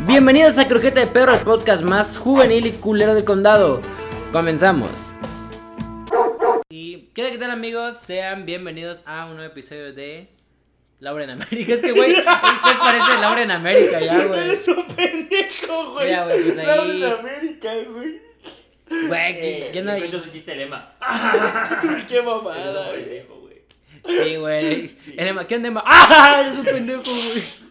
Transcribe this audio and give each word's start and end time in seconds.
Bienvenidos 0.00 0.58
a 0.58 0.68
Croqueta 0.68 1.00
de 1.00 1.06
Perro, 1.06 1.34
el 1.34 1.40
podcast 1.40 1.82
más 1.82 2.16
juvenil 2.16 2.66
y 2.66 2.72
culero 2.72 3.14
del 3.14 3.24
condado. 3.24 3.80
Comenzamos. 4.32 4.90
Y 6.68 7.08
¿qué 7.14 7.22
tal, 7.22 7.32
qué 7.32 7.38
tal 7.38 7.50
amigos? 7.50 7.96
Sean 7.98 8.44
bienvenidos 8.44 9.00
a 9.06 9.26
un 9.26 9.36
nuevo 9.36 9.50
episodio 9.50 9.92
de 9.94 10.28
Laura 11.00 11.24
en 11.24 11.30
América. 11.30 11.74
Es 11.74 11.80
que, 11.82 11.92
güey, 11.92 12.14
set 12.14 12.78
parece 12.78 13.18
Laura 13.20 13.42
en 13.42 13.50
América 13.50 14.00
ya, 14.00 14.24
güey. 14.26 14.40
Eres 14.40 14.68
un 14.68 14.86
pendejo, 14.86 15.92
güey. 15.92 16.06
Mira, 16.10 16.24
güey, 16.24 16.42
pues 16.44 16.58
ahí- 16.58 16.66
Laura 16.66 16.92
en 16.94 17.04
América, 17.04 17.70
güey. 17.90 18.20
Güey, 19.08 19.32
Eh, 19.32 19.40
que- 19.66 19.70
que 19.72 19.82
no 19.82 19.92
hay- 19.92 20.10
chiste 20.30 20.50
de 20.52 20.56
lema. 20.58 20.94
Qué 22.08 22.22
mamada, 22.22 22.90
güey. 22.90 23.26
Sí, 24.06 24.36
güey. 24.36 24.88
Sí. 24.96 25.14
El 25.18 25.26
Emma, 25.28 25.48
¿qué 25.48 25.56
onda, 25.56 25.66
Emma? 25.68 25.82
¡Ah! 25.86 26.48
Es 26.48 26.56
un 26.56 26.64
pendejo, 26.64 27.02
güey. 27.02 27.65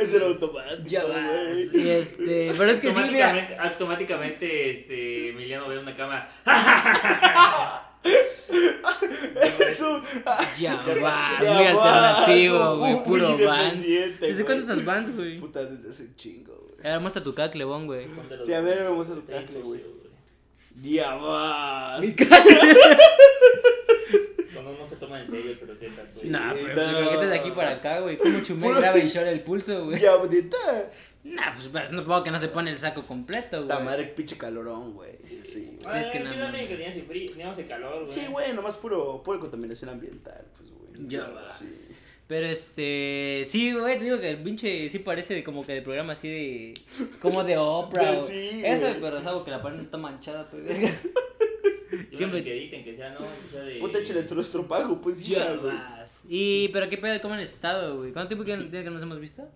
Ese 0.00 0.16
era 0.16 0.26
automático, 0.26 0.82
Ya 0.84 1.04
vas. 1.04 1.74
Y 1.74 1.88
este, 1.90 2.52
pero 2.56 2.70
es 2.70 2.80
que 2.80 2.90
sí, 2.92 3.00
mira. 3.10 3.30
automáticamente, 3.30 3.56
automáticamente 3.58 4.70
este, 4.70 5.28
Emiliano 5.30 5.68
ve 5.68 5.78
una 5.78 5.96
cámara. 5.96 6.28
Es 9.60 9.80
un... 9.80 10.02
Ya 10.58 10.76
vas, 10.76 11.42
Ya 11.42 11.54
muy 11.54 11.72
vas, 11.72 11.86
alternativo, 11.86 12.76
güey. 12.78 13.04
Puro 13.04 13.38
Vans. 13.38 13.82
¿Desde 14.20 14.44
cuándo 14.44 14.62
estás 14.62 14.84
Vans, 14.84 15.14
güey? 15.16 15.38
Puta, 15.38 15.64
desde 15.64 15.90
hace 15.90 16.04
un 16.04 16.16
chingo, 16.16 16.54
güey. 16.54 16.74
Ahora 16.84 17.00
muestra 17.00 17.22
tu 17.24 17.34
caclebón, 17.34 17.86
güey. 17.86 18.06
Sí, 18.44 18.52
a 18.52 18.60
ver, 18.60 18.84
vamos 18.84 19.08
a 19.08 19.14
sucio, 19.14 19.62
güey. 19.62 19.80
güey. 19.80 19.80
Ya 20.82 21.14
vas. 21.14 22.02
Cuando 24.64 24.80
uno 24.80 24.88
se 24.88 24.96
toma 24.96 25.20
en 25.20 25.30
serio, 25.30 25.56
pero 25.60 25.78
qué 25.78 25.88
tal. 25.90 26.08
Sí. 26.10 26.28
Nah, 26.30 26.52
pero 26.54 26.90
no. 26.90 27.10
pues 27.14 27.28
de 27.30 27.38
aquí 27.38 27.50
para 27.50 27.70
acá, 27.70 28.00
güey. 28.00 28.16
¿Cómo 28.16 28.40
chumé 28.42 28.62
Puro- 28.66 28.80
graba 28.80 28.98
y 28.98 29.08
llora 29.08 29.30
el 29.30 29.40
pulso, 29.40 29.84
güey? 29.86 30.00
Ya, 30.00 30.16
bonita. 30.16 30.56
Nah, 31.24 31.54
pues 31.54 31.68
pero 31.72 31.90
no 31.92 32.04
puedo 32.04 32.22
que 32.24 32.30
no 32.30 32.38
se 32.38 32.48
pone 32.48 32.70
el 32.70 32.78
saco 32.78 33.02
completo, 33.02 33.62
Esta 33.62 33.74
güey. 33.76 33.84
madre, 33.86 34.04
pinche 34.04 34.36
calorón, 34.36 34.94
güey. 34.94 35.12
Sí, 35.42 35.64
güey. 35.66 35.78
Pues 35.82 36.06
es 36.06 36.12
que 36.12 36.20
no 36.20 36.26
sí, 36.26 36.36
mames. 36.36 36.52
dame 36.52 36.68
que 36.68 36.76
tenías 36.76 36.96
frío, 37.06 37.26
teníamos 37.30 37.58
el 37.58 37.66
calor, 37.66 38.04
güey. 38.04 38.12
Sí, 38.12 38.26
güey, 38.30 38.52
nomás 38.52 38.74
puro, 38.76 39.22
pura 39.22 39.38
contaminación 39.38 39.90
ambiental, 39.90 40.44
pues, 40.56 40.70
güey. 40.70 41.08
Ya. 41.08 41.30
Sí. 41.50 41.94
Pero 42.26 42.46
este, 42.46 43.44
sí, 43.48 43.72
güey, 43.74 43.98
te 43.98 44.04
digo 44.04 44.18
que 44.18 44.30
el 44.30 44.38
pinche 44.42 44.88
sí 44.88 44.98
parece 44.98 45.34
de 45.34 45.44
como 45.44 45.64
que 45.64 45.74
de 45.74 45.82
programa 45.82 46.14
así 46.14 46.28
de, 46.28 46.74
como 47.20 47.44
de 47.44 47.56
Oprah. 47.58 48.20
Sí, 48.22 48.62
Eso, 48.64 48.86
pero 49.00 49.22
sabo 49.22 49.44
que 49.44 49.50
la 49.50 49.60
pared 49.62 49.80
está 49.80 49.96
manchada, 49.98 50.48
pues, 50.50 50.64
verga. 50.64 50.90
Siempre- 52.16 52.44
que 52.44 52.94
sea, 52.96 53.10
¿no? 53.10 53.18
Que 53.20 53.48
sea 53.50 53.62
de... 53.62 53.78
Puta, 53.80 53.98
échale 53.98 54.22
tu 54.24 54.34
nuestro 54.34 54.66
pago, 54.66 55.00
pues, 55.00 55.24
Ya 55.26 55.54
güey. 55.54 55.74
Y, 56.28 56.68
pero 56.68 56.88
qué 56.88 56.96
pedo, 56.98 57.20
¿cómo 57.20 57.34
han 57.34 57.40
estado, 57.40 57.96
güey? 57.98 58.12
¿Cuánto 58.12 58.28
tiempo 58.28 58.44
tiene 58.44 58.70
que 58.70 58.90
nos 58.90 59.02
hemos 59.02 59.20
visto? 59.20 59.48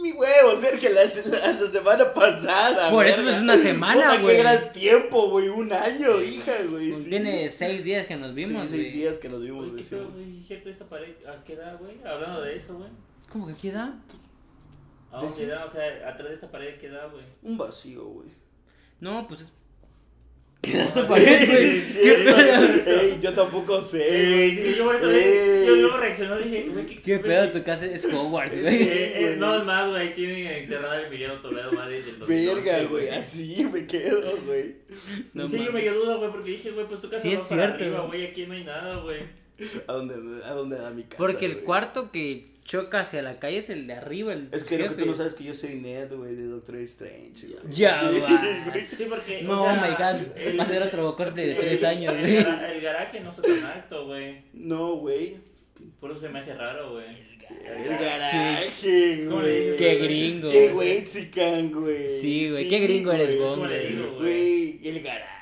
Mi 0.00 0.12
huevo, 0.12 0.54
Sergio, 0.54 0.90
la, 0.90 1.02
la, 1.04 1.52
la 1.60 1.68
semana 1.68 2.14
pasada. 2.14 2.88
Por 2.90 3.04
eso 3.04 3.28
es 3.28 3.42
una 3.42 3.56
semana, 3.56 4.16
güey. 4.18 4.36
Qué 4.36 4.42
gran 4.42 4.70
tiempo, 4.72 5.28
güey. 5.30 5.48
Un 5.48 5.72
año, 5.72 6.20
Sí, 6.20 6.36
hija, 6.36 6.54
güey. 6.70 6.94
sí. 6.94 7.10
Tiene 7.10 7.48
seis 7.48 7.82
días 7.82 8.06
que 8.06 8.16
nos 8.16 8.32
vimos, 8.32 8.62
Sí, 8.62 8.76
güey. 8.76 8.82
seis 8.82 8.94
días 8.94 9.18
que 9.18 9.28
nos 9.28 9.42
vimos, 9.42 9.66
Güey, 9.72 9.76
qué 9.82 9.88
sí, 9.88 9.96
güey. 9.96 10.06
güey, 10.08 10.38
¿es 10.38 10.46
cierto 10.46 10.70
esta 10.70 10.84
pared? 10.88 11.14
¿A 11.26 11.42
qué 11.42 11.54
edad, 11.54 11.76
güey? 11.80 11.96
Hablando 12.04 12.42
de 12.42 12.54
eso, 12.54 12.76
güey. 12.78 12.90
¿Cómo 13.32 13.46
que? 13.48 13.52
¿A 15.10 15.20
¿De 15.20 15.28
qué 15.30 15.34
qué? 15.34 15.44
edad? 15.46 15.66
O 15.66 15.70
sea, 15.70 15.84
atrás 16.08 16.28
de 16.28 16.34
esta 16.34 16.48
pared, 16.50 16.78
¿qué 16.78 16.86
edad, 16.86 17.10
güey? 17.10 17.24
Un 17.42 17.58
vacío, 17.58 18.04
güey. 18.04 18.28
No, 19.00 19.26
pues 19.26 19.40
es. 19.40 19.52
Esta 20.62 21.00
Ey, 21.00 21.46
güey? 21.46 21.80
sí, 21.82 21.92
¿Qué 22.02 23.18
yo 23.20 23.32
tampoco 23.34 23.80
sé. 23.80 24.02
Eh, 24.08 24.34
güey. 24.34 24.54
sí, 24.54 24.74
yo, 24.76 24.84
ahorita 24.84 25.06
Ey. 25.16 25.66
yo 25.66 25.76
luego 25.76 25.96
reaccionó 25.98 26.40
y 26.40 26.44
dije, 26.44 26.68
güey, 26.72 26.86
¿qué, 26.86 27.00
¿Qué 27.02 27.18
pedo? 27.18 27.50
Tu 27.50 27.62
casa 27.62 27.86
es 27.86 28.04
Hogwarts, 28.12 28.56
Sí, 28.56 28.62
güey. 28.62 28.74
Eh, 28.82 29.12
eh, 29.14 29.24
güey. 29.26 29.36
no, 29.38 29.56
es 29.58 29.64
más, 29.64 29.88
güey, 29.88 30.02
ahí 30.08 30.14
tienen 30.14 30.46
enterrado 30.46 30.94
el 30.94 31.04
Emiliano 31.06 31.40
Toledo 31.40 31.72
más 31.72 31.88
desde 31.88 32.10
el 32.10 32.18
2011, 32.18 32.54
Verga, 32.64 32.88
güey. 32.88 33.08
Así 33.08 33.64
me 33.72 33.86
quedo, 33.86 34.36
güey. 34.46 34.74
No 35.32 35.46
sí, 35.46 35.52
yo 35.52 35.58
mames. 35.58 35.74
me 35.74 35.80
dio 35.82 35.94
duda, 35.94 36.16
güey, 36.16 36.30
porque 36.32 36.50
dije, 36.50 36.70
güey, 36.72 36.86
pues 36.86 37.00
tu 37.00 37.08
casa 37.08 37.22
Sí, 37.22 37.28
va 37.28 37.34
es 37.34 37.40
para 37.48 37.56
cierto, 37.62 37.74
arriba, 37.84 37.98
güey. 38.00 38.08
güey, 38.08 38.26
aquí 38.26 38.46
no 38.46 38.54
hay 38.54 38.64
nada, 38.64 38.96
güey. 38.96 39.20
¿A 39.86 39.92
dónde, 39.92 40.14
¿A 40.44 40.52
dónde 40.54 40.76
da 40.78 40.90
mi 40.90 41.02
casa? 41.04 41.16
Porque 41.18 41.46
el 41.46 41.52
güey? 41.54 41.64
cuarto 41.64 42.10
que 42.10 42.46
choca 42.68 43.00
hacia 43.00 43.22
la 43.22 43.38
calle 43.40 43.56
es 43.58 43.70
el 43.70 43.86
de 43.86 43.94
arriba, 43.94 44.34
el 44.34 44.48
Es 44.52 44.62
que 44.64 44.76
lo 44.76 44.84
que 44.84 44.90
tú 44.90 44.94
jefe. 44.96 45.06
no 45.06 45.14
sabes 45.14 45.32
es 45.32 45.38
que 45.38 45.44
yo 45.44 45.54
soy 45.54 45.74
Ned, 45.76 46.12
güey, 46.12 46.34
de 46.36 46.44
Doctor 46.44 46.76
Strange, 46.76 47.46
güey. 47.46 47.58
Ya 47.70 47.98
Sí, 48.10 48.18
güey. 48.70 48.82
Sí, 48.84 49.06
porque, 49.08 49.42
No, 49.42 49.62
o 49.62 49.64
sea, 49.64 49.72
oh 49.72 49.86
my 49.88 49.94
god. 49.94 50.38
el- 50.38 50.60
Va 50.60 50.64
a 50.64 50.68
ser 50.68 50.82
otro 50.82 51.16
corte 51.16 51.40
de 51.40 51.52
el- 51.52 51.58
tres 51.58 51.82
años, 51.82 52.12
el, 52.14 52.20
güey. 52.20 52.36
gara- 52.44 52.70
el 52.72 52.80
garaje 52.82 53.20
no 53.20 53.30
está 53.30 53.40
tan 53.42 53.64
alto, 53.64 54.06
güey. 54.06 54.42
No, 54.52 54.96
güey. 54.96 55.36
Por 55.98 56.10
eso 56.12 56.20
se 56.20 56.28
me 56.28 56.40
hace 56.40 56.54
raro, 56.54 56.92
güey. 56.92 57.26
El 57.48 57.88
garaje, 57.98 59.24
¿Cómo 59.26 59.40
le 59.40 59.60
güey. 59.68 59.76
Qué 59.78 59.94
gringo. 59.96 60.50
Qué 60.50 60.68
güey, 60.68 61.04
chican, 61.06 61.72
güey. 61.72 62.10
Sí, 62.10 62.50
güey, 62.50 62.68
qué 62.68 62.78
gringo 62.80 63.12
eres, 63.12 63.28
güey. 63.34 63.38
Bon, 63.40 63.54
¿Cómo 63.54 63.66
le 63.66 63.78
güey. 63.80 63.92
digo, 63.96 64.10
güey? 64.18 64.78
Güey, 64.78 64.88
el 64.88 65.02
garage. 65.02 65.37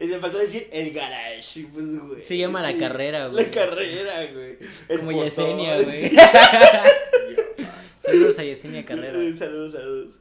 Y 0.00 0.06
Me 0.06 0.18
faltó 0.18 0.38
decir 0.38 0.68
el 0.72 0.92
garage, 0.92 1.66
pues, 1.72 1.98
güey. 1.98 2.20
Se 2.20 2.36
llama 2.36 2.62
la 2.62 2.76
carrera, 2.78 3.28
güey. 3.28 3.44
La 3.44 3.50
carrera, 3.50 4.26
güey. 4.32 4.56
El 4.88 4.98
Como 4.98 5.10
motor, 5.12 5.24
Yesenia, 5.24 5.80
güey. 5.82 6.08
sí. 6.08 6.16
Saludos 8.02 8.38
a 8.38 8.44
Yesenia 8.44 8.84
Carrera. 8.84 9.18
Saludos, 9.34 9.72
saludos. 9.72 10.18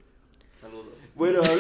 Saludos. 0.60 0.86
Bueno. 1.16 1.42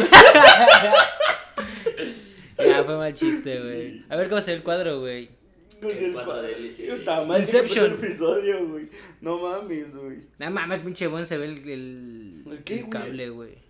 Ya, 2.58 2.84
fue 2.84 2.98
mal 2.98 3.14
chiste, 3.14 3.58
güey. 3.58 4.03
A 4.09 4.18
ver 4.18 4.28
cómo 4.28 4.42
se 4.42 4.52
ve 4.52 4.58
el 4.58 4.64
cuadro, 4.64 5.00
güey. 5.00 5.30
Sé 5.69 5.90
El 5.98 6.06
el 6.08 6.14
cuadro 6.14 6.42
de 6.42 6.56
LCD. 6.56 7.40
Inception. 7.40 7.94
episodio, 7.94 8.68
güey. 8.68 8.90
No 9.22 9.38
mames, 9.38 9.96
güey. 9.96 10.18
No 10.38 10.52
mames, 10.52 10.81
pinche 10.81 11.08
buen 11.08 11.25
se 11.25 11.38
ve 11.38 11.46
el, 11.46 11.69
el, 11.69 12.44
¿El 12.52 12.64
qué, 12.66 12.74
el 12.75 12.80
güey? 12.81 12.90
cable, 12.90 13.30
güey. 13.30 13.69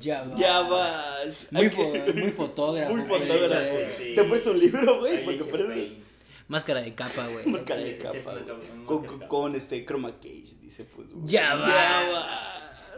Ya 0.00 0.22
va. 0.22 0.36
Ya 0.36 0.60
vas. 0.62 1.48
Muy, 1.50 1.64
fo- 1.70 1.92
que- 2.04 2.12
muy 2.14 2.30
fotógrafo. 2.32 2.94
Muy 2.94 3.02
güey. 3.06 3.20
fotógrafo. 3.20 3.76
Sí, 3.76 3.92
sí. 4.04 4.14
Te 4.14 4.20
he 4.20 4.24
puesto 4.24 4.50
un 4.52 4.58
libro, 4.60 5.00
güey, 5.00 5.16
ahí 5.18 5.24
para 5.24 5.32
le 5.32 5.38
que 5.38 5.44
eché 5.44 5.50
aprendas. 5.50 5.76
paint. 5.78 6.04
Máscara 6.48 6.80
de 6.82 6.94
capa, 6.94 7.26
güey. 7.28 7.46
Máscara 7.46 7.80
de 7.82 7.98
capa, 7.98 8.32
güey. 8.32 8.84
Con, 8.86 9.18
con, 9.28 9.54
este 9.54 9.84
Chroma 9.84 10.12
Cage, 10.12 10.54
dice 10.62 10.84
pues, 10.84 11.10
güey. 11.12 11.26
Ya 11.26 11.54
vas. 11.56 11.70
vas. 11.70 12.40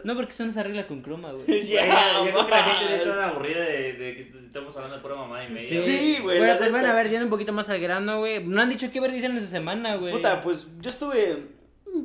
No, 0.05 0.15
porque 0.15 0.31
eso 0.31 0.45
no 0.45 0.51
se 0.51 0.59
arregla 0.61 0.87
con 0.87 1.01
croma, 1.01 1.31
güey. 1.33 1.45
Güey, 1.45 1.67
Ya 1.67 1.85
ya, 1.85 2.25
yo 2.25 2.31
creo 2.31 2.45
que 2.45 2.51
la 2.51 2.63
gente 2.63 2.83
ya 2.85 2.91
vas. 2.91 2.99
está 3.01 3.15
tan 3.15 3.29
aburrida 3.29 3.59
de, 3.59 3.93
de 3.93 4.15
que 4.15 4.31
estamos 4.47 4.75
hablando 4.75 4.95
de 4.95 5.01
pura 5.01 5.15
mamá 5.15 5.43
y 5.45 5.49
media. 5.51 5.67
Sí, 5.67 5.83
Sí, 5.83 6.17
güey, 6.21 6.39
Bueno, 6.39 6.57
pues 6.57 6.71
bueno, 6.71 6.87
a 6.89 6.93
ver, 6.93 7.09
yendo 7.09 7.25
un 7.25 7.29
poquito 7.29 7.51
más 7.53 7.69
al 7.69 7.79
grano, 7.81 8.19
güey. 8.19 8.43
No 8.47 8.61
han 8.61 8.69
dicho 8.69 8.89
qué 8.91 8.99
ver 9.01 9.11
dicen 9.11 9.37
esa 9.37 9.47
semana, 9.47 9.95
güey. 9.97 10.13
Puta, 10.13 10.41
pues 10.41 10.65
yo 10.79 10.89
estuve. 10.89 11.43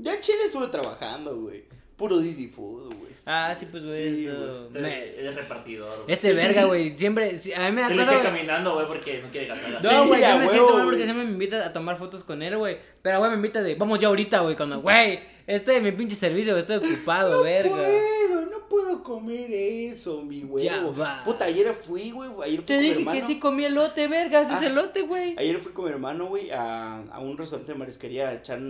Ya 0.00 0.14
en 0.14 0.20
Chile 0.20 0.38
estuve 0.46 0.66
trabajando, 0.66 1.36
güey. 1.36 1.64
Puro 1.96 2.18
Didi 2.18 2.48
Food, 2.48 2.92
güey. 2.96 3.15
Ah, 3.28 3.52
sí, 3.58 3.66
pues, 3.68 3.84
güey. 3.84 4.14
Sí, 4.14 4.26
esto- 4.28 4.66
Este- 4.68 4.80
me- 4.80 5.04
Eres 5.18 5.34
repartidor. 5.34 5.96
güey. 6.04 6.12
Este 6.12 6.32
verga, 6.32 6.64
güey. 6.64 6.96
Siempre. 6.96 7.36
sí, 7.38 7.52
a 7.52 7.66
mí 7.68 7.72
me 7.72 7.80
da 7.82 7.88
Se 7.88 7.94
lo 7.94 8.04
cosa, 8.04 8.12
güey. 8.18 8.24
caminando, 8.24 8.74
güey, 8.74 8.86
porque 8.86 9.20
no 9.20 9.30
quiere 9.30 9.48
gastar 9.48 9.80
Sí, 9.80 9.86
No, 9.90 10.06
güey, 10.06 10.22
a 10.22 10.34
yo 10.34 10.38
me 10.38 10.48
siento 10.48 10.64
mal 10.66 10.72
güey. 10.74 10.84
porque 10.86 11.04
siempre 11.04 11.24
me 11.24 11.32
invita 11.32 11.66
a 11.66 11.72
tomar 11.72 11.98
fotos 11.98 12.22
con 12.22 12.40
él, 12.42 12.56
güey. 12.56 12.78
Pero, 13.02 13.18
güey, 13.18 13.30
me 13.32 13.36
invita 13.36 13.62
de, 13.64 13.74
vamos 13.74 13.98
ya 13.98 14.06
ahorita, 14.08 14.40
güey. 14.40 14.54
Cuando, 14.54 14.80
güey, 14.80 15.18
este 15.46 15.76
es 15.76 15.82
mi 15.82 15.90
pinche 15.90 16.14
servicio, 16.14 16.56
estoy 16.56 16.76
ocupado, 16.76 17.42
verga. 17.42 17.74
puedo, 17.74 18.46
no 18.46 18.68
puedo 18.68 19.02
comer 19.02 19.50
eso, 19.50 20.22
mi 20.22 20.42
güey. 20.42 20.64
Ya 20.64 20.80
vas. 20.82 21.24
Puta, 21.24 21.46
ayer 21.46 21.74
fui, 21.74 22.12
güey. 22.12 22.30
Ayer 22.44 22.58
fui 22.58 22.66
Te 22.66 22.74
con 22.74 22.80
mi 22.82 22.88
dije 22.88 22.98
hermano. 23.00 23.20
que 23.20 23.26
sí 23.26 23.38
comí 23.40 23.64
elote, 23.64 24.06
verga. 24.06 24.42
Eso 24.42 24.54
es 24.54 24.62
Ah. 24.62 24.66
elote, 24.66 25.02
güey. 25.02 25.34
Ayer 25.36 25.58
fui 25.58 25.72
con 25.72 25.86
mi 25.86 25.90
hermano, 25.90 26.26
güey, 26.26 26.52
a, 26.52 26.98
a 27.10 27.18
un 27.18 27.36
restaurante 27.36 27.72
de 27.72 27.78
marisquería 27.78 28.28
a 28.28 28.34
echar 28.34 28.60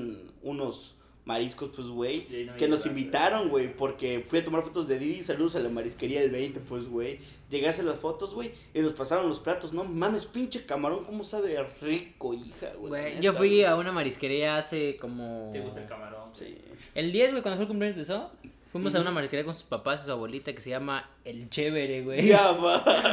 unos 0.43 0.97
mariscos, 1.27 1.71
pues, 1.75 1.89
güey. 1.89 2.47
No 2.47 2.57
Que 2.57 2.69
nos 2.69 2.87
invitaron, 2.87 3.51
güey, 3.51 3.77
porque 3.77 4.25
fui 4.27 4.39
a 4.39 4.45
tomar 4.45 4.63
fotos 4.63 4.89
de 4.89 4.99
Didi. 4.99 5.23
Saludos 5.23 5.57
a 5.57 5.61
la 5.61 5.69
marisquería 5.69 6.21
del 6.21 6.31
20, 6.31 6.61
pues, 6.61 6.89
güey. 6.89 7.19
Llegué 7.51 7.67
a 7.67 7.71
hacer 7.71 7.85
las 7.85 7.99
fotos, 7.99 8.33
güey, 8.33 8.53
y 8.73 8.81
nos 8.81 8.93
pasaron 8.93 9.29
los 9.29 9.41
platos. 9.41 9.73
No 9.73 9.85
mames, 9.85 10.25
pinche 10.25 10.65
camarón, 10.65 11.05
cómo 11.05 11.23
sabe 11.25 11.63
rico, 11.83 12.33
hija, 12.33 12.73
güey. 12.79 13.21
Yo 13.21 13.35
fui 13.35 13.63
a 13.65 13.77
una 13.77 13.93
marisquería 13.93 14.57
hace 14.57 14.97
como. 14.97 15.51
¿Te 15.53 15.61
gusta 15.61 15.83
el 15.83 15.89
camarón? 15.89 16.31
Sí. 16.33 16.57
El 16.95 17.13
10, 17.13 17.33
güey, 17.33 17.43
cuando 17.43 17.57
fue 17.57 17.65
el 17.65 17.69
cumpleaños 17.69 17.97
de 17.97 18.03
eso. 18.05 18.31
Fuimos 18.73 18.95
a 18.95 19.01
una 19.01 19.11
marisquería 19.11 19.45
con 19.45 19.55
sus 19.55 19.65
papás 19.65 20.03
y 20.03 20.05
su 20.07 20.13
abuelita 20.13 20.53
que 20.53 20.61
se 20.61 20.71
llama 20.71 21.09
El 21.25 21.49
Chévere, 21.49 22.03
güey. 22.03 22.27
Ya. 22.27 22.53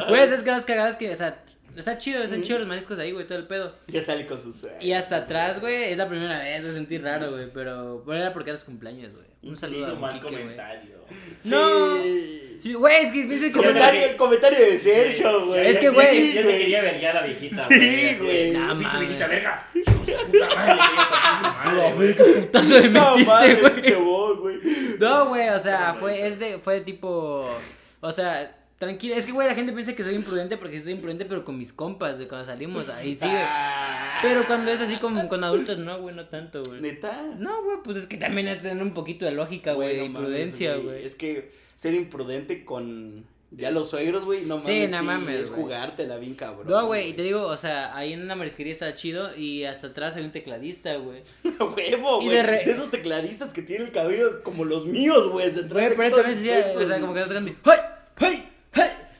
Güey, 0.10 0.22
esas 0.22 0.42
cosas 0.42 0.66
cagadas 0.66 0.98
que, 0.98 1.10
o 1.10 1.16
sea, 1.16 1.44
está 1.76 1.98
chido, 1.98 2.24
están 2.24 2.44
chidos 2.44 2.62
los 2.62 2.68
mariscos 2.70 3.00
ahí, 3.00 3.12
güey, 3.12 3.26
todo 3.28 3.38
el 3.38 3.48
pedo. 3.48 3.76
Ya 3.88 4.02
sale 4.02 4.26
con 4.26 4.40
su 4.40 4.52
sueño. 4.52 4.78
Y 4.82 4.94
hasta 4.94 5.18
atrás, 5.18 5.60
güey, 5.60 5.92
es 5.92 5.98
la 5.98 6.08
primera 6.08 6.40
vez, 6.40 6.64
me 6.64 6.74
sentí 6.74 6.98
raro, 6.98 7.32
güey, 7.32 7.52
pero, 7.54 8.04
pero 8.06 8.18
era 8.18 8.34
porque 8.34 8.52
era 8.52 8.60
su 8.60 8.66
cumpleaños, 8.66 9.14
güey. 9.16 9.28
Un 9.44 9.58
saludo 9.58 9.80
Hizo 9.80 9.92
a 9.92 10.00
mal 10.00 10.14
Kike, 10.14 10.26
comentario. 10.26 10.96
No. 11.44 11.98
Sí. 11.98 12.50
Sí, 12.64 12.74
Güey, 12.76 13.06
es 13.06 13.12
que 13.12 13.24
pienso 13.24 13.46
que... 13.48 13.52
Comentario, 13.52 14.06
el 14.06 14.16
comentario 14.16 14.58
de 14.58 14.78
Sergio, 14.78 15.48
güey. 15.48 15.68
Es 15.68 15.78
que, 15.78 15.90
Sí, 15.90 15.94
güey, 15.94 16.34
Ya 16.34 16.44
se 16.44 16.58
quería 16.58 16.82
ver 16.82 17.02
ya 17.02 17.14
la 17.14 17.22
viejita, 17.24 17.62
Sí, 17.62 18.16
güey. 18.22 18.54
Pinche 18.54 19.00
viejita 19.00 19.28
verga. 19.28 19.68
Le 19.74 20.44
A 20.46 21.72
madre, 21.74 21.94
ver, 21.98 22.16
qué 22.16 22.24
putazo 22.24 22.70
me 22.70 22.88
No, 22.88 23.12
metiste, 23.12 23.32
madre, 23.32 23.56
güey. 24.40 24.60
No, 24.98 25.26
güey, 25.28 25.50
o 25.50 25.60
sea, 25.60 25.94
fue, 26.00 26.26
es 26.26 26.40
de, 26.40 26.60
fue 26.60 26.76
de 26.76 26.82
tipo, 26.82 27.50
o 28.00 28.12
sea, 28.12 28.56
tranquila. 28.78 29.16
Es 29.16 29.26
que, 29.26 29.32
güey, 29.32 29.48
la 29.48 29.56
gente 29.56 29.74
piensa 29.74 29.96
que 29.96 30.04
soy 30.04 30.16
imprudente 30.16 30.58
porque 30.58 30.80
soy 30.82 30.94
imprudente, 30.94 31.26
pero 31.26 31.44
con 31.44 31.58
mis 31.58 31.74
compas, 31.74 32.18
de 32.20 32.28
cuando 32.28 32.46
salimos, 32.46 32.90
ahí 32.90 33.16
sí, 33.16 33.26
güey. 33.26 33.44
Pero 34.22 34.46
cuando 34.48 34.72
es 34.72 34.82
así 34.82 34.98
con, 34.98 35.28
con 35.28 35.44
adultos, 35.44 35.78
no, 35.78 36.02
güey, 36.02 36.16
no 36.16 36.28
tanto, 36.28 36.64
güey. 36.64 36.82
¿Neta? 36.82 37.36
No, 37.38 37.64
güey, 37.64 37.78
pues 37.84 37.98
es 37.98 38.08
que 38.08 38.18
también 38.18 38.48
es 38.48 38.62
tener 38.62 38.82
un 38.82 38.94
poquito 38.94 39.26
de 39.26 39.32
lógica, 39.32 39.74
güey, 39.74 39.98
de 39.98 40.06
imprudencia, 40.06 40.78
güey. 40.78 41.06
Es 41.06 41.16
que 41.16 41.52
ser 41.76 41.94
imprudente 41.94 42.64
con 42.66 43.26
ya 43.56 43.70
los 43.70 43.90
suegros, 43.90 44.26
güey, 44.26 44.42
no 44.42 44.58
mames. 44.58 44.66
Sí, 44.66 44.88
no 44.88 45.04
mames, 45.04 45.42
Es 45.42 45.50
jugártela 45.50 46.18
bien 46.18 46.34
cabrón. 46.34 46.68
No, 46.68 46.88
güey, 46.88 47.10
y 47.10 47.14
te 47.14 47.22
digo, 47.22 47.46
o 47.46 47.58
sea, 47.58 47.96
ahí 47.96 48.14
en 48.14 48.24
una 48.24 48.36
marisquería 48.36 48.74
está 48.74 48.96
chido 48.96 49.36
y 49.36 49.66
hasta 49.66 49.88
atrás 49.88 50.16
hay 50.16 50.24
un 50.24 50.32
tecladista, 50.32 50.96
güey. 50.96 51.22
Huevo, 51.60 52.22
güey. 52.22 52.36
de 52.36 52.72
esos 52.72 52.90
tecladistas 52.90 53.54
que 53.54 53.62
tienen 53.62 53.88
el 53.88 53.94
cabello 53.94 54.42
como 54.42 54.66
los 54.66 54.86
míos, 54.86 55.28
güey. 55.30 55.52
Güey, 55.52 55.96
pero 55.96 56.16
también 56.16 56.36
se 56.36 56.42
decía, 56.42 56.72
o 56.76 56.84
sea, 56.84 57.00
como 57.00 57.14
que 57.14 57.20
no 57.20 57.28
tocando 57.28 57.52
¡Hey! 57.64 57.80
¡Hey! 58.18 58.50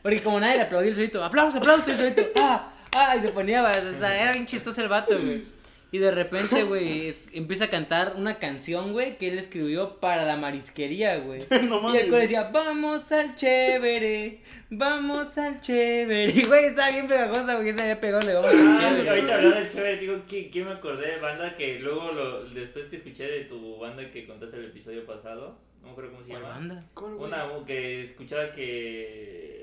Porque 0.02 0.22
como 0.22 0.40
nadie 0.40 0.58
le 0.58 0.64
aplaudía 0.64 0.90
el 0.90 0.96
solito, 0.96 1.24
aplauso, 1.24 1.58
aplauso, 1.60 1.90
el 1.90 1.98
solito, 1.98 2.24
¡ah! 2.42 2.74
¡ah! 2.96 3.16
Y 3.16 3.22
se 3.22 3.30
ponía, 3.30 3.62
era 3.72 4.32
bien 4.34 4.46
chistoso 4.46 4.82
el 4.82 4.90
vato, 4.90 5.18
güey. 5.18 5.46
Y 5.94 6.00
de 6.00 6.10
repente, 6.10 6.64
güey, 6.64 7.14
empieza 7.34 7.66
a 7.66 7.70
cantar 7.70 8.14
una 8.18 8.40
canción, 8.40 8.94
güey, 8.94 9.16
que 9.20 9.28
él 9.28 9.38
escribió 9.38 10.00
para 10.00 10.26
la 10.26 10.38
marisquería, 10.38 11.20
güey. 11.20 11.44
No 11.70 11.94
Y 11.94 12.00
el 12.00 12.10
decía, 12.10 12.50
vamos 12.52 13.12
al 13.12 13.36
chévere, 13.36 14.40
vamos 14.72 15.38
al 15.38 15.62
chévere. 15.62 16.34
Y, 16.34 16.46
güey, 16.46 16.66
estaba 16.66 16.90
bien 16.90 17.08
pegajosa, 17.08 17.58
güey, 17.58 17.74
se 17.74 17.82
había 17.84 18.02
pegado, 18.02 18.26
le 18.26 18.34
vamos 18.34 18.50
al 18.50 18.58
Ah, 18.70 18.90
chévere. 18.90 19.10
ahorita 19.12 19.36
hablando 19.36 19.60
de 19.60 19.68
chévere, 19.68 19.98
digo, 19.98 20.22
¿qué, 20.28 20.50
qué 20.50 20.64
me 20.64 20.72
acordé 20.72 21.12
de 21.12 21.20
banda 21.20 21.56
que 21.56 21.78
luego, 21.78 22.12
lo, 22.12 22.46
después 22.50 22.88
que 22.88 22.96
escuché 22.96 23.28
de 23.28 23.42
tu 23.42 23.78
banda 23.78 24.10
que 24.10 24.26
contaste 24.26 24.58
el 24.58 24.66
episodio 24.66 25.06
pasado, 25.06 25.60
no 25.80 25.90
me 25.90 25.92
acuerdo 25.92 26.12
cómo 26.14 26.24
se 26.24 26.30
¿Cuál 26.30 26.42
llama. 26.42 26.56
banda? 26.56 26.86
¿Cuál, 26.96 27.14
güey? 27.14 27.28
Una 27.32 27.66
que 27.68 28.02
escuchaba 28.02 28.52
que, 28.52 29.63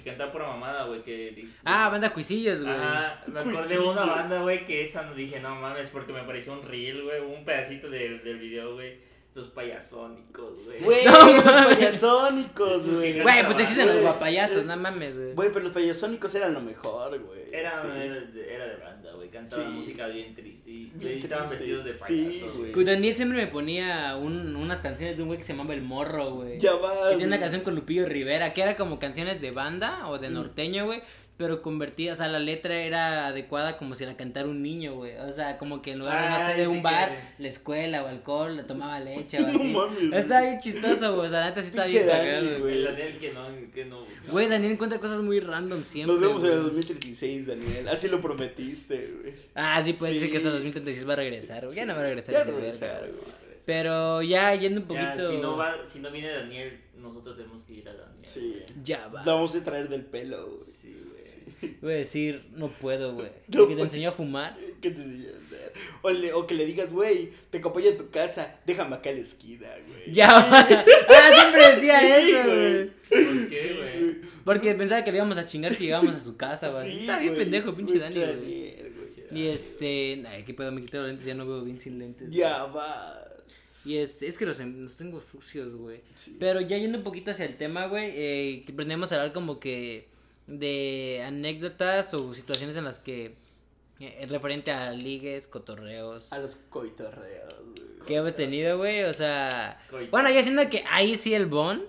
que 0.00 0.10
cantaba 0.10 0.32
pura 0.32 0.46
mamada, 0.46 0.84
güey, 0.84 1.02
que... 1.02 1.46
Ah, 1.64 1.88
banda 1.88 2.10
Cuisillos, 2.10 2.62
güey. 2.62 2.74
Ajá, 2.74 3.22
me 3.26 3.40
acordé 3.40 3.74
de 3.74 3.78
una 3.80 4.04
banda, 4.04 4.40
güey, 4.40 4.64
que 4.64 4.82
esa 4.82 5.02
no 5.02 5.14
dije, 5.14 5.40
no 5.40 5.54
mames, 5.54 5.88
porque 5.88 6.12
me 6.12 6.22
pareció 6.22 6.52
un 6.52 6.66
reel, 6.66 7.02
güey, 7.02 7.20
un 7.20 7.44
pedacito 7.44 7.88
del, 7.88 8.22
del 8.24 8.38
video, 8.38 8.74
güey, 8.74 8.96
los 9.34 9.46
payasónicos, 9.48 10.64
güey. 10.64 10.80
Güey, 10.82 11.04
No 11.04 11.12
los 11.36 11.44
mames. 11.44 11.76
payasónicos, 11.76 12.86
güey. 12.88 13.20
Güey, 13.22 13.46
pues 13.46 13.60
existen 13.60 13.86
los 13.86 13.94
Güey. 13.96 14.06
guapayazos, 14.06 14.64
no 14.66 14.76
mames, 14.76 15.16
güey. 15.16 15.32
Güey, 15.34 15.48
pero 15.52 15.64
los 15.64 15.72
payasónicos 15.72 16.34
eran 16.34 16.54
lo 16.54 16.60
mejor, 16.60 17.18
güey. 17.20 17.40
Era, 17.52 17.70
Sí. 17.80 17.88
era, 17.94 18.14
de, 18.20 18.54
era 18.54 18.66
de 18.66 18.76
banda, 18.76 19.12
güey, 19.14 19.28
cantaban 19.28 19.66
Sí. 19.66 19.72
música 19.72 20.06
bien 20.08 20.34
triste 20.34 20.70
y 20.70 20.90
Bien 20.94 21.18
estaban 21.18 21.46
triste. 21.48 21.56
vestidos 21.72 21.84
de 21.84 21.92
Sí, 21.92 21.98
payasos, 22.38 22.56
güey. 22.58 22.72
Que 22.72 22.84
Daniel 22.84 23.16
siempre 23.16 23.38
me 23.38 23.46
ponía 23.46 24.16
un- 24.16 24.56
unas 24.56 24.80
canciones 24.80 25.16
de 25.16 25.22
un 25.22 25.28
güey 25.28 25.38
que 25.38 25.44
se 25.44 25.52
llamaba 25.52 25.74
El 25.74 25.82
Morro, 25.82 26.30
güey. 26.32 26.58
Ya 26.58 26.74
vas. 26.74 27.10
Que 27.10 27.16
tiene 27.16 27.26
una 27.26 27.40
canción 27.40 27.62
con 27.62 27.74
Lupillo 27.74 28.06
Rivera, 28.06 28.52
que 28.52 28.62
era 28.62 28.76
como 28.76 28.98
canciones 28.98 29.40
de 29.40 29.50
banda 29.52 30.08
o 30.08 30.18
de 30.18 30.28
Mm. 30.30 30.34
norteño, 30.34 30.86
güey. 30.86 31.02
Pero 31.40 31.62
convertida, 31.62 32.12
o 32.12 32.14
sea, 32.16 32.28
la 32.28 32.38
letra 32.38 32.74
era 32.82 33.26
adecuada 33.28 33.78
como 33.78 33.94
si 33.94 34.04
la 34.04 34.14
cantara 34.14 34.46
un 34.46 34.60
niño, 34.62 34.94
güey. 34.96 35.16
O 35.16 35.32
sea, 35.32 35.56
como 35.56 35.80
que 35.80 35.92
en 35.92 36.00
lugar 36.00 36.22
de, 36.22 36.28
no 36.28 36.36
sé, 36.36 36.52
Ay, 36.52 36.60
de 36.60 36.68
un 36.68 36.82
bar, 36.82 37.10
la 37.38 37.48
escuela 37.48 38.04
o 38.04 38.08
alcohol, 38.08 38.58
le 38.58 38.64
tomaba 38.64 39.00
leche 39.00 39.38
o 39.38 39.40
No 39.48 39.58
así. 39.58 39.68
mames, 39.72 40.12
Está 40.12 40.42
bien 40.42 40.60
chistoso, 40.60 41.14
güey. 41.16 41.28
O 41.28 41.30
sea, 41.30 41.40
la 41.40 41.46
neta 41.46 41.62
sí 41.62 41.68
está 41.68 41.86
bien 41.86 42.06
cagado, 42.06 42.42
güey. 42.46 42.60
güey. 42.60 42.74
El 42.76 42.84
Daniel 42.84 43.18
que 43.18 43.32
no, 43.32 43.46
que 43.72 43.84
no 43.86 44.00
busca. 44.00 44.30
Güey, 44.30 44.48
Daniel 44.48 44.72
encuentra 44.72 44.98
cosas 45.00 45.20
muy 45.22 45.40
random 45.40 45.82
siempre. 45.82 46.14
Nos 46.14 46.20
vemos 46.20 46.44
en 46.44 46.50
el 46.50 46.56
güey. 46.56 46.64
2036, 46.74 47.46
Daniel. 47.46 47.88
Así 47.88 48.08
lo 48.08 48.20
prometiste, 48.20 49.10
güey. 49.22 49.34
Ah, 49.54 49.80
sí, 49.82 49.94
puede 49.94 50.12
Sí. 50.12 50.20
ser 50.20 50.30
que 50.30 50.36
hasta 50.36 50.48
el 50.48 50.54
2036 50.56 51.08
va 51.08 51.14
a 51.14 51.16
regresar, 51.16 51.64
güey. 51.64 51.74
Ya 51.74 51.86
no 51.86 51.94
va 51.94 52.00
a 52.00 52.02
regresar 52.02 52.34
Ya 52.34 52.40
ese 52.42 52.50
no 52.50 52.56
regresar, 52.58 53.00
güey. 53.00 53.40
Pero 53.64 54.20
ya 54.22 54.54
yendo 54.54 54.80
un 54.82 54.88
Ya, 54.88 55.12
poquito. 55.14 55.30
si 55.30 55.36
no 55.38 55.56
va, 55.56 55.76
si 55.86 56.00
no 56.00 56.10
viene 56.10 56.32
Daniel, 56.32 56.80
nosotros 56.96 57.36
tenemos 57.36 57.62
que 57.62 57.72
ir 57.74 57.88
a 57.88 57.94
Daniel. 57.94 58.28
Sí. 58.30 58.56
Ya 58.84 59.06
va. 59.08 59.24
La 59.24 59.32
vamos 59.34 59.54
a 59.54 59.64
traer 59.64 59.88
del 59.88 60.04
pelo, 60.04 60.46
güey. 60.46 60.64
Sí, 60.64 60.99
güey. 61.60 61.74
Voy 61.82 61.92
a 61.92 61.96
decir, 61.96 62.44
no 62.52 62.68
puedo, 62.70 63.14
güey. 63.14 63.28
No 63.48 63.58
Porque 63.60 63.76
te 63.76 63.82
enseñó 63.82 64.10
a 64.10 64.12
fumar. 64.12 64.56
¿Qué 64.80 64.90
te 64.90 65.02
enseñas? 65.02 65.34
O, 66.02 66.10
le- 66.10 66.32
o 66.32 66.46
que 66.46 66.54
le 66.54 66.64
digas, 66.64 66.92
güey, 66.92 67.30
te 67.50 67.58
acompaño 67.58 67.90
a 67.90 67.96
tu 67.96 68.08
casa, 68.10 68.58
déjame 68.66 68.96
acá 68.96 69.10
a 69.10 69.12
la 69.12 69.20
esquina, 69.20 69.68
güey. 69.86 70.12
Ya 70.14 70.28
va. 70.32 70.66
Ah, 71.08 71.30
siempre 71.34 71.74
decía 71.74 72.00
Sí, 72.00 72.30
eso, 72.30 72.48
güey. 72.48 72.90
¿Por 72.90 73.48
qué, 73.48 73.60
Sí, 73.60 73.74
güey? 73.76 74.16
Porque 74.44 74.74
pensaba 74.74 75.04
que 75.04 75.10
le 75.12 75.18
íbamos 75.18 75.36
a 75.36 75.46
chingar 75.46 75.74
si 75.74 75.84
llegábamos 75.84 76.14
a 76.14 76.20
su 76.20 76.36
casa, 76.36 76.70
güey. 76.70 76.90
Sí, 76.90 77.00
Está 77.00 77.18
bien 77.18 77.34
pendejo, 77.34 77.74
pinche 77.74 77.98
Dani, 77.98 78.16
güey. 78.16 78.74
Y 79.32 79.46
este. 79.48 80.24
Ay, 80.26 80.42
qué 80.44 80.54
pedo, 80.54 80.72
me 80.72 80.80
quité 80.80 80.96
los 80.98 81.06
lentes, 81.08 81.26
ya 81.26 81.34
no 81.34 81.46
veo 81.46 81.62
bien 81.62 81.78
sin 81.78 81.98
lentes. 81.98 82.30
Ya 82.30 82.64
vas. 82.64 83.26
Y 83.84 83.96
este, 83.98 84.26
es 84.26 84.36
que 84.38 84.44
los, 84.46 84.58
los 84.58 84.94
tengo 84.96 85.20
sucios, 85.20 85.74
güey. 85.74 86.00
Sí. 86.14 86.36
Pero 86.40 86.60
ya 86.60 86.78
yendo 86.78 86.98
un 86.98 87.04
poquito 87.04 87.30
hacia 87.30 87.44
el 87.46 87.56
tema, 87.56 87.86
güey, 87.86 88.10
eh, 88.14 88.62
que 88.66 88.72
aprendemos 88.72 89.10
a 89.12 89.16
hablar 89.16 89.32
como 89.32 89.58
que 89.60 90.08
de 90.58 91.22
anécdotas 91.26 92.12
o 92.14 92.34
situaciones 92.34 92.76
en 92.76 92.84
las 92.84 92.98
que, 92.98 93.36
eh, 94.00 94.26
referente 94.28 94.72
a 94.72 94.90
ligues, 94.90 95.46
cotorreos, 95.46 96.32
A 96.32 96.38
los 96.38 96.56
coitorreos, 96.68 97.54
güey. 97.64 98.06
que 98.06 98.16
hemos 98.16 98.34
tenido, 98.34 98.76
güey, 98.78 99.04
o 99.04 99.12
sea... 99.14 99.80
Coito. 99.90 100.10
Bueno, 100.10 100.30
yo 100.30 100.42
siento 100.42 100.68
que 100.68 100.82
ahí 100.90 101.16
sí 101.16 101.34
el 101.34 101.46
Bon 101.46 101.82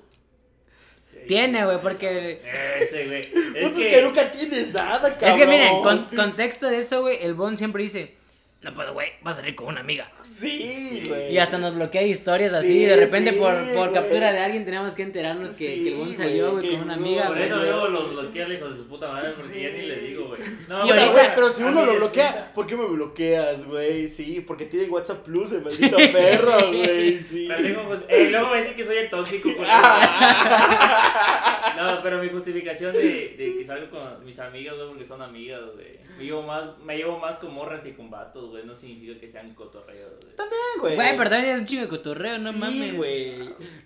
Sí. 1.11 1.17
tiene, 1.27 1.65
güey, 1.65 1.81
porque... 1.81 2.41
Ese, 2.79 3.05
güey. 3.07 3.29
Pues 3.31 3.45
Es 3.55 3.65
es 3.65 3.71
que... 3.73 3.91
que. 3.91 4.01
nunca 4.01 4.31
tienes 4.31 4.71
nada, 4.73 5.13
cabrón. 5.17 5.29
Es 5.29 5.35
que 5.37 5.45
miren, 5.45 5.81
con 5.81 6.05
contexto 6.15 6.69
de 6.69 6.79
eso, 6.79 7.01
güey, 7.01 7.17
el 7.23 7.33
Bon 7.33 7.57
siempre 7.57 7.83
dice, 7.83 8.15
no 8.61 8.75
puedo, 8.75 8.93
güey, 8.93 9.09
va 9.25 9.31
a 9.31 9.33
salir 9.33 9.55
con 9.55 9.67
una 9.69 9.79
amiga. 9.79 10.11
Sí, 10.31 11.01
güey. 11.07 11.33
Y 11.33 11.39
hasta 11.39 11.57
nos 11.57 11.73
bloquea 11.73 12.03
historias 12.03 12.53
así, 12.53 12.67
Sí, 12.67 12.85
de 12.85 12.95
repente 12.95 13.31
sí, 13.31 13.39
por, 13.39 13.53
por 13.73 13.91
captura 13.91 14.31
de 14.31 14.37
alguien 14.39 14.65
tenemos 14.65 14.93
que 14.93 15.01
enterarnos 15.01 15.49
que, 15.57 15.75
Sí, 15.77 15.83
que 15.83 15.99
el 16.01 16.15
salió, 16.15 16.51
güey, 16.51 16.69
con 16.71 16.81
una 16.83 16.93
amiga, 16.93 17.25
Por 17.25 17.41
eso 17.41 17.57
luego 17.57 17.87
los 17.87 18.11
bloquea 18.11 18.45
al 18.45 18.53
hijo 18.53 18.69
de 18.69 18.75
su 18.75 18.87
puta 18.87 19.07
madre, 19.11 19.31
porque 19.31 19.47
Sí. 19.49 19.61
ya 19.63 19.69
ni 19.71 19.81
le 19.87 19.95
digo, 20.01 20.27
güey. 20.27 20.41
No, 20.67 20.85
Y 20.85 20.89
ahorita- 20.91 21.11
güey, 21.11 21.25
pero 21.35 21.51
si 21.51 21.63
uno 21.63 21.85
lo 21.85 21.95
bloquea, 21.95 22.51
¿por 22.53 22.67
qué 22.67 22.75
me 22.77 22.85
bloqueas, 22.85 23.65
güey? 23.65 24.07
Sí, 24.07 24.41
porque 24.45 24.65
tiene 24.67 24.87
WhatsApp 24.89 25.23
Plus, 25.25 25.51
el 25.53 25.63
maldito 25.63 25.97
perro, 25.97 26.67
güey, 26.67 27.17
sí. 27.23 27.49
Digo, 27.63 27.81
pues, 27.87 27.99
eh, 28.09 28.27
luego 28.29 28.53
a 28.53 28.57
decir 28.57 28.75
que 28.75 28.83
soy 28.83 28.97
el 28.97 29.09
tóxico. 29.09 29.49
pues. 29.57 29.67
no, 31.77 31.99
pero 32.03 32.21
mi 32.21 32.29
justificación 32.29 32.93
de, 32.93 33.35
de 33.37 33.55
que 33.57 33.63
salgo 33.63 33.89
con 33.89 34.23
mis 34.23 34.37
amigas, 34.39 34.75
güey, 34.75 34.87
porque 34.89 35.05
son 35.05 35.21
amigas, 35.21 35.61
güey. 35.73 35.99
Me 36.17 36.25
llevo 36.25 36.43
más, 36.43 36.63
me 36.83 36.97
llevo 36.97 37.17
más 37.17 37.37
con 37.37 37.53
morras 37.53 37.81
que 37.81 37.95
con 37.95 38.09
vatos, 38.11 38.50
güey. 38.51 38.65
No 38.65 38.75
significa 38.75 39.19
que 39.19 39.27
sean 39.27 39.53
cotorreos, 39.55 40.11
güey. 40.21 40.33
güey. 40.79 40.95
Güey, 40.95 41.17
pero 41.17 41.29
también 41.29 41.55
es 41.55 41.59
un 41.61 41.65
chingo 41.65 41.81
de 41.83 41.87
cotorreo, 41.87 42.37
no 42.37 42.51
sí, 42.51 42.57
mames. 42.59 42.95
güey. 42.95 43.31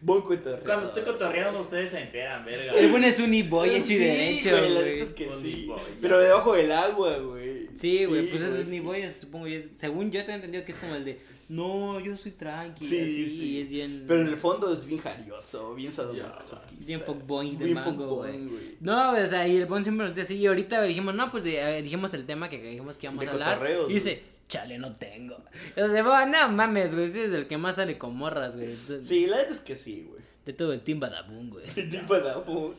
Buen 0.02 0.22
cotorreo. 0.22 0.64
Cuando 0.66 0.88
estoy 0.90 1.04
cotorreando, 1.04 1.60
ustedes 1.62 1.90
se 1.92 2.00
enteran, 2.02 2.44
verga. 2.46 2.74
El 2.74 2.92
Bon 2.92 3.04
es 3.04 3.20
un 3.20 3.34
e-boy 3.34 3.70
hecho 3.70 3.94
y 3.94 3.96
Sí, 3.96 3.98
derecho, 3.98 4.50
güey, 4.50 4.74
la 4.74 4.82
neta 4.82 5.04
es 5.04 5.10
que 5.12 5.28
Un 5.28 5.36
sí. 5.42 5.72
Pero 6.02 6.20
debajo 6.20 6.54
del 6.56 6.72
agua, 6.72 7.18
güey. 7.18 7.70
Sí, 7.74 8.06
güey, 8.06 8.30
pues 8.30 8.42
güey. 8.44 8.54
esos 8.62 8.74
e-boys, 8.74 9.16
supongo 9.18 9.48
yo. 9.48 9.60
Según 9.78 10.12
yo 10.12 10.24
te 10.26 10.32
he 10.32 10.36
entendido 10.36 10.66
que 10.66 10.72
es 10.74 10.78
como 10.78 10.96
el 10.96 11.06
de, 11.06 11.20
no, 11.48 12.00
yo 12.00 12.18
soy 12.18 12.32
tranqui, 12.32 12.84
Sí, 12.84 13.00
así, 13.02 13.26
sí. 13.30 13.46
y 13.58 13.62
es 13.62 13.70
bien... 13.70 14.04
Pero 14.08 14.22
en 14.22 14.28
el 14.30 14.38
fondo 14.38 14.74
es 14.74 14.84
bien 14.86 15.00
jarioso, 15.00 15.76
bien 15.76 15.92
sadomasoquista. 15.92 16.88
Bien 16.88 17.00
fuckboy 17.02 17.56
de 17.56 17.66
Bien 17.66 17.76
mango, 17.76 18.16
güey. 18.16 18.39
No, 18.80 19.12
o 19.12 19.28
sea, 19.28 19.48
y 19.48 19.58
el 19.58 19.66
Bon 19.68 19.84
siempre 19.84 20.08
nos 20.08 20.16
dice 20.16 20.25
así, 20.25 20.38
y 20.39 20.48
ahorita 20.48 20.82
dijimos, 20.84 21.13
no, 21.13 21.30
pues 21.30 21.44
de- 21.44 21.60
eh, 21.60 21.82
dijimos 21.84 22.13
el 22.16 22.25
tema 22.25 22.50
que 22.50 22.60
dijimos 22.62 22.98
que 22.98 23.06
íbamos 23.06 23.25
De 23.25 23.30
a 23.30 23.34
hablar. 23.34 23.54
cotorreos, 23.60 23.92
Y 23.92 23.94
dice, 23.94 24.24
chale, 24.48 24.78
no 24.78 24.94
tengo. 24.96 25.36
O 25.75 25.88
sea, 25.90 26.04
"Bo, 26.04 26.25
no 26.28 26.50
mames, 26.54 26.94
güey, 26.94 27.06
este 27.06 27.25
es 27.25 27.32
el 27.32 27.48
que 27.48 27.58
más 27.58 27.75
sale 27.75 27.98
con 27.98 28.16
morras, 28.16 28.56
güey. 28.56 28.72
Entonces, 28.72 29.08
Sí, 29.08 29.25
la 29.25 29.38
neta 29.38 29.52
es 29.52 29.62
que 29.62 29.75
sí, 29.75 30.06
güey. 30.10 30.22
De 30.46 30.54
todo 30.54 30.74
el 30.74 30.82
team 30.82 31.00
Badabun, 31.00 31.50
güey. 31.50 31.66
Afu- 31.75 32.74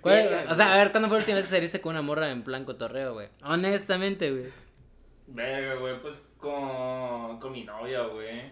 ¿Cuál- 0.00 0.14
Verga, 0.28 0.46
o 0.50 0.54
sea, 0.54 0.74
a 0.74 0.78
ver, 0.78 0.90
¿cuándo 0.90 1.08
fue 1.08 1.18
la 1.18 1.22
última 1.22 1.36
vez 1.36 1.44
que 1.46 1.50
saliste 1.52 1.80
con 1.80 1.90
una 1.90 2.02
morra 2.02 2.30
en 2.30 2.42
plan 2.42 2.64
cotorreo, 2.64 3.14
güey? 3.14 3.28
Honestamente, 3.44 4.30
güey. 4.30 4.44
Verga, 5.28 5.74
güey, 5.76 6.00
pues 6.02 6.16
con, 6.38 7.38
con 7.40 7.52
mi 7.52 7.64
novia, 7.64 8.02
güey. 8.02 8.40
ah, 8.40 8.50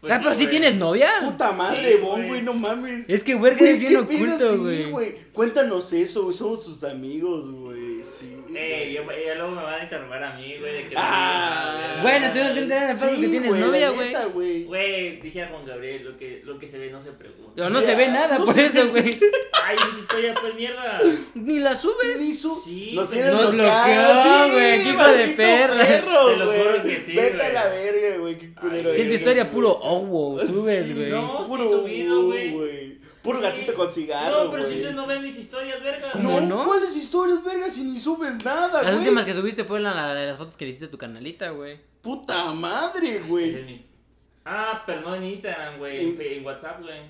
Pues 0.00 0.18
pero 0.18 0.30
si 0.34 0.44
güey. 0.46 0.50
tienes 0.50 0.74
novia. 0.76 1.08
Puta 1.24 1.52
madre, 1.52 1.92
Sí, 1.96 1.98
Bon, 2.02 2.26
güey. 2.28 2.42
no 2.42 2.52
mames. 2.54 3.08
Es 3.08 3.22
que, 3.22 3.34
güey, 3.34 3.52
eres 3.54 3.78
bien 3.80 3.96
oculto, 3.96 4.56
Sí, 4.68 4.84
güey. 4.90 5.16
Cuéntanos 5.32 5.92
eso, 5.92 6.24
güey. 6.24 6.36
Somos 6.36 6.64
tus 6.64 6.82
amigos, 6.84 7.48
güey. 7.50 7.93
Sí. 8.04 8.36
Eh, 8.56 9.00
güey. 9.02 9.18
ya, 9.18 9.26
ya 9.26 9.34
luego 9.36 9.50
me 9.52 9.62
van 9.62 9.80
a 9.80 9.82
interrogar 9.82 10.22
a 10.22 10.36
mí, 10.36 10.54
güey, 10.60 10.74
de 10.74 10.88
que... 10.88 10.94
Ah, 10.96 11.98
Bueno, 12.02 12.28
tenemos 12.32 12.52
que 12.54 12.60
enterar 12.60 12.90
el 12.90 12.96
pedo 12.98 13.10
que 13.20 13.28
tienes 13.28 13.48
güey, 13.48 13.60
novia, 13.60 13.90
güey. 13.90 14.08
neta, 14.08 14.24
güey. 14.26 14.64
Güey, 14.64 15.20
dije 15.20 15.42
a 15.42 15.48
Juan 15.48 15.64
Gabriel, 15.66 16.04
lo 16.04 16.16
que, 16.16 16.42
lo 16.44 16.58
que 16.58 16.66
se 16.66 16.78
ve 16.78 16.90
no 16.90 17.00
se 17.00 17.12
pregunta. 17.12 17.52
Pero 17.56 17.70
no 17.70 17.80
Ya, 17.80 17.86
se 17.86 17.94
ve 17.96 18.08
nada 18.08 18.38
no 18.38 18.44
por 18.44 18.58
eso, 18.58 18.84
ve. 18.84 18.88
güey. 18.90 19.20
Ay, 19.64 19.76
mis 19.88 19.98
historias, 19.98 20.38
pues 20.40 20.54
mierda. 20.54 21.00
Ni 21.34 21.58
la 21.60 21.74
subes. 21.74 22.20
Ni 22.20 22.34
su- 22.34 22.54
Sí, 22.64 22.92
Nos 22.94 23.10
Nos 23.10 23.52
bloqueó, 23.52 24.22
sí, 24.22 24.50
güey, 24.52 24.82
qué 24.84 24.88
hijo 24.90 25.08
de 25.08 25.28
perra. 25.28 25.76
perro, 25.86 26.26
Te 26.30 26.36
lo 26.36 26.46
juro 26.52 26.82
que 26.82 26.96
sí, 26.96 27.14
Vete 27.16 27.42
a 27.42 27.52
la 27.52 27.68
verga, 27.68 28.16
güey. 28.18 28.38
Qué 28.38 28.52
culero. 28.54 28.92
En 28.94 29.08
tu 29.08 29.14
historia 29.14 29.50
puro 29.50 29.78
oh, 29.82 30.00
wow, 30.00 30.38
subes, 30.46 30.86
Sí, 30.86 30.92
güey. 30.94 31.10
no. 31.10 31.42
sí, 31.44 31.48
Puro 31.48 31.64
subido, 31.70 32.22
güey. 32.26 32.93
Puro 33.24 33.38
Sí. 33.38 33.42
gatito 33.44 33.74
con 33.74 33.90
cigarro, 33.90 34.44
No, 34.44 34.50
pero 34.50 34.62
si 34.68 34.74
ustedes 34.74 34.94
no 34.94 35.06
ven 35.06 35.22
mis 35.22 35.36
historias, 35.38 35.82
verga. 35.82 36.12
¿Cómo 36.12 36.40
No, 36.40 36.46
no? 36.46 36.64
¿Cuáles 36.66 36.94
historias, 36.94 37.42
verga, 37.42 37.68
si 37.70 37.82
ni 37.82 37.98
subes 37.98 38.44
nada, 38.44 38.68
Las 38.70 38.82
güey? 38.82 38.96
últimas 38.98 39.24
que 39.24 39.32
subiste 39.34 39.64
fue 39.64 39.80
la, 39.80 40.12
las 40.14 40.36
fotos 40.38 40.56
que 40.56 40.64
le 40.66 40.68
hiciste 40.70 40.86
a 40.86 40.90
tu 40.90 40.98
canalita, 40.98 41.48
güey. 41.50 41.78
Puta 42.02 42.52
madre, 42.52 43.16
Este 43.16 43.28
güey. 43.28 43.84
Ah, 44.44 44.82
pero 44.86 45.00
no 45.00 45.14
en 45.14 45.24
Instagram, 45.24 45.78
güey, 45.78 46.14
en, 46.36 46.44
WhatsApp, 46.44 46.82
güey. 46.82 47.00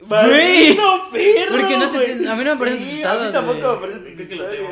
Maldito 0.00 1.08
perro, 1.12 1.50
Porque 1.60 1.76
no 1.76 1.90
te- 1.90 1.98
güey. 1.98 2.26
a 2.26 2.34
mí 2.34 2.44
no 2.44 2.52
me 2.54 2.58
parecen 2.58 2.78
tus 2.80 2.88
Sí, 2.88 2.96
estados, 2.96 3.22
a 3.22 3.26
mí 3.26 3.32
tampoco 3.32 3.58
güey. 3.60 3.74
me 3.74 3.80
parecen 3.80 4.02
tus 4.16 4.20
historias. 4.32 4.62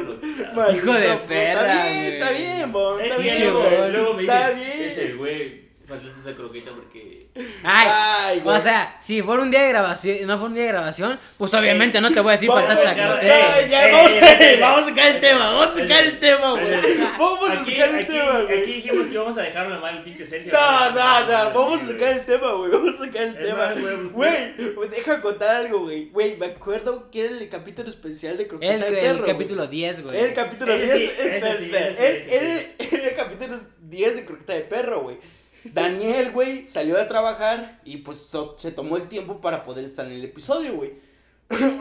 Hijo 0.75 0.92
de 0.94 1.00
perro. 1.00 1.26
perra, 1.26 1.60
Está 1.60 1.92
bien, 1.92 2.04
está 2.14 2.30
bien, 2.30 2.72
Está 3.04 3.16
bien. 3.18 3.40
Luego, 3.52 3.60
güey. 3.78 3.92
luego 3.92 4.14
me 4.14 4.22
bien. 4.22 4.80
ese 4.80 5.12
güey, 5.12 5.67
faltaste 5.88 6.21
esa 6.21 6.35
croqueta 6.37 6.71
porque... 6.75 7.28
Ay, 7.64 7.88
Ay, 7.90 8.40
güey. 8.40 8.57
o 8.57 8.61
sea, 8.61 8.97
si 9.00 9.23
fuera 9.23 9.42
un 9.42 9.50
día 9.50 9.62
de 9.62 9.68
grabación, 9.71 10.26
no 10.26 10.38
fue 10.38 10.49
un 10.49 10.54
día 10.54 10.64
de 10.64 10.68
grabación, 10.68 11.18
pues 11.38 11.54
obviamente 11.54 12.00
no 12.00 12.12
te 12.12 12.21
voy 12.21 12.30
a 12.30 12.33
decir 12.33 12.49
Vamos, 12.49 12.64
faltaste 12.66 12.85
la 12.85 12.95
ya, 12.95 13.09
croqueta. 13.11 13.54
Ay, 13.54 13.68
ya, 13.71 13.88
Eh, 13.88 13.92
vamos, 13.92 14.11
eh, 14.12 14.37
eh, 14.40 14.59
vamos 14.61 14.80
a 14.83 14.85
sacar 14.90 15.07
el 15.14 15.21
tema, 15.21 15.38
vamos 15.52 15.66
a 15.68 15.75
sacar 15.80 16.04
el 16.04 16.21
tema, 16.21 16.50
güey. 16.52 16.75
Vamos 17.18 17.50
a 17.50 17.52
Aquí, 17.62 17.73
sacar 17.73 17.88
el 17.88 17.95
aquí, 17.97 18.04
tema, 18.12 18.40
güey. 18.42 18.61
aquí 18.62 18.73
dijimos 18.75 19.07
que 19.07 19.12
íbamos 19.14 19.38
a 19.38 19.42
dejarlo 19.42 19.80
mal 19.80 19.97
el 19.97 20.02
pinche 20.02 20.26
Sergio. 20.26 20.52
No, 20.52 20.90
no, 20.90 21.21
no, 21.26 21.54
vamos 21.54 21.83
a 21.83 21.87
sacar 21.87 22.09
el 22.12 22.25
tema, 22.26 22.52
güey, 22.52 22.71
vamos 22.71 22.95
a 23.00 23.04
sacar 23.07 23.23
el 23.23 23.37
Es 23.37 23.42
tema. 23.49 23.59
más, 23.59 23.80
güey, 23.80 23.97
Güey, 24.09 24.75
güey, 24.75 24.88
deja 24.90 25.21
contar 25.23 25.57
algo, 25.57 25.80
güey. 25.80 26.11
Güey, 26.11 26.37
me 26.37 26.47
acuerdo 26.47 27.11
que 27.11 27.25
era 27.25 27.30
el 27.37 27.49
capítulo 27.49 27.88
especial 27.88 28.37
de 28.37 28.47
Croqueta 28.47 28.75
El, 28.75 28.80
de 28.80 28.87
el 28.88 28.95
Perro, 28.95 29.18
güey. 29.25 29.33
capítulo 29.33 29.66
10, 29.66 30.02
güey. 30.04 30.16
Era 30.18 30.26
el 30.28 30.35
capítulo 30.35 30.73
Ese 30.75 30.99
10. 30.99 31.12
sí, 31.12 31.21
ese 31.23 31.37
espera, 31.37 31.57
sí, 31.57 31.64
espera, 31.64 31.88
ese 31.88 31.99
sí, 31.99 32.35
era- 32.35 32.54
ese 32.54 32.68
sí. 32.78 32.85
Era 32.90 32.99
era 33.02 33.09
el 33.11 33.16
capítulo 33.16 33.61
10 33.83 34.16
de 34.16 34.25
Croqueta 34.25 34.52
de 34.52 34.61
Perro, 34.61 35.00
güey. 35.02 35.16
Daniel, 35.65 36.31
güey, 36.33 36.67
salió 36.69 36.99
a 37.00 37.07
trabajar 37.09 37.81
y 37.85 37.99
pues 37.99 38.29
to- 38.31 38.57
se 38.59 38.71
tomó 38.73 38.97
el 38.97 39.09
tiempo 39.09 39.41
para 39.41 39.65
poder 39.65 39.85
estar 39.85 40.07
en 40.07 40.12
el 40.12 40.25
episodio, 40.25 40.75
güey. 40.77 40.93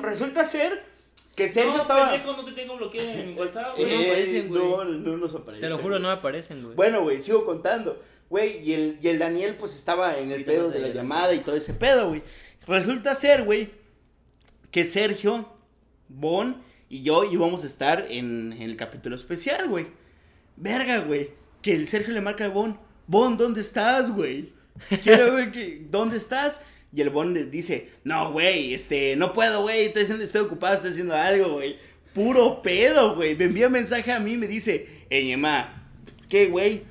Resulta 0.01 0.45
ser 0.45 0.83
que 1.35 1.49
Sergio 1.49 1.73
no, 1.73 1.81
estaba. 1.81 2.11
pendejo, 2.11 2.33
no 2.35 2.45
te 2.45 2.51
tengo 2.53 2.77
bloqueado 2.77 3.09
en 3.09 3.37
WhatsApp, 3.37 3.75
Eh, 3.77 3.83
güey. 3.83 3.95
no 3.97 4.03
aparecen, 4.03 4.47
güey. 4.49 4.61
no, 4.61 4.83
no 4.85 5.17
nos 5.17 5.35
aparece. 5.35 5.61
Te 5.61 5.69
lo 5.69 5.77
juro, 5.77 5.99
no 5.99 6.09
aparecen, 6.09 6.63
güey. 6.63 6.75
Bueno, 6.75 7.01
güey, 7.01 7.19
sigo 7.19 7.45
contando. 7.45 8.01
Güey, 8.29 8.57
y 8.67 8.73
el, 8.73 8.99
y 9.01 9.07
el 9.07 9.19
Daniel, 9.19 9.55
pues 9.59 9.73
estaba 9.75 10.17
en 10.17 10.31
el 10.31 10.43
pedo 10.43 10.69
de 10.69 10.79
la 10.79 10.89
llamada 10.89 11.33
y 11.33 11.39
todo 11.39 11.55
ese 11.55 11.73
pedo, 11.73 12.09
güey. 12.09 12.23
Resulta 12.65 13.15
ser, 13.15 13.43
güey, 13.43 13.69
que 14.71 14.83
Sergio, 14.83 15.49
Bon 16.09 16.61
y 16.89 17.03
yo 17.03 17.23
íbamos 17.25 17.63
a 17.63 17.67
estar 17.67 18.07
en, 18.09 18.53
en 18.53 18.61
el 18.63 18.75
capítulo 18.75 19.15
especial, 19.15 19.67
güey. 19.69 19.87
Verga, 20.55 20.99
güey. 20.99 21.31
Que 21.61 21.73
el 21.73 21.87
Sergio 21.87 22.13
le 22.13 22.21
marca 22.21 22.45
a 22.45 22.49
Bon, 22.49 22.77
Bon, 23.07 23.37
¿dónde 23.37 23.61
estás, 23.61 24.11
güey? 24.11 24.51
Quiero 25.03 25.33
ver 25.33 25.51
que, 25.51 25.87
¿dónde 25.89 26.17
estás? 26.17 26.59
Y 26.93 27.01
el 27.01 27.09
Bon 27.09 27.33
dice, 27.49 27.89
no, 28.03 28.31
güey, 28.31 28.73
este, 28.73 29.15
no 29.15 29.33
puedo, 29.33 29.61
güey, 29.61 29.91
estoy, 29.93 30.41
ocupado, 30.41 30.75
estoy 30.75 30.91
haciendo 30.91 31.15
algo, 31.15 31.53
güey. 31.53 31.77
Puro 32.13 32.61
pedo, 32.61 33.15
güey. 33.15 33.35
Me 33.35 33.45
envía 33.45 33.69
mensaje 33.69 34.11
a 34.11 34.19
mí 34.19 34.35
me 34.37 34.47
dice, 34.47 35.05
hey, 35.09 35.31
Emma, 35.31 35.89
¿qué, 36.27 36.47
güey? 36.47 36.83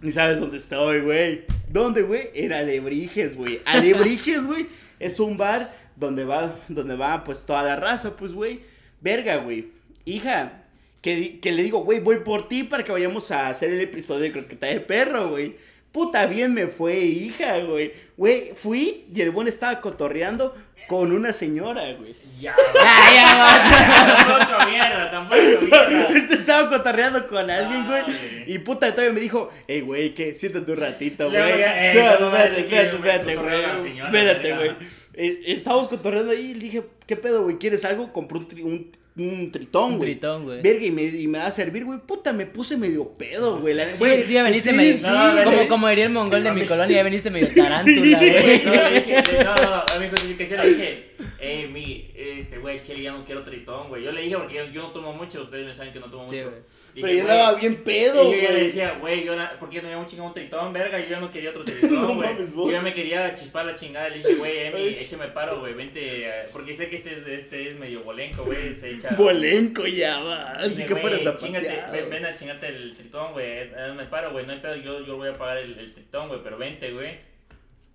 Ni 0.00 0.12
sabes 0.12 0.38
dónde 0.38 0.58
estoy, 0.58 1.00
güey. 1.00 1.44
¿Dónde, 1.68 2.02
güey? 2.02 2.28
Era 2.34 2.58
Alebrijes, 2.58 3.36
güey. 3.36 3.60
Alebrijes, 3.64 4.44
güey, 4.44 4.66
es 5.00 5.18
un 5.18 5.36
bar 5.36 5.74
donde 5.96 6.24
va, 6.24 6.56
donde 6.68 6.94
va, 6.94 7.24
pues, 7.24 7.46
toda 7.46 7.62
la 7.62 7.76
raza, 7.76 8.16
pues, 8.16 8.32
güey. 8.32 8.60
Verga, 9.00 9.36
güey. 9.36 9.68
Hija, 10.04 10.63
que, 11.04 11.52
le 11.52 11.62
digo, 11.62 11.80
güey, 11.80 12.00
voy 12.00 12.20
por 12.20 12.48
ti 12.48 12.64
para 12.64 12.82
que 12.82 12.90
vayamos 12.90 13.30
a 13.30 13.48
hacer 13.48 13.70
el 13.70 13.80
episodio 13.82 14.22
de 14.22 14.32
Croqueta 14.32 14.68
de 14.68 14.80
Perro, 14.80 15.28
güey. 15.28 15.54
Puta 15.92 16.24
bien 16.24 16.54
me 16.54 16.68
fue, 16.68 16.96
hija, 16.96 17.58
güey. 17.58 17.92
Güey, 18.16 18.52
fui 18.54 19.04
y 19.14 19.20
el 19.20 19.30
buen 19.30 19.46
estaba 19.46 19.82
cotorreando 19.82 20.56
con 20.88 21.12
una 21.12 21.34
señora, 21.34 21.92
güey. 21.92 22.14
Ya, 22.40 22.56
Ya, 22.74 23.14
ya, 23.14 24.16
tampoco 24.26 24.70
mierda, 24.70 25.10
tampoco 25.10 25.42
mierda. 25.60 26.08
Este 26.08 26.34
estaba 26.36 26.70
cotorreando 26.70 27.26
con 27.28 27.50
alguien, 27.50 27.86
güey. 27.86 28.00
Ah. 28.00 28.44
Y 28.46 28.58
puta, 28.60 28.90
todavía 28.90 29.12
me 29.12 29.20
dijo, 29.20 29.50
hey, 29.68 29.82
güey, 29.82 30.14
¿qué? 30.14 30.34
Siéntate 30.34 30.72
un 30.72 30.78
ratito, 30.78 31.28
güey. 31.28 31.36
Eh, 31.38 31.90
Espérate, 31.90 32.60
espérate, 32.96 33.36
güey. 33.36 33.98
Espérate, 34.00 34.54
güey. 34.54 34.70
Eh, 35.12 35.40
estábamos 35.48 35.88
cotorreando 35.88 36.32
ahí 36.32 36.52
y 36.52 36.54
le 36.54 36.60
dije, 36.60 36.82
¿qué 37.06 37.16
pedo, 37.16 37.42
güey? 37.42 37.58
¿Quieres 37.58 37.84
algo? 37.84 38.10
Compré 38.10 38.38
un, 38.62 38.90
un, 39.16 39.28
un 39.28 39.52
tritón, 39.52 39.92
Un 39.92 39.98
güey. 39.98 40.10
tritón, 40.12 40.44
güey. 40.44 40.60
Verga, 40.62 40.84
y 40.86 40.90
me, 40.90 41.02
y 41.04 41.26
me 41.28 41.38
va 41.38 41.46
a 41.46 41.50
servir, 41.50 41.84
güey. 41.84 41.98
Puta, 42.00 42.32
me 42.32 42.46
puse 42.46 42.76
medio 42.76 43.08
pedo, 43.16 43.60
güey. 43.60 43.74
La- 43.74 43.96
Sí, 43.96 44.04
güey, 44.04 44.24
tú 44.24 44.30
ya 44.30 44.42
veniste 44.42 44.70
sí, 44.70 44.76
medio. 44.76 44.94
sí, 44.96 45.02
No, 45.02 45.32
güey. 45.32 45.44
como, 45.44 45.68
como 45.68 45.88
diría 45.88 46.04
el 46.06 46.12
mongol 46.12 46.42
de 46.42 46.52
mi 46.52 46.64
colonia, 46.64 46.96
ya 46.96 47.02
veniste 47.04 47.30
medio 47.30 47.48
tarántula, 47.54 48.18
Sí, 48.18 48.30
güey. 48.30 48.64
No, 48.64 48.72
le 48.72 48.90
dije, 49.00 49.22
no, 49.44 49.54
no, 49.54 49.74
a 49.82 49.98
mi 50.00 50.08
justificación 50.08 50.60
le 50.62 50.68
dije, 50.68 51.08
eh, 51.40 51.68
mi, 51.72 52.10
este, 52.14 52.58
güey, 52.58 52.80
Chile, 52.82 53.02
ya 53.02 53.12
no 53.12 53.24
quiero 53.24 53.42
tritón, 53.42 53.88
güey. 53.88 54.02
Yo 54.02 54.10
le 54.12 54.22
dije 54.22 54.36
porque 54.36 54.56
yo, 54.56 54.64
yo 54.66 54.82
no 54.82 54.90
tomo 54.90 55.12
mucho, 55.12 55.42
ustedes 55.42 55.64
me 55.66 55.74
saben 55.74 55.92
que 55.92 56.00
no 56.00 56.06
tomo 56.10 56.26
Sí, 56.28 56.36
mucho. 56.36 56.50
güey. 56.50 56.62
Pero 56.94 57.08
yo 57.08 57.12
güey, 57.14 57.20
andaba 57.20 57.58
bien 57.58 57.76
pedo, 57.82 58.22
Y 58.22 58.36
yo 58.36 58.42
ya 58.42 58.48
le 58.48 58.54
güey. 58.54 58.62
decía, 58.64 58.96
güey, 59.00 59.24
yo, 59.24 59.34
na- 59.36 59.58
¿por 59.58 59.68
qué 59.68 59.80
no 59.82 59.88
habíamos 59.88 60.06
chingado 60.06 60.28
un 60.28 60.34
tritón, 60.34 60.72
verga? 60.72 61.00
Yo 61.00 61.06
ya 61.08 61.20
no 61.20 61.30
quería 61.30 61.50
otro 61.50 61.64
tritón, 61.64 61.90
No 62.02 62.14
güey. 62.14 62.34
vos. 62.54 62.66
yo 62.66 62.70
ya 62.70 62.80
me 62.82 62.94
quería 62.94 63.34
chispar 63.34 63.66
la 63.66 63.74
chingada. 63.74 64.08
Le 64.10 64.18
dije, 64.18 64.34
güey, 64.36 64.58
Emi, 64.66 64.82
échame 65.00 65.26
paro, 65.28 65.58
güey, 65.60 65.74
vente. 65.74 66.30
Porque 66.52 66.72
sé 66.72 66.88
que 66.88 66.96
este 66.96 67.12
es, 67.12 67.26
este 67.26 67.70
es 67.70 67.78
medio 67.78 68.02
bolenco, 68.04 68.44
güey. 68.44 68.74
Se 68.74 68.90
echa. 68.90 69.10
Bolenco 69.18 69.86
ya 69.86 70.20
va. 70.20 70.50
Así 70.52 70.74
que 70.76 70.86
güey, 70.88 71.00
fuera 71.02 71.18
zapateado. 71.18 71.92
ven, 71.92 72.10
ven 72.10 72.26
a 72.26 72.34
chingarte 72.36 72.68
el 72.68 72.94
tritón, 72.96 73.32
güey. 73.32 73.70
Me 73.96 74.04
paro, 74.04 74.30
güey. 74.32 74.46
No 74.46 74.52
hay 74.52 74.60
pedo, 74.60 74.76
yo, 74.76 75.04
yo 75.04 75.16
voy 75.16 75.28
a 75.28 75.32
pagar 75.34 75.58
el, 75.58 75.78
el 75.78 75.92
tritón, 75.94 76.28
güey. 76.28 76.40
Pero 76.44 76.58
vente, 76.58 76.92
güey. 76.92 77.18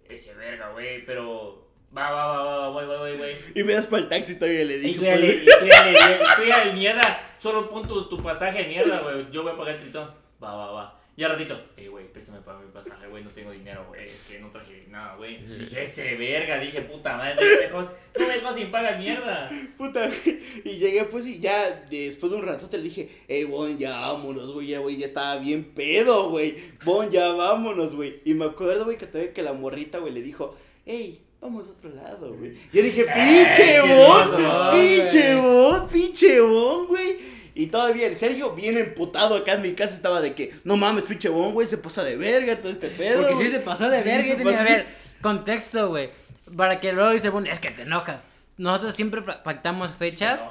Ese 0.10 0.34
verga, 0.34 0.72
güey. 0.72 1.06
Pero. 1.06 1.66
Va, 1.96 2.12
va, 2.12 2.28
va, 2.28 2.44
va, 2.60 2.70
voy, 2.70 2.86
voy, 2.86 2.98
voy, 2.98 3.18
güey. 3.18 3.36
Y 3.56 3.64
me 3.64 3.74
das 3.74 3.88
para 3.88 4.04
el 4.04 4.10
taxi 4.10 4.36
todavía 4.38 4.64
le 4.64 4.76
Y 4.76 4.80
dije. 4.80 5.00
tú 5.00 5.06
ya 5.06 5.12
pues, 5.14 5.22
le, 5.24 5.30
y 5.34 5.46
tú 5.46 5.66
ya 5.68 5.86
le, 5.86 5.92
y 5.92 5.96
tú 6.36 6.44
ya 6.48 6.66
le 6.66 6.74
mierda. 6.74 7.26
Solo 7.40 7.70
pon 7.70 7.88
tu, 7.88 8.08
tu 8.10 8.22
pasaje 8.22 8.64
de 8.64 8.70
mierda, 8.70 9.02
güey. 9.02 9.32
Yo 9.32 9.44
voy 9.44 9.54
a 9.54 9.58
pagar 9.58 9.76
el 9.76 9.82
tritón. 9.82 10.10
Va, 10.44 10.54
va, 10.54 10.72
va. 10.72 11.00
Y 11.20 11.24
al 11.26 11.32
ratito, 11.32 11.60
eh, 11.76 11.90
güey, 11.90 12.08
préstame 12.14 12.40
para 12.40 12.60
mi 12.60 12.72
pasaje, 12.72 13.08
güey. 13.08 13.22
No 13.24 13.30
tengo 13.32 13.52
dinero, 13.52 13.86
güey. 13.90 14.06
Es 14.06 14.24
que 14.26 14.40
no 14.40 14.50
traje 14.52 14.86
nada, 14.90 15.16
güey. 15.18 15.38
Dije, 15.38 15.82
ese 15.82 16.16
verga. 16.16 16.60
Dije, 16.60 16.82
puta 16.84 17.18
madre. 17.18 17.36
No 17.36 17.42
me 17.42 17.58
dejó, 17.58 17.82
no 17.82 18.28
me 18.28 18.34
dejó 18.36 18.54
sin 18.54 18.72
pagar 18.72 18.98
mierda. 18.98 19.50
Puta, 19.78 20.08
güey. 20.08 20.40
Y 20.64 20.78
llegué, 20.78 21.04
pues, 21.04 21.28
y 21.28 21.40
ya 21.40 21.86
después 21.90 22.32
de 22.32 22.38
un 22.38 22.46
rato 22.46 22.70
te 22.70 22.78
le 22.78 22.84
dije, 22.84 23.10
hey, 23.28 23.44
Bon, 23.44 23.78
ya 23.78 24.00
vámonos, 24.00 24.54
güey, 24.54 24.68
ya, 24.68 24.80
güey, 24.80 24.96
ya 24.96 25.08
estaba 25.08 25.36
bien 25.38 25.66
pedo, 25.66 26.30
güey. 26.30 26.56
Bon, 26.86 27.10
ya 27.10 27.34
vámonos, 27.34 27.96
güey. 27.96 28.22
Y 28.24 28.34
me 28.34 28.46
acuerdo, 28.46 28.86
güey, 28.86 28.98
que 28.98 29.06
todavía 29.06 29.34
que 29.34 29.44
la 29.44 29.52
morrita, 29.52 29.98
güey, 29.98 30.14
le 30.14 30.22
dijo, 30.22 30.56
hey, 30.86 31.22
vamos 31.42 31.68
a 31.68 31.72
otro 31.72 31.90
lado, 31.92 32.34
güey. 32.36 32.54
Yo 32.74 32.82
dije, 32.84 33.04
pinche 33.06 33.78
Eh, 33.78 33.82
Bon, 33.82 34.72
pinche. 34.72 35.36
Bon, 35.36 35.88
pinche 35.88 36.40
Bon, 36.42 36.88
güey. 36.88 37.40
Y 37.56 37.68
todavía 37.68 38.08
el 38.08 38.16
Sergio, 38.16 38.52
bien 38.54 38.78
emputado 38.78 39.36
acá 39.36 39.54
en 39.54 39.62
mi 39.62 39.74
casa, 39.74 39.94
estaba 39.96 40.22
de 40.22 40.34
que, 40.34 40.54
no 40.64 40.78
mames, 40.78 41.04
pinche 41.04 41.28
Bon, 41.30 41.54
güey, 41.54 41.68
se 41.68 41.78
pasa 41.78 42.04
de 42.04 42.16
verga 42.16 42.56
todo 42.58 42.72
este 42.72 42.88
pedo. 42.90 43.18
Porque 43.22 43.34
sí 43.34 43.40
güey". 43.40 43.52
se 43.52 43.60
pasó 43.60 43.90
de 43.90 44.02
Sí, 44.02 44.08
verga 44.10 44.38
tenía, 44.38 44.54
a 44.54 44.64
pasó. 44.64 44.70
ver, 44.74 44.88
contexto, 45.22 45.90
güey. 45.90 46.10
Para 46.56 46.80
que 46.80 46.94
luego 46.94 47.12
dice, 47.12 47.30
bueno, 47.30 47.50
es 47.52 47.60
que 47.60 47.70
te 47.72 47.82
enojas. 47.84 48.28
Nosotros 48.58 48.96
siempre 48.96 49.22
pactamos 49.22 49.92
fechas 49.98 50.42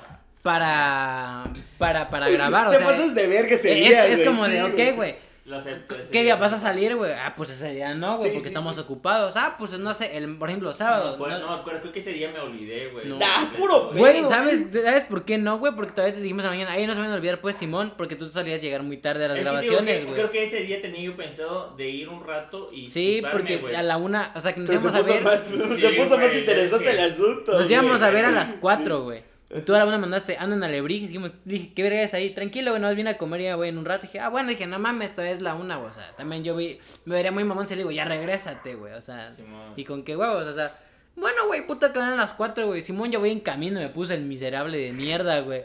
para, 0.43 1.45
para, 1.79 2.09
para 2.11 2.29
grabar, 2.31 2.69
o 2.69 2.71
Te 2.71 2.79
sea. 2.79 2.87
pasas 2.87 3.15
de 3.15 3.27
verga 3.27 3.55
ese 3.55 3.71
es, 3.83 3.89
día, 3.89 4.07
es 4.07 4.17
güey, 4.19 4.27
como 4.29 4.47
sí, 4.47 4.53
de, 4.53 4.63
ok, 4.63 4.97
güey. 4.97 5.17
Lo 5.49 5.57
acepto. 5.57 5.97
ese 5.97 6.11
¿Qué 6.11 6.23
día 6.23 6.37
vas 6.37 6.53
a 6.53 6.59
salir, 6.59 6.95
güey? 6.95 7.11
Ah, 7.13 7.33
pues 7.35 7.49
ese 7.49 7.73
día 7.73 7.95
no, 7.95 8.17
güey, 8.19 8.29
Sí, 8.29 8.35
porque 8.35 8.49
sí, 8.49 8.49
estamos 8.49 8.75
sí. 8.75 8.83
ocupados. 8.83 9.35
Ah, 9.37 9.57
pues 9.59 9.73
no 9.79 9.95
sé, 9.95 10.17
el, 10.17 10.37
por 10.37 10.51
ejemplo, 10.51 10.69
No 10.69 10.73
me 10.75 10.79
sábado. 10.79 11.15
acuerdo, 11.15 11.39
no- 11.39 11.47
no 11.47 11.55
me 11.55 11.61
acuerdo, 11.61 11.81
creo 11.81 11.93
que 11.93 12.01
ese 12.01 12.13
día 12.13 12.31
me 12.31 12.39
olvidé, 12.39 12.89
güey. 12.91 13.07
No. 13.09 13.19
Ah, 13.23 13.51
puro 13.57 13.91
Güey, 13.95 14.23
¿sabes, 14.29 14.65
¿sabes 14.73 15.05
por 15.05 15.25
qué 15.25 15.39
no, 15.39 15.59
güey? 15.59 15.75
Porque 15.75 15.93
todavía 15.93 16.15
te 16.15 16.21
dijimos 16.21 16.45
a 16.45 16.51
mañana. 16.51 16.73
Ahí 16.73 16.87
no 16.87 16.93
se 16.93 16.99
me 17.01 17.07
van 17.07 17.13
a 17.15 17.17
olvidar, 17.17 17.41
pues, 17.41 17.57
Simón, 17.57 17.95
porque 17.97 18.15
tú 18.15 18.29
salías 18.29 18.61
a 18.61 18.63
llegar 18.63 18.83
muy 18.83 18.99
tarde 18.99 19.25
a 19.25 19.29
las 19.29 19.39
Es 19.39 19.45
grabaciones, 19.45 20.03
güey. 20.05 20.15
Creo 20.15 20.31
que 20.31 20.43
ese 20.43 20.61
día 20.61 20.83
tenía 20.83 21.01
yo 21.01 21.17
pensado 21.17 21.75
de 21.77 21.89
ir 21.89 22.09
un 22.11 22.27
rato 22.27 22.69
y. 22.73 22.91
Sí, 22.91 23.23
porque 23.31 23.57
güey. 23.57 23.75
a 23.75 23.83
la 23.83 23.97
una, 23.97 24.33
o 24.37 24.41
sea, 24.41 24.53
que 24.53 24.61
nos 24.61 24.69
Pero 24.69 24.81
se 24.83 24.87
íbamos 24.89 25.09
a 25.09 25.13
ver. 25.15 25.23
más, 25.23 25.41
Sí, 25.47 25.81
se 25.81 25.89
puso 25.91 26.19
más 26.19 26.35
interesante 26.37 26.85
es 26.91 26.91
que- 26.97 27.03
el 27.05 27.13
asunto. 27.13 27.53
Nos 27.59 27.71
íbamos 27.71 28.03
a 28.03 28.11
ver 28.11 28.25
a 28.27 28.31
las 28.31 28.53
4, 28.61 29.03
güey. 29.05 29.23
Tú 29.65 29.75
a 29.75 29.79
la 29.79 29.87
una 29.87 29.97
mandaste, 29.97 30.37
ando 30.39 30.57
en 30.57 30.63
Alebrijes. 30.63 31.09
Dijimos, 31.09 31.31
dije, 31.47 31.73
¿qué 31.75 31.83
verga 31.83 32.03
es 32.03 32.13
ahí? 32.13 32.31
Tranquilo, 32.31 32.71
güey, 32.73 32.83
nos 32.83 32.95
vine 32.95 33.11
a 33.11 33.17
comer 33.17 33.41
ya, 33.41 33.55
güey, 33.55 33.71
en 33.71 33.79
un 33.79 33.87
rato. 33.87 34.03
Dije, 34.03 34.21
ah, 34.21 34.29
bueno, 34.29 34.51
dije, 34.51 34.67
no 34.67 34.79
mames, 34.79 35.09
esto 35.09 35.23
es 35.23 35.41
la 35.41 35.55
una, 35.55 35.77
güey. 35.77 35.91
O 35.91 35.95
sea, 35.95 36.15
también 36.17 36.45
yo 36.45 36.55
vi, 36.55 36.79
me 37.07 37.15
vería 37.15 37.33
muy 37.33 37.45
mamón 37.45 37.67
si 37.67 37.75
le 37.75 37.79
digo, 37.79 37.91
ya 37.91 38.05
regrésate, 38.05 38.75
güey. 38.75 38.93
O 38.93 39.01
sea, 39.01 39.33
Simón. 39.33 39.73
y 39.75 39.85
con 39.85 40.03
qué 40.05 40.17
huevos, 40.17 40.45
o 40.45 40.53
sea. 40.53 40.79
Bueno, 41.17 41.47
güey, 41.47 41.67
puta 41.67 41.93
que 41.93 41.99
van 41.99 42.13
a 42.13 42.17
las 42.17 42.35
4, 42.35 42.67
güey. 42.67 42.83
Simón, 42.83 43.11
ya 43.11 43.19
voy 43.19 43.31
en 43.31 43.41
camino, 43.41 43.81
me 43.81 43.89
puse 43.89 44.15
el 44.15 44.23
miserable 44.23 44.77
de 44.77 44.93
mierda, 44.93 45.41
güey. 45.41 45.63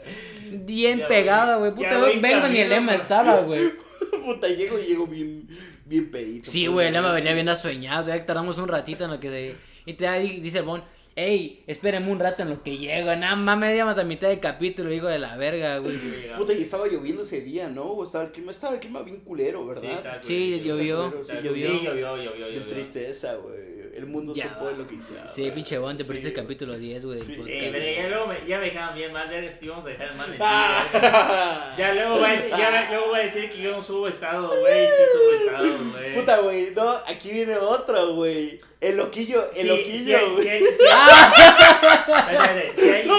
Bien 0.50 1.00
Ya 1.00 1.08
pegado, 1.08 1.58
güey. 1.60 1.72
Puta, 1.72 2.10
en 2.10 2.22
vengo 2.22 2.48
ni 2.48 2.60
el 2.60 2.68
camino, 2.68 2.68
lema 2.68 2.92
güey. 2.92 3.02
estaba, 3.02 3.40
güey. 3.40 3.70
Puta, 4.24 4.48
llego 4.48 4.78
y 4.78 4.86
llego 4.86 5.06
bien, 5.06 5.46
bien 5.84 6.10
pedito. 6.10 6.50
Sí, 6.50 6.64
pues, 6.64 6.72
güey, 6.72 6.86
el 6.86 6.94
lema 6.94 7.12
venía 7.12 7.34
bien 7.34 7.50
asueñado. 7.50 8.06
Ya 8.06 8.24
tardamos 8.24 8.56
un 8.56 8.66
ratito 8.66 9.04
en 9.04 9.10
lo 9.10 9.20
que 9.20 9.28
se. 9.28 9.56
Y 9.86 9.92
te 9.92 10.18
dice 10.18 10.58
el 10.58 10.64
Bon, 10.64 10.82
ey, 11.16 11.62
espérenme 11.66 12.10
un 12.10 12.18
rato 12.18 12.42
en 12.42 12.50
lo 12.50 12.62
que 12.62 12.76
llego. 12.78 13.06
Nada 13.16 13.36
más, 13.36 13.74
íbamos 13.74 13.98
a 13.98 14.04
mitad 14.04 14.28
del 14.28 14.40
capítulo, 14.40 14.92
hijo 14.92 15.06
de 15.06 15.18
la 15.18 15.36
verga, 15.36 15.78
güey. 15.78 15.96
Puta, 16.36 16.52
y 16.52 16.62
estaba 16.62 16.86
lloviendo 16.86 17.22
ese 17.22 17.40
día, 17.40 17.68
¿no? 17.68 17.84
O 17.84 18.04
estaba 18.04 18.24
el 18.24 18.32
clima, 18.32 18.50
estaba 18.50 18.74
el 18.74 18.80
clima 18.80 19.02
bien 19.02 19.20
culero, 19.20 19.60
Sí, 19.80 19.86
¿verdad? 19.86 19.98
está 19.98 20.22
Sí, 20.22 20.58
culero. 20.62 20.76
llovió. 20.76 21.20
Está- 21.20 21.40
llovió. 21.40 21.66
Sí, 21.68 21.80
llovió, 21.84 22.16
llovió, 22.16 22.32
Qué 22.32 22.38
llovió. 22.56 22.66
tristeza, 22.66 23.34
güey. 23.36 23.73
El 23.94 24.06
mundo 24.06 24.34
Ya 24.34 24.48
supo 24.48 24.64
va. 24.64 24.70
de 24.72 24.76
lo 24.78 24.88
que 24.88 24.94
hiciste. 24.96 25.20
Sí, 25.28 25.50
pinche 25.54 25.78
bon, 25.78 25.96
te 25.96 26.02
Sí. 26.02 26.08
perdiste 26.08 26.28
el 26.30 26.34
capítulo 26.34 26.76
10, 26.76 27.04
güey, 27.04 27.18
Sí. 27.18 27.34
Eh, 27.46 27.68
pero 27.72 27.84
ya 28.02 28.08
luego 28.08 28.26
me, 28.26 28.46
ya 28.46 28.58
me 28.58 28.64
dejaban 28.64 28.94
bien 28.96 29.12
mal, 29.12 29.28
vergas, 29.28 29.54
que 29.54 29.66
íbamos 29.66 29.84
a 29.84 29.88
dejar 29.88 30.14
mal 30.16 30.26
en 30.30 30.32
ti, 30.38 30.38
Ah. 30.42 31.74
Ya 31.78 31.94
luego 31.94 32.18
va 32.20 32.28
a 32.28 32.32
decir, 32.32 32.50
ya 32.50 32.86
luego 32.90 33.12
va 33.12 33.18
a 33.18 33.20
decir 33.20 33.50
que 33.50 33.62
yo 33.62 33.70
no 33.70 33.80
subo 33.80 34.08
estado, 34.08 34.48
güey, 34.48 34.86
sí 34.86 35.02
subo 35.12 35.32
estado, 35.46 35.78
güey. 35.92 36.14
Puta, 36.14 36.38
güey, 36.38 36.70
no, 36.74 36.90
aquí 37.06 37.30
viene 37.30 37.56
otro, 37.56 38.14
güey. 38.14 38.60
El 38.80 38.96
loquillo, 38.98 39.50
el 39.54 39.62
Sí, 39.62 39.68
loquillo, 39.68 40.32
güey. 40.32 40.44
si 40.60 40.76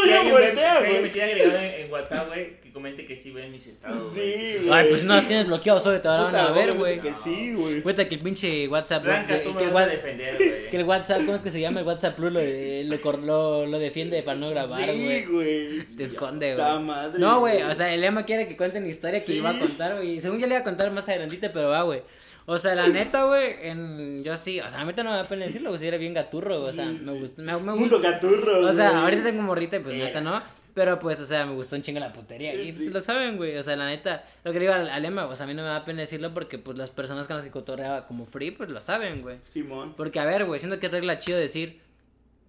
si 0.04 0.10
yo 0.10 0.16
hay 0.20 0.26
un 0.26 0.32
voltea, 0.32 0.76
meme- 0.76 0.80
si 0.80 0.86
hay 0.86 0.90
güey. 0.92 0.96
un 0.98 1.02
me 1.04 1.10
tiene 1.10 1.32
agregado 1.32 1.58
en, 1.60 1.74
en 1.86 1.92
WhatsApp, 1.92 2.28
güey, 2.28 2.60
comente 2.76 3.08
que 3.08 3.16
sí 3.16 3.32
ven 3.32 3.52
mis 3.52 3.66
estados, 3.66 4.14
güey. 4.14 4.32
Sí, 4.34 4.58
güey. 4.60 4.70
Ay, 4.72 4.88
pues 4.90 5.04
no 5.04 5.16
los 5.16 5.26
tienes 5.28 5.48
bloqueados, 5.48 5.82
solo 5.82 6.00
te 6.02 6.08
van 6.08 6.36
a 6.36 6.52
ver, 6.52 6.76
güey. 6.76 7.00
Que 7.02 7.16
sí, 7.16 7.54
güey. 7.54 7.82
Cuenta 7.82 8.08
que 8.08 8.16
el 8.16 8.22
pinche 8.22 8.68
WhatsApp, 8.68 9.04
Blanca, 9.06 9.40
que, 9.40 9.46
tú 9.46 9.50
que 9.58 9.64
me 9.64 9.64
el 9.64 9.70
vas 9.74 9.84
a 9.84 9.88
Wha- 9.88 9.92
defender, 9.94 10.36
güey. 10.38 10.70
que 10.70 10.78
el 10.78 10.84
WhatsApp, 10.84 11.18
¿cómo 11.20 11.36
es 11.36 11.42
que 11.42 11.50
se 11.50 11.62
llama? 11.62 11.80
El 11.80 11.88
WhatsApp 11.88 12.16
Plus 12.16 12.32
lo, 12.34 12.42
lo, 12.42 13.18
lo, 13.26 13.66
lo 13.66 13.80
defiende 13.80 14.22
para 14.22 14.38
no 14.38 14.50
grabar, 14.50 14.80
Sí, 14.84 15.04
güey. 15.06 15.26
güey. 15.26 15.84
Te 15.96 16.04
esconde, 16.04 16.54
güey. 16.56 16.80
madre, 16.82 17.18
No, 17.18 17.40
güey, 17.40 17.64
o 17.64 17.74
sea, 17.74 17.92
el 17.94 18.04
Emma 18.04 18.24
quiere 18.26 18.48
que 18.48 18.56
cuenten 18.58 18.84
la 18.84 18.90
historia 18.90 19.20
que 19.20 19.26
Sí. 19.26 19.38
iba 19.38 19.50
a 19.52 19.58
contar, 19.58 19.96
güey. 19.96 20.20
Según 20.20 20.40
yo 20.40 20.46
le 20.46 20.54
iba 20.54 20.62
a 20.62 20.64
contar 20.66 20.92
más 20.92 21.08
adelantita, 21.10 21.52
pero 21.54 21.70
va, 21.70 21.82
güey. 21.84 22.02
O 22.48 22.58
sea, 22.60 22.76
la 22.76 22.86
neta, 22.88 23.24
güey, 23.24 23.56
en... 23.64 24.24
yo 24.24 24.36
sí, 24.38 24.60
o 24.60 24.70
sea, 24.70 24.82
a 24.82 24.86
mí 24.86 24.94
no 24.96 25.04
me 25.06 25.10
da 25.12 25.28
pena 25.28 25.46
decirlo, 25.46 25.70
güey, 25.70 25.80
si 25.80 25.88
era 25.88 25.98
bien 25.98 26.14
gaturro, 26.14 26.62
o 26.64 26.70
sea, 26.70 26.86
Sí, 26.86 27.00
me 27.04 27.14
gusta, 27.14 27.42
me, 27.42 27.58
me 27.58 27.72
gusta. 27.72 27.98
gaturro, 28.00 28.68
O 28.68 28.74
sea, 28.74 28.90
güey. 28.92 29.02
ahorita 29.04 29.24
tengo 29.24 29.42
morrita 29.44 29.78
y 29.78 29.80
pues 29.80 29.96
Eh. 29.96 29.98
neta 29.98 30.20
no. 30.22 30.44
Pero 30.76 31.00
pues, 31.00 31.20
o 31.20 31.26
sea, 31.26 31.46
me 31.46 31.54
gustó 31.54 31.76
un 31.78 31.82
chingo 31.82 32.00
la 32.02 32.12
putería. 32.14 32.54
Y 32.54 32.72
Sí. 32.74 32.84
pues, 32.84 32.94
lo 32.94 33.02
saben, 33.02 33.38
güey. 33.38 33.58
O 33.58 33.64
sea, 33.64 33.76
la 33.78 33.88
neta, 33.88 34.26
lo 34.44 34.52
que 34.52 34.60
le 34.60 34.66
digo 34.66 34.74
al, 34.76 34.90
al 34.90 35.06
Emma, 35.06 35.26
o 35.26 35.36
sea, 35.36 35.46
a 35.46 35.48
mí 35.48 35.54
no 35.56 35.64
me 35.64 35.70
da 35.70 35.86
pena 35.86 36.02
decirlo 36.02 36.34
porque 36.34 36.60
pues 36.60 36.78
las 36.78 36.90
personas 36.90 37.26
con 37.28 37.38
las 37.38 37.46
que 37.46 37.50
cotorreaba 37.52 38.06
como 38.06 38.26
free, 38.26 38.52
pues 38.52 38.70
lo 38.70 38.82
saben, 38.82 39.22
güey. 39.22 39.38
Simón. 39.44 39.94
Porque, 39.96 40.20
a 40.20 40.26
ver, 40.26 40.46
güey, 40.46 40.60
siento 40.60 40.78
que 40.80 40.88
es 40.88 40.92
regla 40.92 41.18
chido 41.18 41.38
decir, 41.40 41.80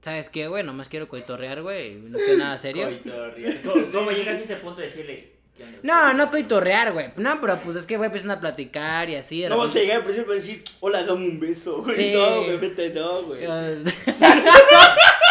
¿sabes 0.03 0.29
qué, 0.29 0.49
güey? 0.49 0.65
Nomás 0.65 0.89
quiero 0.89 1.09
coitorrear, 1.09 1.63
güey. 1.63 1.95
No 1.95 2.19
quiero 2.19 2.39
nada 2.39 2.59
serio. 2.59 2.87
Coitorrear. 2.89 3.63
¿Cómo, 3.63 3.85
cómo 3.93 4.11
llegas 4.11 4.39
a 4.39 4.43
ese 4.43 4.57
punto 4.57 4.81
de 4.81 4.89
decirle? 4.89 5.37
No, 5.83 6.13
no 6.13 6.31
coitorrear, 6.31 6.93
güey. 6.93 7.07
No, 7.17 7.41
pero 7.41 7.57
pues 7.65 7.77
es 7.79 7.87
que, 7.87 7.97
güey, 7.97 8.09
empiezan 8.09 8.33
a 8.33 8.41
platicar 8.41 9.09
y 9.09 9.15
así. 9.15 9.47
No 9.49 9.57
vas 9.57 9.75
a 9.75 9.79
llegar 9.79 9.99
al 9.99 10.05
principio 10.05 10.33
y 10.35 10.37
decir, 10.37 10.65
hola, 10.81 11.03
dame 11.03 11.27
un 11.29 11.41
beso, 11.41 11.83
güey. 11.83 11.97
Sí. 11.97 12.13
No, 12.13 12.27
obviamente 12.43 12.91
no, 12.91 13.23
güey. 13.23 13.41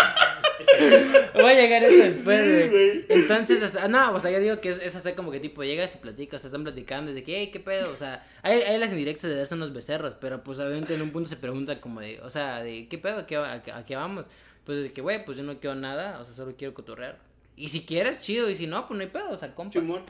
Voy 1.33 1.51
a 1.51 1.53
llegar 1.55 1.83
eso 1.83 2.03
después, 2.03 2.41
Sí, 2.63 2.69
güey. 2.69 3.05
Entonces, 3.09 3.61
hasta- 3.63 3.87
no, 3.87 4.13
o 4.13 4.19
sea, 4.19 4.31
yo 4.31 4.39
digo 4.39 4.59
que 4.61 4.69
es, 4.69 4.81
es 4.81 4.95
hacer 4.95 5.15
como 5.15 5.31
que 5.31 5.39
tipo 5.39 5.63
llegas 5.63 5.93
y 5.95 5.97
platicas, 5.99 6.39
o 6.39 6.41
sea, 6.41 6.47
están 6.49 6.63
platicando, 6.63 7.11
y 7.11 7.13
de 7.13 7.23
que, 7.23 7.37
hey, 7.37 7.49
qué 7.51 7.59
pedo, 7.59 7.91
o 7.91 7.97
sea, 7.97 8.25
hay, 8.41 8.61
hay 8.61 8.77
las 8.77 8.91
indirectas 8.91 9.29
de 9.29 9.35
darse 9.37 9.53
unos 9.55 9.73
becerros, 9.73 10.13
pero 10.19 10.43
pues 10.43 10.59
obviamente 10.59 10.95
en 10.95 11.01
un 11.01 11.11
punto 11.11 11.29
se 11.29 11.35
pregunta 11.37 11.79
como 11.81 12.01
de, 12.01 12.19
o 12.21 12.29
sea, 12.29 12.61
de, 12.63 12.87
¿qué 12.87 12.97
pedo? 12.97 13.17
¿A 13.19 13.27
qué, 13.27 13.35
a, 13.37 13.53
a 13.73 13.85
qué 13.85 13.95
vamos? 13.95 14.25
Pues 14.65 14.81
de 14.83 14.91
que, 14.93 15.01
güey, 15.01 15.23
pues 15.25 15.37
yo 15.37 15.43
no 15.43 15.59
quiero 15.59 15.75
nada, 15.75 16.19
o 16.19 16.25
sea, 16.25 16.33
solo 16.33 16.55
quiero 16.57 16.73
cotorrear. 16.73 17.17
Y 17.57 17.67
si 17.69 17.81
quieres, 17.85 18.21
chido, 18.21 18.49
y 18.49 18.55
si 18.55 18.67
no, 18.67 18.87
pues 18.87 18.97
no 18.97 19.03
hay 19.03 19.09
pedo, 19.09 19.29
o 19.29 19.37
sea, 19.37 19.53
compas. 19.53 19.81
Simón. 19.81 20.01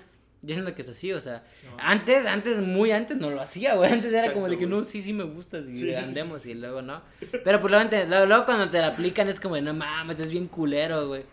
Yo 0.46 0.54
siento 0.54 0.76
que 0.76 0.82
es 0.84 0.90
así, 0.90 1.12
o 1.12 1.20
sea, 1.20 1.44
No. 1.66 1.78
antes, 1.80 2.26
antes, 2.26 2.60
muy 2.62 2.92
antes 2.92 3.18
no 3.18 3.30
lo 3.32 3.42
hacía, 3.42 3.76
güey, 3.76 3.92
antes 3.92 4.14
era 4.14 4.32
como 4.34 4.48
de 4.48 4.58
que 4.58 4.68
no, 4.68 4.84
sí, 4.84 5.02
sí 5.02 5.12
me 5.14 5.24
gustas 5.24 5.66
y 5.68 5.78
Sí. 5.78 5.94
andemos 5.96 6.46
y 6.46 6.54
luego 6.54 6.82
no. 6.82 7.02
Pero 7.44 7.60
pues 7.62 7.72
luego, 7.72 8.26
luego, 8.26 8.46
cuando 8.46 8.70
te 8.70 8.80
la 8.80 8.88
aplican 8.88 9.28
es 9.30 9.40
como 9.40 9.56
de, 9.56 9.62
no 9.62 9.74
mames, 9.74 10.20
es 10.20 10.30
bien 10.30 10.48
culero, 10.48 11.08
güey. 11.08 11.24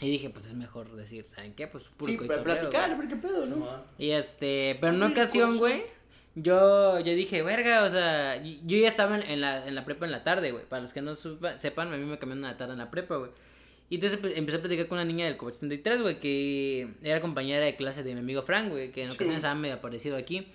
Y 0.00 0.10
dije, 0.10 0.28
pues 0.28 0.46
es 0.46 0.54
mejor 0.54 0.94
decir, 0.96 1.26
¿saben 1.34 1.54
qué? 1.54 1.66
Pues 1.68 1.84
puro 1.96 2.10
Sí, 2.12 2.18
para 2.18 2.42
platicar, 2.42 2.90
güey. 2.90 2.92
a 2.92 2.96
ver 2.98 3.08
qué 3.08 3.16
pedo, 3.16 3.46
¿no? 3.46 3.84
Y 3.96 4.10
este, 4.10 4.76
pero 4.80 4.92
en 4.92 4.96
una 4.96 5.06
ocasión, 5.08 5.56
güey, 5.56 5.84
yo, 6.34 6.98
yo 6.98 7.14
dije, 7.14 7.42
verga, 7.42 7.84
o 7.84 7.90
sea, 7.90 8.42
yo 8.42 8.76
ya 8.76 8.88
estaba 8.88 9.16
en, 9.20 9.30
en 9.30 9.40
la, 9.40 9.66
en 9.66 9.74
la 9.74 9.84
prepa 9.84 10.04
en 10.04 10.10
la 10.12 10.24
tarde, 10.24 10.50
güey. 10.50 10.64
Para 10.64 10.82
los 10.82 10.92
que 10.92 11.00
no 11.00 11.12
supa- 11.14 11.56
sepan, 11.58 11.92
a 11.92 11.96
mí 11.96 12.04
me 12.04 12.18
cambiaron 12.18 12.44
a 12.44 12.50
la 12.52 12.56
tarde 12.58 12.72
en 12.72 12.80
la 12.80 12.90
prepa, 12.90 13.16
güey. 13.16 13.30
Y 13.90 13.96
entonces 13.96 14.20
empe- 14.20 14.32
empecé 14.36 14.58
a 14.58 14.60
platicar 14.60 14.86
con 14.88 14.96
una 14.98 15.04
niña 15.04 15.26
del 15.26 15.36
COVID 15.36 15.52
73, 15.52 16.00
güey, 16.02 16.18
que 16.20 16.88
era 17.02 17.20
compañera 17.20 17.64
de 17.64 17.76
clase 17.76 18.02
de 18.02 18.14
mi 18.14 18.20
amigo 18.20 18.42
Frank, 18.42 18.70
güey, 18.70 18.90
que 18.92 19.02
en 19.02 19.10
ocasiones 19.10 19.44
ha 19.44 19.54
medio 19.54 19.74
aparecido 19.74 20.16
aquí. 20.16 20.46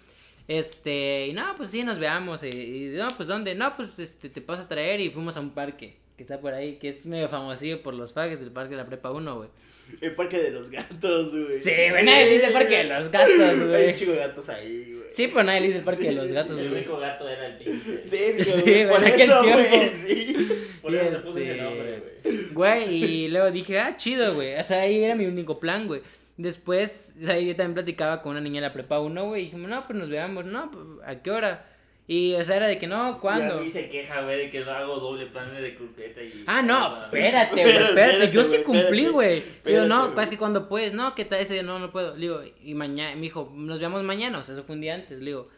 Este, 0.48 1.28
y 1.28 1.34
no, 1.34 1.54
pues 1.56 1.70
sí, 1.70 1.84
nos 1.84 2.00
veamos. 2.00 2.42
Y, 2.44 2.48
y, 2.50 2.86
no, 2.98 3.08
pues 3.16 3.28
¿dónde? 3.30 3.54
No, 3.56 3.76
pues 3.76 3.98
este, 4.00 4.30
te 4.30 4.42
paso 4.42 4.64
a 4.64 4.68
traer 4.68 5.00
y 5.00 5.10
fuimos 5.12 5.38
a 5.38 5.42
un 5.42 5.52
parque 5.52 5.98
que 6.18 6.24
está 6.24 6.42
por 6.42 6.54
ahí, 6.54 6.78
que 6.78 6.90
es 6.90 7.06
medio 7.06 7.30
famosillo 7.30 7.82
por 7.84 7.94
los 7.94 8.14
fags 8.14 8.40
del 8.40 8.52
parque 8.52 8.72
de 8.72 8.78
la 8.82 8.88
prepa 8.88 9.12
1, 9.12 9.36
güey. 9.38 9.50
El 10.02 10.16
parque 10.16 10.40
de 10.40 10.52
los 10.52 10.70
gatos, 10.70 11.32
güey. 11.32 11.60
Sí, 11.60 11.72
güey, 11.90 12.04
nadie 12.06 12.30
dice 12.34 12.52
parque 12.52 12.78
de 12.78 12.84
los 12.86 13.10
gatos, 13.12 13.40
Hay 13.40 13.60
güey. 13.60 13.88
un 13.90 13.96
chico 13.96 14.12
de 14.12 14.18
gatos 14.18 14.50
ahí, 14.50 14.94
güey. 14.96 15.10
Sí, 15.10 15.28
pero 15.28 15.44
nadie 15.44 15.62
le 15.62 15.66
dice 15.68 15.80
el 15.80 15.86
parque 15.86 16.04
de 16.10 16.12
los 16.16 16.32
gatos, 16.32 16.58
El 16.58 16.70
güey. 16.70 16.82
único 16.82 16.98
gato 17.00 17.28
era 17.28 17.48
el 17.48 17.58
pinche. 17.58 18.04
Sí, 18.08 18.44
Sí, 18.44 18.62
güey, 18.64 18.88
por 18.90 19.00
en 19.04 19.06
aquel 19.14 19.22
eso, 19.30 19.42
tiempo. 19.42 19.64
güey, 19.70 19.96
sí. 19.96 20.50
Por 20.82 20.92
Y 20.94 20.96
eso 20.98 21.10
se 21.12 21.18
puso 21.26 21.38
ese 21.40 21.52
este- 21.52 21.62
nombre, 21.64 22.04
güey. 22.24 22.46
Güey, 22.54 22.94
y 23.04 23.28
luego 23.30 23.52
dije, 23.52 23.80
ah, 23.80 23.98
chido, 23.98 24.36
güey. 24.36 24.54
Hasta 24.54 24.80
ahí 24.82 25.04
era 25.04 25.16
mi 25.16 25.26
único 25.26 25.60
plan, 25.60 25.88
güey. 25.88 26.02
Después, 26.38 27.14
o 27.22 27.26
sea, 27.26 27.38
yo 27.40 27.56
también 27.56 27.74
platicaba 27.74 28.22
con 28.22 28.32
una 28.32 28.42
niña 28.42 28.62
de 28.62 28.68
la 28.68 28.74
prepa 28.74 29.00
1, 29.00 29.26
güey. 29.28 29.42
Y 29.42 29.46
dijimos, 29.46 29.70
no, 29.70 29.84
pues 29.86 30.00
nos 30.00 30.10
veamos, 30.10 30.46
no, 30.46 30.72
pues, 30.72 30.86
¿a 31.06 31.22
qué 31.22 31.32
hora? 31.32 31.66
Y, 32.12 32.34
o 32.34 32.44
sea, 32.44 32.56
era 32.56 32.68
de 32.68 32.80
que 32.80 32.88
no, 32.88 33.08
Y 33.08 33.14
a 33.14 33.18
¿cuándo? 33.20 33.60
mí 33.60 33.70
se 33.70 33.88
queja, 33.88 34.24
güey, 34.24 34.36
de 34.40 34.50
que 34.50 34.64
hago 34.64 35.00
doble 35.00 35.26
de 35.26 35.76
croqueta 35.76 36.24
y. 36.24 36.44
Ah, 36.48 36.64
no, 36.64 37.04
espérate, 37.06 37.62
güey, 37.62 37.78
Espérate. 37.78 38.32
Yo 38.32 38.44
sí 38.46 38.64
cumplí, 38.64 39.06
güey. 39.06 39.44
Digo, 39.64 39.86
no, 39.86 40.20
es 40.20 40.30
que 40.32 40.38
cuando 40.40 40.68
puedes, 40.68 40.92
no, 40.92 41.14
que 41.14 41.24
tal 41.26 41.40
ese 41.40 41.54
día 41.54 41.62
no, 41.62 41.78
no 41.78 41.92
puedo. 41.92 42.16
Le 42.16 42.22
digo, 42.22 42.42
y 42.64 42.74
mañana, 42.74 43.14
me 43.14 43.22
dijo, 43.22 43.54
nos 43.54 43.78
veamos 43.78 44.02
mañana, 44.02 44.40
o 44.40 44.44
sea, 44.44 44.56
eso 44.56 44.64
fue 44.64 44.74
un 44.74 44.82
día 44.82 44.96
antes. 44.96 45.20
Le 45.20 45.26
digo, 45.26 45.50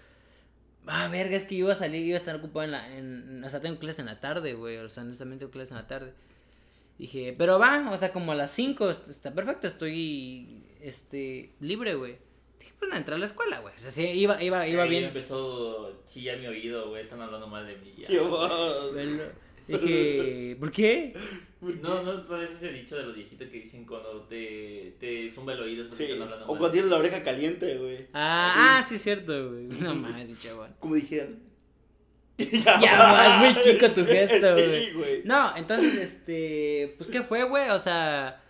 ah, 0.88 1.08
verga, 1.10 1.38
es 1.38 1.46
que 1.46 1.56
yo 1.56 1.68
iba 1.68 1.74
a 1.74 1.78
salir, 1.78 2.06
iba 2.06 2.18
a 2.18 2.20
estar 2.20 2.36
ocupado 2.36 2.66
en 2.66 2.72
la, 2.72 2.98
en, 2.98 3.42
o 3.46 3.50
sea, 3.50 3.62
tengo 3.62 3.80
clases 3.80 4.00
en 4.00 4.08
la 4.08 4.20
tarde, 4.20 4.54
güey, 4.54 4.76
o 4.76 4.90
sea, 4.90 5.04
honestamente 5.04 5.44
tengo 5.44 5.54
clases 5.54 5.72
en 5.72 5.78
la 5.78 5.88
tarde. 5.88 6.12
Dije, 6.98 7.34
pero 7.38 7.60
va, 7.60 7.90
o 7.92 7.98
sea, 7.98 8.12
como 8.12 8.34
a 8.34 8.36
las 8.36 8.52
5, 8.52 8.90
está 8.90 9.34
perfecto, 9.34 9.68
estoy, 9.68 10.66
este, 10.82 11.54
libre, 11.62 11.96
güey. 11.96 12.18
Pues, 12.90 13.08
a 13.08 13.18
la 13.18 13.26
escuela, 13.26 13.60
güey. 13.60 13.74
O 13.76 13.80
sea, 13.80 13.92
sí, 13.92 14.06
iba, 14.08 14.42
iba, 14.44 14.68
iba 14.68 14.84
Ahí 14.84 14.90
bien. 14.90 15.04
empezó, 15.06 16.02
sí, 16.04 16.24
ya 16.24 16.36
mi 16.36 16.48
oído, 16.48 16.90
güey, 16.90 17.04
están 17.04 17.22
hablando 17.22 17.48
mal 17.48 17.66
de 17.68 17.76
mí. 17.78 17.94
Ya, 17.98 18.08
Qué 18.08 18.18
güey. 18.20 19.08
Dije, 19.68 20.58
¿por 20.60 20.72
qué? 20.72 21.14
No, 21.62 22.02
no 22.04 22.22
sabes 22.24 22.52
ese 22.52 22.72
dicho 22.74 22.98
de 22.98 23.04
los 23.04 23.16
viejitos 23.16 23.48
que 23.50 23.60
dicen 23.60 23.86
cuando 23.86 24.24
te, 24.24 24.96
te 25.00 25.30
zumba 25.30 25.54
el 25.54 25.62
oído 25.62 25.84
porque 25.86 25.96
Sí, 25.96 26.04
están 26.12 26.24
hablando 26.24 26.46
o 26.46 26.50
mal. 26.50 26.58
cuando 26.58 26.72
tienes 26.72 26.90
la 26.92 26.98
oreja 26.98 27.24
caliente, 27.24 27.78
güey. 27.78 28.08
Ah, 28.14 28.80
ah, 28.82 28.86
sí, 28.88 28.96
es 28.96 29.02
cierto, 29.04 29.50
güey. 29.52 29.66
No 29.82 29.96
mames, 29.96 30.28
mi 30.28 30.36
chabón. 30.36 30.76
Como 30.80 30.96
dijeran. 30.96 31.40
Ya 32.38 32.98
vas, 32.98 33.40
muy 33.56 33.64
chico 33.64 33.88
tu 33.90 34.04
gesto, 34.08 34.56
Sí, 34.58 34.64
güey. 34.68 34.94
güey. 34.94 35.22
No, 35.24 35.56
entonces, 35.56 35.96
este, 35.98 36.96
pues, 36.98 37.10
¿qué 37.10 37.22
fue, 37.22 37.44
güey? 37.44 37.70
O 37.70 37.80
sea, 37.80 38.42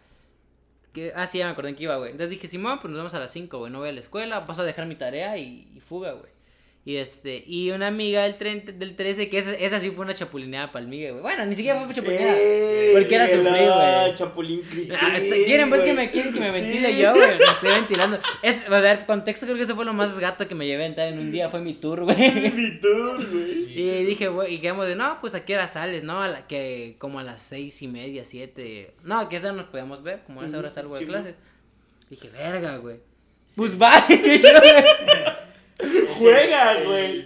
que, 0.93 1.13
ah, 1.15 1.27
sí, 1.27 1.37
ya 1.39 1.45
me 1.45 1.51
acordé 1.51 1.69
en 1.69 1.75
qué 1.75 1.83
iba, 1.83 1.95
güey. 1.97 2.11
Entonces 2.11 2.29
dije, 2.31 2.47
Simón, 2.47 2.79
pues 2.81 2.91
nos 2.91 2.99
vemos 2.99 3.13
a 3.13 3.19
las 3.19 3.31
5, 3.31 3.59
güey, 3.59 3.71
no 3.71 3.79
voy 3.79 3.89
a 3.89 3.93
la 3.93 3.99
escuela, 3.99 4.45
paso 4.45 4.61
a 4.61 4.65
dejar 4.65 4.85
mi 4.87 4.95
tarea 4.95 5.37
y 5.37 5.81
fuga, 5.85 6.11
güey. 6.13 6.40
Y 6.83 6.95
este, 6.95 7.43
y 7.45 7.69
una 7.69 7.85
amiga 7.87 8.23
del, 8.23 8.39
tren- 8.39 8.65
del 8.65 8.95
13, 8.95 9.29
que 9.29 9.37
esa, 9.37 9.51
esa 9.53 9.79
sí 9.79 9.91
fue 9.91 10.03
una 10.03 10.15
chapulineada 10.15 10.71
palmigue, 10.71 11.11
güey. 11.11 11.21
Bueno, 11.21 11.45
ni 11.45 11.53
siquiera 11.53 11.79
fue 11.85 11.93
chapulineada. 11.93 12.33
Eh, 12.35 12.89
Porque 12.93 13.13
era 13.15 13.27
sufrir, 13.27 13.69
ah, 13.71 14.01
güey. 14.05 14.15
Chapulín 14.15 14.61
cri 14.63 14.89
Ah, 14.99 15.15
está- 15.15 15.35
¿Quieren 15.45 15.69
pues 15.69 15.81
que 15.83 15.93
me, 15.93 16.09
quieren 16.09 16.33
que 16.33 16.39
me 16.39 16.47
Sí. 16.47 16.53
ventile 16.53 16.97
yo, 16.97 17.13
güey? 17.13 17.37
Me 17.37 17.43
estoy 17.45 17.69
ventilando. 17.69 18.19
Es, 18.41 18.67
a 18.67 18.79
ver, 18.79 19.05
contexto, 19.05 19.45
creo 19.45 19.57
que 19.57 19.61
eso 19.63 19.75
fue 19.75 19.85
lo 19.85 19.93
más 19.93 20.17
gato 20.17 20.47
que 20.47 20.55
me 20.55 20.65
llevé 20.65 20.85
a 20.85 20.87
entrar 20.87 21.07
en 21.09 21.19
un 21.19 21.31
día, 21.31 21.51
fue 21.51 21.61
mi 21.61 21.75
tour, 21.75 22.03
güey. 22.03 22.17
Mi 22.51 22.79
tour, 22.81 23.29
güey. 23.29 23.79
Y 23.79 24.03
dije, 24.05 24.29
güey, 24.29 24.55
y 24.55 24.59
quedamos 24.59 24.87
de, 24.87 24.95
no, 24.95 25.19
pues 25.21 25.35
a 25.35 25.45
qué 25.45 25.53
hora 25.53 25.67
sales, 25.67 26.03
¿no? 26.03 26.19
A 26.23 26.27
la, 26.29 26.47
que 26.47 26.95
como 26.97 27.19
a 27.19 27.23
las 27.23 27.43
seis 27.43 27.79
y 27.83 27.87
media, 27.87 28.25
siete. 28.25 28.95
No, 29.03 29.29
que 29.29 29.35
esa 29.35 29.51
nos 29.51 29.65
podíamos 29.65 30.01
ver, 30.01 30.21
como 30.25 30.41
a 30.41 30.47
esa 30.47 30.57
hora 30.57 30.71
salgo 30.71 30.95
de 30.95 31.01
sí, 31.01 31.05
clases. 31.05 31.35
Dije, 32.09 32.27
verga, 32.29 32.77
güey. 32.77 32.97
Pues 33.55 33.79
va, 33.79 34.03
dije 34.09 34.39
yo, 34.43 34.49
güey. 34.59 35.40
Juega, 36.21 36.83
güey. 36.83 37.25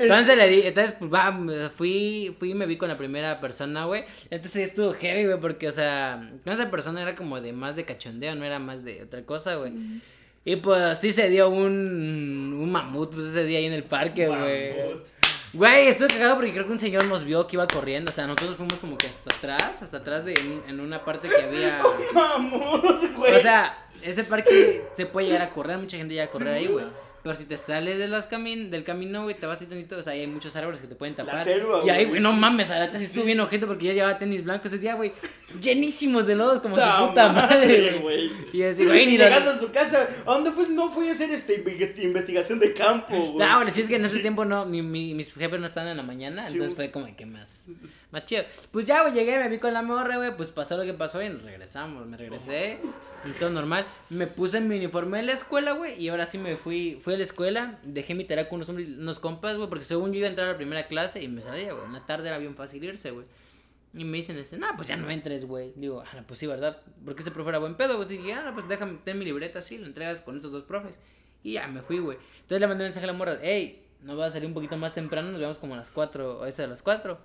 Entonces 0.00 0.36
le 0.36 0.48
di, 0.48 0.62
entonces 0.62 0.94
pues 0.98 1.12
va, 1.12 1.30
me 1.30 1.70
fui, 1.70 2.36
fui 2.38 2.50
y 2.50 2.54
me 2.54 2.66
vi 2.66 2.76
con 2.76 2.88
la 2.88 2.96
primera 2.96 3.40
persona, 3.40 3.84
güey. 3.84 4.04
Entonces 4.30 4.68
estuvo 4.68 4.94
heavy, 4.94 5.26
güey, 5.26 5.40
porque, 5.40 5.68
o 5.68 5.72
sea, 5.72 6.30
con 6.44 6.52
esa 6.52 6.70
persona 6.70 7.02
era 7.02 7.16
como 7.16 7.40
de 7.40 7.52
más 7.52 7.76
de 7.76 7.84
cachondeo, 7.84 8.34
no 8.34 8.44
era 8.44 8.58
más 8.58 8.84
de 8.84 9.02
otra 9.02 9.22
cosa, 9.24 9.56
güey. 9.56 9.72
Y 10.44 10.56
pues 10.56 10.98
sí 10.98 11.12
se 11.12 11.30
dio 11.30 11.48
un, 11.48 12.56
un 12.60 12.72
mamut, 12.72 13.12
pues 13.12 13.26
ese 13.26 13.44
día 13.44 13.58
ahí 13.58 13.66
en 13.66 13.72
el 13.72 13.84
parque, 13.84 14.26
güey. 14.26 14.76
Mamut. 14.76 15.06
Güey, 15.54 15.88
estuve 15.88 16.08
cagado 16.08 16.36
porque 16.36 16.52
creo 16.52 16.66
que 16.66 16.72
un 16.72 16.80
señor 16.80 17.04
nos 17.04 17.24
vio 17.24 17.46
que 17.46 17.56
iba 17.56 17.66
corriendo. 17.66 18.10
O 18.10 18.14
sea, 18.14 18.26
nosotros 18.26 18.56
fuimos 18.56 18.74
como 18.74 18.96
que 18.96 19.06
hasta 19.06 19.36
atrás, 19.36 19.82
hasta 19.82 19.98
atrás 19.98 20.24
de 20.24 20.32
en, 20.32 20.62
en 20.66 20.80
una 20.80 21.04
parte 21.04 21.28
que 21.28 21.42
había. 21.42 21.80
Mamut, 22.14 23.16
güey. 23.16 23.36
O 23.36 23.40
sea, 23.40 23.86
ese 24.02 24.24
parque 24.24 24.82
se 24.96 25.06
puede 25.06 25.26
llegar 25.28 25.42
a 25.42 25.50
correr, 25.50 25.78
mucha 25.78 25.96
gente 25.96 26.14
llega 26.14 26.24
a 26.24 26.28
correr 26.28 26.54
ahí, 26.54 26.66
güey. 26.66 26.86
Pero 27.22 27.34
si 27.36 27.44
te 27.44 27.56
sales 27.56 27.98
de 27.98 28.22
camin 28.28 28.70
del 28.70 28.82
camino, 28.82 29.22
güey, 29.22 29.38
te 29.38 29.46
vas 29.46 29.60
a 29.62 29.64
tantito, 29.64 29.96
o 29.96 30.02
sea, 30.02 30.12
hay 30.14 30.26
muchos 30.26 30.54
árboles 30.56 30.80
que 30.80 30.88
te 30.88 30.94
pueden 30.96 31.14
tapar. 31.14 31.38
selva, 31.42 31.82
y 31.84 31.90
ahí, 31.90 32.04
güey, 32.06 32.20
no 32.20 32.32
mames, 32.32 32.70
a 32.70 32.78
la 32.80 32.86
neta 32.86 32.98
sí 32.98 33.04
estuve 33.04 33.24
bien 33.26 33.40
ojete 33.40 33.66
porque 33.66 33.86
yo 33.86 33.92
llevaba 33.92 34.18
tenis 34.18 34.42
blancos 34.42 34.66
ese 34.66 34.78
día, 34.78 34.94
güey, 34.94 35.12
llenísimos 35.60 36.26
de 36.26 36.34
lodos 36.34 36.60
como 36.60 36.74
su 36.76 36.80
Ta 36.82 37.06
puta 37.08 37.32
madre, 37.32 37.98
güey. 38.00 38.30
Y 38.52 38.62
así, 38.62 38.84
güey, 38.84 39.02
Y 39.04 39.06
ni 39.06 39.18
llegando 39.18 39.50
a 39.52 39.58
su 39.58 39.70
casa, 39.70 40.06
¿a 40.26 40.30
dónde 40.32 40.50
fue? 40.50 40.68
No 40.68 40.90
fui 40.90 41.08
a 41.08 41.12
hacer 41.12 41.30
este 41.30 41.62
inve- 41.64 42.02
investigación 42.02 42.58
de 42.58 42.72
campo, 42.74 43.14
güey. 43.16 43.46
No, 43.46 43.64
chiste 43.66 43.82
es 43.82 43.88
que 43.88 43.96
en 43.96 44.04
ese 44.04 44.18
tiempo 44.20 44.44
no, 44.44 44.64
mi, 44.66 44.82
mi- 44.82 45.14
mis 45.14 45.32
jefes 45.32 45.60
no 45.60 45.66
estaban 45.66 45.90
en 45.90 45.96
la 45.96 46.02
mañana, 46.02 46.48
entonces 46.48 46.74
fue 46.74 46.90
como 46.90 47.14
que 47.16 47.26
más, 47.26 47.62
más 48.10 48.26
chido. 48.26 48.44
Pues 48.70 48.86
ya, 48.86 49.02
güey, 49.02 49.14
llegué, 49.14 49.38
me 49.38 49.48
vi 49.48 49.58
con 49.58 49.72
la 49.72 49.82
morra, 49.82 50.16
güey, 50.16 50.36
pues 50.36 50.50
pasó 50.50 50.76
lo 50.76 50.84
que 50.84 50.94
pasó 50.94 51.22
y 51.22 51.28
nos 51.28 51.42
regresamos, 51.42 52.06
me 52.06 52.16
regresé 52.16 52.78
y 53.24 53.30
todo 53.38 53.50
normal. 53.50 53.86
Me 54.10 54.26
puse 54.26 54.60
mi 54.60 54.76
uniforme 54.76 55.18
de 55.18 55.24
la 55.24 55.32
escuela, 55.32 55.72
güey, 55.72 56.02
y 56.02 56.08
ahora 56.08 56.26
sí 56.26 56.38
me 56.38 56.56
fui, 56.56 56.98
fui 57.02 57.11
a 57.14 57.18
la 57.18 57.24
escuela, 57.24 57.78
dejé 57.84 58.14
mi 58.14 58.24
tarea 58.24 58.48
con 58.48 58.56
unos, 58.62 58.68
unos 58.68 59.18
compas, 59.18 59.56
güey, 59.56 59.68
porque 59.68 59.84
según 59.84 60.12
yo 60.12 60.18
iba 60.18 60.26
a 60.26 60.30
entrar 60.30 60.48
a 60.48 60.52
la 60.52 60.56
primera 60.56 60.86
clase 60.86 61.22
y 61.22 61.28
me 61.28 61.42
salía, 61.42 61.72
güey, 61.72 61.84
en 61.86 61.92
la 61.92 62.06
tarde 62.06 62.28
era 62.28 62.38
bien 62.38 62.54
fácil 62.56 62.82
irse, 62.84 63.10
güey. 63.10 63.26
Y 63.94 64.04
me 64.04 64.16
dicen, 64.16 64.38
este, 64.38 64.56
no, 64.56 64.66
pues 64.76 64.88
ya 64.88 64.96
no 64.96 65.10
entres, 65.10 65.44
güey. 65.44 65.72
Digo, 65.76 66.02
ah, 66.02 66.24
pues 66.26 66.38
sí, 66.38 66.46
¿verdad? 66.46 66.80
Porque 67.04 67.20
ese 67.22 67.30
profe 67.30 67.50
era 67.50 67.58
buen 67.58 67.74
pedo, 67.76 67.96
güey. 67.96 68.08
Dije, 68.08 68.32
ah, 68.32 68.50
pues 68.54 68.66
déjame, 68.66 68.98
ten 69.04 69.18
mi 69.18 69.24
libreta 69.26 69.58
así, 69.58 69.76
la 69.76 69.86
entregas 69.86 70.20
con 70.22 70.36
estos 70.36 70.50
dos 70.50 70.62
profes. 70.64 70.94
Y 71.42 71.52
ya 71.54 71.66
me 71.68 71.82
fui, 71.82 71.98
güey. 71.98 72.16
Entonces 72.40 72.60
le 72.60 72.66
mandé 72.68 72.84
un 72.84 72.86
mensaje 72.86 73.04
a 73.04 73.06
la 73.08 73.12
morra, 73.12 73.38
hey, 73.42 73.84
¿no 74.02 74.16
vas 74.16 74.28
a 74.28 74.32
salir 74.34 74.46
un 74.46 74.54
poquito 74.54 74.76
más 74.78 74.94
temprano? 74.94 75.30
Nos 75.30 75.40
vemos 75.40 75.58
como 75.58 75.74
a 75.74 75.76
las 75.76 75.90
4, 75.90 76.38
o 76.40 76.46
esa 76.46 76.62
de 76.62 76.68
las 76.68 76.82
4. 76.82 77.18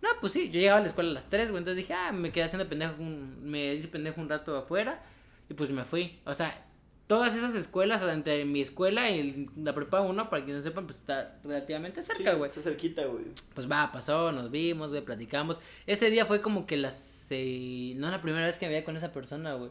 No, 0.00 0.08
pues 0.20 0.32
sí, 0.32 0.50
yo 0.50 0.60
llegaba 0.60 0.78
a 0.78 0.82
la 0.82 0.88
escuela 0.88 1.10
a 1.10 1.14
las 1.14 1.28
3, 1.28 1.50
güey. 1.50 1.58
Entonces 1.58 1.76
dije, 1.76 1.92
ah, 1.92 2.10
me 2.12 2.30
quedé 2.32 2.44
haciendo 2.44 2.68
pendejo, 2.68 2.94
un- 3.02 3.42
me 3.44 3.74
hice 3.74 3.88
pendejo 3.88 4.20
un 4.20 4.28
rato 4.30 4.56
afuera. 4.56 5.02
Y 5.50 5.54
pues 5.54 5.68
me 5.70 5.84
fui. 5.84 6.20
O 6.24 6.32
sea, 6.32 6.56
todas 7.06 7.34
esas 7.34 7.54
escuelas, 7.54 8.02
o 8.02 8.06
sea, 8.06 8.14
entre 8.14 8.44
mi 8.44 8.60
escuela 8.60 9.10
y 9.10 9.48
la 9.56 9.74
prepa 9.74 10.00
1, 10.00 10.30
para 10.30 10.44
quienes 10.44 10.64
no 10.64 10.70
sepan, 10.70 10.86
pues 10.86 10.98
está 10.98 11.38
relativamente 11.44 12.02
cerca, 12.02 12.34
güey. 12.34 12.48
Está 12.48 12.62
cerquita, 12.62 13.04
güey. 13.04 13.24
Pues 13.54 13.70
va, 13.70 13.92
pasó, 13.92 14.32
nos 14.32 14.50
vimos, 14.50 14.90
güey, 14.90 15.04
platicamos. 15.04 15.60
Ese 15.86 16.10
día 16.10 16.24
fue 16.26 16.40
como 16.40 16.66
que 16.66 16.76
las 16.76 16.98
seis... 16.98 17.96
No 17.96 18.10
la 18.10 18.22
primera 18.22 18.46
vez 18.46 18.58
que 18.58 18.66
me 18.66 18.72
veía 18.72 18.84
con 18.84 18.96
esa 18.96 19.12
persona, 19.12 19.54
güey. 19.54 19.70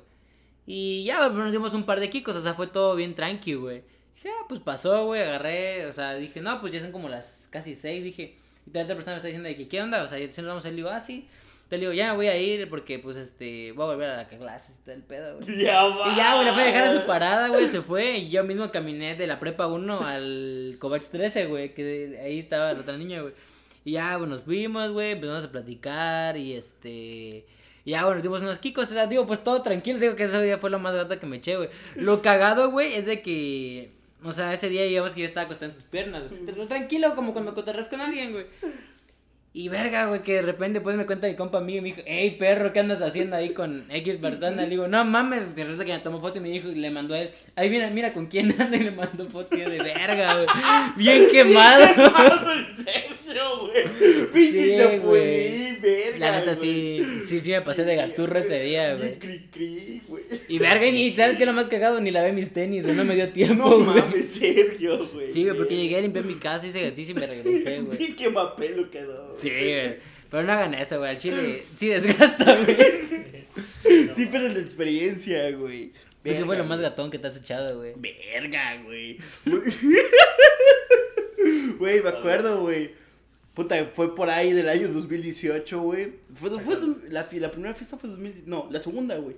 Y 0.65 1.03
ya, 1.05 1.17
güey, 1.17 1.29
pero 1.31 1.43
nos 1.43 1.51
dimos 1.51 1.73
un 1.73 1.85
par 1.85 1.99
de 1.99 2.09
kikos, 2.09 2.35
o 2.35 2.41
sea, 2.41 2.53
fue 2.53 2.67
todo 2.67 2.95
bien 2.95 3.15
tranqui, 3.15 3.55
güey. 3.55 3.83
Dije, 4.15 4.29
ah, 4.29 4.45
pues 4.47 4.61
pasó, 4.61 5.05
güey, 5.05 5.21
agarré, 5.21 5.87
o 5.87 5.91
sea, 5.91 6.15
dije, 6.15 6.39
no, 6.39 6.61
pues 6.61 6.71
ya 6.71 6.79
son 6.79 6.91
como 6.91 7.09
las 7.09 7.47
casi 7.51 7.75
seis, 7.75 8.03
dije. 8.03 8.37
Y 8.65 8.71
la 8.73 8.83
otra 8.83 8.95
persona 8.95 9.13
me 9.13 9.17
está 9.17 9.27
diciendo 9.27 9.49
de 9.49 9.57
que, 9.57 9.67
¿qué 9.67 9.81
onda? 9.81 10.03
O 10.03 10.07
sea, 10.07 10.17
si 10.17 10.41
nos 10.41 10.47
vamos 10.47 10.65
a 10.65 10.69
ir, 10.69 10.75
digo, 10.75 10.89
ah, 10.89 11.01
sí. 11.01 11.27
Te 11.69 11.77
digo, 11.77 11.91
ya 11.91 12.11
me 12.11 12.17
voy 12.17 12.27
a 12.27 12.37
ir 12.37 12.69
porque, 12.69 12.99
pues, 12.99 13.17
este, 13.17 13.71
voy 13.71 13.85
a 13.85 13.87
volver 13.93 14.09
a 14.09 14.17
la 14.17 14.27
clase 14.27 14.73
y 14.73 14.83
todo 14.83 14.95
el 14.95 15.03
pedo, 15.03 15.37
güey. 15.37 15.57
Ya 15.63 15.83
va. 15.83 16.13
Y 16.13 16.15
ya, 16.15 16.35
güey, 16.35 16.45
la 16.45 16.53
fue 16.53 16.63
a 16.63 16.65
dejar 16.65 16.83
a 16.83 16.99
su 16.99 17.07
parada, 17.07 17.47
güey, 17.47 17.67
se 17.67 17.81
fue. 17.83 18.17
Y 18.17 18.29
yo 18.29 18.43
mismo 18.43 18.71
caminé 18.71 19.15
de 19.15 19.25
la 19.25 19.39
prepa 19.39 19.67
1 19.67 20.01
al 20.01 20.77
Covach 20.79 21.07
13, 21.07 21.45
güey, 21.47 21.73
que 21.73 22.19
ahí 22.21 22.39
estaba 22.39 22.73
la 22.73 22.81
otra 22.81 22.97
niña, 22.97 23.21
güey. 23.21 23.33
Y 23.85 23.93
ya, 23.93 24.15
pues 24.17 24.29
nos 24.29 24.41
fuimos, 24.41 24.91
güey, 24.91 25.11
empezamos 25.11 25.43
a 25.43 25.51
platicar 25.51 26.37
y 26.37 26.53
este. 26.53 27.45
y 27.85 27.91
Ya, 27.91 28.05
bueno, 28.05 28.21
dimos 28.21 28.41
unos 28.41 28.59
kikos, 28.59 28.89
o 28.89 28.93
sea, 28.93 29.07
digo, 29.07 29.27
pues 29.27 29.43
todo 29.43 29.61
tranquilo, 29.61 29.99
digo 29.99 30.15
que 30.15 30.23
ese 30.23 30.41
día 30.41 30.57
fue 30.57 30.69
lo 30.69 30.79
más 30.79 30.95
gato 30.95 31.19
que 31.19 31.25
me 31.25 31.37
eché, 31.37 31.57
güey. 31.57 31.69
Lo 31.95 32.21
cagado, 32.21 32.71
güey, 32.71 32.93
es 32.93 33.05
de 33.05 33.21
que, 33.21 33.91
o 34.23 34.31
sea, 34.31 34.53
ese 34.53 34.69
día 34.69 34.83
digamos 34.83 35.11
que 35.11 35.21
yo 35.21 35.25
estaba 35.25 35.45
acostado 35.45 35.71
en 35.71 35.77
sus 35.77 35.83
piernas, 35.87 36.23
güey. 36.29 36.55
Lo 36.55 36.67
Tranquilo, 36.67 37.13
como 37.15 37.33
cuando 37.33 37.53
cotorreas 37.53 37.89
con 37.89 37.99
alguien, 37.99 38.31
güey. 38.31 38.45
Y 39.55 39.69
verga, 39.69 40.07
güey, 40.07 40.23
que 40.23 40.33
de 40.33 40.41
repente 40.41 40.81
pues 40.81 40.95
me 40.97 41.05
cuenta 41.05 41.27
mi 41.27 41.35
compa 41.35 41.59
mío 41.61 41.77
y 41.77 41.81
me 41.81 41.87
dijo, 41.89 42.01
hey 42.07 42.37
perro, 42.39 42.73
¿qué 42.73 42.79
andas 42.79 43.01
haciendo 43.03 43.35
ahí 43.35 43.49
con 43.49 43.85
X 43.91 44.15
persona? 44.21 44.63
Le 44.63 44.69
digo, 44.69 44.87
no 44.87 45.05
mames, 45.05 45.49
que 45.49 45.63
resulta 45.63 45.85
que 45.85 45.93
me 45.93 45.99
tomó 45.99 46.19
foto 46.21 46.39
y 46.39 46.41
me 46.41 46.49
dijo 46.49 46.69
y 46.69 46.75
le 46.75 46.89
mandó 46.89 47.13
a 47.13 47.19
él, 47.19 47.29
ahí 47.55 47.69
mira, 47.69 47.87
mira 47.91 48.13
con 48.13 48.25
quién 48.25 48.51
anda 48.59 48.75
y 48.75 48.79
le 48.83 48.91
mandó 48.91 49.27
foto 49.29 49.55
y 49.55 49.59
yo 49.61 49.69
de 49.69 49.77
verga, 49.83 50.33
güey. 50.35 50.47
Bien 50.97 51.27
quemado. 51.31 51.83
En 51.83 52.83
serio, 52.83 53.67
güey. 53.67 54.27
Pinche 54.33 54.97
güey. 54.99 55.79
verga. 55.79 56.17
La 56.17 56.39
neta 56.39 56.55
sí, 56.55 57.03
sí, 57.27 57.39
sí 57.39 57.51
me 57.51 57.61
pasé 57.61 57.83
de 57.85 57.95
gaturro 57.95 58.39
ese 58.39 58.59
día, 58.63 58.95
güey. 58.95 59.19
cri, 59.19 59.47
cri, 59.51 60.01
güey. 60.07 60.23
Y 60.47 60.57
verga, 60.57 60.87
y 60.87 61.13
sabes 61.13 61.37
qué 61.37 61.43
es 61.43 61.47
lo 61.47 61.53
más 61.53 61.67
cagado, 61.67 61.99
ni 62.01 62.09
lavé 62.09 62.31
mis 62.33 62.53
tenis, 62.53 62.83
güey, 62.85 62.95
no 62.95 63.05
me 63.05 63.15
dio 63.15 63.29
tiempo, 63.29 63.69
No 63.69 63.83
güey. 63.85 64.01
mames, 64.01 64.33
Sergio, 64.33 65.05
güey. 65.13 65.29
Sí, 65.29 65.43
güey, 65.43 65.55
porque 65.55 65.75
llegué 65.75 65.97
a 65.97 66.01
limpiar 66.01 66.25
mi 66.25 66.35
casa, 66.35 66.65
hice 66.65 66.79
ejercicio 66.79 67.15
y 67.15 67.19
me 67.19 67.27
regresé, 67.27 67.81
güey. 67.81 67.97
Bien 67.99 68.15
quemapelo 68.15 68.89
quedó. 68.89 69.35
Sí, 69.43 69.49
güey. 69.49 69.97
Pero 70.29 70.43
no 70.43 70.51
hagan 70.53 70.73
eso, 70.73 70.97
güey, 70.97 71.11
al 71.11 71.17
chile 71.17 71.63
sí 71.75 71.89
desgasta, 71.89 72.57
güey. 72.63 72.77
Sí, 74.15 74.27
pero 74.31 74.47
es 74.47 74.53
la 74.55 74.59
experiencia, 74.61 75.51
güey. 75.51 75.91
¿Qué 76.23 76.35
fue 76.35 76.41
lo 76.41 76.47
Verga, 76.47 76.63
más 76.63 76.79
gatón 76.79 77.11
que 77.11 77.19
te 77.19 77.27
has 77.27 77.35
echado, 77.35 77.77
güey? 77.77 77.93
Verga, 77.97 78.81
güey. 78.83 79.17
Güey, 81.77 82.01
me 82.01 82.09
acuerdo, 82.09 82.61
güey. 82.61 82.91
Puta, 83.53 83.85
fue 83.93 84.15
por 84.15 84.29
ahí 84.29 84.53
del 84.53 84.69
año 84.69 84.87
2018, 84.87 85.81
güey. 85.81 86.13
Fue, 86.33 86.49
fue 86.59 86.77
la, 87.09 87.27
la 87.29 87.51
primera 87.51 87.73
fiesta 87.75 87.97
fue 87.97 88.09
2000, 88.09 88.43
no, 88.45 88.67
la 88.71 88.79
segunda, 88.79 89.17
güey. 89.17 89.35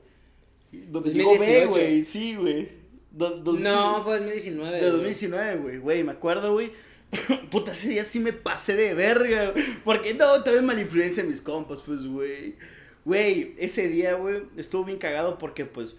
Donde 0.71 1.11
llegó 1.11 1.31
B, 1.31 1.65
2018. 1.65 1.69
güey, 1.69 2.03
sí, 2.03 2.35
güey. 2.35 2.69
No, 3.11 4.03
fue 4.03 4.19
2019. 4.19 4.75
De 4.75 4.79
güey. 4.79 4.91
2019, 4.91 5.57
güey, 5.57 5.77
güey, 5.79 6.03
me 6.03 6.11
acuerdo, 6.11 6.53
güey. 6.53 6.71
Puta, 7.51 7.71
ese 7.71 7.89
día 7.89 8.03
sí 8.03 8.19
me 8.19 8.33
pasé 8.33 8.75
de 8.75 8.93
verga, 8.93 9.51
güey. 9.51 9.63
Porque 9.83 10.13
no, 10.13 10.43
también 10.43 10.65
mala 10.65 10.81
influencia 10.81 11.23
mis 11.23 11.41
compas, 11.41 11.81
pues, 11.81 12.05
güey. 12.05 12.55
Güey, 13.05 13.53
ese 13.57 13.87
día, 13.87 14.13
güey, 14.15 14.43
estuvo 14.57 14.83
bien 14.83 14.97
cagado 14.97 15.37
porque, 15.37 15.65
pues, 15.65 15.95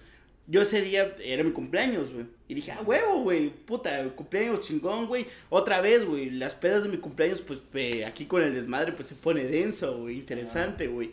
yo 0.49 0.63
ese 0.63 0.81
día 0.83 1.17
era 1.25 1.43
mi 1.45 1.53
cumpleaños, 1.53 2.13
güey. 2.13 2.27
Y 2.49 2.55
dije, 2.55 2.73
ah, 2.73 2.83
huevo, 2.83 3.23
güey, 3.23 3.51
puta, 3.51 4.05
cumpleaños 4.15 4.61
chingón, 4.61 5.07
güey. 5.07 5.27
Otra 5.49 5.81
vez, 5.81 6.05
güey, 6.05 6.31
las 6.31 6.55
pedas 6.55 6.83
de 6.83 6.89
mi 6.89 6.99
cumpleaños, 6.99 7.43
pues, 7.43 7.61
aquí 8.07 8.27
con 8.27 8.43
el 8.43 8.55
desmadre, 8.55 8.93
pues, 8.93 9.09
se 9.09 9.15
pone 9.15 9.45
denso, 9.45 9.99
güey, 9.99 10.19
interesante, 10.19 10.87
güey. 10.89 11.13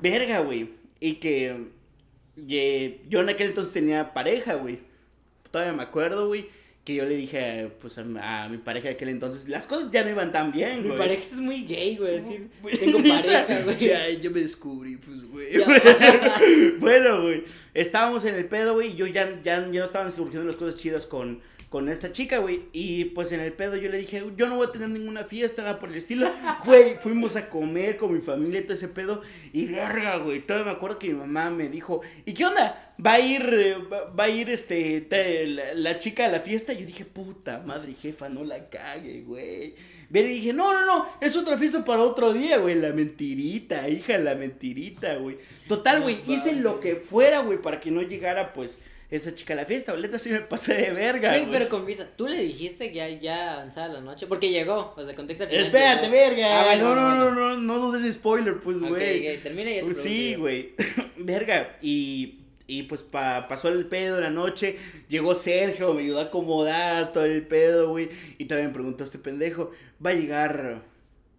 Verga, 0.00 0.40
güey. 0.40 0.70
Y 1.00 1.14
que 1.14 1.66
ye- 2.36 3.00
yo 3.08 3.20
en 3.20 3.28
aquel 3.30 3.48
entonces 3.48 3.72
tenía 3.72 4.12
pareja, 4.14 4.54
güey. 4.54 4.78
Todavía 5.50 5.72
me 5.72 5.82
acuerdo, 5.82 6.28
güey, 6.28 6.48
que 6.86 6.94
yo 6.94 7.04
le 7.04 7.16
dije, 7.16 7.68
pues, 7.80 7.98
a, 7.98 8.44
a 8.44 8.48
mi 8.48 8.58
pareja 8.58 8.86
de 8.86 8.94
aquel 8.94 9.08
entonces, 9.08 9.48
las 9.48 9.66
cosas 9.66 9.90
ya 9.90 10.04
no 10.04 10.10
iban 10.10 10.30
tan 10.30 10.52
bien, 10.52 10.82
Mi 10.82 10.88
güey. 10.90 10.98
pareja 10.98 11.20
es 11.20 11.32
muy 11.32 11.64
gay, 11.66 11.96
güey. 11.96 12.20
Decir, 12.20 12.48
tengo 12.78 12.98
pareja, 13.08 13.62
güey. 13.64 13.76
Ya, 13.76 14.08
yo 14.10 14.30
me 14.30 14.38
descubrí, 14.40 14.96
pues, 14.96 15.24
güey. 15.24 15.48
Bueno, 16.78 17.22
güey, 17.22 17.42
estábamos 17.74 18.24
en 18.24 18.36
el 18.36 18.44
pedo, 18.44 18.74
güey, 18.74 18.92
y 18.92 18.94
yo 18.94 19.06
ya, 19.08 19.28
ya, 19.42 19.68
ya 19.68 19.80
no 19.80 19.84
estaban 19.84 20.12
surgiendo 20.12 20.46
las 20.46 20.54
cosas 20.54 20.76
chidas 20.80 21.06
con, 21.06 21.40
con 21.68 21.88
esta 21.88 22.12
chica, 22.12 22.38
güey. 22.38 22.62
Y 22.72 23.06
pues 23.06 23.32
en 23.32 23.40
el 23.40 23.52
pedo 23.52 23.76
yo 23.76 23.90
le 23.90 23.98
dije, 23.98 24.22
yo 24.36 24.48
no 24.48 24.56
voy 24.56 24.68
a 24.68 24.72
tener 24.72 24.88
ninguna 24.88 25.24
fiesta, 25.24 25.62
nada 25.62 25.78
por 25.78 25.88
el 25.90 25.96
estilo. 25.96 26.30
Güey, 26.64 26.96
fuimos 27.00 27.36
a 27.36 27.48
comer 27.48 27.96
con 27.96 28.12
mi 28.14 28.20
familia 28.20 28.60
y 28.60 28.62
todo 28.64 28.74
ese 28.74 28.88
pedo. 28.88 29.22
Y 29.52 29.66
verga, 29.66 30.16
güey. 30.18 30.40
Todavía 30.40 30.72
me 30.72 30.76
acuerdo 30.76 30.98
que 30.98 31.08
mi 31.08 31.14
mamá 31.14 31.50
me 31.50 31.68
dijo, 31.68 32.00
¿y 32.24 32.32
qué 32.34 32.44
onda? 32.46 32.94
Va 33.04 33.14
a 33.14 33.20
ir, 33.20 33.42
eh, 33.52 33.74
va, 33.92 34.04
va 34.10 34.24
a 34.24 34.28
ir 34.30 34.48
este, 34.48 35.02
te- 35.02 35.46
la, 35.46 35.74
la 35.74 35.98
chica 35.98 36.24
a 36.24 36.28
la 36.28 36.40
fiesta. 36.40 36.72
Y 36.72 36.78
yo 36.80 36.86
dije, 36.86 37.04
puta 37.04 37.58
madre, 37.66 37.94
jefa, 38.00 38.28
no 38.28 38.42
la 38.44 38.68
cague, 38.70 39.20
güey. 39.22 39.74
Ver, 40.08 40.24
y 40.26 40.34
dije, 40.34 40.52
no, 40.52 40.72
no, 40.72 40.86
no, 40.86 41.06
es 41.20 41.36
otra 41.36 41.58
fiesta 41.58 41.84
para 41.84 42.02
otro 42.02 42.32
día, 42.32 42.58
güey. 42.58 42.76
La 42.76 42.92
mentirita, 42.92 43.88
hija, 43.88 44.16
la 44.18 44.34
mentirita, 44.36 45.16
güey. 45.16 45.36
Total, 45.68 46.00
güey, 46.00 46.20
hice 46.28 46.54
lo 46.56 46.78
que 46.80 46.94
fuera, 46.96 47.40
güey, 47.40 47.60
para 47.60 47.80
que 47.80 47.90
no 47.90 48.02
llegara, 48.02 48.52
pues, 48.52 48.80
esa 49.10 49.34
chica 49.34 49.54
a 49.54 49.56
la 49.56 49.64
fiesta. 49.66 49.92
Boleta 49.92 50.18
sí 50.18 50.30
me 50.30 50.40
pasé 50.40 50.74
de 50.74 50.90
verga, 50.92 51.30
Güey, 51.30 51.50
pero 51.50 51.68
confiesa, 51.68 52.08
tú 52.16 52.26
le 52.26 52.40
dijiste 52.42 52.88
que 52.90 52.94
ya, 52.96 53.08
ya 53.08 53.52
avanzaba 53.54 53.88
la 53.94 54.00
noche. 54.00 54.26
Porque 54.26 54.50
llegó, 54.50 54.92
o 54.96 55.04
sea, 55.04 55.14
contexto 55.14 55.44
al 55.44 55.50
final. 55.50 55.66
Espérate, 55.66 56.08
verga. 56.08 56.60
Ah, 56.62 56.64
bueno, 56.66 56.94
no, 56.94 57.10
no, 57.10 57.16
bueno, 57.26 57.30
no, 57.34 57.48
no, 57.50 57.58
no 57.58 57.78
dudes 57.92 58.14
spoiler, 58.14 58.58
pues, 58.60 58.80
güey. 58.80 59.36
ok, 59.36 59.42
termina 59.42 59.70
y 59.70 59.76
ya 59.76 59.84
Pues 59.84 60.02
sí, 60.02 60.34
güey. 60.34 60.74
verga. 61.18 61.76
Y, 61.82 62.40
y 62.66 62.82
pues 62.84 63.02
pa- 63.02 63.46
pasó 63.48 63.68
el 63.68 63.86
pedo 63.86 64.20
la 64.20 64.30
noche. 64.30 64.76
Llegó 65.08 65.34
Sergio, 65.34 65.94
me 65.94 66.02
ayudó 66.02 66.18
a 66.20 66.24
acomodar 66.24 67.12
todo 67.12 67.24
el 67.24 67.46
pedo, 67.46 67.90
güey. 67.90 68.08
Y 68.38 68.46
también 68.46 68.68
me 68.68 68.74
preguntó 68.74 69.04
este 69.04 69.18
pendejo: 69.18 69.70
¿va 70.04 70.10
a 70.10 70.14
llegar. 70.14 70.82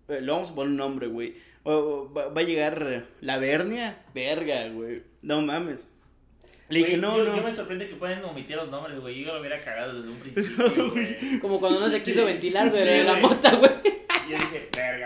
eh, 0.07 0.21
le 0.21 0.31
vamos 0.31 0.51
a 0.51 0.55
poner 0.55 0.71
un 0.71 0.77
nombre, 0.77 1.07
güey. 1.07 1.35
¿Va, 1.67 2.29
va 2.29 2.39
a 2.39 2.43
llegar 2.45 3.07
la 3.19 3.37
Vernia? 3.39 3.97
Verga, 4.15 4.69
güey. 4.69 5.03
No 5.21 5.41
mames. 5.41 5.85
Le 6.69 6.79
dije, 6.79 6.97
no, 6.97 7.17
yo, 7.17 7.23
no. 7.25 7.35
yo 7.37 7.43
me 7.43 7.51
sorprende 7.53 7.87
que 7.87 7.95
pueden 7.95 8.23
omitir 8.25 8.55
los 8.57 8.69
nombres, 8.69 8.99
güey. 8.99 9.23
Yo 9.23 9.33
lo 9.33 9.39
hubiera 9.39 9.59
cagado 9.61 9.93
desde 9.93 10.09
un 10.09 10.17
principio, 10.19 10.91
güey. 10.91 11.39
Como 11.39 11.59
cuando 11.59 11.79
no 11.79 11.89
se 11.89 11.99
Sí. 11.99 12.11
quiso 12.11 12.25
ventilar, 12.25 12.69
güey, 12.69 12.83
Sí, 12.83 12.89
de 12.89 13.03
la 13.03 13.15
mota, 13.15 13.55
güey. 13.55 13.71
Y 14.27 14.31
yo 14.31 14.37
dije, 14.37 14.69
verga. 14.75 15.05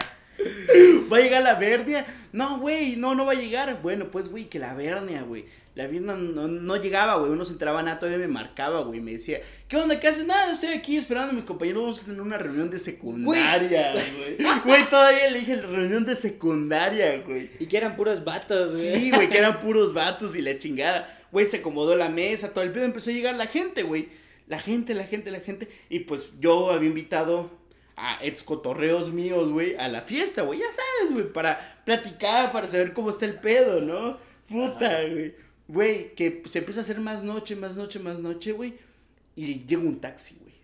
¿Va 1.12 1.18
a 1.18 1.20
llegar 1.20 1.44
la 1.44 1.56
Vernia? 1.56 2.06
No, 2.32 2.58
güey, 2.60 2.96
no, 2.96 3.14
no 3.14 3.26
va 3.26 3.34
a 3.34 3.36
llegar. 3.36 3.80
Bueno, 3.84 4.06
pues, 4.10 4.30
güey, 4.30 4.46
que 4.46 4.58
la 4.58 4.74
Vernia, 4.74 5.22
güey. 5.22 5.46
La 5.76 5.84
Vernia 5.86 6.16
no, 6.16 6.48
no 6.48 6.76
llegaba, 6.78 7.16
güey. 7.18 7.32
Uno 7.32 7.46
se 7.46 7.52
enteraba 7.54 7.84
nada, 7.84 8.00
todavía 8.00 8.18
me 8.18 8.28
marcaba, 8.28 8.82
güey. 8.82 9.00
Me 9.02 9.12
decía, 9.12 9.40
¿qué 9.68 9.78
onda? 9.78 10.00
¿Qué 10.00 10.08
haces? 10.08 10.26
Nada, 10.26 10.52
estoy 10.52 10.70
aquí 10.70 10.98
esperando 10.98 11.32
a 11.32 11.36
mis 11.36 11.44
compañeros. 11.44 11.84
Vamos 11.84 12.02
a 12.02 12.06
tener 12.06 12.22
una 12.22 12.38
reunión 12.40 12.72
de 12.72 12.80
secundaria, 12.80 13.92
güey. 13.94 14.38
Güey, 14.66 14.90
todavía 14.90 15.30
le 15.30 15.40
dije 15.40 15.58
reunión 15.62 16.06
de 16.06 16.16
secundaria, 16.16 17.22
güey. 17.26 17.52
Y 17.60 17.68
que 17.68 17.78
eran 17.78 17.96
puros 17.96 18.24
vatos, 18.24 18.76
güey. 18.78 18.96
Sí, 19.00 19.12
güey, 19.12 19.30
que 19.30 19.38
eran 19.38 19.60
puros 19.62 19.94
vatos 19.94 20.36
y 20.36 20.42
la 20.42 20.58
chingada. 20.58 21.18
Güey, 21.32 21.46
se 21.46 21.58
acomodó 21.58 21.96
la 21.96 22.10
mesa, 22.10 22.54
todo 22.54 22.64
el 22.64 22.72
pedo 22.72 22.86
empezó 22.86 23.10
a 23.10 23.14
llegar 23.14 23.36
la 23.36 23.48
gente, 23.48 23.84
güey. 23.84 24.10
La 24.48 24.60
gente, 24.60 24.94
la 24.94 25.06
gente, 25.06 25.32
la 25.32 25.40
gente. 25.40 25.70
Y 25.90 26.00
pues 26.00 26.30
yo 26.40 26.72
había 26.72 26.90
invitado 26.90 27.52
a 27.96 28.20
ex 28.24 28.44
cotorreos 28.44 29.12
míos, 29.14 29.50
güey, 29.50 29.76
a 29.76 29.88
la 29.88 30.02
fiesta, 30.02 30.42
güey. 30.42 30.60
Ya 30.60 30.72
sabes, 30.72 31.14
güey, 31.14 31.32
para 31.32 31.84
platicar, 31.86 32.52
para 32.52 32.68
saber 32.68 32.94
cómo 32.94 33.10
está 33.10 33.26
el 33.26 33.36
pedo, 33.36 33.82
¿no? 33.82 34.18
Puta, 34.50 35.04
güey. 35.08 35.36
Güey, 35.68 36.16
que 36.16 36.44
se 36.48 36.60
empieza 36.60 36.82
a 36.82 36.84
hacer 36.84 37.00
más 37.00 37.24
noche, 37.24 37.56
más 37.56 37.76
noche, 37.76 38.00
más 38.00 38.20
noche, 38.20 38.52
güey. 38.52 38.74
Y 39.36 39.66
llega 39.66 39.82
un 39.82 40.02
taxi, 40.02 40.36
güey. 40.42 40.56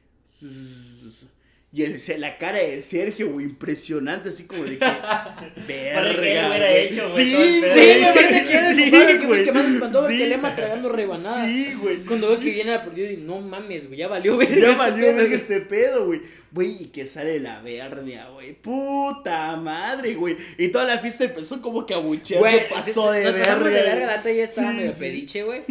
Y 1.74 1.84
el, 1.84 2.02
la 2.20 2.38
cara 2.38 2.60
de 2.60 2.82
Sergio, 2.82 3.30
güey, 3.30 3.46
impresionante, 3.46 4.30
así 4.30 4.46
como 4.46 4.64
de 4.64 4.78
que. 4.78 4.86
verga. 5.68 6.16
Que 6.20 6.40
él 6.40 6.46
hubiera 6.48 6.68
güey. 6.72 6.88
hecho, 6.88 7.08
güey, 7.10 7.26
Sí, 7.26 7.62
pedo. 7.62 7.74
güey. 7.74 7.94
Sí, 7.94 8.00
me 8.02 8.14
parece 8.14 8.44
que 8.46 8.54
era 8.54 8.74
Sí, 8.76 8.84
que 8.84 8.90
fue 8.90 9.12
el 9.12 9.28
güey. 9.28 9.44
que 9.44 9.52
más 9.52 9.68
me 9.68 9.74
espantó, 9.76 10.08
Sí. 10.08 10.18
que 10.18 10.28
Lema 10.28 10.56
tragando 10.56 10.90
rebanadas. 10.90 11.48
Sí, 11.48 11.74
güey. 11.80 11.98
Cuando 12.06 12.30
veo 12.30 12.40
que 12.40 12.50
viene 12.52 12.72
la 12.72 12.84
partida, 12.86 13.08
digo, 13.10 13.24
no 13.26 13.42
mames, 13.42 13.88
güey, 13.88 14.00
ya 14.00 14.08
valió, 14.08 14.36
güey. 14.36 14.60
Ya 14.60 14.72
valió 14.78 15.14
verga 15.14 15.36
este 15.36 15.60
pedo, 15.62 16.06
güey. 16.06 16.22
Güey, 16.50 16.84
y 16.84 16.86
que 16.88 17.06
sale 17.08 17.42
la 17.42 17.62
vernia, 17.62 18.30
güey. 18.30 18.54
Puta 18.54 19.58
madre, 19.58 20.14
güey. 20.16 20.38
Y 20.58 20.70
toda 20.70 20.86
la 20.86 20.98
fiesta 21.00 21.26
empezó 21.26 21.62
como 21.62 21.86
que 21.86 21.94
a 21.94 21.98
buchear. 21.98 22.40
Güey, 22.40 22.70
pasó 22.70 23.12
de 23.12 23.20
verga. 23.26 23.56
de 23.56 23.70
verga, 23.70 23.90
güey. 23.90 24.06
la 24.06 24.24
ya 24.24 24.44
estaba 24.46 24.72
Sí, 24.72 24.78
medio 24.78 24.94
sí. 24.94 25.00
pediche, 25.00 25.44
güey. 25.44 25.64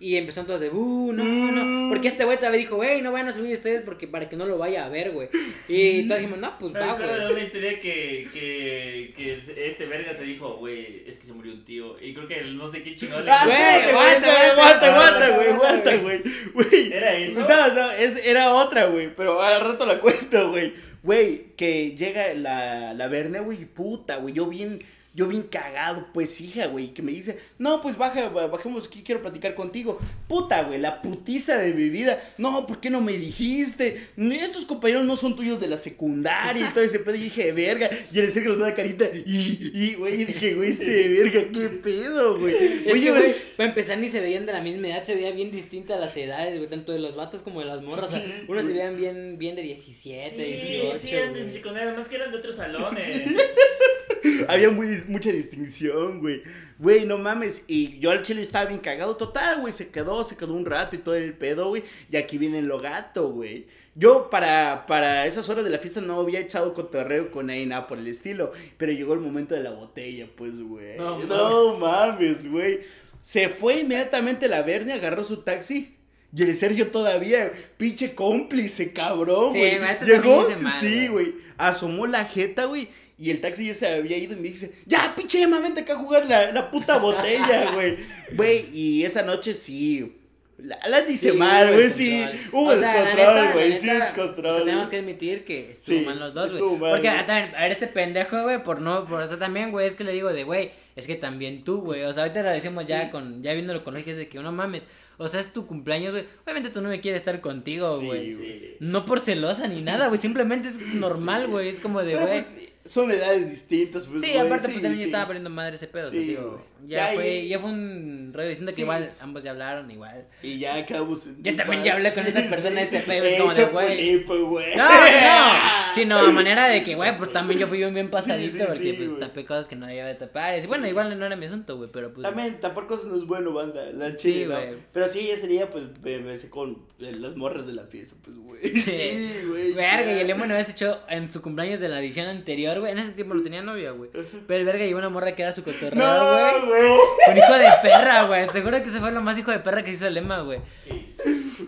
Y 0.00 0.16
empezaron 0.16 0.48
todos 0.48 0.60
de, 0.60 0.70
uh, 0.70 1.12
no, 1.12 1.24
no. 1.24 1.88
Porque 1.88 2.08
este 2.08 2.24
güey 2.24 2.36
todavía 2.38 2.58
dijo, 2.58 2.74
güey, 2.74 3.02
no 3.02 3.12
vayan 3.12 3.28
a 3.28 3.32
subir 3.32 3.54
ustedes 3.54 3.82
porque 3.82 4.08
para 4.08 4.28
que 4.28 4.34
no 4.36 4.46
lo 4.46 4.58
vaya 4.58 4.84
a 4.84 4.88
ver, 4.88 5.12
güey. 5.12 5.28
Y 5.68 6.06
todos 6.06 6.20
dijimos, 6.20 6.38
no, 6.40 6.58
pues 6.58 6.74
va, 6.74 6.92
acuerdo 6.92 7.14
de 7.14 7.20
güey. 7.22 7.32
una 7.34 7.42
historia 7.42 7.78
que, 7.80 8.28
que, 8.32 9.12
que 9.16 9.66
este 9.66 9.86
verga 9.86 10.14
se 10.14 10.22
dijo, 10.24 10.54
güey, 10.58 11.02
es 11.06 11.18
que 11.18 11.26
se 11.26 11.32
murió 11.32 11.52
un 11.52 11.64
tío. 11.64 11.96
Y 12.00 12.14
creo 12.14 12.28
que 12.28 12.38
el 12.38 12.56
no 12.56 12.70
sé 12.70 12.82
qué 12.84 12.94
chingón 12.94 13.24
le 13.24 13.30
Ah, 13.32 13.42
Güey, 13.44 13.56
aguanta, 13.56 14.26
güey, 14.26 14.50
aguanta, 14.50 15.28
güey, 15.36 15.48
aguanta, 15.48 15.96
güey. 15.96 16.92
¿Era 16.92 17.16
eso? 17.18 17.40
No, 17.40 17.74
no, 17.74 17.90
es, 17.92 18.24
era 18.24 18.54
otra, 18.54 18.86
güey. 18.86 19.14
Pero 19.16 19.42
al 19.42 19.60
rato 19.60 19.86
la 19.86 19.98
cuento, 19.98 20.50
güey. 20.50 20.72
Güey, 21.02 21.46
que 21.56 21.96
llega 21.96 22.32
la, 22.34 22.94
la 22.94 23.08
Verne, 23.08 23.40
güey, 23.40 23.62
y 23.62 23.64
puta, 23.64 24.16
güey. 24.16 24.34
Yo 24.34 24.46
bien, 24.46 24.78
yo 25.16 25.26
bien 25.26 25.42
cagado, 25.44 26.06
pues, 26.12 26.40
hija, 26.40 26.66
güey. 26.66 26.92
Que 26.94 27.02
me 27.02 27.10
dice, 27.10 27.38
no, 27.58 27.80
pues 27.80 27.96
baja, 27.96 28.28
ba- 28.28 28.46
bajemos 28.46 28.86
aquí, 28.86 29.02
quiero 29.02 29.22
platicar 29.22 29.54
contigo. 29.54 29.98
Puta, 30.28 30.62
güey, 30.64 30.78
la 30.78 31.00
putiza 31.02 31.56
de 31.56 31.72
mi 31.72 31.88
vida. 31.88 32.22
No, 32.38 32.66
¿por 32.66 32.80
qué 32.80 32.90
no 32.90 33.00
me 33.00 33.12
dijiste? 33.14 34.08
Estos 34.16 34.66
compañeros 34.66 35.04
no 35.06 35.16
son 35.16 35.34
tuyos 35.34 35.58
de 35.60 35.68
la 35.68 35.78
secundaria 35.78 36.68
y 36.68 36.72
todo 36.72 36.84
ese 36.84 36.98
pedo. 37.00 37.16
Y 37.16 37.20
dije, 37.22 37.50
verga. 37.52 37.88
Y 38.12 38.18
el 38.20 38.30
Sergio 38.30 38.52
nos 38.52 38.60
da 38.60 38.74
carita. 38.74 39.06
Y, 39.24 39.70
y, 39.74 39.94
güey, 39.94 40.20
y 40.20 40.24
dije, 40.26 40.54
güey, 40.54 40.70
este 40.70 41.08
verga, 41.08 41.44
qué 41.52 41.68
pedo, 41.82 42.38
güey. 42.38 42.54
Es 42.86 42.92
Oye, 42.92 43.02
que, 43.04 43.10
güey. 43.10 43.34
para 43.56 43.68
empezar 43.70 43.98
ni 43.98 44.08
se 44.08 44.20
veían 44.20 44.44
de 44.44 44.52
la 44.52 44.60
misma 44.60 44.88
edad, 44.88 45.02
se 45.02 45.14
veía 45.14 45.30
bien 45.30 45.50
distinta 45.50 45.94
a 45.94 45.98
las 45.98 46.16
edades, 46.16 46.58
güey, 46.58 46.68
tanto 46.68 46.92
de 46.92 46.98
los 46.98 47.16
vatos 47.16 47.40
como 47.40 47.60
de 47.60 47.66
las 47.66 47.80
morras. 47.82 48.04
o 48.04 48.08
sea, 48.10 48.24
unos 48.48 48.64
se 48.66 48.72
veían 48.72 48.96
bien, 48.98 49.38
bien 49.38 49.56
de 49.56 49.62
17, 49.62 50.30
Sí, 50.44 50.68
18. 50.68 50.98
sí, 50.98 51.10
eran 51.14 51.32
de 51.32 51.40
güey. 51.40 51.52
secundaria, 51.52 51.92
más 51.94 52.08
que 52.08 52.16
eran 52.16 52.30
de 52.30 52.36
otros 52.36 52.56
salones. 52.56 53.02
Había 54.48 54.70
muy, 54.70 54.86
mucha 55.08 55.30
distinción, 55.32 56.20
güey. 56.20 56.42
Güey, 56.78 57.04
no 57.06 57.18
mames. 57.18 57.64
Y 57.68 57.98
yo 57.98 58.10
al 58.10 58.22
chile 58.22 58.42
estaba 58.42 58.66
bien 58.66 58.80
cagado. 58.80 59.16
Total, 59.16 59.60
güey. 59.60 59.72
Se 59.72 59.88
quedó, 59.90 60.24
se 60.24 60.36
quedó 60.36 60.52
un 60.54 60.64
rato 60.66 60.96
y 60.96 61.00
todo 61.00 61.14
el 61.14 61.32
pedo, 61.34 61.68
güey. 61.68 61.82
Y 62.10 62.16
aquí 62.16 62.38
viene 62.38 62.62
lo 62.62 62.78
gato, 62.80 63.30
güey. 63.30 63.66
Yo 63.94 64.28
para, 64.28 64.84
para 64.86 65.26
esas 65.26 65.48
horas 65.48 65.64
de 65.64 65.70
la 65.70 65.78
fiesta 65.78 66.00
no 66.02 66.20
había 66.20 66.40
echado 66.40 66.74
cotorreo 66.74 67.30
con 67.30 67.46
nadie, 67.46 67.64
nada 67.66 67.86
por 67.86 67.98
el 67.98 68.06
estilo. 68.06 68.52
Pero 68.76 68.92
llegó 68.92 69.14
el 69.14 69.20
momento 69.20 69.54
de 69.54 69.62
la 69.62 69.70
botella, 69.70 70.26
pues, 70.36 70.60
güey. 70.60 70.98
No, 70.98 71.18
No, 71.24 71.76
mames, 71.78 72.50
güey. 72.50 72.80
Se 73.22 73.48
fue 73.48 73.80
inmediatamente 73.80 74.48
la 74.48 74.62
Verne, 74.62 74.92
agarró 74.92 75.24
su 75.24 75.38
taxi. 75.38 75.94
Y 76.36 76.42
el 76.42 76.54
Sergio 76.54 76.88
todavía, 76.90 77.50
pinche 77.78 78.14
cómplice, 78.14 78.92
cabrón, 78.92 79.52
Sí, 79.52 79.58
güey. 79.60 79.80
neta 79.80 80.04
Llegó, 80.04 80.46
mal, 80.60 80.72
sí, 80.72 81.08
güey. 81.08 81.34
Asomó 81.56 82.06
la 82.06 82.26
jeta, 82.26 82.66
güey. 82.66 82.88
Y 83.18 83.30
el 83.30 83.40
taxi 83.40 83.66
ya 83.66 83.74
se 83.74 83.88
había 83.88 84.18
ido 84.18 84.34
y 84.34 84.36
me 84.36 84.48
dice, 84.48 84.72
ya, 84.84 85.14
pinche 85.16 85.42
Emma, 85.42 85.58
vente 85.60 85.80
acá 85.80 85.94
a 85.94 85.96
jugar 85.96 86.26
la, 86.26 86.52
la 86.52 86.70
puta 86.70 86.98
botella, 86.98 87.72
güey. 87.72 87.96
Güey, 88.34 88.68
y 88.74 89.04
esa 89.04 89.22
noche 89.22 89.54
sí. 89.54 90.12
La, 90.58 90.78
la 90.88 91.02
dice 91.02 91.32
Sí, 91.32 91.36
mal, 91.36 91.72
güey, 91.72 91.90
sí. 91.90 92.24
Hubo 92.52 92.74
descontrol, 92.76 93.52
güey, 93.52 93.76
sí, 93.76 93.88
descontrol. 93.88 94.46
o 94.46 94.54
sea, 94.56 94.64
tenemos 94.64 94.88
que 94.88 94.98
admitir 94.98 95.44
que 95.44 95.70
estuvo 95.70 95.98
Sí, 95.98 96.04
mal 96.04 96.18
los 96.18 96.34
dos, 96.34 96.58
güey. 96.58 96.92
Porque 96.92 97.08
ah, 97.08 97.24
también, 97.26 97.54
a 97.54 97.62
ver, 97.62 97.72
este 97.72 97.86
pendejo, 97.86 98.42
güey, 98.42 98.62
por 98.62 98.80
no, 98.80 99.06
por 99.06 99.22
eso 99.22 99.38
también, 99.38 99.70
güey, 99.70 99.86
es 99.86 99.94
que 99.94 100.04
le 100.04 100.12
digo 100.12 100.32
de, 100.32 100.44
güey, 100.44 100.72
es 100.94 101.06
que 101.06 101.14
también 101.14 101.64
tú, 101.64 101.80
güey. 101.80 102.02
O 102.04 102.12
sea, 102.12 102.24
ahorita 102.24 102.42
lo 102.42 102.50
decimos 102.50 102.86
ya 102.86 103.10
con, 103.10 103.42
ya 103.42 103.52
viéndolo 103.54 103.84
con 103.84 103.94
lógica, 103.94 104.14
de 104.14 104.28
que 104.28 104.38
no 104.38 104.52
mames. 104.52 104.82
O 105.18 105.28
sea, 105.28 105.40
es 105.40 105.52
tu 105.52 105.66
cumpleaños, 105.66 106.12
güey. 106.12 106.24
Obviamente 106.44 106.70
tú 106.70 106.82
no 106.82 106.90
me 106.90 107.00
quieres 107.00 107.20
estar 107.20 107.40
contigo, 107.40 108.00
güey. 108.00 108.34
Sí. 108.34 108.76
No 108.80 109.04
por 109.06 109.20
celosa 109.20 109.66
ni 109.68 109.82
nada, 109.82 110.08
güey. 110.08 110.20
Simplemente 110.20 110.68
es 110.68 110.78
normal, 110.94 111.46
güey. 111.48 111.68
Es 111.68 111.80
como 111.80 112.02
de, 112.02 112.16
güey. 112.16 112.26
pues 112.26 112.58
son 112.86 113.10
edades 113.10 113.50
distintas, 113.50 114.06
pues. 114.06 114.22
Sí, 114.22 114.28
güey, 114.32 114.46
aparte 114.46 114.66
sí, 114.66 114.72
pues 114.72 114.82
también 114.82 114.96
sí. 115.00 115.04
estaba 115.04 115.26
poniendo 115.26 115.50
madre 115.50 115.74
ese 115.76 115.86
pedo, 115.88 116.10
Sí, 116.10 116.36
güey. 116.36 116.58
ya, 116.86 117.08
Ya 117.08 117.14
fue, 117.14 117.22
ahí- 117.24 117.48
ya 117.48 117.58
fue 117.58 117.70
un 117.70 118.30
rollo 118.34 118.48
diciendo 118.48 118.72
que 118.74 118.80
igual 118.80 119.12
ambos 119.20 119.42
ya 119.42 119.50
hablaron 119.50 119.90
igual. 119.90 120.26
Y 120.42 120.58
ya 120.58 120.78
en 120.78 120.86
Yo 120.86 121.56
también 121.56 121.82
ya 121.84 121.94
hablé 121.94 122.12
con 122.12 122.26
esa 122.26 122.48
persona 122.48 122.82
ese 122.82 123.00
pedo, 123.00 123.24
es 123.24 123.38
como 123.40 123.52
de, 123.52 123.64
güey. 123.66 124.24
Güey. 124.24 124.76
No, 124.76 124.84
no, 124.88 125.94
sino 125.94 126.18
a 126.18 126.30
manera 126.30 126.68
de 126.68 126.82
que, 126.82 126.94
güey, 126.94 127.16
pues 127.16 127.32
también 127.32 127.60
yo 127.60 127.66
fui 127.66 127.78
bien, 127.78 127.92
bien 127.94 128.10
pasadito, 128.10 128.66
porque 128.66 128.94
pues 128.94 129.10
güey. 129.10 129.20
tapé 129.20 129.44
cosas 129.44 129.66
que 129.68 129.76
no 129.76 129.86
debía 129.86 130.06
de 130.06 130.14
tapar. 130.14 130.58
Y 130.58 130.66
bueno, 130.66 130.86
igual 130.86 131.18
no 131.18 131.26
era 131.26 131.36
mi 131.36 131.46
asunto, 131.46 131.76
güey, 131.76 131.90
pero 131.92 132.12
pues. 132.12 132.26
También 132.26 132.60
tapar 132.60 132.86
cosas 132.86 133.06
no 133.06 133.16
es 133.16 133.24
bueno, 133.24 133.52
banda. 133.52 133.84
La 133.92 134.10
Sí, 134.10 134.16
chile, 134.18 134.46
¿no? 134.46 134.54
güey. 134.54 134.74
Pero 134.92 135.08
sí, 135.08 135.30
ese 135.30 135.46
día, 135.48 135.70
pues, 135.70 135.84
me 136.02 136.18
besé 136.18 136.50
con 136.50 136.82
eh, 137.00 137.12
las 137.18 137.36
morras 137.36 137.66
de 137.66 137.72
la 137.72 137.84
fiesta, 137.84 138.16
pues, 138.22 138.36
güey. 138.36 138.62
Sí, 138.74 139.40
güey. 139.48 139.72
Verga, 139.72 140.12
y 140.12 140.20
el 140.20 140.30
había 140.30 140.60
hecho 140.60 141.00
en 141.08 141.30
su 141.30 141.42
cumpleaños 141.42 141.80
de 141.80 141.88
la 141.88 142.00
edición 142.00 142.26
anterior, 142.28 142.75
güey. 142.80 142.92
En 142.92 142.98
ese 142.98 143.12
tiempo 143.12 143.34
no 143.34 143.42
tenía 143.42 143.62
novia, 143.62 143.90
güey. 143.92 144.10
Pero 144.46 144.60
el 144.60 144.64
verga 144.64 144.84
llevó 144.84 144.98
una 144.98 145.08
morra 145.08 145.34
que 145.34 145.42
era 145.42 145.52
su 145.52 145.62
cotorreo, 145.62 145.90
güey. 145.90 146.60
No, 146.60 146.66
güey. 146.66 146.98
Con 147.26 147.36
hijo 147.36 147.58
de 147.58 147.68
perra, 147.82 148.22
güey. 148.24 148.46
Te 148.48 148.62
juro 148.62 148.82
que 148.82 148.88
ese 148.88 149.00
fue 149.00 149.12
lo 149.12 149.20
más 149.22 149.36
hijo 149.38 149.50
de 149.50 149.58
perra 149.60 149.82
que 149.82 149.92
hizo 149.92 150.06
el 150.06 150.14
lema, 150.14 150.40
güey. 150.40 150.60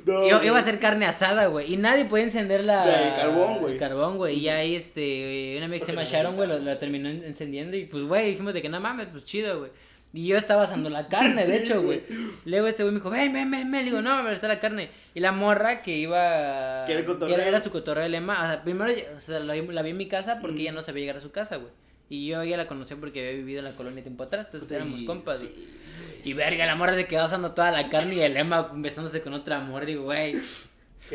No, 0.07 0.43
Iba, 0.43 0.59
a 0.59 0.63
ser 0.63 0.79
carne 0.79 1.07
asada, 1.07 1.47
güey. 1.47 1.73
Y 1.73 1.77
nadie 1.77 2.05
podía 2.05 2.25
encender 2.25 2.65
la. 2.65 2.85
La 2.85 3.01
de 3.01 3.17
carbón, 3.17 3.59
güey. 3.59 3.73
el 3.75 3.79
carbón, 3.79 4.17
güey. 4.17 4.39
Y 4.39 4.49
ahí, 4.49 4.75
este. 4.75 5.55
Una 5.57 5.67
amiga 5.67 5.81
que 5.81 5.87
se 5.87 5.93
llama 5.93 6.05
Sharon, 6.05 6.37
güey, 6.37 6.49
lo, 6.49 6.59
lo 6.59 6.77
terminó 6.79 7.09
en- 7.09 7.25
encendiendo. 7.25 7.77
Y 7.77 7.85
pues, 7.87 8.03
güey, 8.05 8.31
dijimos 8.31 8.55
de 8.55 8.63
que 8.63 8.69
no 8.69 8.81
mames, 8.81 9.07
pues 9.11 9.25
chido, 9.25 9.59
güey. 9.61 9.71
Y 10.13 10.27
yo 10.27 10.39
estaba 10.39 10.63
asando 10.63 10.89
la 10.91 11.09
carne, 11.09 11.47
de 11.47 11.57
hecho, 11.63 11.83
güey. 11.83 12.03
Luego 12.47 12.67
este 12.67 12.83
güey 12.83 12.95
me 12.95 13.01
dijo, 13.01 13.11
ven, 13.11 13.33
ven, 13.33 13.51
ven, 13.51 13.71
ven. 13.71 13.81
Le 13.81 13.91
digo, 13.91 14.01
no, 14.03 14.17
pero 14.23 14.31
está 14.31 14.49
la 14.49 14.59
carne. 14.59 14.89
Y 15.15 15.21
la 15.21 15.33
morra 15.33 15.83
que 15.83 15.97
iba. 15.97 16.85
Que 16.87 16.93
era 16.93 17.01
el 17.01 17.05
cotorreo. 17.07 17.39
era, 17.39 17.63
su 17.63 17.71
cotorreo 17.71 18.09
lema. 18.09 18.35
O 18.35 18.47
sea, 18.47 18.63
primero, 18.65 18.93
o 19.17 19.21
sea, 19.21 19.39
la, 19.41 19.55
vi- 19.55 19.67
la 19.73 19.83
vi 19.83 19.91
en 19.91 19.97
mi 19.99 20.07
casa 20.09 20.39
porque 20.41 20.63
ella 20.63 20.73
no 20.73 20.81
sabía 20.83 21.03
llegar 21.03 21.17
a 21.17 21.21
su 21.21 21.31
casa, 21.31 21.57
güey. 21.57 21.71
Y 22.11 22.27
yo 22.27 22.43
ya 22.43 22.57
la 22.57 22.67
conocí 22.67 22.95
porque 22.95 23.21
había 23.21 23.33
vivido 23.39 23.59
en 23.59 23.67
la 23.67 23.73
colonia 23.73 24.03
tiempo 24.03 24.25
atrás. 24.25 24.47
Entonces 24.47 24.71
éramos 24.73 25.03
compas, 25.03 25.41
sí. 25.41 25.69
Y 26.25 26.33
verga, 26.33 26.65
la 26.65 26.75
morra 26.75 26.95
se 26.95 27.07
quedó 27.07 27.25
asando 27.25 27.53
toda 27.53 27.71
la 27.71 27.91
carne 27.91 28.15
y 28.15 28.21
el 28.21 28.37
Emma 28.37 28.71
besándose 28.75 29.23
con 29.23 29.35
otra 29.35 29.61
morra. 29.61 29.85
Y 29.85 29.89
digo, 29.89 30.05
güey. 30.05 30.37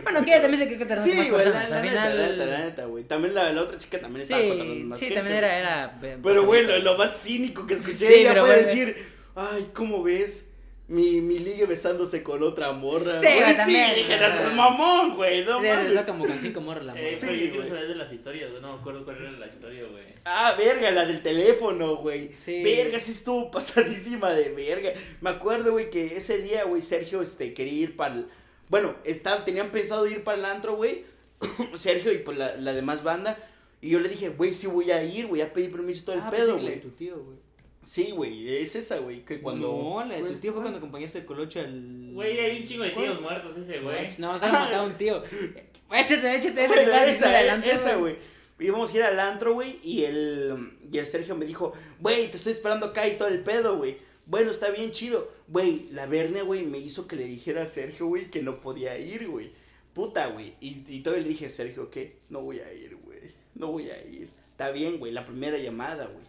Bueno, 0.01 0.25
que 0.25 0.31
también 0.39 0.57
se 0.57 0.67
quedó 0.69 0.79
cotorreando 0.79 1.11
Sí, 1.11 1.17
más 1.17 1.29
güey, 1.29 1.37
la, 1.37 1.43
personas. 1.51 1.69
la 1.69 1.77
Al 1.77 1.83
final. 1.87 2.17
la 2.17 2.27
neta, 2.29 2.45
la 2.45 2.57
neta, 2.65 2.85
güey. 2.85 3.03
También 3.03 3.35
la, 3.35 3.53
la 3.53 3.61
otra 3.61 3.77
chica 3.77 3.99
también 3.99 4.23
estaba 4.23 4.41
contando 4.41 4.73
Sí, 4.73 4.79
más 4.83 4.99
sí, 4.99 5.05
gente, 5.05 5.19
también 5.19 5.37
era. 5.37 5.57
era 5.59 5.99
Pero, 6.23 6.43
güey, 6.45 6.65
lo, 6.65 6.79
lo 6.79 6.97
más 6.97 7.21
cínico 7.21 7.67
que 7.67 7.75
escuché, 7.75 8.07
Sí, 8.07 8.13
ella 8.15 8.29
pero, 8.29 8.45
fue 8.45 8.53
güey, 8.55 8.65
decir, 8.65 8.97
ay, 9.35 9.69
¿cómo 9.73 10.01
ves? 10.03 10.49
Mi, 10.85 11.21
mi 11.21 11.39
ligue 11.39 11.65
besándose 11.65 12.21
con 12.23 12.43
otra 12.43 12.73
morra. 12.73 13.17
Sí, 13.19 13.25
güey, 13.25 13.55
sí, 13.65 13.71
dije, 13.95 14.17
no 14.19 14.27
seas 14.27 14.53
mamón, 14.53 15.15
güey, 15.15 15.45
no 15.45 15.61
Sí, 15.61 15.67
mames. 15.67 15.93
está 15.93 16.05
como 16.11 16.25
con 16.25 16.37
cinco 16.39 16.59
morras 16.59 16.83
la 16.85 16.93
morra. 16.93 17.07
Eh, 17.07 17.17
Sí, 17.17 17.25
yo 17.27 17.51
quiero 17.51 17.65
saber 17.65 17.87
de 17.87 17.95
las 17.95 18.11
historias, 18.11 18.49
güey. 18.49 18.61
No 18.61 18.73
me 18.73 18.79
acuerdo 18.81 19.05
cuál 19.05 19.17
era 19.17 19.31
la 19.31 19.47
historia, 19.47 19.83
güey. 19.89 20.03
Ah, 20.25 20.53
verga, 20.57 20.91
la 20.91 21.05
del 21.05 21.21
teléfono, 21.23 21.95
güey. 21.95 22.31
Sí. 22.35 22.61
Verga, 22.63 22.99
sí 22.99 23.11
estuvo 23.13 23.49
pasadísima 23.51 24.33
de 24.33 24.49
verga. 24.49 24.91
Me 25.21 25.29
acuerdo, 25.29 25.71
güey, 25.71 25.89
que 25.89 26.17
ese 26.17 26.39
día, 26.39 26.65
güey, 26.65 26.81
Sergio, 26.81 27.21
este, 27.21 27.53
quería 27.53 27.73
ir 27.83 27.95
para 27.95 28.15
el... 28.15 28.25
Bueno, 28.69 28.95
estaban, 29.03 29.45
tenían 29.45 29.69
pensado 29.71 30.07
ir 30.07 30.23
para 30.23 30.37
el 30.37 30.45
antro, 30.45 30.75
güey. 30.75 31.05
Sergio 31.77 32.11
y 32.11 32.19
pues 32.19 32.37
la, 32.37 32.55
la 32.55 32.73
demás 32.73 33.03
banda. 33.03 33.37
Y 33.81 33.89
yo 33.89 33.99
le 33.99 34.07
dije, 34.09 34.29
güey, 34.29 34.53
sí 34.53 34.67
voy 34.67 34.91
a 34.91 35.03
ir, 35.03 35.27
güey, 35.27 35.41
a 35.41 35.51
pedir 35.51 35.71
permiso 35.71 36.03
todo 36.05 36.15
el 36.15 36.21
Ah, 36.21 36.31
pedo, 36.31 36.57
güey. 36.57 36.79
tu 36.81 36.89
tío, 36.91 37.15
güey. 37.21 37.37
Sí, 37.83 38.11
güey, 38.11 38.57
es 38.61 38.77
esa, 38.77 38.99
güey, 38.99 39.25
que 39.25 39.41
cuando... 39.41 39.67
No, 39.67 40.05
la 40.07 40.15
de 40.15 40.21
tu 40.21 40.39
tío 40.39 40.53
fue 40.53 40.61
cuando 40.61 40.77
acompañaste 40.77 41.17
el 41.19 41.25
colocho 41.25 41.59
al. 41.59 42.11
Güey, 42.13 42.39
hay 42.39 42.61
un 42.61 42.65
chingo 42.65 42.83
de 42.85 42.91
tíos 42.91 43.05
¿Cuál? 43.19 43.21
muertos 43.21 43.57
ese, 43.57 43.79
güey. 43.79 44.07
No, 44.19 44.39
solo 44.39 44.53
mataba 44.53 44.77
a 44.77 44.83
un 44.83 44.93
tío. 44.93 45.21
Échate, 45.91 46.35
échate, 46.35 46.63
esa 46.65 46.73
Bueno, 46.73 46.91
esa, 46.93 47.29
adelante. 47.29 47.71
esa, 47.71 47.95
güey. 47.97 48.15
Íbamos 48.59 48.93
a 48.93 48.97
ir 48.97 49.03
al 49.03 49.19
antro, 49.19 49.53
güey, 49.53 49.79
y 49.83 50.05
el, 50.05 50.77
y 50.91 50.97
el 50.97 51.05
Sergio 51.05 51.35
me 51.35 51.45
dijo, 51.45 51.73
güey, 51.99 52.31
te 52.31 52.37
estoy 52.37 52.53
esperando 52.53 52.85
acá 52.87 53.05
y 53.07 53.17
todo 53.17 53.27
el 53.27 53.41
pedo, 53.41 53.75
güey. 53.77 53.97
Bueno, 54.25 54.51
está 54.51 54.69
bien 54.69 54.91
chido. 54.91 55.31
Güey, 55.47 55.87
la 55.91 56.05
Verne, 56.05 56.43
güey, 56.43 56.63
me 56.63 56.77
hizo 56.77 57.07
que 57.07 57.15
le 57.15 57.25
dijera 57.25 57.63
a 57.63 57.67
Sergio, 57.67 58.07
güey, 58.07 58.29
que 58.29 58.41
no 58.41 58.55
podía 58.55 58.97
ir, 58.97 59.27
güey. 59.27 59.51
Puta, 59.93 60.27
güey. 60.27 60.55
Y, 60.61 60.83
y 60.87 61.01
todavía 61.01 61.23
le 61.23 61.29
dije, 61.31 61.49
Sergio, 61.49 61.89
¿qué? 61.89 62.15
No 62.29 62.41
voy 62.41 62.59
a 62.59 62.73
ir, 62.73 62.95
güey. 62.95 63.19
No 63.55 63.67
voy 63.67 63.89
a 63.89 64.01
ir. 64.05 64.29
Está 64.49 64.71
bien, 64.71 64.97
güey, 64.97 65.11
la 65.11 65.25
primera 65.25 65.57
llamada, 65.57 66.05
güey. 66.05 66.25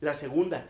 La 0.00 0.14
segunda. 0.14 0.68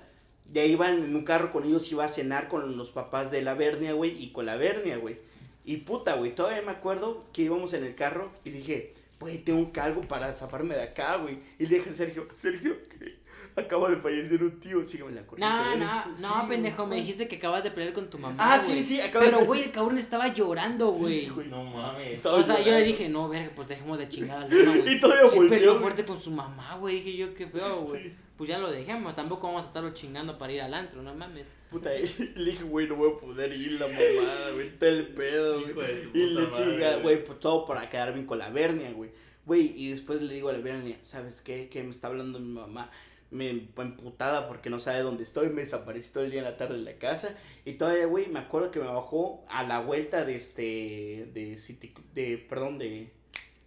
Ya 0.53 0.65
iban 0.65 1.05
en 1.05 1.17
un 1.17 1.25
carro 1.25 1.53
con 1.53 1.65
ellos, 1.65 1.91
iba 1.93 2.05
a 2.05 2.09
cenar 2.09 2.49
con 2.49 2.77
los 2.77 2.91
papás 2.91 3.31
de 3.31 3.43
la 3.43 3.55
Vernia, 3.55 3.93
güey, 3.93 4.23
y 4.23 4.31
con 4.33 4.47
la 4.47 4.57
Vernia, 4.57 4.97
güey. 4.97 5.17
Y 5.65 5.79
puta, 5.79 6.15
güey, 6.15 6.35
todavía 6.35 6.63
me 6.63 6.73
acuerdo 6.73 7.25
que 7.33 7.43
íbamos 7.43 7.75
en 7.75 7.85
el 7.85 7.95
carro 7.95 8.33
y 8.45 8.51
dije, 8.51 8.95
güey, 9.21 9.39
tengo 9.39 9.59
un 9.59 9.71
cargo 9.71 10.03
para 10.03 10.33
zafarme 10.33 10.75
de 10.75 10.83
acá, 10.83 11.17
güey. 11.17 11.39
Y 11.59 11.67
le 11.67 11.79
dije 11.79 11.91
a 11.91 11.93
Sergio, 11.93 12.27
Sergio, 12.33 12.77
que 12.89 13.18
acaba 13.59 13.91
de 13.91 13.97
fallecer 13.97 14.43
un 14.43 14.59
tío, 14.61 14.85
sígueme 14.85 15.13
la 15.13 15.27
corriente. 15.27 15.55
No, 15.55 15.65
güey. 15.67 15.79
no, 15.81 16.17
Sí, 16.17 16.23
no, 16.23 16.49
pendejo, 16.49 16.87
me 16.87 16.97
dijiste 16.97 17.29
que 17.29 17.37
acabas 17.37 17.65
de 17.65 17.71
pelear 17.71 17.93
con 17.93 18.09
tu 18.11 18.19
mamá. 18.19 18.37
Ah, 18.39 18.61
güey. 18.65 18.77
sí, 18.77 18.83
sí, 18.83 19.01
acabo 19.01 19.25
de- 19.25 19.31
Pero, 19.31 19.45
güey, 19.47 19.63
el 19.65 19.71
cabrón 19.71 19.99
estaba 19.99 20.29
llorando, 20.33 20.91
Sí, 20.93 20.99
güey. 21.01 21.29
güey. 21.29 21.49
No 21.49 21.63
Sí, 21.65 21.77
mames. 21.77 22.13
estaba 22.13 22.37
o 22.39 22.43
sea, 22.43 22.61
yo 22.65 22.73
le 22.73 22.83
dije, 22.85 23.09
no, 23.09 23.29
verga, 23.29 23.51
pues 23.55 23.69
dejemos 23.69 23.99
de 23.99 24.09
chingar 24.09 24.43
al 24.43 24.51
Luna, 24.51 24.77
güey. 24.77 24.95
Y 24.97 25.01
todavía 25.01 25.31
Sí, 25.31 25.37
volteó, 25.37 25.51
peleó 25.57 25.71
güey. 25.73 25.83
fuerte 25.83 26.05
con 26.05 26.21
su 26.21 26.31
mamá, 26.31 26.77
güey. 26.79 26.97
Dije 27.03 27.17
yo, 27.17 27.35
qué 27.35 27.47
feo, 27.47 27.83
güey. 27.83 28.03
Sí. 28.05 28.13
Pues 28.37 28.49
ya 28.49 28.59
lo 28.59 28.71
dejemos, 28.71 29.17
tampoco 29.17 29.49
vamos 29.49 29.65
a 29.65 29.67
estarlo 29.67 29.93
chingando 29.95 30.39
para 30.39 30.53
ir 30.53 30.61
al 30.63 30.73
antro, 30.73 31.03
no 31.03 31.13
mames. 31.15 31.45
Puta, 31.71 31.91
y 31.99 32.33
le 32.37 32.53
dije, 32.53 32.63
güey, 32.65 32.87
no 32.89 32.95
voy 32.95 33.13
a 33.13 33.19
poder 33.21 33.53
ir 33.53 33.73
la 33.73 33.87
mamada, 33.89 34.53
güey, 34.55 34.69
está 34.69 34.87
el 34.89 35.09
pedo, 35.09 35.59
Hijo 35.61 35.75
güey. 35.75 36.07
de 36.13 36.19
Y 36.19 36.27
le 36.31 36.51
chinga, 36.51 36.97
güey. 36.99 37.25
pues 37.25 37.41
todo 37.41 37.67
para 37.67 37.89
quedar 37.91 38.15
bien 38.15 38.27
con 38.27 38.39
la 38.39 38.49
Bernia, 38.51 38.91
güey. 38.93 39.11
Güey, 39.45 39.73
y 39.77 39.91
después 39.91 40.21
le 40.23 40.35
digo 40.35 40.51
a 40.51 40.53
la 40.53 40.59
Bernia, 40.61 40.97
¿sabes 41.03 41.41
qué? 41.41 41.69
Que 41.69 41.83
me 41.83 41.91
está 41.91 42.07
hablando 42.09 42.39
mi 42.39 42.53
mamá. 42.53 42.91
Me 43.31 43.51
emputada 43.51 44.49
porque 44.49 44.71
no 44.71 44.79
sabe 44.79 45.01
dónde 45.01 45.23
estoy, 45.23 45.51
me 45.51 45.61
desaparecí 45.61 46.11
todo 46.11 46.25
el 46.25 46.31
día 46.31 46.41
en 46.41 46.47
la 46.47 46.57
tarde 46.57 46.77
en 46.77 46.85
la 46.85 46.95
casa. 46.95 47.37
Y 47.65 47.75
todavía, 47.75 48.07
güey, 48.07 48.29
me 48.29 48.39
acuerdo 48.39 48.71
que 48.71 48.81
me 48.81 48.87
bajó 48.87 49.45
a 49.49 49.63
la 49.65 49.81
vuelta 49.81 50.25
de 50.25 50.37
este, 50.37 51.31
de 51.35 51.59
City, 51.59 51.93
de, 52.15 52.39
perdón, 52.39 52.79
de 52.79 53.13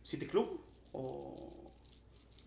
City 0.04 0.26
Club 0.26 0.60
o... 0.94 1.36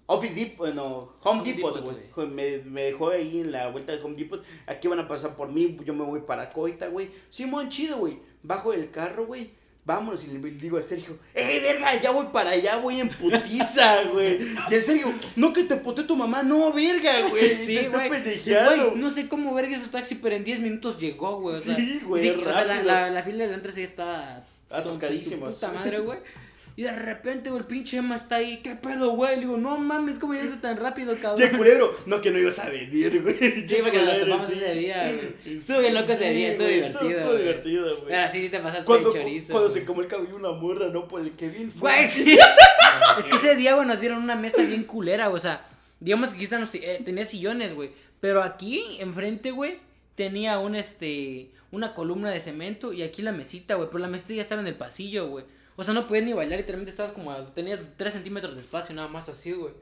Office 0.07 0.35
Depot, 0.35 0.59
bueno, 0.59 1.15
Home, 1.23 1.41
Home 1.41 1.53
Depot, 1.53 1.81
güey. 1.81 2.29
Me, 2.29 2.59
me 2.59 2.83
dejó 2.83 3.09
ahí 3.09 3.41
en 3.41 3.53
la 3.53 3.71
vuelta 3.71 3.97
de 3.97 4.03
Home 4.03 4.17
Depot. 4.17 4.45
Aquí 4.67 4.87
van 4.87 4.99
a 4.99 5.09
pasar 5.09 5.35
por 5.35 5.51
mí, 5.51 5.79
yo 5.83 5.95
me 5.95 6.05
voy 6.05 6.21
para 6.21 6.51
Coita, 6.51 6.89
güey. 6.89 7.11
Simón, 7.31 7.71
chido, 7.71 7.99
güey. 7.99 8.19
Bajo 8.43 8.73
del 8.73 8.91
carro, 8.91 9.27
güey. 9.27 9.53
Vámonos 9.87 10.25
y 10.25 10.29
le 10.29 10.39
digo 10.53 10.79
a 10.79 10.83
Sergio, 10.83 11.19
¡eh, 11.35 11.61
verga! 11.61 12.01
Ya 12.01 12.11
voy 12.11 12.27
para 12.33 12.51
allá, 12.51 12.77
voy 12.77 13.01
en 13.01 13.11
putiza, 13.11 14.05
güey. 14.13 14.39
Y 14.71 14.75
en 14.75 14.83
serio, 14.83 15.13
no 15.37 15.53
que 15.53 15.65
te 15.65 15.77
poté 15.77 16.05
tu 16.05 16.17
mamá, 16.17 16.43
no, 16.43 16.73
verga, 16.73 17.29
güey. 17.29 17.55
Sí, 17.55 17.75
te 17.77 17.89
güey. 17.91 18.09
Güey, 18.09 18.97
no 18.97 19.11
sé 19.11 19.29
cómo 19.29 19.53
verga 19.53 19.79
su 19.79 19.89
taxi, 19.89 20.15
pero 20.15 20.37
en 20.37 20.45
10 20.45 20.61
minutos 20.61 20.99
llegó, 20.99 21.39
güey. 21.41 21.55
O 21.55 21.59
sea, 21.59 21.77
Sí, 21.77 22.01
güey, 22.03 22.23
sí, 22.23 22.31
o 22.31 22.45
sea, 22.45 22.65
la, 22.65 22.83
la, 22.83 23.11
la 23.11 23.23
fila 23.23 23.45
del 23.45 23.55
antro 23.55 23.73
sí 23.73 23.83
está 23.83 24.43
Atascadísima. 24.71 25.51
Puta 25.51 25.71
madre, 25.71 26.01
güey. 26.01 26.19
Y 26.77 26.83
de 26.83 26.93
repente, 26.93 27.51
güey, 27.51 27.61
el 27.61 27.67
pinche 27.67 27.99
Emma 27.99 28.17
está 28.17 28.37
ahí. 28.37 28.61
¿Qué 28.63 28.75
pedo, 28.75 29.11
güey? 29.11 29.37
Le 29.37 29.43
digo, 29.43 29.57
no 29.57 29.77
mames, 29.79 30.19
¿cómo 30.19 30.35
llegaste 30.35 30.57
tan 30.57 30.77
rápido, 30.77 31.15
cabrón? 31.23 31.41
Che, 31.41 31.57
culebro, 31.57 31.97
no 32.07 32.21
que 32.21 32.33
no 32.33 32.39
ibas 32.41 32.59
a 32.59 32.69
venir, 32.69 33.23
güey. 33.23 33.37
Sí, 33.67 33.77
porque 33.81 33.99
nos 33.99 34.09
Culero, 34.09 34.25
tomamos 34.27 34.49
sí. 34.49 34.55
ese 34.55 34.75
día, 34.75 35.03
güey. 35.05 35.57
Estuvo 35.59 35.79
bien 35.79 35.95
loco 35.95 36.13
ese 36.13 36.29
Sí, 36.29 36.35
día, 36.35 36.49
estuvo 36.49 36.67
divertido, 36.67 37.11
Estuvo 37.11 37.35
divertido, 37.37 37.97
güey. 37.99 38.09
Pero 38.09 38.33
sí, 38.33 38.41
sí 38.43 38.49
te 38.49 38.59
pasaste 38.59 38.85
Cuando, 38.87 39.13
de 39.13 39.21
chorizo. 39.21 39.53
cuando 39.53 39.71
se 39.71 39.85
comió 39.85 40.03
el 40.03 40.09
cabello 40.09 40.35
una 40.35 40.51
morra, 40.51 40.89
no 40.89 41.07
por 41.07 41.21
el 41.21 41.31
que 41.31 41.49
bien 41.49 41.71
fue. 41.71 41.93
Güey, 41.93 42.09
sí. 42.09 42.37
es 43.19 43.25
que 43.25 43.37
ese 43.37 43.55
día, 43.55 43.75
güey, 43.75 43.87
nos 43.87 44.01
dieron 44.01 44.21
una 44.21 44.35
mesa 44.35 44.63
bien 44.63 44.83
culera, 44.83 45.29
güey. 45.29 45.39
O 45.39 45.43
sea, 45.43 45.65
digamos 46.01 46.31
que 46.31 46.35
aquí 46.35 46.45
están 46.45 46.63
los, 46.63 46.75
eh, 46.75 47.01
tenía 47.05 47.25
sillones, 47.25 47.73
güey. 47.75 47.91
Pero 48.21 48.43
aquí, 48.43 48.85
enfrente, 48.99 49.53
güey, 49.53 49.79
tenía 50.17 50.59
un, 50.59 50.75
este, 50.75 51.51
una 51.71 51.95
columna 51.95 52.31
de 52.31 52.41
cemento 52.41 52.93
y 52.93 53.03
aquí 53.05 53.23
la 53.23 53.31
mesita, 53.31 53.77
güey. 53.77 53.89
Pero 53.93 54.01
la 54.01 54.09
mesita 54.09 54.35
ya 54.35 54.43
estaba 54.43 54.61
en 54.61 54.67
el 54.67 54.75
pasillo, 54.75 55.29
güey. 55.29 55.45
O 55.77 55.85
sea, 55.85 55.93
no 55.95 56.07
podías 56.07 56.25
ni 56.25 56.33
bailar, 56.33 56.59
literalmente 56.59 56.91
estabas 56.91 57.13
como, 57.13 57.31
a- 57.33 57.53
tenías 57.55 57.81
3 57.97 58.13
centímetros 58.13 58.55
de 58.55 58.61
espacio, 58.61 58.95
nada 58.95 59.09
más 59.09 59.29
así, 59.29 59.53
güey. 59.53 59.73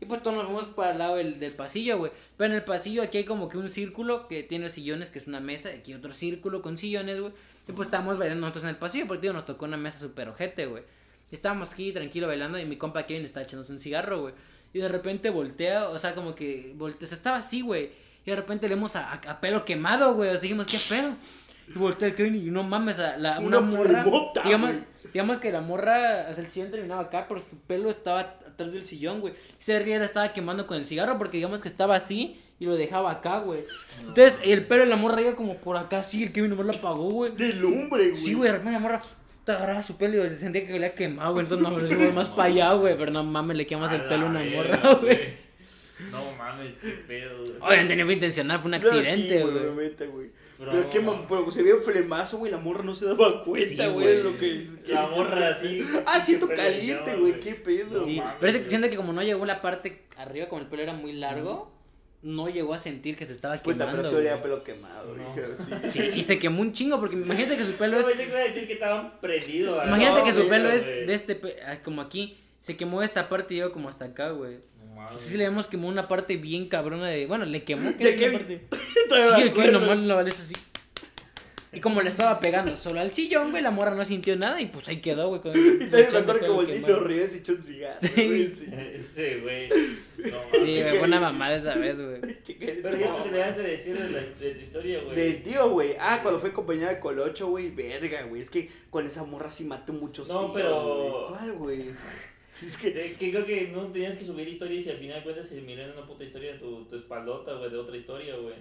Y 0.00 0.04
pues 0.04 0.22
todos 0.22 0.36
nos 0.36 0.44
fuimos 0.46 0.64
para 0.66 0.90
el 0.92 0.98
lado 0.98 1.16
del, 1.16 1.38
del 1.38 1.52
pasillo, 1.52 1.96
güey. 1.98 2.12
Pero 2.36 2.50
en 2.50 2.56
el 2.56 2.64
pasillo 2.64 3.02
aquí 3.02 3.18
hay 3.18 3.24
como 3.24 3.48
que 3.48 3.56
un 3.56 3.70
círculo 3.70 4.28
que 4.28 4.42
tiene 4.42 4.68
sillones, 4.68 5.10
que 5.10 5.18
es 5.18 5.26
una 5.26 5.40
mesa. 5.40 5.70
Aquí 5.70 5.94
otro 5.94 6.12
círculo 6.12 6.60
con 6.60 6.76
sillones, 6.76 7.18
güey. 7.20 7.32
Y 7.68 7.72
pues 7.72 7.86
estábamos 7.86 8.18
bailando 8.18 8.42
nosotros 8.42 8.64
en 8.64 8.70
el 8.70 8.76
pasillo, 8.76 9.06
porque 9.06 9.22
tío, 9.22 9.32
nos 9.32 9.46
tocó 9.46 9.64
una 9.64 9.76
mesa 9.78 9.98
súper 9.98 10.28
ojete, 10.28 10.66
güey. 10.66 10.82
Estábamos 11.32 11.72
aquí 11.72 11.92
tranquilo 11.92 12.26
bailando 12.26 12.58
y 12.58 12.66
mi 12.66 12.76
compa 12.76 13.06
Kevin 13.06 13.24
estaba 13.24 13.44
echándose 13.44 13.72
un 13.72 13.80
cigarro, 13.80 14.20
güey. 14.22 14.34
Y 14.74 14.80
de 14.80 14.88
repente 14.88 15.30
voltea, 15.30 15.88
o 15.88 15.96
sea, 15.98 16.14
como 16.14 16.34
que 16.34 16.72
voltea, 16.76 17.04
o 17.04 17.06
sea, 17.06 17.16
estaba 17.16 17.36
así, 17.38 17.62
güey. 17.62 17.90
Y 18.26 18.30
de 18.30 18.36
repente 18.36 18.68
le 18.68 18.74
vemos 18.74 18.96
a, 18.96 19.10
a- 19.12 19.14
a 19.30 19.40
pelo 19.40 19.64
quemado, 19.64 20.14
güey. 20.14 20.28
O 20.28 20.32
sea, 20.32 20.40
dijimos, 20.42 20.66
¿qué 20.66 20.78
pedo? 20.88 21.14
Y 21.68 21.78
voltea 21.78 22.14
Kevin 22.14 22.36
y 22.36 22.50
no 22.50 22.62
mames, 22.62 22.98
a 22.98 23.16
la, 23.16 23.40
una, 23.40 23.58
Una 23.60 23.76
morra. 23.76 24.04
digamos. 24.44 24.70
Digamos 25.12 25.38
que 25.38 25.52
la 25.52 25.60
morra, 25.60 26.26
o 26.30 26.34
sea, 26.34 26.44
el 26.44 26.50
sillón 26.50 26.70
terminaba 26.70 27.02
acá, 27.02 27.26
pero 27.28 27.40
su 27.40 27.56
pelo 27.66 27.90
estaba 27.90 28.20
atrás 28.20 28.72
del 28.72 28.84
sillón, 28.84 29.20
güey. 29.20 29.34
Se 29.58 29.78
la 29.84 30.04
estaba 30.04 30.32
quemando 30.32 30.66
con 30.66 30.76
el 30.76 30.86
cigarro 30.86 31.18
porque 31.18 31.36
digamos 31.36 31.62
que 31.62 31.68
estaba 31.68 31.96
así 31.96 32.40
y 32.58 32.66
lo 32.66 32.76
dejaba 32.76 33.10
acá, 33.10 33.40
güey. 33.40 33.64
Entonces, 34.00 34.38
el 34.44 34.66
pelo 34.66 34.84
de 34.84 34.90
la 34.90 34.96
morra 34.96 35.20
iba 35.20 35.36
como 35.36 35.56
por 35.58 35.76
acá, 35.76 35.98
así, 35.98 36.22
el 36.22 36.32
Kevin 36.32 36.50
nomás 36.50 36.66
lo 36.66 36.72
apagó, 36.72 37.10
güey. 37.10 37.32
De 37.32 37.52
lumbre, 37.52 38.10
güey. 38.10 38.22
Sí, 38.22 38.34
güey, 38.34 38.50
de 38.50 38.58
la 38.58 38.78
morra 38.78 39.02
te 39.44 39.52
agarraba 39.52 39.80
su 39.80 39.96
pelo 39.96 40.26
y 40.26 40.30
sentía 40.30 40.62
que 40.62 40.70
le 40.70 40.76
había 40.76 40.94
quemado, 40.94 41.32
güey. 41.32 41.44
Entonces 41.44 41.68
nos 41.68 41.88
fuimos 41.88 42.14
más 42.14 42.28
para 42.28 42.48
allá, 42.48 42.72
güey. 42.72 42.98
Pero 42.98 43.12
no 43.12 43.22
mames, 43.22 43.56
le 43.56 43.66
quemas 43.66 43.92
el 43.92 44.02
pelo 44.02 44.26
a 44.26 44.30
una 44.30 44.42
morra, 44.42 44.94
güey. 45.00 45.46
No 46.10 46.32
mames, 46.36 46.76
qué 46.78 46.90
pedo. 47.06 47.38
güey. 47.38 47.52
Obviamente 47.60 47.96
no 47.96 48.04
fue 48.04 48.14
intencional, 48.14 48.60
fue 48.60 48.72
un 48.72 48.80
sí, 48.80 48.86
accidente, 48.86 49.42
güey. 49.42 49.56
obviamente, 49.56 50.06
güey. 50.06 50.30
Pero 50.58 50.72
no, 50.72 50.82
no. 50.82 51.12
mam- 51.12 51.26
pero 51.28 51.50
se 51.50 51.62
veía 51.62 51.74
un 51.76 51.82
flemazo, 51.82 52.38
güey. 52.38 52.50
La 52.50 52.58
morra 52.58 52.82
no 52.82 52.94
se 52.94 53.04
daba 53.06 53.44
cuenta, 53.44 53.84
Sí, 53.86 53.90
güey. 53.92 54.22
lo 54.22 54.38
que. 54.38 54.66
La 54.86 55.06
morra 55.08 55.48
así. 55.50 55.82
Ah, 56.06 56.20
siento 56.20 56.48
caliente, 56.48 57.14
güey. 57.16 57.38
Qué 57.40 57.54
pedo. 57.54 58.04
Sí, 58.04 58.22
pero 58.40 58.52
es 58.52 58.58
que 58.62 58.68
siento 58.70 58.88
que 58.88 58.96
como 58.96 59.12
no 59.12 59.22
llegó 59.22 59.44
la 59.46 59.60
parte 59.62 60.02
arriba, 60.16 60.48
como 60.48 60.62
el 60.62 60.68
pelo 60.68 60.82
era 60.82 60.92
muy 60.94 61.12
largo, 61.12 61.70
no 62.22 62.48
llegó 62.48 62.74
a 62.74 62.78
sentir 62.78 63.16
que 63.16 63.26
se 63.26 63.32
estaba 63.34 63.54
Puta, 63.56 63.76
quemando. 63.86 63.96
pero 63.98 64.08
sí 64.08 64.14
olía 64.16 64.42
pelo 64.42 64.64
quemado, 64.64 65.14
No. 65.14 65.32
güey. 65.34 65.80
Sí. 65.82 65.90
Sí, 65.90 66.10
y 66.14 66.22
se 66.22 66.38
quemó 66.38 66.62
un 66.62 66.72
chingo, 66.72 66.98
porque 66.98 67.16
imagínate 67.16 67.56
que 67.58 67.64
su 67.64 67.72
pelo 67.74 67.98
es. 68.00 68.06
que 68.06 68.22
a 68.24 68.38
decir 68.38 68.66
que 68.66 68.72
estaban 68.72 69.20
prendidos. 69.20 69.86
Imagínate 69.86 70.20
No, 70.20 70.24
que 70.24 70.32
su 70.32 70.48
pelo 70.48 70.70
es 70.70 70.86
de 70.86 71.14
este, 71.14 71.40
ah, 71.66 71.78
como 71.84 72.00
aquí. 72.02 72.38
Se 72.60 72.76
quemó 72.76 73.00
esta 73.02 73.28
parte 73.28 73.54
y 73.54 73.58
llegó 73.58 73.70
como 73.72 73.88
hasta 73.88 74.06
acá, 74.06 74.30
güey. 74.30 74.56
Mames. 74.96 75.20
Sí, 75.20 75.36
le 75.36 75.44
hemos 75.44 75.66
quemado 75.66 75.88
una 75.90 76.08
parte 76.08 76.36
bien 76.36 76.68
cabrona 76.68 77.06
de. 77.08 77.26
Bueno, 77.26 77.44
le 77.44 77.62
quemó. 77.62 77.90
De 77.90 77.96
¿qué 77.96 78.16
Kevin. 78.16 78.38
parte? 78.38 78.60
Sí, 79.36 79.42
el 79.42 79.52
que 79.54 79.70
nomás 79.70 79.98
la 79.98 80.14
valió 80.16 80.32
así. 80.34 80.54
Y 81.72 81.80
como 81.80 82.00
le 82.00 82.08
estaba 82.08 82.40
pegando 82.40 82.74
solo 82.74 83.00
al 83.00 83.10
sillón, 83.12 83.50
güey, 83.50 83.62
la 83.62 83.70
morra 83.70 83.94
no 83.94 84.02
sintió 84.04 84.34
nada 84.34 84.58
y 84.62 84.66
pues 84.66 84.88
ahí 84.88 85.00
quedó, 85.02 85.28
güey. 85.28 85.42
con- 85.42 85.52
Y 85.56 85.78
también 85.90 85.90
me 86.10 86.18
acuerdo 86.18 86.32
que 86.32 86.40
pelo 86.40 86.54
volteé 86.54 86.74
y 86.76 86.78
y 86.78 87.28
se 87.28 87.38
echó 87.38 87.52
un 87.52 87.62
cigarro. 87.62 87.98
Sí. 88.00 88.26
güey, 88.26 88.50
sí. 88.50 88.66
Ese, 88.94 89.36
güey. 89.40 89.68
No 89.68 90.38
Sí, 90.64 90.80
güey, 90.80 90.98
fue 90.98 91.02
una 91.02 91.20
mamada 91.20 91.56
esa 91.56 91.74
vez, 91.74 92.00
güey. 92.00 92.20
Pero 92.82 92.96
ya 92.98 93.08
no 93.10 93.16
te 93.24 93.30
dejaste 93.30 93.62
de 93.62 93.68
decir 93.70 93.98
de, 93.98 94.10
la, 94.10 94.20
de 94.20 94.50
tu 94.52 94.60
historia, 94.60 95.00
güey. 95.04 95.16
Del 95.16 95.42
tío, 95.42 95.68
güey. 95.70 95.96
Ah, 96.00 96.20
cuando 96.22 96.40
fue 96.40 96.52
compañera 96.54 96.88
de 96.88 96.98
Colocho, 96.98 97.48
güey. 97.48 97.68
Verga, 97.70 98.22
güey. 98.22 98.40
Es 98.40 98.48
que 98.50 98.70
con 98.88 99.06
esa 99.06 99.24
morra 99.24 99.52
sí 99.52 99.64
maté 99.64 99.92
muchos 99.92 100.28
No, 100.28 100.40
tíos, 100.40 100.52
pero- 100.54 101.28
güey. 101.28 101.38
¿Cuál, 101.38 101.52
güey? 101.52 101.84
Es 102.66 102.76
que. 102.78 102.90
De- 102.90 103.12
que 103.14 103.30
creo 103.30 103.44
que 103.44 103.68
no 103.68 103.86
tenías 103.88 104.16
que 104.16 104.24
subir 104.24 104.48
historias 104.48 104.86
y 104.86 104.90
al 104.90 104.96
final 104.98 105.18
de 105.18 105.22
cuentas 105.24 105.48
se 105.48 105.60
miró 105.60 105.82
en 105.82 105.90
una 105.92 106.06
puta 106.06 106.24
historia 106.24 106.52
de 106.52 106.58
tu, 106.58 106.84
tu 106.86 106.96
espaldota, 106.96 107.54
güey, 107.54 107.70
de 107.70 107.76
otra 107.76 107.96
historia, 107.96 108.34
güey. 108.36 108.54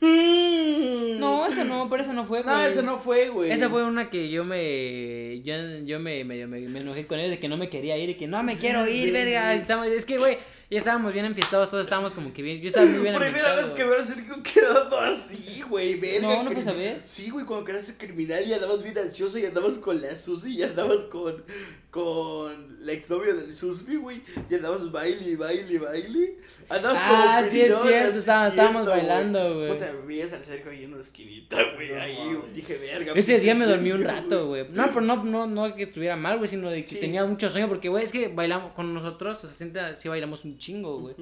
No, 1.20 1.46
esa 1.46 1.64
no, 1.64 1.88
pero 1.90 2.02
esa 2.02 2.12
no 2.12 2.24
fue, 2.24 2.42
güey. 2.42 2.54
No, 2.54 2.64
eso 2.64 2.82
no 2.82 2.98
fue, 2.98 3.28
güey. 3.28 3.50
Esa 3.50 3.68
fue 3.68 3.84
una 3.84 4.08
que 4.10 4.30
yo 4.30 4.44
me. 4.44 5.40
Yo, 5.42 5.54
yo 5.84 6.00
me, 6.00 6.24
me, 6.24 6.46
me 6.46 6.80
enojé 6.80 7.06
con 7.06 7.20
él 7.20 7.30
de 7.30 7.38
que 7.38 7.48
no 7.48 7.56
me 7.56 7.68
quería 7.68 7.96
ir 7.98 8.10
y 8.10 8.14
que 8.14 8.26
no 8.26 8.42
me 8.42 8.56
quiero 8.56 8.88
ir, 8.88 9.04
sí, 9.06 9.10
verga. 9.10 9.54
sí. 9.54 9.90
es 9.94 10.04
que, 10.04 10.18
güey, 10.18 10.38
ya 10.70 10.78
estábamos 10.78 11.12
bien 11.12 11.24
enfiestados, 11.24 11.68
todos 11.68 11.84
estábamos 11.84 12.12
como 12.12 12.32
que 12.32 12.42
bien. 12.42 12.60
Yo 12.60 12.68
estaba 12.68 12.86
muy 12.86 13.00
bien 13.00 13.16
Primera 13.16 13.56
vez 13.56 13.70
que 13.70 13.84
veo 13.84 13.98
a 13.98 14.04
Sergio 14.04 14.40
quedando 14.42 15.00
así, 15.00 15.62
güey. 15.62 15.98
Verga. 15.98 16.44
No, 16.44 16.44
¿no 16.44 16.74
vez? 16.74 17.02
Sí, 17.02 17.28
güey, 17.30 17.44
cuando 17.44 17.74
ser 17.82 17.96
criminal 17.96 18.46
y 18.46 18.52
andabas 18.52 18.80
bien 18.82 18.96
ansioso 18.96 19.36
y 19.38 19.46
andabas 19.46 19.78
con 19.78 20.00
la 20.00 20.16
Susi 20.16 20.58
y 20.58 20.62
andabas 20.62 21.06
con. 21.06 21.42
con 21.90 22.86
la 22.86 22.92
exnovia 22.92 23.34
del 23.34 23.52
Susby, 23.52 23.96
güey. 23.96 24.22
Y 24.48 24.54
andabas 24.54 24.90
baile, 24.92 25.34
baile, 25.36 25.78
baile. 25.78 26.36
Andabas 26.70 26.98
Ah, 27.02 27.08
como 27.40 27.50
sí 27.50 27.60
es 27.60 27.66
cierto, 27.66 27.82
sí 27.82 27.88
estaba- 28.18 28.46
es 28.46 28.50
estábamos 28.52 28.82
cierto, 28.84 28.90
bailando, 28.90 29.54
güey. 29.56 29.68
Puta, 29.72 29.92
veías 30.06 30.32
al 30.32 30.42
Sergio 30.42 30.70
ahí 30.70 30.84
en 30.84 30.92
una 30.92 31.00
esquinita, 31.00 31.56
güey. 31.74 31.90
No 31.90 32.00
ahí 32.00 32.38
dije, 32.52 32.78
verga. 32.78 33.12
Ese 33.16 33.38
día 33.40 33.54
me 33.54 33.66
dormí 33.66 33.90
un 33.92 34.04
rato, 34.04 34.46
güey. 34.46 34.66
No, 34.70 34.84
pero 34.86 35.00
no, 35.00 35.24
no, 35.24 35.46
no 35.46 35.74
que 35.74 35.82
estuviera 35.84 36.16
mal, 36.16 36.38
güey, 36.38 36.48
sino 36.48 36.70
de 36.70 36.82
que 36.84 36.90
Sí. 36.94 37.00
tenía 37.00 37.24
mucho 37.24 37.50
sueño. 37.50 37.68
Porque, 37.68 37.88
güey, 37.88 38.04
es 38.04 38.12
que 38.12 38.28
bailamos 38.28 38.72
con 38.72 38.94
nosotros, 38.94 39.42
o 39.42 39.46
sea, 39.46 39.56
siente- 39.56 39.96
sí 39.96 40.08
bailamos 40.08 40.44
un 40.44 40.58
chingo, 40.58 41.00
güey. 41.00 41.14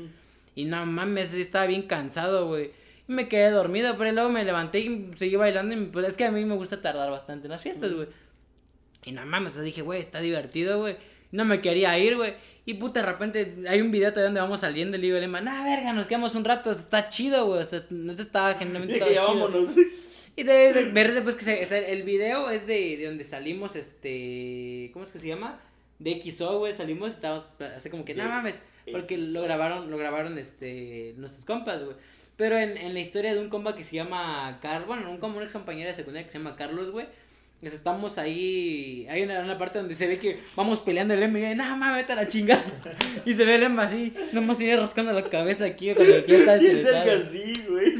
Y 0.54 0.64
no 0.66 0.84
mames, 0.84 1.32
estaba 1.34 1.66
bien 1.66 1.82
cansado, 1.82 2.46
güey. 2.48 2.72
Y 3.08 3.12
me 3.12 3.26
quedé 3.28 3.50
dormido, 3.50 3.96
pero 3.96 4.12
luego 4.12 4.28
me 4.28 4.44
levanté 4.44 4.80
y 4.80 5.10
seguí 5.16 5.36
bailando. 5.36 5.74
Y 5.74 5.86
pues 5.86 6.06
es 6.08 6.16
que 6.16 6.26
a 6.26 6.30
mí 6.30 6.44
me 6.44 6.56
gusta 6.56 6.82
tardar 6.82 7.10
bastante 7.10 7.46
en 7.46 7.52
las 7.52 7.62
fiestas, 7.62 7.92
güey. 7.94 8.08
Y 9.04 9.12
no 9.12 9.24
mames, 9.24 9.52
o 9.52 9.54
sea, 9.54 9.62
dije, 9.62 9.80
güey, 9.80 10.00
está 10.00 10.20
divertido, 10.20 10.78
güey. 10.80 10.96
No 11.32 11.44
me 11.44 11.60
quería 11.60 11.98
ir, 11.98 12.16
güey. 12.16 12.34
Y 12.64 12.74
puta, 12.74 13.00
de 13.00 13.06
repente 13.06 13.54
hay 13.68 13.80
un 13.80 13.90
video 13.90 14.10
todavía 14.10 14.26
donde 14.28 14.40
vamos 14.40 14.60
saliendo 14.60 14.96
y 14.96 15.00
le 15.00 15.06
digo 15.06 15.18
Lema, 15.18 15.40
nah, 15.40 15.64
verga, 15.64 15.92
nos 15.92 16.06
quedamos 16.06 16.34
un 16.34 16.44
rato, 16.44 16.70
está 16.70 17.08
chido, 17.08 17.46
güey. 17.46 17.62
O 17.62 17.64
sea, 17.64 17.82
neta 17.90 18.22
estaba 18.22 18.54
genuinamente 18.54 18.94
Dije, 18.94 19.06
estaba 19.10 19.26
ya 19.26 19.32
chido. 19.32 19.48
vámonos. 19.48 19.74
Y 20.36 20.42
de, 20.44 20.72
de- 20.72 20.92
ver 20.92 21.12
después 21.12 21.34
que 21.34 21.44
se, 21.44 21.64
o 21.64 21.66
sea, 21.68 21.78
el 21.78 22.02
video 22.04 22.48
es 22.50 22.66
de, 22.66 22.96
de 22.96 23.06
donde 23.06 23.24
salimos, 23.24 23.74
este, 23.76 24.90
¿cómo 24.92 25.04
es 25.04 25.10
que 25.10 25.18
se 25.18 25.26
llama? 25.28 25.60
De 25.98 26.20
XO, 26.30 26.58
güey, 26.60 26.72
salimos, 26.72 27.10
estábamos 27.10 27.44
así 27.74 27.90
como 27.90 28.04
que, 28.04 28.14
no 28.14 28.24
mames, 28.28 28.60
porque 28.92 29.18
lo 29.18 29.42
grabaron, 29.42 29.90
lo 29.90 29.96
grabaron, 29.98 30.38
este, 30.38 31.14
nuestros 31.16 31.44
compas, 31.44 31.82
güey. 31.84 31.96
Pero 32.36 32.56
en, 32.56 32.76
en 32.76 32.94
la 32.94 33.00
historia 33.00 33.34
de 33.34 33.40
un 33.40 33.48
compa 33.48 33.74
que 33.74 33.82
se 33.82 33.96
llama 33.96 34.58
Carlos, 34.62 34.86
bueno, 34.86 35.10
un, 35.10 35.18
como 35.18 35.38
un 35.38 35.42
ex 35.42 35.52
compañero 35.52 35.88
de 35.90 35.96
secundaria 35.96 36.24
que 36.24 36.30
se 36.32 36.38
llama 36.38 36.54
Carlos, 36.54 36.92
güey, 36.92 37.06
Pues 37.60 37.74
estamos 37.74 38.18
ahí, 38.18 39.04
hay 39.10 39.22
una, 39.24 39.40
una 39.40 39.58
parte 39.58 39.80
donde 39.80 39.92
se 39.96 40.06
ve 40.06 40.16
que 40.18 40.38
vamos 40.54 40.78
peleando 40.78 41.14
el 41.14 41.22
Emma 41.24 41.40
y 41.40 41.54
nada 41.56 41.74
más 41.74 41.96
vete 41.96 42.12
a 42.12 42.16
la 42.16 42.28
chingada. 42.28 42.62
Y 43.26 43.34
se 43.34 43.44
ve 43.44 43.56
el 43.56 43.64
Emma 43.64 43.82
así, 43.82 44.14
nomás 44.32 44.58
sigue 44.58 44.76
rascando 44.76 45.12
la 45.12 45.24
cabeza 45.24 45.64
aquí 45.64 45.92
cuando 45.92 46.14
el 46.14 46.24
tío 46.24 46.36
está 46.36 46.54
estresado. 46.56 47.10
Así, 47.20 47.64
güey. 47.68 47.94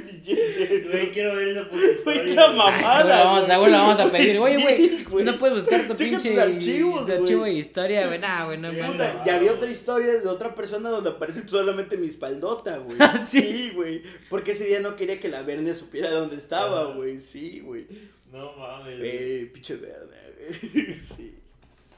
Güey, 0.89 1.11
quiero 1.11 1.35
ver 1.35 1.49
esa 1.49 1.65
puta 1.69 1.83
Güey, 2.05 2.29
historia. 2.29 2.53
güey. 2.53 2.73
seguro 2.85 3.09
la 3.09 3.25
vamos, 3.25 3.47
seguro 3.47 3.71
la 3.71 3.79
vamos 3.79 3.99
a 4.01 4.13
pedir. 4.13 4.39
Oye, 4.39 4.57
güey, 4.63 5.05
güey. 5.05 5.25
no 5.25 5.39
puedes 5.39 5.57
buscar 5.57 5.89
tu 5.89 5.95
Checa 5.95 6.11
pinche 6.19 6.31
tus 6.31 6.39
archivos, 6.39 7.01
tu 7.01 7.07
güey. 7.07 7.19
archivo 7.21 7.45
de 7.45 7.53
historia, 7.53 8.07
güey. 8.07 8.19
Nah, 8.21 8.45
güey, 8.45 8.59
no 8.59 8.73
mames. 8.73 9.13
Y 9.27 9.31
había 9.31 9.53
otra 9.53 9.71
historia 9.71 10.13
de 10.21 10.29
otra 10.29 10.55
persona 10.55 10.89
donde 10.91 11.11
aparece 11.11 11.49
solamente 11.49 11.97
mi 11.97 12.07
espaldota, 12.07 12.79
güey. 12.79 12.97
Ah, 13.01 13.25
sí. 13.27 13.41
Sí, 13.41 13.73
güey. 13.75 14.03
Porque 14.31 14.53
ese 14.53 14.67
día 14.67 14.81
no 14.81 14.95
quería 14.97 15.19
que 15.19 15.29
la 15.29 15.43
Verne 15.43 15.73
supiera 15.75 16.11
dónde 16.11 16.37
estaba, 16.37 16.93
güey. 16.95 17.21
Sí, 17.21 17.61
güey. 17.65 17.87
No 18.33 18.53
mames. 18.57 18.99
güey. 18.99 19.11
Eh, 19.11 19.51
pinche 19.53 19.77
Verne, 19.77 20.17
güey. 20.37 20.95
Sí. 20.95 21.39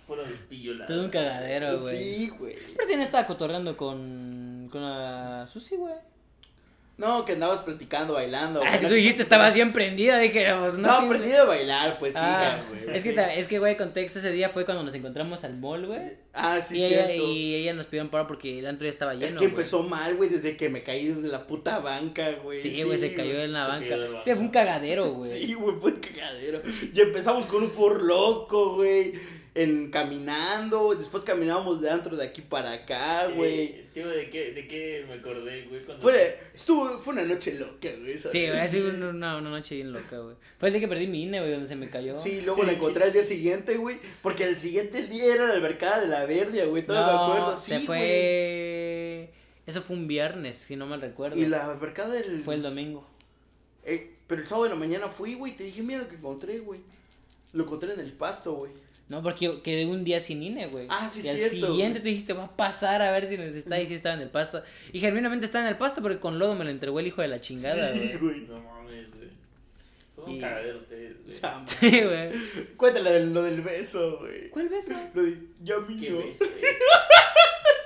Fueron 0.07 0.29
despillos 0.29 0.87
Todo 0.89 1.05
un 1.05 1.11
cagadero, 1.11 1.79
güey. 1.81 1.97
Sí, 1.97 2.29
güey. 2.31 2.57
Pero 2.77 2.89
si 2.89 2.97
no 2.97 3.03
estaba 3.03 3.27
cotorreando 3.27 3.77
con, 3.77 4.69
con 4.71 4.83
la 4.83 5.49
Susi, 5.53 5.77
güey. 5.77 5.95
No, 7.01 7.25
que 7.25 7.33
andabas 7.33 7.61
platicando, 7.61 8.13
bailando. 8.15 8.63
Ah, 8.63 8.75
es 8.75 8.81
que 8.81 8.87
tú 8.87 8.93
dijiste, 8.95 9.23
estabas 9.23 9.55
bien 9.55 9.73
prendida, 9.73 10.19
dije, 10.19 10.47
pues 10.61 10.75
no. 10.75 10.87
No, 10.87 11.07
aprendí 11.07 11.33
a 11.33 11.45
bailar, 11.45 11.99
pues 11.99 12.15
sí, 12.15 12.21
Ah, 12.23 12.59
güey. 12.69 12.95
es 12.97 13.03
que, 13.03 13.13
sí. 13.13 13.19
es 13.37 13.47
que, 13.49 13.59
güey, 13.59 13.77
contexto, 13.79 14.19
ese 14.19 14.31
día 14.31 14.51
fue 14.51 14.67
cuando 14.67 14.85
nos 14.85 14.93
encontramos 14.95 15.43
al 15.45 15.57
mall, 15.57 15.87
güey. 15.87 16.19
Ah, 16.35 16.61
sí, 16.61 16.77
y, 16.79 16.85
ella, 16.85 17.07
cierto. 17.07 17.23
y 17.33 17.55
ella 17.55 17.73
nos 17.73 17.87
pidió 17.87 18.03
un 18.03 18.11
paro 18.11 18.27
porque 18.27 18.59
el 18.59 18.67
antro 18.67 18.85
ya 18.87 18.91
estaba 18.91 19.15
lleno. 19.15 19.27
es 19.27 19.35
que 19.35 19.47
empezó 19.47 19.83
mal, 19.83 20.15
güey, 20.17 20.29
desde 20.29 20.57
que 20.59 20.69
me 20.69 20.83
caí 20.83 21.09
desde 21.09 21.29
la 21.29 21.47
puta 21.47 21.79
banca, 21.79 22.31
güey. 22.45 22.61
Sí, 22.61 22.83
güey, 22.83 22.99
se 22.99 23.15
cayó 23.15 23.41
en 23.41 23.53
la 23.55 23.65
Se 23.65 23.71
banca. 23.71 23.97
la 23.97 24.23
Sí, 24.23 24.31
fue 24.33 24.41
un 24.41 24.49
cagadero, 24.51 25.11
güey. 25.15 25.31
Sí, 25.47 25.55
güey, 25.55 25.77
fue 25.81 25.93
un 25.93 26.01
cagadero. 26.01 26.61
Y 26.95 27.01
empezamos 27.01 27.47
con 27.47 27.63
un 27.63 27.71
for 27.71 28.03
loco, 28.03 28.75
güey. 28.77 29.15
En 29.53 29.91
caminando, 29.91 30.95
después 30.95 31.25
caminábamos 31.25 31.81
de 31.81 31.91
antro 31.91 32.17
de 32.17 32.25
aquí 32.25 32.41
para 32.41 32.73
acá, 32.73 33.27
güey. 33.27 33.61
Eh, 33.61 33.89
tío, 33.93 34.09
¿de 34.09 34.31
qué, 34.31 34.53
¿de 34.53 34.69
qué 34.69 35.05
me 35.09 35.15
acordé, 35.15 35.65
güey? 35.65 35.85
Cuando... 35.85 36.01
Fue, 36.01 36.39
estuvo, 36.55 36.99
fue 37.01 37.15
una 37.15 37.25
noche 37.25 37.55
loca, 37.55 37.89
güey. 38.01 38.17
Sí, 38.17 38.29
güey, 38.29 38.51
ha 38.51 38.69
sido 38.69 38.91
una, 38.91 39.09
una, 39.09 39.37
una 39.39 39.51
noche 39.51 39.75
bien 39.75 39.93
loca, 39.93 40.19
güey. 40.19 40.37
Fue 40.59 40.69
el 40.69 40.75
día 40.75 40.81
que 40.81 40.89
perdí 40.89 41.09
mi 41.09 41.25
INE, 41.25 41.41
güey, 41.41 41.53
donde 41.53 41.67
se 41.67 41.75
me 41.75 41.91
cayó. 41.91 42.17
Sí, 42.19 42.43
luego 42.43 42.63
la 42.63 42.73
encontré 42.73 43.03
al 43.03 43.13
día 43.13 43.25
siguiente, 43.25 43.77
güey. 43.77 43.99
Porque 44.23 44.45
el 44.45 44.61
siguiente 44.61 45.07
día 45.09 45.35
era 45.35 45.49
la 45.49 45.55
albercada 45.55 46.01
de 46.01 46.07
la 46.07 46.25
Verdia, 46.27 46.67
güey. 46.67 46.87
Todo 46.87 47.05
me 47.05 47.13
acuerdo. 47.13 47.57
Sí, 47.57 47.73
se 47.73 47.77
güey. 47.79 47.87
fue... 47.87 49.31
Eso 49.67 49.83
fue 49.83 49.97
un 49.97 50.07
viernes, 50.07 50.65
si 50.67 50.77
no 50.77 50.87
mal 50.87 51.01
recuerdo. 51.01 51.37
Y 51.37 51.47
la 51.47 51.67
albercada 51.67 52.15
del. 52.15 52.41
Fue 52.41 52.55
el 52.55 52.63
domingo. 52.63 53.07
Eh, 53.85 54.15
pero 54.27 54.43
el 54.43 54.47
sábado 54.49 54.65
de 54.65 54.71
la 54.71 54.77
mañana 54.77 55.07
fui, 55.07 55.35
güey. 55.35 55.57
Te 55.57 55.65
dije, 55.65 55.83
mira 55.83 56.01
lo 56.01 56.09
que 56.09 56.17
encontré, 56.17 56.59
güey. 56.59 56.81
Lo 57.53 57.65
encontré 57.65 57.93
en 57.93 58.01
el 58.01 58.13
pasto, 58.13 58.55
güey. 58.55 58.73
No, 59.11 59.23
porque 59.23 59.45
yo 59.47 59.63
quedé 59.63 59.87
un 59.87 60.05
día 60.05 60.21
sin 60.21 60.43
INE, 60.43 60.67
güey. 60.69 60.87
Ah, 60.89 61.09
sí, 61.13 61.21
y 61.25 61.29
al 61.29 61.37
cierto, 61.37 61.55
siguiente 61.67 61.99
güey. 61.99 62.03
tú 62.03 62.09
dijiste, 62.09 62.33
va 62.33 62.45
a 62.45 62.57
pasar 62.57 63.03
a 63.03 63.11
ver 63.13 63.29
si 63.29 63.37
nos 63.37 63.55
está 63.57 63.81
y 63.81 63.87
si 63.87 63.95
estaba 63.95 64.15
en 64.15 64.23
el 64.23 64.29
pasto. 64.31 64.63
Y 64.93 65.01
genuinamente 65.01 65.47
estaba 65.47 65.65
en 65.65 65.71
el 65.71 65.77
pasto 65.77 66.01
porque 66.01 66.19
con 66.21 66.39
lodo 66.39 66.55
me 66.55 66.65
lo 66.65 66.71
entregó 66.71 67.01
el 67.01 67.09
hijo 67.09 67.21
de 67.21 67.29
la 67.29 67.41
chingada, 67.41 67.93
Sí, 67.93 67.99
güey. 67.99 68.19
güey. 68.19 68.41
No 68.43 68.61
mames, 68.61 69.07
güey. 69.15 69.29
Son 70.15 70.31
Y- 70.31 70.35
un 70.35 70.41
cagadero 70.41 70.79
ustedes, 70.79 71.17
güey. 71.25 71.39
Sí, 71.67 72.01
güey. 72.03 72.77
Cuéntale 72.77 73.11
de 73.13 73.27
lo 73.27 73.43
del 73.43 73.61
beso, 73.63 74.19
güey. 74.21 74.49
¿Cuál 74.51 74.69
beso? 74.69 74.93
Lo 75.15 75.23
de, 75.25 75.39
ya 75.63 75.75
¿Qué 75.89 75.93
mío. 75.95 76.23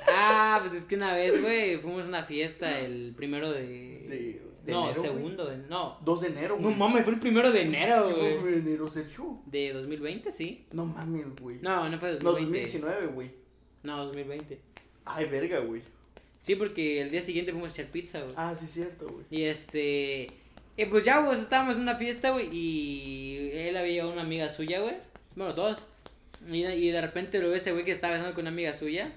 Ah, 0.06 0.58
pues 0.62 0.74
es 0.74 0.84
que 0.84 0.96
una 0.96 1.14
vez, 1.14 1.40
güey, 1.40 1.78
fuimos 1.78 2.04
a 2.04 2.08
una 2.08 2.22
fiesta 2.24 2.78
el 2.80 3.14
primero 3.16 3.50
de... 3.52 3.62
De, 3.62 4.42
de 4.64 4.72
no, 4.72 4.84
enero, 4.86 5.02
segundo, 5.02 5.44
de... 5.46 5.56
no. 5.68 5.98
2 6.04 6.20
de 6.22 6.26
enero, 6.28 6.56
No 6.56 6.62
güey. 6.68 6.74
mames, 6.76 7.04
fue 7.04 7.12
el 7.14 7.20
primero 7.20 7.52
de 7.52 7.62
enero, 7.62 8.08
Sí, 8.08 8.14
fue 8.14 8.36
güey. 8.38 8.54
en 8.54 8.60
enero, 8.60 8.86
Sergio. 8.90 9.38
¿De 9.46 9.72
2020? 9.72 10.30
Sí. 10.30 10.64
No 10.72 10.86
mames, 10.86 11.26
güey. 11.40 11.58
No, 11.60 11.88
no 11.88 11.98
fue 11.98 12.12
No, 12.14 12.32
2020. 12.32 12.60
2019, 12.78 13.06
güey. 13.08 13.30
No, 13.82 14.04
2020. 14.06 14.60
Ay, 15.04 15.26
verga, 15.26 15.58
güey. 15.60 15.82
Sí, 16.40 16.56
porque 16.56 17.00
el 17.00 17.10
día 17.10 17.20
siguiente 17.20 17.52
fuimos 17.52 17.70
a 17.70 17.72
echar 17.72 17.86
pizza, 17.92 18.20
güey. 18.22 18.34
Ah, 18.36 18.54
sí, 18.58 18.66
cierto, 18.66 19.06
güey. 19.06 19.24
Y 19.30 19.44
este. 19.44 20.26
Y 20.76 20.84
pues 20.86 21.04
ya, 21.04 21.24
pues 21.24 21.40
estábamos 21.40 21.76
en 21.76 21.82
una 21.82 21.96
fiesta, 21.96 22.30
güey. 22.30 22.48
Y 22.52 23.50
él 23.52 23.76
había 23.76 23.92
llevado 23.92 24.12
una 24.12 24.22
amiga 24.22 24.48
suya, 24.50 24.80
güey. 24.80 24.94
Bueno, 25.36 25.52
dos. 25.54 25.86
Y, 26.50 26.64
y 26.64 26.90
de 26.90 27.00
repente 27.00 27.40
lo 27.40 27.48
ve 27.50 27.56
ese 27.56 27.72
güey 27.72 27.84
que 27.84 27.92
estaba 27.92 28.14
besando 28.14 28.34
con 28.34 28.42
una 28.42 28.50
amiga 28.50 28.72
suya. 28.72 29.12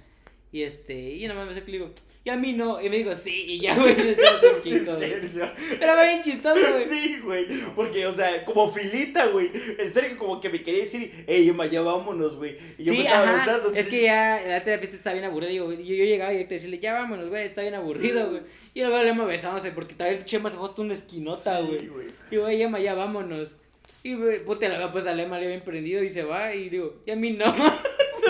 Y 0.52 0.62
este. 0.64 1.12
Y 1.16 1.28
nada 1.28 1.44
más 1.46 1.54
me 1.56 1.62
que 1.62 1.72
le 1.72 1.78
digo, 1.80 1.92
y 2.28 2.30
a 2.30 2.36
mí 2.36 2.52
no. 2.52 2.82
Y 2.82 2.90
me 2.90 2.98
digo, 2.98 3.16
sí. 3.16 3.46
Y 3.48 3.62
ya, 3.62 3.74
güey, 3.74 3.96
le 3.96 4.12
echamos 4.12 4.44
un 4.44 4.62
quinto, 4.62 4.98
güey. 4.98 5.10
Sergio. 5.12 5.50
Era 5.80 6.04
bien 6.04 6.22
chistoso, 6.22 6.60
güey. 6.74 6.86
Sí, 6.86 7.20
güey. 7.24 7.46
Porque, 7.74 8.06
o 8.06 8.14
sea, 8.14 8.44
como 8.44 8.70
filita, 8.70 9.28
güey. 9.28 9.50
El 9.80 9.90
Sergio 9.90 10.18
como 10.18 10.42
que 10.42 10.50
me 10.50 10.62
quería 10.62 10.82
decir, 10.82 11.24
ey, 11.26 11.48
Emma, 11.48 11.68
ya 11.68 11.82
vámonos, 11.82 12.36
güey. 12.36 12.58
Y 12.78 12.84
yo 12.84 12.92
me 12.92 13.00
estaba 13.04 13.24
ajá. 13.24 13.34
besando. 13.34 13.70
Es 13.72 13.86
sí. 13.86 13.92
que 13.92 14.02
ya 14.04 14.42
la 14.46 14.56
la 14.60 14.60
fiesta 14.60 14.98
estaba 14.98 15.14
bien 15.14 15.24
aburrida. 15.24 15.52
Digo, 15.52 15.72
yo, 15.72 15.80
yo 15.80 16.04
llegaba 16.04 16.32
directo 16.32 16.54
a 16.54 16.58
decirle, 16.58 16.80
ya 16.80 16.96
vámonos, 16.96 17.30
güey, 17.30 17.46
está 17.46 17.62
bien 17.62 17.76
aburrido, 17.76 18.30
güey. 18.30 18.42
Y 18.74 18.82
luego 18.82 19.02
le 19.02 19.10
hemos 19.12 19.26
besándose 19.26 19.72
porque 19.72 19.96
también 19.96 20.20
el 20.20 20.26
Chema 20.26 20.50
se 20.50 20.58
fue 20.58 20.68
hasta 20.68 20.82
una 20.82 20.94
esquinota, 20.96 21.62
Sí, 21.62 21.66
güey. 21.66 21.88
güey. 21.88 22.08
Digo, 22.30 22.44
oye, 22.44 22.62
Emma, 22.62 22.80
ya 22.82 22.94
vámonos. 22.94 23.56
Y, 24.04 24.16
güey, 24.16 24.44
puta, 24.44 24.68
la 24.68 24.92
pues 24.92 25.08
a 25.08 25.14
Lema 25.14 25.40
le 25.40 25.46
había 25.46 25.64
prendido 25.64 26.04
y 26.04 26.10
se 26.10 26.24
va. 26.24 26.54
Y 26.54 26.68
digo, 26.68 26.96
y 27.06 27.12
a 27.12 27.16
mí 27.16 27.32
no. 27.32 27.46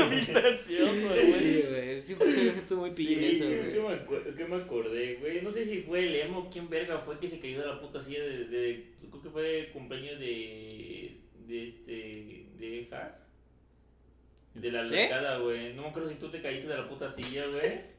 Bien 0.09 0.27
gracioso, 0.27 1.09
güey. 1.09 1.33
Sí, 1.33 1.63
güey. 1.69 2.01
Sí, 2.01 2.15
pues, 2.15 2.35
sí, 2.35 2.47
estuvo 2.47 2.81
muy 2.81 2.91
pillín 2.91 3.19
Sí, 3.19 3.25
eso, 3.35 3.45
¿Qué, 3.47 3.79
güey. 3.79 4.35
qué 4.35 4.45
me 4.45 4.57
me 4.57 4.63
acordé, 4.63 5.15
güey? 5.15 5.41
No 5.41 5.51
sé 5.51 5.65
si 5.65 5.81
fue 5.81 6.07
el 6.07 6.15
emo, 6.15 6.49
quién 6.51 6.69
verga 6.69 6.99
fue 6.99 7.19
que 7.19 7.27
se 7.27 7.39
cayó 7.39 7.59
de 7.59 7.67
la 7.67 7.79
puta 7.79 8.01
silla 8.01 8.23
de. 8.23 8.45
de 8.45 8.83
creo 9.09 9.21
que 9.21 9.29
fue 9.29 9.69
cumpleaños 9.73 10.19
de. 10.19 11.17
de 11.47 11.67
este. 11.67 12.45
de 12.59 12.87
Hart. 12.91 13.15
De 14.53 14.71
la 14.71 14.85
¿Sí? 14.85 14.95
güey. 15.43 15.73
No 15.73 15.83
me 15.83 15.87
acuerdo 15.89 16.09
si 16.09 16.15
tú 16.15 16.29
te 16.29 16.41
caíste 16.41 16.67
de 16.67 16.77
la 16.77 16.89
puta 16.89 17.11
silla, 17.11 17.45
güey. 17.47 17.96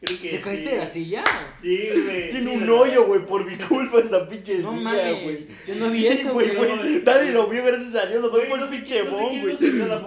Creo 0.00 0.20
que 0.20 0.28
¿Te 0.28 0.36
sí. 0.36 0.42
caíste 0.42 0.70
de 0.70 0.76
la 0.78 0.86
silla? 0.86 1.24
Sí, 1.62 1.88
güey. 2.04 2.28
Tiene 2.28 2.44
sí, 2.44 2.48
un 2.54 2.60
¿verdad? 2.60 2.74
hoyo, 2.80 3.06
güey, 3.06 3.24
por 3.24 3.44
mi 3.50 3.56
culpa 3.56 4.00
esa 4.00 4.28
pinche 4.28 4.58
No 4.58 4.72
silla, 4.76 5.12
güey. 5.12 5.38
yo 5.66 5.74
no 5.76 5.90
vi 5.90 6.00
Sí, 6.00 6.06
eso, 6.08 6.32
güey, 6.32 6.54
güey. 6.54 6.76
güey. 6.76 7.02
Nadie 7.02 7.30
lo 7.30 7.46
vio, 7.46 7.64
gracias 7.64 7.94
a 7.94 8.06
Dios. 8.06 8.20
Lo 8.20 8.30
fue 8.30 8.44
por 8.44 8.58
no 8.58 8.68
pinche 8.68 9.02
bon, 9.02 9.40
güey. 9.40 9.56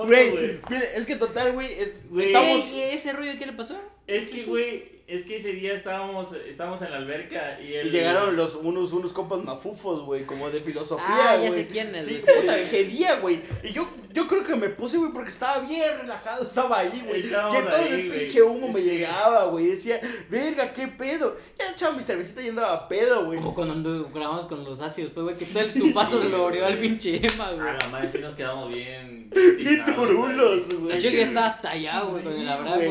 Güey, 0.08 0.60
es 0.96 1.06
que 1.06 1.16
total, 1.16 1.54
güey, 1.54 1.74
es- 1.80 1.94
estamos... 2.20 2.70
¿Y 2.70 2.82
ese 2.82 3.14
rollo 3.14 3.32
qué 3.40 3.46
le 3.48 3.54
pasó? 3.54 3.80
Es 4.06 4.28
que, 4.28 4.44
güey, 4.44 4.97
es 5.08 5.24
que 5.24 5.38
ese 5.38 5.54
día 5.54 5.74
estábamos, 5.74 6.34
estábamos 6.50 6.82
en 6.82 6.92
la 6.92 6.98
alberca 6.98 7.58
y, 7.62 7.74
el, 7.76 7.88
Y 7.88 7.92
llegaron 7.92 8.36
los, 8.36 8.56
unos, 8.56 8.92
unos 8.92 9.14
compas 9.14 9.42
mafufos, 9.42 10.02
güey, 10.04 10.26
como 10.26 10.50
de 10.50 10.60
filosofía, 10.60 11.06
Ah, 11.32 11.36
ya 11.38 11.50
güey. 11.50 11.52
sé 11.64 11.68
quiénes, 11.70 12.06
Sí, 12.06 12.20
güey. 12.22 12.42
puta, 12.42 12.70
qué 12.70 12.84
día, 12.84 13.16
güey. 13.22 13.40
Y 13.64 13.70
yo, 13.72 13.88
yo 14.12 14.28
creo 14.28 14.44
que 14.44 14.56
me 14.58 14.68
puse, 14.68 14.98
güey, 14.98 15.14
porque 15.14 15.30
estaba 15.30 15.60
bien 15.60 15.82
relajado, 16.02 16.44
estaba 16.48 16.80
ahí, 16.80 17.02
güey. 17.08 17.22
Que 17.22 17.30
todo 17.30 17.76
ahí, 17.78 17.94
el 17.94 18.08
pinche 18.12 18.42
humo 18.42 18.68
me 18.68 18.82
Sí. 18.82 18.90
llegaba, 18.90 19.46
güey. 19.46 19.68
Decía, 19.68 20.02
verga, 20.30 20.74
qué 20.74 20.90
pedo. 20.90 21.38
Ya 21.58 21.72
echaba 21.72 21.96
mi 21.96 22.04
cervecita 22.04 22.42
y 22.42 22.50
andaba 22.50 22.88
pedo, 22.90 23.26
güey. 23.28 23.40
Como 23.40 23.56
cuando 23.56 24.10
grabamos 24.14 24.46
con 24.48 24.66
los 24.66 24.82
ácidos, 24.82 25.12
pues, 25.14 25.24
güey, 25.24 25.36
que 25.38 25.46
todo 25.46 25.60
el 25.64 25.72
tu 25.74 25.94
paso 25.94 26.22
sí, 26.22 26.28
lo 26.28 26.46
abrió 26.48 26.66
al 26.66 26.80
pinche 26.80 27.26
Emma, 27.26 27.52
güey. 27.54 27.66
A 27.66 27.78
la 27.78 27.88
madre 27.88 28.10
sí 28.10 28.18
nos 28.20 28.34
quedamos 28.34 28.68
bien. 28.74 29.30
Bien 29.58 29.86
turulos, 29.86 30.68
güey. 30.68 30.92
De 30.92 30.98
hecho, 30.98 31.10
ya 31.10 31.22
está 31.22 31.46
hasta 31.48 31.70
allá, 31.72 32.02
güey, 32.02 32.24
con 32.24 32.34
Sí, 32.36 32.42
el 32.42 32.50
abrazo. 32.50 32.82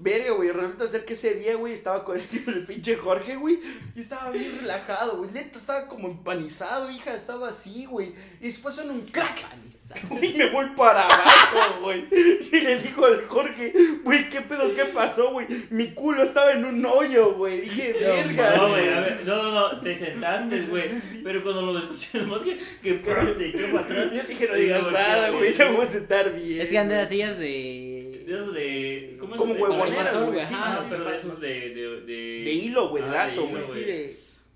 Güey. 0.00 0.12
Verga, 0.12 0.32
güey, 0.32 0.50
resulta 0.50 0.86
ser 0.86 1.04
que 1.04 1.14
ese 1.14 1.34
día, 1.34 1.54
güey, 1.56 1.72
estaba 1.72 2.04
con 2.04 2.18
el, 2.18 2.26
con 2.44 2.54
el 2.54 2.64
pinche 2.64 2.96
Jorge, 2.96 3.36
güey, 3.36 3.60
y 3.94 4.00
estaba 4.00 4.30
bien 4.30 4.58
relajado, 4.60 5.18
güey, 5.18 5.30
lento, 5.30 5.58
estaba 5.58 5.86
como 5.86 6.08
empanizado, 6.08 6.90
hija, 6.90 7.14
estaba 7.14 7.48
así, 7.48 7.86
güey, 7.86 8.12
y 8.40 8.48
después 8.48 8.74
son 8.74 8.90
un 8.90 9.02
crack, 9.02 9.46
y 10.22 10.32
me 10.34 10.50
voy 10.50 10.70
para 10.76 11.04
abajo, 11.04 11.82
güey, 11.82 12.06
y 12.10 12.60
le 12.60 12.78
dijo 12.78 13.06
al 13.06 13.26
Jorge, 13.26 13.72
güey, 14.04 14.28
¿qué 14.28 14.40
pedo, 14.40 14.74
qué 14.74 14.86
pasó, 14.86 15.32
güey? 15.32 15.46
Mi 15.70 15.92
culo 15.92 16.22
estaba 16.22 16.52
en 16.52 16.64
un 16.64 16.84
hoyo, 16.86 17.34
güey, 17.34 17.60
dije, 17.62 17.92
verga, 18.00 18.56
No, 18.56 18.70
güey, 18.70 18.88
a 18.88 19.00
ver, 19.00 19.20
no, 19.26 19.42
no, 19.42 19.50
no, 19.52 19.80
te 19.80 19.94
sentaste, 19.94 20.60
güey. 20.62 20.90
Pero 21.22 21.42
cuando 21.42 21.62
lo 21.62 21.78
escuché, 21.78 22.18
nomás 22.18 22.42
que, 22.42 22.58
que 22.82 23.00
se 23.36 23.46
echó 23.46 23.72
para 23.72 23.84
atrás. 23.84 24.10
Yo 24.12 24.22
dije, 24.22 24.48
no 24.48 24.54
digas 24.54 24.92
nada, 24.92 25.30
güey, 25.30 25.52
ya 25.52 25.70
voy 25.70 25.84
a 25.84 25.88
sentar 25.88 26.32
bien. 26.34 26.60
Es 26.60 26.68
que 26.68 26.82
güey. 26.82 26.88
de 26.88 27.06
sillas 27.06 27.38
de. 27.38 27.99
De 28.26 28.34
esos 28.34 28.54
de. 28.54 29.16
¿Cómo 29.18 29.34
es? 29.34 29.38
Como 29.40 29.54
sol, 29.54 30.32
güey, 30.32 30.44
sí, 30.46 30.54
sí, 30.54 30.60
sí, 30.78 30.84
pero 30.90 31.04
de 31.04 31.16
esos 31.16 31.40
de. 31.40 31.48
De, 31.48 32.00
de... 32.02 32.42
De 32.44 32.52
hilo, 32.52 32.88
güey, 32.90 33.02
de 33.02 33.08
Ah, 33.10 33.12
lazo, 33.12 33.46
güey. 33.46 34.10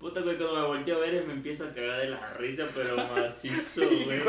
Puta, 0.05 0.21
güey, 0.21 0.37
cuando 0.37 0.55
me 0.61 0.67
volteé 0.67 0.93
a 0.93 0.97
ver, 0.99 1.25
me 1.25 1.33
empiezo 1.33 1.63
a 1.63 1.73
cagar 1.73 1.99
de 1.99 2.09
la 2.09 2.33
risa, 2.33 2.67
pero 2.75 2.95
macizo, 3.15 3.81
Y 3.91 4.03
güey. 4.03 4.19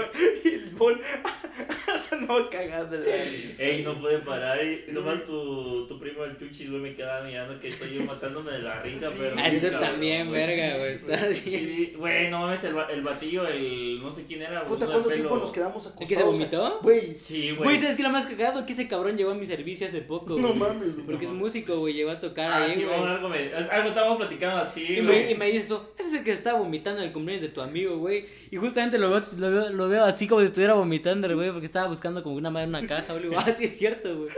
el 0.44 0.70
bol 0.70 0.98
Se 2.00 2.14
andaba 2.14 2.48
cagando 2.50 2.98
de 2.98 3.06
la 3.18 3.24
risa. 3.30 3.62
Ey, 3.62 3.82
no 3.82 3.98
puede 4.00 4.18
parar. 4.18 4.58
Y 4.64 4.84
nomás 4.92 5.24
tu, 5.24 5.86
tu 5.86 5.98
primo 5.98 6.24
el 6.24 6.36
Chuchi, 6.38 6.66
güey, 6.68 6.80
me 6.80 6.94
quedaba 6.94 7.24
mirando 7.24 7.58
que 7.60 7.68
estoy 7.68 7.94
yo 7.94 8.02
matándome 8.04 8.52
de 8.52 8.58
la 8.60 8.80
risa, 8.82 9.10
Sí. 9.10 9.16
pero. 9.18 9.36
Ah, 9.38 9.48
cabrón, 9.50 9.80
también, 9.80 10.30
verga, 10.30 10.78
güey, 10.78 10.92
estás 10.92 11.44
bien. 11.44 11.64
Y, 11.92 11.96
Güey, 11.96 12.30
no 12.30 12.40
mames, 12.40 12.64
el, 12.64 12.74
el 12.90 13.02
batillo, 13.02 13.46
el. 13.46 14.00
No 14.02 14.10
sé 14.12 14.24
quién 14.24 14.42
era. 14.42 14.64
Puta, 14.64 14.84
uno 14.86 14.86
de 14.86 14.92
¿cuánto 15.02 15.08
pelo- 15.10 15.14
tiempo 15.14 15.36
nos 15.38 15.50
quedamos 15.52 15.86
acostados? 15.86 16.02
¿El 16.02 16.08
que 16.08 16.16
se 16.16 16.22
vomitó? 16.22 16.78
Güey, 16.82 17.14
Sí, 17.14 17.50
Güey, 17.52 17.64
güey. 17.64 17.76
¿sabes 17.80 17.96
qué 17.96 18.02
es 18.02 18.08
lo 18.08 18.12
más 18.12 18.26
cagado? 18.26 18.64
Que 18.66 18.72
ese 18.72 18.88
cabrón 18.88 19.16
llegó 19.16 19.30
a 19.30 19.34
mi 19.34 19.46
servicio 19.46 19.86
hace 19.86 20.00
poco, 20.02 20.38
no 20.38 20.48
güey. 20.48 20.58
mames. 20.58 20.94
Porque 21.06 21.24
es 21.26 21.30
músico, 21.32 21.76
güey, 21.78 21.94
llegó 21.94 22.10
a 22.10 22.20
tocar 22.20 22.50
Ah, 22.52 22.64
ahí, 22.64 22.74
sí, 22.74 22.84
güey. 22.84 22.96
bueno, 22.98 23.12
algo, 23.14 23.28
me, 23.28 23.52
algo 23.54 23.88
estábamos 23.88 24.18
platicando 24.18 24.58
así, 24.58 24.82
Y 24.84 25.00
güey. 25.02 25.32
y 25.32 25.34
me 25.34 25.46
dice 25.50 25.65
eso, 25.66 25.92
ese 25.98 26.08
es 26.08 26.14
el 26.14 26.24
que 26.24 26.32
estaba 26.32 26.58
vomitando 26.58 27.00
en 27.00 27.08
el 27.08 27.12
cumpleaños 27.12 27.42
de 27.42 27.52
tu 27.52 27.60
amigo, 27.60 27.98
güey. 27.98 28.24
Y 28.50 28.56
justamente 28.56 28.98
lo 28.98 29.10
veo, 29.10 29.22
lo 29.36 29.50
veo, 29.50 29.70
lo 29.70 29.88
veo 29.88 30.04
así 30.04 30.26
como 30.26 30.40
si 30.40 30.46
estuviera 30.46 30.74
vomitando, 30.74 31.32
güey, 31.34 31.50
porque 31.50 31.66
estaba 31.66 31.88
buscando 31.88 32.22
como 32.22 32.36
una 32.36 32.50
madre 32.50 32.64
en 32.64 32.70
una 32.70 32.86
caja, 32.86 33.12
güey. 33.12 33.34
Ah, 33.36 33.54
sí 33.56 33.64
es 33.64 33.76
cierto, 33.76 34.16
güey. 34.16 34.30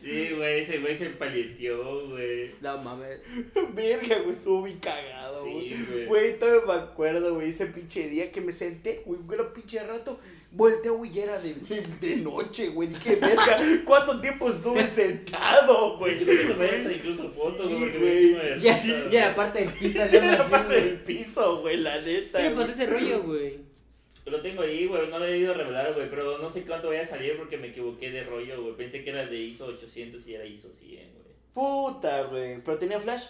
Sí, 0.00 0.30
güey, 0.36 0.60
ese 0.60 0.78
güey 0.78 0.94
se 0.94 1.10
paleteó, 1.10 2.08
güey. 2.08 2.50
No 2.60 2.78
mames. 2.82 3.20
Verga, 3.74 4.18
güey, 4.18 4.30
estuvo 4.30 4.62
bien 4.64 4.78
cagado, 4.78 5.42
güey. 5.44 5.72
Sí, 5.72 5.86
güey. 5.90 6.06
Güey, 6.06 6.38
todavía 6.38 6.66
me 6.66 6.72
acuerdo, 6.74 7.34
güey, 7.34 7.50
ese 7.50 7.66
pinche 7.66 8.08
día 8.08 8.30
que 8.32 8.40
me 8.40 8.52
senté, 8.52 9.02
güey, 9.06 9.20
era 9.32 9.52
pinche 9.52 9.82
rato, 9.86 10.18
volteo, 10.50 10.96
güey, 10.96 11.10
y 11.14 11.20
era 11.20 11.38
de, 11.38 11.54
de 12.00 12.16
noche, 12.16 12.68
güey. 12.68 12.88
Dije, 12.88 13.16
verga, 13.16 13.58
¿cuánto 13.84 14.20
tiempo 14.20 14.48
estuve 14.50 14.86
sentado, 14.86 15.98
Güey, 15.98 16.18
yo 16.18 16.24
creo 16.26 16.56
que 16.58 16.92
incluso 16.94 17.28
fotos, 17.28 17.68
Sí, 17.70 17.92
güey, 17.98 18.60
Ya, 18.60 18.72
risa, 18.74 19.08
ya 19.10 19.26
era 19.26 19.34
parte 19.34 19.60
del 19.60 19.72
piso, 19.72 19.98
ya 20.10 20.34
era 20.34 20.48
parte 20.48 20.74
del 20.74 20.84
güey. 20.98 21.04
piso, 21.04 21.60
güey, 21.60 21.76
la 21.78 22.00
neta. 22.00 22.42
¿Qué 22.42 22.50
pasó 22.50 22.70
ese 22.70 22.86
rollo, 22.86 23.22
güey? 23.24 23.66
Lo 24.26 24.40
tengo 24.40 24.62
ahí, 24.62 24.86
güey, 24.86 25.08
no 25.08 25.18
lo 25.20 25.24
he 25.24 25.38
ido 25.38 25.52
a 25.52 25.56
revelar, 25.56 25.94
güey, 25.94 26.10
pero 26.10 26.38
no 26.38 26.50
sé 26.50 26.64
cuánto 26.64 26.88
vaya 26.88 27.02
a 27.02 27.06
salir 27.06 27.36
porque 27.36 27.58
me 27.58 27.68
equivoqué 27.68 28.10
de 28.10 28.24
rollo, 28.24 28.60
güey. 28.62 28.76
Pensé 28.76 29.04
que 29.04 29.10
era 29.10 29.22
el 29.22 29.30
de 29.30 29.38
ISO 29.40 29.66
800 29.66 30.26
y 30.26 30.34
era 30.34 30.44
ISO 30.44 30.72
100, 30.72 31.12
güey. 31.12 31.26
Puta, 31.54 32.24
güey. 32.24 32.60
Pero 32.64 32.76
tenía 32.78 32.98
flash. 32.98 33.26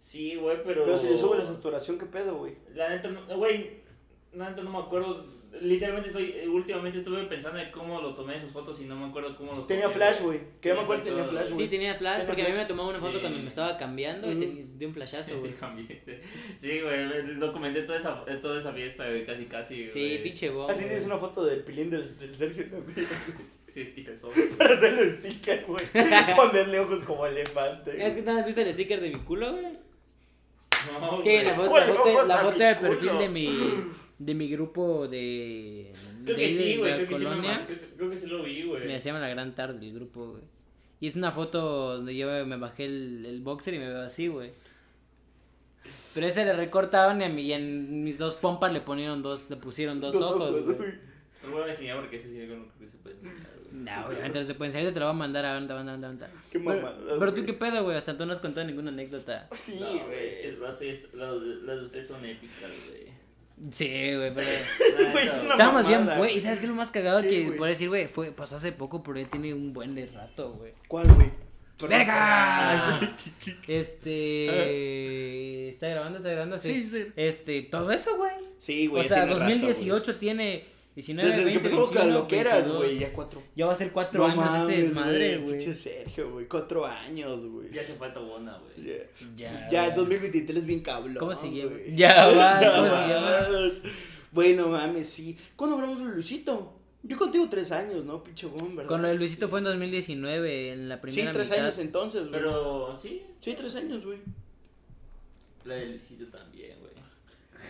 Sí, 0.00 0.34
güey, 0.36 0.58
pero... 0.64 0.84
Pero 0.84 0.98
si 0.98 1.08
le 1.08 1.16
sube 1.16 1.38
la 1.38 1.44
saturación, 1.44 1.96
¿qué 1.98 2.06
pedo, 2.06 2.38
güey? 2.38 2.54
La 2.74 2.88
neta, 2.88 3.08
no- 3.08 3.36
güey, 3.36 3.70
la 4.32 4.50
neta 4.50 4.62
no 4.62 4.70
me 4.70 4.78
acuerdo. 4.78 5.24
Literalmente 5.60 6.08
estoy, 6.08 6.32
eh, 6.36 6.48
últimamente 6.48 6.98
estuve 6.98 7.22
pensando 7.24 7.58
en 7.58 7.70
cómo 7.70 8.00
lo 8.00 8.14
tomé 8.14 8.36
esas 8.36 8.50
fotos 8.50 8.80
y 8.80 8.84
no 8.84 8.96
me 8.96 9.06
acuerdo 9.06 9.36
cómo 9.36 9.52
los 9.52 9.66
Tenía 9.66 9.84
tomé, 9.84 9.94
flash, 9.94 10.20
güey. 10.20 10.40
Que 10.60 10.68
ya 10.68 10.74
me 10.74 10.80
Sí, 10.80 10.84
acuerdo 10.84 11.04
que 11.04 11.10
tenía 11.10 11.24
flash, 11.26 11.48
güey. 11.50 11.60
Sí, 11.60 11.68
tenía 11.68 11.94
flash, 11.94 12.22
porque 12.26 12.42
a 12.42 12.48
mí 12.48 12.54
me 12.56 12.64
tomaba 12.66 12.88
una 12.90 12.98
foto 12.98 13.12
Sí. 13.14 13.20
cuando 13.20 13.38
me 13.40 13.48
estaba 13.48 13.76
cambiando 13.76 14.30
y 14.30 14.34
te- 14.36 14.66
de 14.76 14.86
un 14.86 14.94
flashazo, 14.94 15.32
Te 15.32 15.38
güey. 15.38 15.52
cambié. 15.54 16.02
Sí, 16.58 16.80
güey, 16.80 17.36
documenté 17.38 17.82
toda 17.82 17.98
esa, 17.98 18.24
toda 18.40 18.58
esa 18.58 18.72
fiesta, 18.72 19.06
güey, 19.08 19.24
casi, 19.24 19.44
casi. 19.46 19.88
Sí, 19.88 20.00
güey. 20.00 20.22
pinche 20.22 20.50
bomba. 20.50 20.72
Así 20.72 20.84
tienes 20.84 21.04
una 21.06 21.18
foto 21.18 21.44
del 21.44 21.60
pilín 21.64 21.90
del, 21.90 22.18
del 22.18 22.36
Sergio 22.36 22.64
también. 22.70 23.06
Sí, 23.68 23.92
eso. 23.96 24.30
Para 24.58 24.74
hacerle 24.74 25.10
sticker, 25.10 25.64
güey. 25.66 25.84
Ponerle 26.36 26.80
ojos 26.80 27.02
como 27.02 27.26
elefante. 27.26 28.02
Es 28.06 28.14
que 28.14 28.22
¿no 28.22 28.38
has 28.38 28.46
visto 28.46 28.60
el 28.62 28.72
sticker 28.72 29.00
de 29.00 29.10
mi 29.10 29.20
culo, 29.20 29.52
güey? 29.52 29.64
No, 31.00 31.16
Es 31.16 31.22
que 31.22 31.42
la 31.42 31.54
foto, 31.56 31.62
la 31.64 31.68
¿Cuál 31.86 31.96
foto, 31.96 32.22
la 32.26 32.38
foto 32.38 32.58
del 32.58 32.78
perfil 32.78 33.08
culo? 33.08 33.20
de 33.20 33.28
mi, 33.28 33.58
de 34.18 34.34
mi 34.34 34.48
grupo 34.48 35.06
de, 35.08 35.92
Creo 36.24 36.36
de, 36.36 36.42
que 36.46 36.54
sí, 36.54 36.76
güey, 36.76 36.94
creo 36.94 37.08
que 37.08 37.14
sí, 37.16 37.22
lo, 37.22 37.28
colonia. 37.30 37.66
creo, 37.66 37.78
creo 37.96 38.10
que 38.10 38.16
sí 38.18 38.26
lo 38.26 38.42
vi, 38.42 38.62
güey. 38.62 38.86
Me 38.86 38.98
llama 38.98 39.20
la 39.20 39.28
gran 39.28 39.54
tarde 39.54 39.86
el 39.86 39.92
grupo, 39.94 40.30
güey. 40.32 40.42
Y 41.00 41.06
es 41.08 41.16
una 41.16 41.32
foto 41.32 41.96
donde 41.96 42.16
yo 42.16 42.26
me 42.46 42.56
bajé 42.56 42.86
el, 42.86 43.26
el 43.26 43.40
boxer 43.42 43.74
y 43.74 43.78
me 43.78 43.88
veo 43.88 44.02
así, 44.02 44.28
güey. 44.28 44.50
Pero 46.14 46.26
ese 46.26 46.44
le 46.44 46.52
recortaban 46.54 47.20
y, 47.20 47.24
a 47.24 47.28
mí, 47.28 47.42
y 47.42 47.52
en 47.52 48.02
mis 48.04 48.18
dos 48.18 48.34
pompas 48.34 48.72
le 48.72 48.80
ponieron 48.80 49.22
dos, 49.22 49.50
le 49.50 49.56
pusieron 49.56 50.00
dos, 50.00 50.16
ojos, 50.16 50.64
güey. 50.64 50.76
Te 51.42 51.48
lo 51.48 51.52
voy 51.58 51.68
a 51.68 51.70
enseñar 51.70 52.00
porque 52.00 52.16
ese 52.16 52.28
sí 52.30 52.38
no 52.38 52.46
creo 52.46 52.68
que 52.78 52.86
se 52.90 52.96
puede 52.98 53.14
enseñar, 53.16 53.36
güey. 53.36 53.84
No, 53.84 54.06
obviamente 54.06 54.38
no 54.40 54.44
se 54.46 54.54
puede 54.54 54.70
enseñar, 54.70 54.94
te 54.94 55.00
lo 55.00 55.06
voy 55.06 55.14
a 55.14 55.18
mandar 55.18 55.44
a 55.44 55.50
aguanta, 55.52 55.78
aguanta, 55.78 55.92
aguanta. 56.06 56.30
Qué 56.50 56.58
Pero, 56.58 56.70
mamada, 56.82 56.96
pero 57.18 57.34
tú 57.34 57.42
güey. 57.42 57.46
qué 57.46 57.52
pedo, 57.52 57.84
güey, 57.84 57.96
hasta 57.96 58.16
tú 58.16 58.24
no 58.26 58.32
has 58.32 58.40
contado 58.40 58.66
ninguna 58.66 58.90
anécdota. 58.90 59.46
Sí, 59.52 59.76
No, 59.78 59.86
güey. 60.06 60.26
es 60.26 60.36
que 60.38 60.58
las 60.60 60.80
las 61.14 61.34
las 61.62 61.76
de 61.76 61.82
ustedes 61.82 62.06
son 62.08 62.24
épicas, 62.24 62.70
güey. 62.88 63.05
Sí, 63.70 64.14
güey, 64.14 64.34
pero... 64.34 64.48
La 64.50 65.06
Güey, 65.12 65.24
neta, 65.24 65.36
es 65.36 65.42
una 65.42 65.50
Estábamos 65.52 65.86
bien, 65.86 66.00
mamada, 66.00 66.18
güey. 66.18 66.30
güey. 66.30 66.38
¿Y 66.38 66.40
sabes 66.42 66.58
qué 66.58 66.64
es 66.66 66.70
lo 66.70 66.76
más 66.76 66.90
cagado 66.90 67.22
¿Qué, 67.22 67.28
que 67.30 67.44
güey? 67.46 67.58
por 67.58 67.68
decir, 67.68 67.88
güey? 67.88 68.06
Fue, 68.06 68.30
pasó 68.32 68.56
hace 68.56 68.72
poco, 68.72 69.02
pero 69.02 69.18
él 69.18 69.28
tiene 69.28 69.54
un 69.54 69.72
buen 69.72 69.94
de 69.94 70.06
rato, 70.06 70.52
güey. 70.52 70.72
¿Cuál, 70.88 71.12
güey? 71.14 71.30
¡Verga! 71.88 73.00
Ah, 73.00 73.16
Este. 73.66 74.48
¿Está 75.70 75.88
grabando? 75.88 76.18
¿Está 76.18 76.30
grabando? 76.30 76.58
Sí. 76.58 76.82
Sí, 76.82 76.90
sí. 76.90 77.06
Este, 77.16 77.62
todo 77.62 77.90
eso, 77.90 78.16
güey. 78.16 78.32
Sí, 78.58 78.86
güey. 78.86 79.04
O 79.04 79.08
sea, 79.08 79.24
tiene 79.24 79.32
rato, 79.38 79.44
2018 79.44 80.16
tiene 80.16 80.64
19, 80.96 81.28
Desde 81.28 81.44
20, 81.44 81.50
que 81.52 81.56
empezamos 81.58 81.88
con 81.90 81.94
las 81.96 82.04
21, 82.06 82.22
loqueras, 82.22 82.54
22. 82.54 82.76
güey, 82.78 82.98
ya 82.98 83.12
cuatro. 83.12 83.42
Ya 83.54 83.66
va 83.66 83.72
a 83.72 83.76
ser 83.76 83.92
cuatro 83.92 84.24
años 84.26 84.50
ese 84.68 84.82
desmadre, 84.82 85.38
güey. 85.38 85.58
Pinche 85.58 85.74
Sergio, 85.74 86.30
güey, 86.32 86.48
cuatro 86.48 86.86
años, 86.86 87.44
güey. 87.44 87.70
Ya 87.70 87.82
hace 87.82 87.94
falta 87.94 88.18
bona, 88.20 88.58
güey. 88.58 88.86
Ya, 88.88 89.04
Ya, 89.36 89.70
ya 89.70 89.82
güey. 89.84 89.96
2023 89.96 90.66
bien 90.66 90.80
cabrón. 90.80 91.14
¿Cómo 91.16 91.34
se 91.34 91.52
llama? 91.54 91.70
güey. 91.72 91.94
Ya 91.94 92.26
vas, 92.28 92.60
Ya 92.62 92.72
¿cómo 92.74 92.86
se 92.86 92.92
vas. 92.92 93.08
llama? 93.10 93.90
Bueno, 94.32 94.68
mames, 94.68 95.08
sí. 95.08 95.36
¿Cuándo 95.54 95.76
grabamos 95.76 96.00
de 96.08 96.14
Luisito? 96.14 96.72
Yo 97.02 97.16
contigo 97.16 97.46
tres 97.48 97.70
años, 97.72 98.04
¿no? 98.04 98.24
Pinche 98.24 98.48
¿verdad? 98.48 98.86
Con 98.86 99.00
lo 99.02 99.08
de 99.08 99.14
Luisito 99.14 99.48
fue 99.48 99.60
en 99.60 99.66
2019, 99.66 100.72
en 100.72 100.88
la 100.88 100.96
Sí, 100.96 101.00
primera 101.02 101.32
tres 101.32 101.50
mitad. 101.50 101.64
años 101.66 101.78
entonces, 101.78 102.20
güey. 102.22 102.32
Pero 102.32 102.98
sí, 103.00 103.22
Sí, 103.40 103.54
tres 103.54 103.76
años, 103.76 104.04
güey. 104.04 104.18
la 105.66 105.74
de 105.74 105.86
Luisito 105.90 106.24
también, 106.26 106.78
güey. 106.80 106.92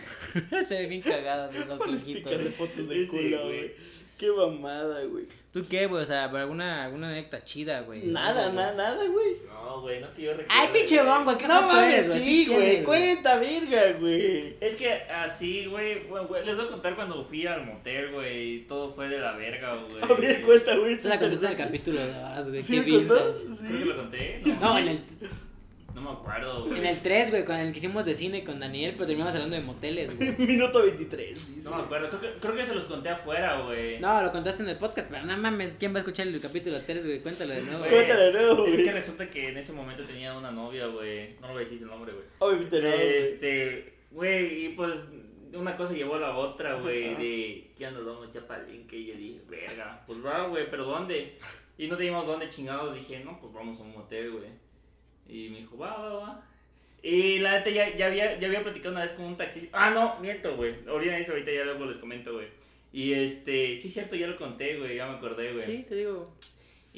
Se 0.67 0.79
ve 0.81 0.85
bien 0.87 1.01
cagada 1.01 1.47
de 1.47 1.65
los 1.65 1.77
Con 1.77 1.95
ojitos. 1.95 2.31
de 2.31 2.51
fotos 2.51 2.87
de 2.89 3.05
Sí, 3.05 3.07
culo, 3.11 3.45
güey. 3.47 3.71
Qué 4.17 4.31
mamada, 4.31 5.03
güey. 5.03 5.25
¿Tú 5.53 5.65
qué, 5.67 5.85
güey? 5.85 6.01
O 6.03 6.05
sea, 6.05 6.29
¿por 6.29 6.39
alguna, 6.39 6.85
alguna 6.85 7.09
anécdota 7.09 7.43
chida, 7.43 7.81
güey. 7.81 8.07
Nada, 8.07 8.51
nada, 8.51 8.73
nada, 8.73 9.05
güey. 9.05 9.37
No, 9.47 9.81
güey, 9.81 10.01
no 10.01 10.11
que 10.13 10.23
yo 10.23 10.31
recuerde. 10.31 10.51
Ay, 10.51 10.69
pinche 10.73 11.01
bon, 11.03 11.23
güey, 11.23 11.37
qué 11.37 11.47
No 11.47 11.61
mames, 11.67 12.13
sí, 12.13 12.45
güey. 12.47 12.83
Cuenta, 12.83 13.37
verga, 13.39 13.93
güey. 13.99 14.55
Es 14.59 14.75
que 14.75 14.91
así, 14.91 15.65
güey, 15.67 16.03
güey, 16.07 16.25
güey, 16.25 16.45
les 16.45 16.55
voy 16.57 16.65
a 16.65 16.69
contar 16.69 16.95
cuando 16.95 17.23
fui 17.23 17.45
al 17.45 17.63
motel, 17.65 18.11
güey, 18.11 18.55
y 18.55 18.59
todo 18.61 18.93
fue 18.93 19.07
de 19.07 19.19
la 19.19 19.33
verga, 19.33 19.75
güey. 19.75 20.03
A 20.03 20.07
ver, 20.19 20.41
cuenta, 20.41 20.75
güey. 20.77 20.93
Esa 20.93 21.09
la 21.09 21.19
contaste 21.19 21.45
en 21.45 21.51
el 21.51 21.57
capítulo 21.57 21.99
güey. 22.49 22.63
¿Sí 22.63 22.73
qué 22.83 22.91
me 22.91 23.07
contó? 23.07 23.33
vintage. 23.33 23.45
Creo 23.45 23.71
que 23.71 23.83
Sí. 23.83 23.83
lo 23.89 23.95
conté. 23.97 24.41
No, 24.61 24.77
en 24.79 24.87
el, 24.87 25.01
No 25.97 26.03
me 26.03 26.11
acuerdo, 26.11 26.65
güey. 26.65 26.77
en 26.77 26.85
el 26.85 27.01
3, 27.01 27.31
güey, 27.31 27.43
con 27.43 27.55
el 27.55 27.71
que 27.71 27.79
hicimos 27.79 28.05
de 28.05 28.13
cine 28.13 28.43
con 28.43 28.59
Daniel, 28.59 28.91
pero 28.93 29.07
terminamos 29.07 29.33
hablando 29.33 29.55
de 29.55 29.63
moteles, 29.63 30.15
güey. 30.15 30.35
Minuto 30.37 30.83
23, 30.83 31.55
dice. 31.55 31.67
No 31.67 31.75
me 31.75 31.83
acuerdo, 31.83 32.09
creo 32.09 32.21
que, 32.21 32.39
creo 32.39 32.55
que 32.55 32.65
se 32.67 32.75
los 32.75 32.85
conté 32.85 33.09
afuera, 33.09 33.61
güey. 33.61 33.99
No, 33.99 34.21
lo 34.21 34.31
contaste 34.31 34.61
en 34.61 34.69
el 34.69 34.77
podcast, 34.77 35.09
pero 35.09 35.25
no 35.25 35.35
mames, 35.37 35.71
¿quién 35.79 35.93
va 35.93 35.97
a 35.97 35.99
escuchar 36.01 36.27
el 36.27 36.39
capítulo 36.39 36.77
3, 36.79 37.03
güey? 37.03 37.19
Cuéntalo 37.21 37.49
de 37.51 37.61
nuevo. 37.63 37.79
Güey. 37.79 37.89
Cuéntalo 37.95 38.21
de 38.25 38.31
nuevo, 38.31 38.65
Es 38.67 38.71
güey. 38.73 38.83
que 38.83 38.91
resulta 38.91 39.29
que 39.29 39.49
en 39.49 39.57
ese 39.57 39.73
momento 39.73 40.03
tenía 40.03 40.37
una 40.37 40.51
novia, 40.51 40.85
güey. 40.85 41.33
No 41.41 41.47
lo 41.47 41.53
voy 41.53 41.61
a 41.63 41.65
decir 41.65 41.79
su 41.79 41.87
nombre, 41.87 42.13
güey. 42.13 42.25
Obviamente 42.37 42.79
no. 42.79 42.87
Este, 42.89 43.93
güey, 44.11 44.65
y 44.65 44.69
pues 44.69 44.99
una 45.53 45.75
cosa 45.75 45.93
llevó 45.93 46.15
a 46.15 46.19
la 46.19 46.37
otra, 46.37 46.75
güey, 46.75 47.15
de 47.15 47.71
ya 47.75 47.89
nos 47.89 48.05
vamos 48.05 48.27
a 48.27 48.31
Chapalinque. 48.31 48.95
Y 48.97 49.05
yo 49.07 49.13
dije, 49.15 49.41
verga, 49.49 50.03
pues 50.05 50.23
va, 50.23 50.45
güey, 50.47 50.69
pero 50.69 50.85
¿dónde? 50.85 51.39
Y 51.79 51.87
no 51.87 51.97
teníamos 51.97 52.27
dónde 52.27 52.47
chingados. 52.49 52.93
Dije, 52.93 53.19
no, 53.25 53.39
pues 53.39 53.51
vamos 53.51 53.79
a 53.79 53.83
un 53.83 53.93
motel, 53.93 54.31
güey. 54.31 54.66
Y 55.29 55.49
me 55.49 55.59
dijo, 55.59 55.77
va, 55.77 55.97
va, 55.97 56.13
va. 56.13 56.43
Y 57.03 57.39
la 57.39 57.53
neta 57.53 57.69
ya, 57.69 57.95
ya, 57.95 58.07
había, 58.07 58.39
ya 58.39 58.47
había 58.47 58.63
platicado 58.63 58.91
una 58.91 59.03
vez 59.03 59.13
con 59.13 59.25
un 59.25 59.37
taxista. 59.37 59.69
Ah, 59.71 59.91
no, 59.91 60.19
miento, 60.19 60.55
güey. 60.55 60.75
Ahorita 60.87 61.17
eso, 61.17 61.31
ahorita 61.31 61.51
ya 61.51 61.63
luego 61.63 61.85
les 61.85 61.97
comento, 61.97 62.33
güey. 62.33 62.47
Y 62.91 63.13
este, 63.13 63.77
sí, 63.77 63.89
cierto, 63.89 64.15
ya 64.15 64.27
lo 64.27 64.37
conté, 64.37 64.77
güey, 64.77 64.95
ya 64.95 65.07
me 65.07 65.17
acordé, 65.17 65.53
güey. 65.53 65.63
Sí, 65.63 65.85
te 65.87 65.95
digo. 65.95 66.33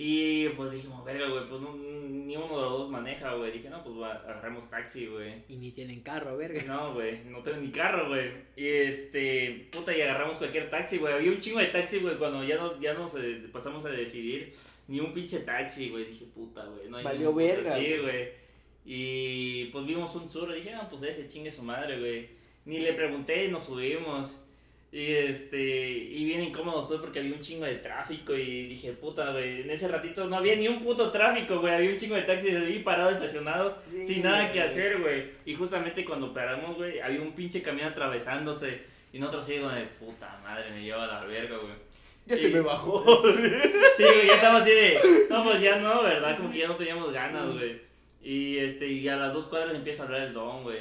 Y 0.02 0.48
pues 0.50 0.72
dijimos, 0.72 1.04
verga, 1.04 1.28
güey, 1.28 1.46
pues 1.46 1.60
no, 1.62 1.76
ni 1.76 2.38
uno 2.38 2.48
de 2.48 2.62
los 2.62 2.72
dos 2.72 2.90
maneja, 2.90 3.34
güey. 3.34 3.52
Dije, 3.52 3.70
no, 3.70 3.84
pues 3.84 3.98
va, 3.98 4.14
agarremos 4.14 4.70
taxi, 4.70 5.08
güey. 5.08 5.44
Y 5.50 5.58
ni 5.58 5.72
tienen 5.72 6.00
carro, 6.00 6.38
verga. 6.38 6.64
No, 6.64 6.94
güey, 6.94 7.22
no 7.26 7.40
tengo 7.40 7.58
ni 7.58 7.70
carro, 7.70 8.08
güey. 8.08 8.32
Y 8.56 8.66
este, 8.66 9.68
puta, 9.70 9.94
y 9.94 10.02
agarramos 10.02 10.38
cualquier 10.38 10.70
taxi, 10.70 11.00
güey. 11.00 11.14
Había 11.14 11.32
un 11.32 11.40
chingo 11.40 11.60
de 11.60 11.68
taxi, 11.68 12.00
güey, 12.00 12.16
cuando 12.18 12.42
ya, 12.46 12.56
no, 12.56 12.80
ya 12.80 12.94
nos 12.94 13.14
eh, 13.16 13.44
pasamos 13.52 13.84
a 13.84 13.90
decidir. 13.90 14.54
Ni 14.90 15.00
un 15.00 15.14
pinche 15.14 15.42
taxi, 15.42 15.90
güey. 15.90 16.06
Dije, 16.06 16.26
puta, 16.34 16.66
güey. 16.66 16.90
No 16.90 16.98
hay 16.98 17.04
Valió 17.04 17.32
verga, 17.32 17.78
Sí, 17.78 17.96
güey. 18.02 18.30
Y 18.84 19.66
pues 19.66 19.86
vimos 19.86 20.16
un 20.16 20.28
sur. 20.28 20.52
Dije, 20.52 20.72
no, 20.72 20.90
pues 20.90 21.04
ese 21.04 21.28
chingue 21.28 21.52
su 21.52 21.62
madre, 21.62 22.00
güey. 22.00 22.30
Ni 22.66 22.80
le 22.80 22.94
pregunté, 22.94 23.48
nos 23.50 23.66
subimos. 23.66 24.36
Y 24.92 25.12
este, 25.12 25.62
y 25.62 26.26
bien 26.26 26.42
incómodos, 26.42 26.88
pues, 26.88 27.00
porque 27.00 27.20
había 27.20 27.34
un 27.36 27.40
chingo 27.40 27.66
de 27.66 27.76
tráfico. 27.76 28.34
Y 28.34 28.66
dije, 28.66 28.94
puta, 28.94 29.32
güey. 29.32 29.62
En 29.62 29.70
ese 29.70 29.88
ratito 29.88 30.26
no 30.26 30.38
había 30.38 30.56
ni 30.56 30.68
un 30.68 30.82
puto 30.82 31.12
tráfico, 31.12 31.60
güey. 31.60 31.72
Había 31.72 31.92
un 31.92 31.98
chingo 31.98 32.16
de 32.16 32.24
taxis 32.24 32.56
ahí 32.56 32.80
parados, 32.80 33.14
estacionados, 33.14 33.76
Sí, 33.92 34.08
sin 34.08 34.24
nada 34.24 34.50
que 34.50 34.60
hacer, 34.60 35.00
güey. 35.00 35.26
Y 35.46 35.54
justamente 35.54 36.04
cuando 36.04 36.34
paramos, 36.34 36.78
güey, 36.78 37.00
había 37.00 37.22
un 37.22 37.34
pinche 37.34 37.62
camión 37.62 37.90
atravesándose. 37.90 38.82
Y 39.14 39.20
nosotros 39.20 39.44
así, 39.44 39.54
de 39.54 39.86
puta 40.00 40.40
madre, 40.42 40.72
me 40.72 40.82
lleva 40.82 41.04
a 41.04 41.22
la 41.22 41.26
verga, 41.26 41.58
güey. 41.58 41.89
Ya 42.30 42.38
se 42.38 42.50
me 42.50 42.62
bajó. 42.62 43.04
Sí, 43.98 44.04
güey, 44.06 44.28
ya 44.28 44.36
estaba 44.36 44.60
así 44.60 44.70
de. 44.70 44.98
No, 45.30 45.44
pues 45.44 45.60
ya 45.60 45.76
no, 45.78 46.04
¿verdad? 46.04 46.38
Como 46.38 46.50
que 46.52 46.60
ya 46.60 46.68
no 46.70 46.76
teníamos 46.78 47.12
ganas, 47.12 47.52
güey. 47.52 47.82
Y 48.22 48.58
este, 48.60 48.88
y 48.88 49.08
a 49.10 49.18
las 49.18 49.34
dos 49.34 49.48
cuadras 49.48 49.76
empieza 49.76 50.04
a 50.04 50.06
hablar 50.06 50.22
el 50.22 50.34
don, 50.34 50.64
güey. 50.64 50.80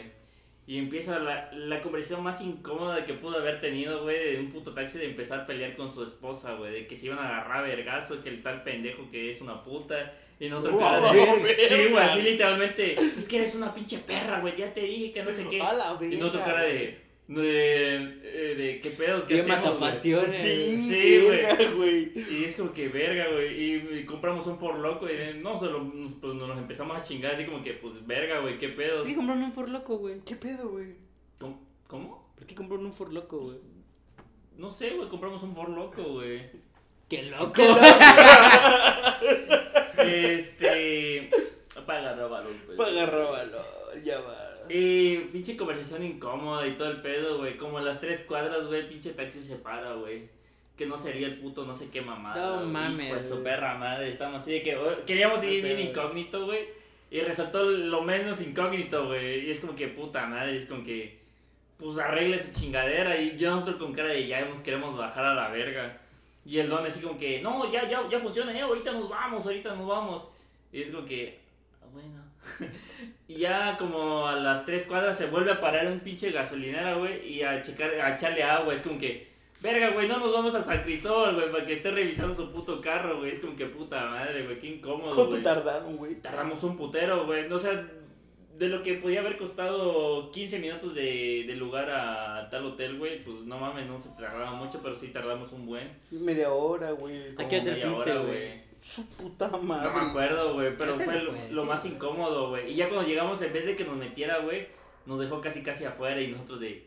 Y 0.68 0.78
empieza 0.78 1.18
la, 1.18 1.50
la 1.52 1.80
conversación 1.80 2.22
más 2.22 2.40
incómoda 2.42 3.04
que 3.04 3.14
pudo 3.14 3.38
haber 3.38 3.60
tenido, 3.60 4.02
güey, 4.02 4.34
de 4.34 4.40
un 4.40 4.52
puto 4.52 4.72
taxi 4.72 4.98
de 4.98 5.06
empezar 5.06 5.40
a 5.40 5.46
pelear 5.46 5.74
con 5.74 5.92
su 5.92 6.04
esposa, 6.04 6.54
güey, 6.54 6.72
de 6.72 6.86
que 6.86 6.94
se 6.94 7.06
iban 7.06 7.18
a 7.18 7.26
agarrar 7.26 7.64
a 7.64 7.68
vergazo, 7.68 8.22
que 8.22 8.28
el 8.28 8.42
tal 8.42 8.62
pendejo 8.62 9.10
que 9.10 9.30
es 9.30 9.40
una 9.40 9.64
puta. 9.64 10.14
Y 10.38 10.48
nosotros 10.48 10.74
Wow, 10.74 10.82
cara 10.82 11.12
de-. 11.12 11.68
Sí, 11.68 11.86
güey, 11.90 12.04
así 12.04 12.22
literalmente. 12.22 12.94
Es 12.94 13.26
que 13.26 13.38
eres 13.38 13.54
una 13.56 13.74
pinche 13.74 13.98
perra, 13.98 14.40
güey, 14.40 14.54
ya 14.56 14.72
te 14.72 14.82
dije 14.82 15.12
que 15.12 15.22
no 15.24 15.30
sé 15.30 15.44
qué. 15.50 15.58
Y 16.12 16.16
nosotros 16.18 16.42
cara 16.44 16.62
de. 16.62 17.07
De, 17.28 17.96
eh, 18.22 18.54
de 18.56 18.80
qué 18.80 18.90
pedos, 18.90 19.24
qué 19.24 19.34
Bien 19.34 19.50
hacemos, 19.50 19.74
matapasiones. 19.78 20.34
Sí, 20.34 20.88
Sí, 20.88 21.20
güey. 21.76 22.10
Y 22.30 22.44
es 22.44 22.56
como 22.56 22.72
que 22.72 22.88
verga, 22.88 23.28
güey. 23.30 23.62
Y, 23.62 23.98
y 23.98 24.04
compramos 24.06 24.46
un 24.46 24.58
For 24.58 24.78
Loco 24.78 25.06
y 25.10 25.14
de- 25.14 25.34
no, 25.34 25.58
solo, 25.60 25.80
nos- 25.84 26.14
pues 26.14 26.32
nos 26.34 26.56
empezamos 26.56 26.96
a 26.96 27.02
chingar 27.02 27.34
así 27.34 27.44
como 27.44 27.62
que, 27.62 27.74
pues 27.74 28.06
verga, 28.06 28.40
güey, 28.40 28.56
qué 28.58 28.70
pedos. 28.70 29.00
¿Por 29.00 29.08
qué 29.08 29.14
compraron 29.16 29.42
un 29.44 29.52
For 29.52 29.68
Loco, 29.68 29.98
güey? 29.98 30.20
¿Qué 30.24 30.36
pedo, 30.36 30.70
güey? 30.70 30.94
¿Cómo? 31.38 31.60
¿Cómo? 31.86 32.32
¿Por 32.34 32.46
qué 32.46 32.54
compraron 32.54 32.86
un 32.86 32.94
For 32.94 33.12
Loco, 33.12 33.38
güey? 33.40 33.58
No 34.56 34.70
sé, 34.70 34.90
güey, 34.90 35.08
compramos 35.10 35.42
un 35.42 35.54
For 35.54 35.68
Loco, 35.68 36.02
güey. 36.02 36.40
¡Qué 37.10 37.24
loco! 37.24 37.62
Este. 39.98 41.30
Apaga, 41.76 42.14
róbalo, 42.14 42.50
güey. 42.66 42.76
Paga, 42.76 43.06
róbalo, 43.06 43.58
ya 44.04 44.18
va. 44.20 44.47
Y 44.70 45.16
pinche 45.32 45.56
conversación 45.56 46.04
incómoda 46.04 46.66
y 46.66 46.72
todo 46.72 46.90
el 46.90 47.00
pedo, 47.00 47.38
güey. 47.38 47.56
Como 47.56 47.78
a 47.78 47.82
las 47.82 48.00
tres 48.00 48.20
cuadras, 48.20 48.66
güey, 48.66 48.88
pinche 48.88 49.12
taxi 49.12 49.42
se 49.42 49.56
para, 49.56 49.94
güey. 49.94 50.28
Que 50.76 50.86
no 50.86 50.96
sería 50.96 51.26
el 51.26 51.38
puto 51.38 51.64
no 51.64 51.74
sé 51.74 51.88
qué 51.90 52.00
mamada. 52.00 52.60
No 52.60 52.66
mames, 52.66 53.14
de 53.14 53.22
su 53.22 53.42
perra 53.42 53.76
madre. 53.76 54.08
Estamos 54.08 54.42
así 54.42 54.52
de 54.52 54.62
que 54.62 54.78
queríamos 55.06 55.42
ir 55.44 55.62
bien 55.62 55.80
incógnito, 55.80 56.46
güey. 56.46 56.66
Y 57.10 57.20
resaltó 57.20 57.64
lo 57.64 58.02
menos 58.02 58.40
incógnito, 58.40 59.06
güey. 59.06 59.46
Y 59.46 59.50
es 59.50 59.60
como 59.60 59.74
que 59.74 59.88
puta 59.88 60.26
madre, 60.26 60.56
es 60.56 60.66
como 60.66 60.84
que. 60.84 61.18
Pues 61.78 61.98
arregle 61.98 62.38
su 62.38 62.52
chingadera. 62.52 63.20
Y 63.20 63.36
yo 63.36 63.50
nosotros 63.50 63.76
con 63.76 63.92
cara 63.92 64.08
de 64.08 64.26
ya 64.26 64.44
nos 64.44 64.60
queremos 64.60 64.96
bajar 64.96 65.24
a 65.24 65.34
la 65.34 65.48
verga. 65.48 66.00
Y 66.44 66.58
el 66.58 66.68
don 66.68 66.86
así 66.86 67.00
como 67.00 67.18
que, 67.18 67.42
no, 67.42 67.70
ya, 67.70 67.86
ya, 67.86 68.08
ya 68.08 68.18
funciona, 68.18 68.50
ya, 68.54 68.64
ahorita 68.64 68.92
nos 68.92 69.10
vamos, 69.10 69.44
ahorita 69.44 69.74
nos 69.74 69.86
vamos. 69.86 70.28
Y 70.72 70.80
es 70.80 70.90
como 70.90 71.04
que, 71.04 71.38
ah, 71.82 71.86
bueno. 71.92 72.22
y 73.28 73.36
ya 73.36 73.76
como 73.78 74.26
a 74.26 74.34
las 74.36 74.64
tres 74.64 74.84
cuadras 74.84 75.16
se 75.18 75.26
vuelve 75.26 75.52
a 75.52 75.60
parar 75.60 75.86
un 75.86 76.00
pinche 76.00 76.30
gasolinera, 76.32 76.94
güey, 76.94 77.30
y 77.30 77.42
a 77.42 77.60
checar, 77.60 77.90
a 78.00 78.14
echarle 78.14 78.42
agua. 78.42 78.72
Es 78.72 78.80
como 78.80 78.98
que, 78.98 79.28
verga, 79.60 79.90
güey, 79.90 80.08
no 80.08 80.18
nos 80.18 80.32
vamos 80.32 80.54
a 80.54 80.62
San 80.62 80.82
Cristóbal, 80.82 81.34
güey, 81.34 81.50
para 81.52 81.66
que 81.66 81.74
esté 81.74 81.90
revisando 81.90 82.34
su 82.34 82.50
puto 82.50 82.80
carro, 82.80 83.18
güey. 83.18 83.32
Es 83.32 83.38
como 83.40 83.54
que 83.54 83.66
puta 83.66 84.06
madre, 84.06 84.44
güey, 84.44 84.58
qué 84.58 84.68
incómodo, 84.68 85.14
¿Cuánto 85.14 85.32
güey. 85.32 85.42
tardaron, 85.42 85.96
güey? 85.98 86.14
Tardamos 86.16 86.62
un 86.64 86.76
putero, 86.78 87.26
güey. 87.26 87.46
No, 87.48 87.56
o 87.56 87.58
sea, 87.58 87.86
de 88.58 88.68
lo 88.68 88.82
que 88.82 88.94
podía 88.94 89.20
haber 89.20 89.36
costado 89.36 90.30
15 90.30 90.58
minutos 90.58 90.94
de, 90.94 91.44
de 91.46 91.54
lugar 91.54 91.90
a 91.90 92.48
tal 92.50 92.64
hotel, 92.64 92.98
güey, 92.98 93.22
pues 93.22 93.36
no 93.44 93.58
mames, 93.58 93.86
no 93.86 94.00
se 94.00 94.08
tardaba 94.10 94.52
mucho, 94.52 94.80
pero 94.82 94.96
sí 94.96 95.08
tardamos 95.08 95.52
un 95.52 95.66
buen. 95.66 95.90
Media 96.10 96.50
hora, 96.50 96.92
güey. 96.92 97.34
¿A 97.36 97.46
qué 97.46 97.60
media 97.60 97.86
fuiste, 97.90 98.10
hora, 98.12 98.20
güey? 98.22 98.67
Su 98.80 99.06
puta 99.06 99.48
No 99.48 99.58
madre. 99.58 99.90
me 100.00 100.10
acuerdo, 100.10 100.54
güey, 100.54 100.76
pero 100.76 100.94
fue 100.96 101.06
lo, 101.20 101.30
puede, 101.32 101.50
lo 101.50 101.62
sí. 101.62 101.68
más 101.68 101.84
incómodo, 101.86 102.48
güey. 102.50 102.72
Y 102.72 102.76
ya 102.76 102.88
cuando 102.88 103.06
llegamos, 103.08 103.40
en 103.42 103.52
vez 103.52 103.66
de 103.66 103.76
que 103.76 103.84
nos 103.84 103.96
metiera, 103.96 104.38
güey, 104.38 104.68
nos 105.06 105.18
dejó 105.18 105.40
casi 105.40 105.62
casi 105.62 105.84
afuera 105.84 106.20
y 106.20 106.28
nosotros 106.28 106.60
de... 106.60 106.86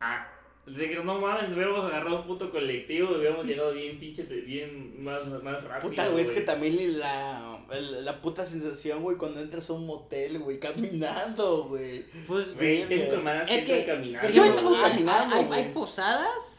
Ah, 0.00 0.28
de 0.66 0.88
que 0.88 0.96
no 0.96 1.20
mames, 1.20 1.48
hubiéramos 1.54 1.84
agarrado 1.84 2.22
un 2.22 2.26
puto 2.26 2.50
colectivo 2.50 3.12
y 3.12 3.18
hubiéramos 3.18 3.46
llegado 3.46 3.72
bien 3.72 4.00
pinche, 4.00 4.24
bien 4.24 5.00
más, 5.04 5.24
más 5.42 5.62
rápido, 5.62 5.90
Puta, 5.90 6.08
güey, 6.08 6.24
es 6.24 6.32
que 6.32 6.40
también 6.40 6.98
la, 6.98 7.60
la 8.00 8.20
puta 8.20 8.44
sensación, 8.44 9.00
güey, 9.00 9.16
cuando 9.16 9.40
entras 9.40 9.70
a 9.70 9.74
un 9.74 9.86
motel, 9.86 10.40
güey, 10.40 10.58
caminando, 10.58 11.64
güey. 11.68 12.04
Pues, 12.26 12.52
Güey, 12.56 12.84
tengo 12.88 13.12
hermanas 13.12 13.46
que 13.48 13.58
es 13.58 13.64
que, 13.64 13.84
caminando. 13.86 14.28
Yo 14.30 14.42
hay, 14.42 14.50
caminando, 14.50 15.36
hay- 15.36 15.44
güey. 15.44 15.62
hay 15.62 15.72
posadas 15.72 16.55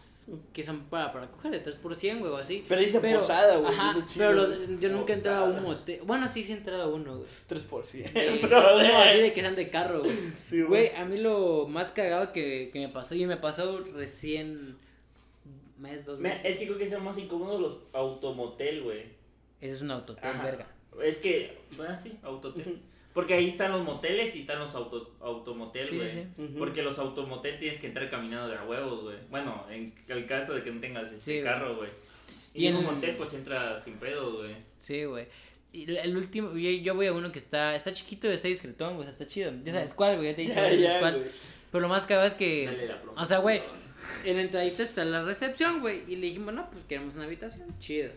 que 0.51 0.63
son 0.63 0.81
para, 0.89 1.11
para 1.13 1.31
coger 1.31 1.51
de 1.51 1.59
3 1.59 1.75
por 1.77 1.95
100, 1.95 2.19
güey, 2.19 2.31
o 2.31 2.37
así. 2.37 2.65
Pero 2.67 2.81
dice 2.81 2.99
posada, 2.99 3.57
güey, 3.57 3.73
Ajá, 3.73 3.93
chido, 4.05 4.27
pero 4.29 4.33
los- 4.33 4.79
yo 4.79 4.89
nunca 4.89 5.13
he 5.13 5.15
entrado 5.15 5.45
a 5.45 5.49
un 5.49 5.63
motel. 5.63 6.01
Bueno, 6.05 6.27
sí, 6.27 6.43
sí 6.43 6.51
he 6.51 6.57
entrado 6.57 6.83
a 6.83 6.87
uno, 6.87 7.17
güey. 7.19 7.29
3%. 7.47 8.11
Eh, 8.13 8.39
Bro, 8.43 8.59
no, 8.83 8.97
así 8.99 9.19
de 9.19 9.33
que 9.33 9.41
sean 9.41 9.55
de 9.55 9.69
carro, 9.69 9.99
güey. 10.01 10.11
Sí, 10.43 10.61
Güey, 10.63 10.89
a 10.95 11.05
mí 11.05 11.17
lo 11.17 11.67
más 11.67 11.91
cagado 11.91 12.33
que, 12.33 12.69
que 12.73 12.79
me 12.79 12.89
pasó, 12.89 13.15
y 13.15 13.25
me 13.25 13.37
pasó 13.37 13.79
recién 13.93 14.77
mes, 15.77 16.05
dos 16.05 16.19
Me- 16.19 16.29
meses. 16.29 16.45
Es 16.45 16.57
que 16.57 16.65
creo 16.65 16.77
que 16.77 16.87
son 16.87 17.03
más 17.03 17.17
incómodos 17.17 17.61
los 17.61 17.77
automotel, 17.93 18.83
güey. 18.83 19.03
Ese 19.61 19.75
es 19.75 19.81
un 19.81 19.91
autotel, 19.91 20.23
Ajá. 20.29 20.43
verga. 20.43 20.67
Es 21.03 21.17
que, 21.17 21.57
bueno, 21.77 21.95
sí, 22.01 22.17
autotel. 22.23 22.81
Porque 23.17 23.33
ahí 23.33 23.49
están 23.49 23.71
los 23.71 23.83
moteles 23.83 24.35
y 24.35 24.41
están 24.41 24.59
los 24.59 24.75
auto, 24.75 25.15
automotel, 25.21 25.87
Sí, 25.87 25.95
güey. 25.97 26.53
Porque 26.55 26.83
los 26.83 26.99
automotel 26.99 27.57
tienes 27.57 27.79
que 27.79 27.87
entrar 27.87 28.11
caminando 28.11 28.47
de 28.47 28.55
a 28.57 28.63
huevos, 28.63 29.01
güey. 29.05 29.17
Bueno, 29.31 29.65
en 29.71 29.91
el 30.09 30.27
caso 30.27 30.53
de 30.53 30.61
que 30.61 30.69
no 30.69 30.79
tengas 30.79 31.07
este 31.11 31.39
Sí, 31.39 31.43
carro, 31.43 31.75
güey. 31.77 31.89
Y, 32.53 32.65
Y 32.65 32.67
en 32.67 32.75
un 32.75 32.83
motel 32.85 33.15
pues 33.17 33.33
entra 33.33 33.83
sin 33.83 33.95
pedo, 33.95 34.33
güey. 34.37 34.55
Sí, 34.79 35.03
güey. 35.05 35.25
Y 35.73 35.91
el- 35.95 36.15
último, 36.15 36.51
yo, 36.55 36.69
yo 36.69 36.93
voy 36.93 37.07
a 37.07 37.13
uno 37.13 37.31
que 37.31 37.39
está, 37.39 37.75
está 37.75 37.91
chiquito, 37.91 38.29
está 38.29 38.49
discretón, 38.49 38.97
güey, 38.97 39.09
está 39.09 39.25
chido. 39.25 39.51
Ya 39.63 39.73
sabes 39.73 39.95
cuál, 39.95 40.17
güey, 40.17 40.29
ya 40.29 40.35
te 40.35 40.41
dije 40.43 40.53
Ya, 40.53 40.61
cuál, 40.61 40.79
ya, 40.79 40.99
cuál. 40.99 41.31
Pero 41.71 41.81
lo 41.81 41.87
más 41.89 42.05
cagado 42.05 42.27
es 42.27 42.35
que, 42.35 42.65
Dale 42.67 42.85
la 42.87 42.95
promoción. 43.01 43.23
o 43.23 43.25
sea, 43.25 43.37
güey, 43.39 43.61
en 44.25 44.35
la 44.35 44.41
entradita 44.43 44.83
está 44.83 45.03
la 45.05 45.23
recepción, 45.23 45.81
güey, 45.81 46.03
y 46.07 46.17
le 46.17 46.27
dijimos, 46.27 46.53
no, 46.53 46.69
pues 46.69 46.83
queremos 46.85 47.15
una 47.15 47.23
habitación, 47.23 47.67
chido. 47.79 48.11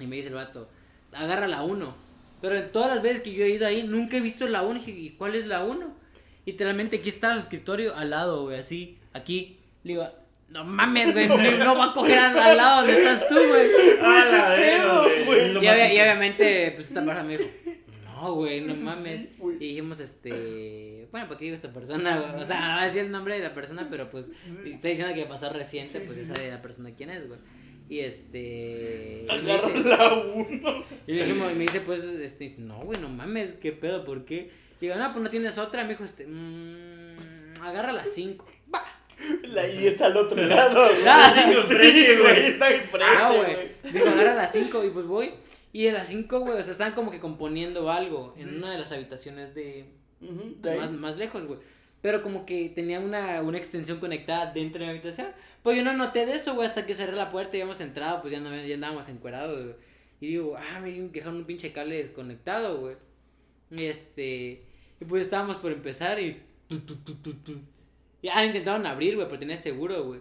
Y 0.00 0.06
me 0.06 0.16
dice 0.16 0.28
el 0.28 0.34
vato, 0.34 0.66
agarra 1.12 1.46
la 1.46 1.62
1. 1.62 2.11
Pero 2.42 2.56
en 2.56 2.72
todas 2.72 2.92
las 2.92 3.02
veces 3.02 3.20
que 3.20 3.32
yo 3.32 3.44
he 3.44 3.50
ido 3.50 3.66
ahí, 3.66 3.84
nunca 3.84 4.16
he 4.16 4.20
visto 4.20 4.46
la 4.48 4.62
1. 4.62 4.82
¿Y 4.86 5.10
cuál 5.10 5.36
es 5.36 5.46
la 5.46 5.62
1? 5.62 5.96
Literalmente 6.44 6.96
aquí 6.96 7.08
está 7.08 7.34
su 7.34 7.40
escritorio 7.40 7.94
al 7.96 8.10
lado, 8.10 8.42
güey, 8.42 8.58
así, 8.58 8.98
aquí. 9.12 9.60
Le 9.84 9.92
digo, 9.92 10.08
no 10.48 10.64
mames, 10.64 11.12
güey, 11.12 11.28
no, 11.28 11.36
no 11.36 11.76
va 11.76 11.86
a 11.86 11.94
coger 11.94 12.18
al, 12.18 12.36
al 12.36 12.56
lado 12.56 12.82
donde 12.82 12.98
estás 12.98 13.28
tú, 13.28 13.36
güey. 13.36 13.70
Ah, 14.02 14.56
güey? 15.24 15.52
Y, 15.52 16.00
obviamente, 16.00 16.72
pues 16.74 16.88
esta 16.88 17.04
persona 17.04 17.22
me 17.22 17.38
dijo, 17.38 17.50
no, 18.04 18.34
güey, 18.34 18.60
no 18.62 18.74
mames. 18.74 19.28
Y 19.60 19.68
dijimos, 19.68 20.00
este, 20.00 21.06
bueno, 21.12 21.28
¿para 21.28 21.38
qué 21.38 21.44
digo 21.44 21.54
esta 21.54 21.72
persona, 21.72 22.20
güey? 22.20 22.42
O 22.42 22.46
sea, 22.46 22.60
no 22.60 22.68
va 22.74 22.80
a 22.80 22.84
decir 22.84 23.02
el 23.02 23.12
nombre 23.12 23.36
de 23.36 23.44
la 23.44 23.54
persona, 23.54 23.86
pero 23.88 24.10
pues, 24.10 24.30
está 24.66 24.88
diciendo 24.88 25.14
que 25.14 25.26
pasó 25.26 25.52
reciente, 25.52 25.92
Sí, 25.92 26.04
pues 26.04 26.18
sí, 26.18 26.22
ya 26.22 26.34
sabe 26.34 26.50
la 26.50 26.60
persona 26.60 26.90
quién 26.92 27.10
es, 27.10 27.28
güey. 27.28 27.38
Y 27.92 28.00
este. 28.00 29.26
y 29.28 29.44
me 29.44 29.52
Agarra 29.52 29.68
dice- 29.68 29.88
la 29.88 30.14
uno. 30.14 30.84
y 31.06 31.12
le 31.12 31.18
dijimos, 31.24 31.52
y 31.52 31.54
me 31.54 31.60
dice, 31.64 31.80
pues, 31.80 32.00
este, 32.02 32.44
dice, 32.44 32.62
no, 32.62 32.78
güey, 32.84 32.98
no 32.98 33.10
mames, 33.10 33.52
¿qué 33.60 33.72
pedo? 33.72 34.04
¿Por 34.06 34.24
qué? 34.24 34.50
Y 34.80 34.86
digo, 34.86 34.94
no, 34.96 35.12
pues 35.12 35.22
no 35.22 35.28
tienes 35.28 35.58
otra. 35.58 35.82
Me 35.84 35.90
dijo, 35.90 36.04
este, 36.04 36.26
mmm, 36.26 37.14
agarra 37.60 37.92
las 37.92 38.10
cinco. 38.14 38.46
Va. 38.74 38.82
La 39.48 39.68
I 39.68 39.86
está 39.88 40.06
al 40.06 40.16
otro 40.16 40.42
lado, 40.42 40.88
güey. 40.88 41.02
Ah, 41.06 41.34
sí, 41.34 41.54
Sí, 41.66 41.74
güey. 41.76 42.16
güey, 42.18 42.46
está 42.46 42.70
enfrente, 42.70 43.06
No, 43.18 43.34
güey. 43.36 43.54
güey. 43.54 43.92
Digo, 43.92 44.06
agarra 44.08 44.34
las 44.34 44.52
5 44.52 44.84
y 44.84 44.90
pues 44.90 45.04
voy. 45.06 45.34
Y 45.74 45.86
en 45.86 45.94
las 45.94 46.08
5, 46.08 46.40
güey, 46.40 46.58
o 46.58 46.62
sea, 46.62 46.72
están 46.72 46.92
como 46.92 47.10
que 47.10 47.20
componiendo 47.20 47.90
algo 47.92 48.34
en 48.38 48.56
una 48.56 48.72
de 48.72 48.78
las 48.78 48.90
habitaciones 48.90 49.54
de. 49.54 49.84
Más, 50.78 50.90
más 50.92 51.16
lejos, 51.18 51.44
güey. 51.46 51.58
Pero 52.02 52.22
como 52.22 52.44
que 52.44 52.68
tenía 52.68 53.00
una, 53.00 53.40
una 53.42 53.58
extensión 53.58 54.00
conectada 54.00 54.52
dentro 54.52 54.80
de 54.80 54.86
la 54.86 54.92
habitación. 54.92 55.28
Pues 55.62 55.76
yo 55.76 55.84
no 55.84 55.92
noté 55.94 56.26
de 56.26 56.34
eso, 56.34 56.54
güey, 56.54 56.68
hasta 56.68 56.84
que 56.84 56.94
cerré 56.94 57.12
la 57.16 57.30
puerta 57.30 57.56
y 57.56 57.60
habíamos 57.60 57.80
entrado, 57.80 58.20
pues 58.20 58.32
ya, 58.32 58.40
no, 58.40 58.54
ya 58.54 58.74
andábamos 58.74 59.08
encuerados, 59.08 59.62
güey. 59.62 59.76
Y 60.20 60.26
digo, 60.28 60.56
ah, 60.56 60.80
me 60.80 60.90
dejaron 60.92 61.36
un 61.38 61.44
pinche 61.44 61.72
cable 61.72 62.02
desconectado, 62.02 62.78
güey. 62.80 62.96
Y 63.70 63.84
este. 63.84 64.62
Y 65.00 65.04
pues 65.08 65.24
estábamos 65.24 65.56
por 65.56 65.72
empezar 65.72 66.20
y. 66.20 66.42
Tu, 66.68 66.80
tu, 66.80 66.96
tu, 66.96 67.14
tu, 67.16 67.34
tu. 67.34 67.60
Y 68.20 68.28
ah, 68.28 68.44
intentaron 68.44 68.86
abrir, 68.86 69.16
güey, 69.16 69.26
pero 69.26 69.38
tenía 69.38 69.56
seguro, 69.56 70.04
güey. 70.04 70.20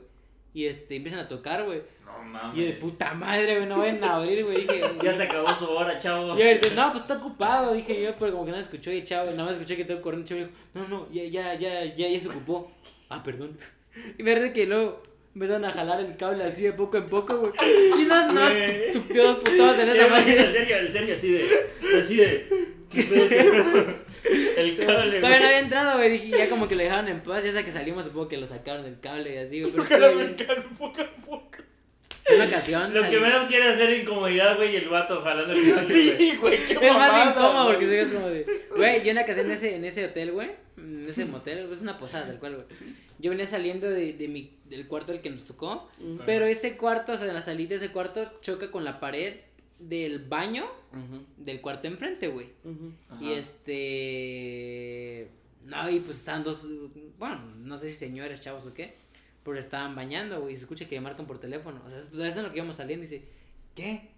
Y 0.54 0.66
este, 0.66 0.95
empiezan 0.97 1.22
a 1.22 1.28
tocar, 1.28 1.64
güey. 1.64 1.82
No 2.06 2.24
mames. 2.24 2.58
Y 2.58 2.66
de 2.66 2.74
puta 2.74 3.14
madre, 3.14 3.56
güey, 3.56 3.68
no 3.68 3.78
vayan 3.80 4.04
a 4.04 4.16
abrir, 4.18 4.43
güey. 4.43 4.62
Dije, 4.62 4.82
Ya 5.04 5.14
se 5.14 5.24
acabó 5.24 5.56
su 5.56 5.70
hora, 5.70 5.97
chavos. 5.97 6.38
y 6.38 6.43
ahorita, 6.43 6.68
no, 6.76 6.91
pues 6.91 7.04
está 7.04 7.18
ocupado, 7.18 7.74
dije 7.74 8.02
yo, 8.02 8.14
pero 8.20 8.34
como 8.34 8.45
que 8.45 8.52
no 8.52 8.58
escuchó 8.58 8.91
y 8.91 9.04
chavo, 9.04 9.32
nada 9.32 9.43
más 9.43 9.54
escuché 9.54 9.78
que 9.78 9.86
todo 9.86 10.02
corriendo, 10.02 10.28
chavo, 10.28 10.41
y 10.41 10.43
dijo, 10.45 10.56
no, 10.74 10.88
no, 10.88 11.12
ya, 11.12 11.24
ya, 11.24 11.54
ya, 11.56 11.86
ya, 11.95 12.08
ya 12.10 12.20
se 12.20 12.28
ocupó. 12.28 12.72
Ah, 13.10 13.24
perdón. 13.24 13.58
Y 14.18 14.24
verdad 14.24 14.54
que 14.54 14.66
luego 14.66 15.04
empezaron 15.36 15.66
a 15.66 15.72
jalar 15.72 15.99
el 15.99 16.16
cable 16.16 16.45
así 16.45 16.64
de 16.64 16.72
poco 16.74 16.97
en 16.97 17.10
poco, 17.10 17.38
güey. 17.39 17.52
Y 17.99 18.06
no, 18.06 18.32
no, 18.32 18.41
tú 18.93 19.08
quedas 19.08 19.36
putados 19.38 19.80
en 19.80 19.89
esa 19.89 20.08
madre. 20.08 20.39
el 20.39 20.54
Sergio, 20.54 20.78
el 20.78 20.91
Sergio 20.93 21.14
así 21.16 21.32
de, 21.34 21.45
así 21.99 22.16
de, 22.16 22.47
El 24.24 24.78
cable, 24.78 25.17
Todavía 25.19 25.39
no 25.39 25.45
había 25.45 25.59
entrado, 25.59 25.97
güey, 25.97 26.11
dije, 26.11 26.30
ya 26.30 26.49
como 26.49 26.67
que 26.67 26.76
lo 26.76 26.84
dejaron 26.84 27.07
en 27.07 27.22
paz, 27.22 27.43
ya 27.43 27.51
sea 27.51 27.65
que 27.65 27.72
salimos, 27.72 28.05
supongo 28.05 28.28
que 28.28 28.38
lo 28.38 28.47
sacaron 28.47 28.84
del 28.84 28.99
cable 28.99 29.34
y 29.34 29.38
así, 29.38 29.61
güey. 29.63 29.74
Bien. 29.74 30.19
encargo 30.39 30.69
poco 30.78 31.01
a 31.01 31.09
poco. 31.26 31.57
En 32.26 32.36
una 32.36 32.45
ocasión. 32.45 32.93
Lo 32.93 33.01
que 33.01 33.19
menos 33.19 33.47
quiere 33.47 33.69
hacer 33.69 33.89
incomodidad, 33.99 34.55
güey, 34.55 34.74
y 34.74 34.76
el 34.78 34.89
vato 34.89 35.22
jalando 35.22 35.53
el 35.53 35.59
cable, 35.74 35.93
güey. 35.93 36.17
Sí, 36.17 36.36
güey, 36.38 36.57
qué 36.65 36.74
Es 36.74 36.82
más 36.82 37.11
mamada, 37.11 37.32
incómodo 37.32 37.63
güey. 37.65 37.76
porque 37.78 38.01
es 38.01 38.07
como 38.09 38.28
de. 38.30 38.65
Güey, 38.76 39.03
yo 39.03 39.09
en 39.09 39.15
la 39.15 39.26
casé 39.26 39.41
en 39.41 39.51
ese, 39.51 39.76
en 39.76 39.86
ese 39.86 40.05
hotel, 40.05 40.32
güey. 40.32 40.51
En 40.78 41.07
ese 41.09 41.26
motel, 41.26 41.69
es 41.72 41.82
una 41.82 41.97
posada 41.97 42.28
tal 42.28 42.39
cual, 42.39 42.55
güey. 42.55 42.67
Yo 43.19 43.30
venía 43.32 43.45
saliendo 43.45 43.89
de, 43.89 44.13
de 44.13 44.28
mi, 44.28 44.55
del 44.65 44.88
cuarto 44.88 45.11
al 45.11 45.22
que 45.22 45.30
nos 45.30 45.45
tocó. 45.45 45.89
Pero 46.26 46.45
ese 46.45 46.78
cuarto, 46.78 47.13
o 47.13 47.17
sea, 47.17 47.28
en 47.28 47.34
la 47.34 47.41
salida 47.41 47.69
de 47.69 47.76
ese 47.76 47.89
cuarto 47.89 48.32
choca 48.41 48.72
con 48.72 48.84
la 48.84 48.99
pared 48.99 49.34
del 49.82 50.19
baño 50.27 50.65
del 51.38 51.61
cuarto 51.61 51.88
enfrente, 51.88 52.27
güey. 52.27 52.47
Y 53.19 53.32
este. 53.32 55.29
No, 55.65 55.89
y 55.89 55.99
pues 55.99 56.17
estaban 56.17 56.43
dos, 56.43 56.63
bueno, 57.19 57.39
no 57.59 57.77
sé 57.77 57.89
si 57.89 57.95
señores, 57.95 58.41
chavos 58.41 58.65
o 58.65 58.73
qué, 58.73 58.95
pero 59.43 59.59
estaban 59.59 59.95
bañando, 59.95 60.41
güey, 60.41 60.53
y 60.53 60.57
se 60.57 60.63
escucha 60.63 60.88
que 60.88 60.99
marcan 60.99 61.27
por 61.27 61.39
teléfono. 61.39 61.82
O 61.86 61.89
sea, 61.89 61.99
es 61.99 62.36
en 62.36 62.43
lo 62.43 62.51
que 62.51 62.57
íbamos 62.57 62.77
saliendo 62.77 63.05
y 63.05 63.07
dice, 63.07 63.25
¿qué? 63.75 64.09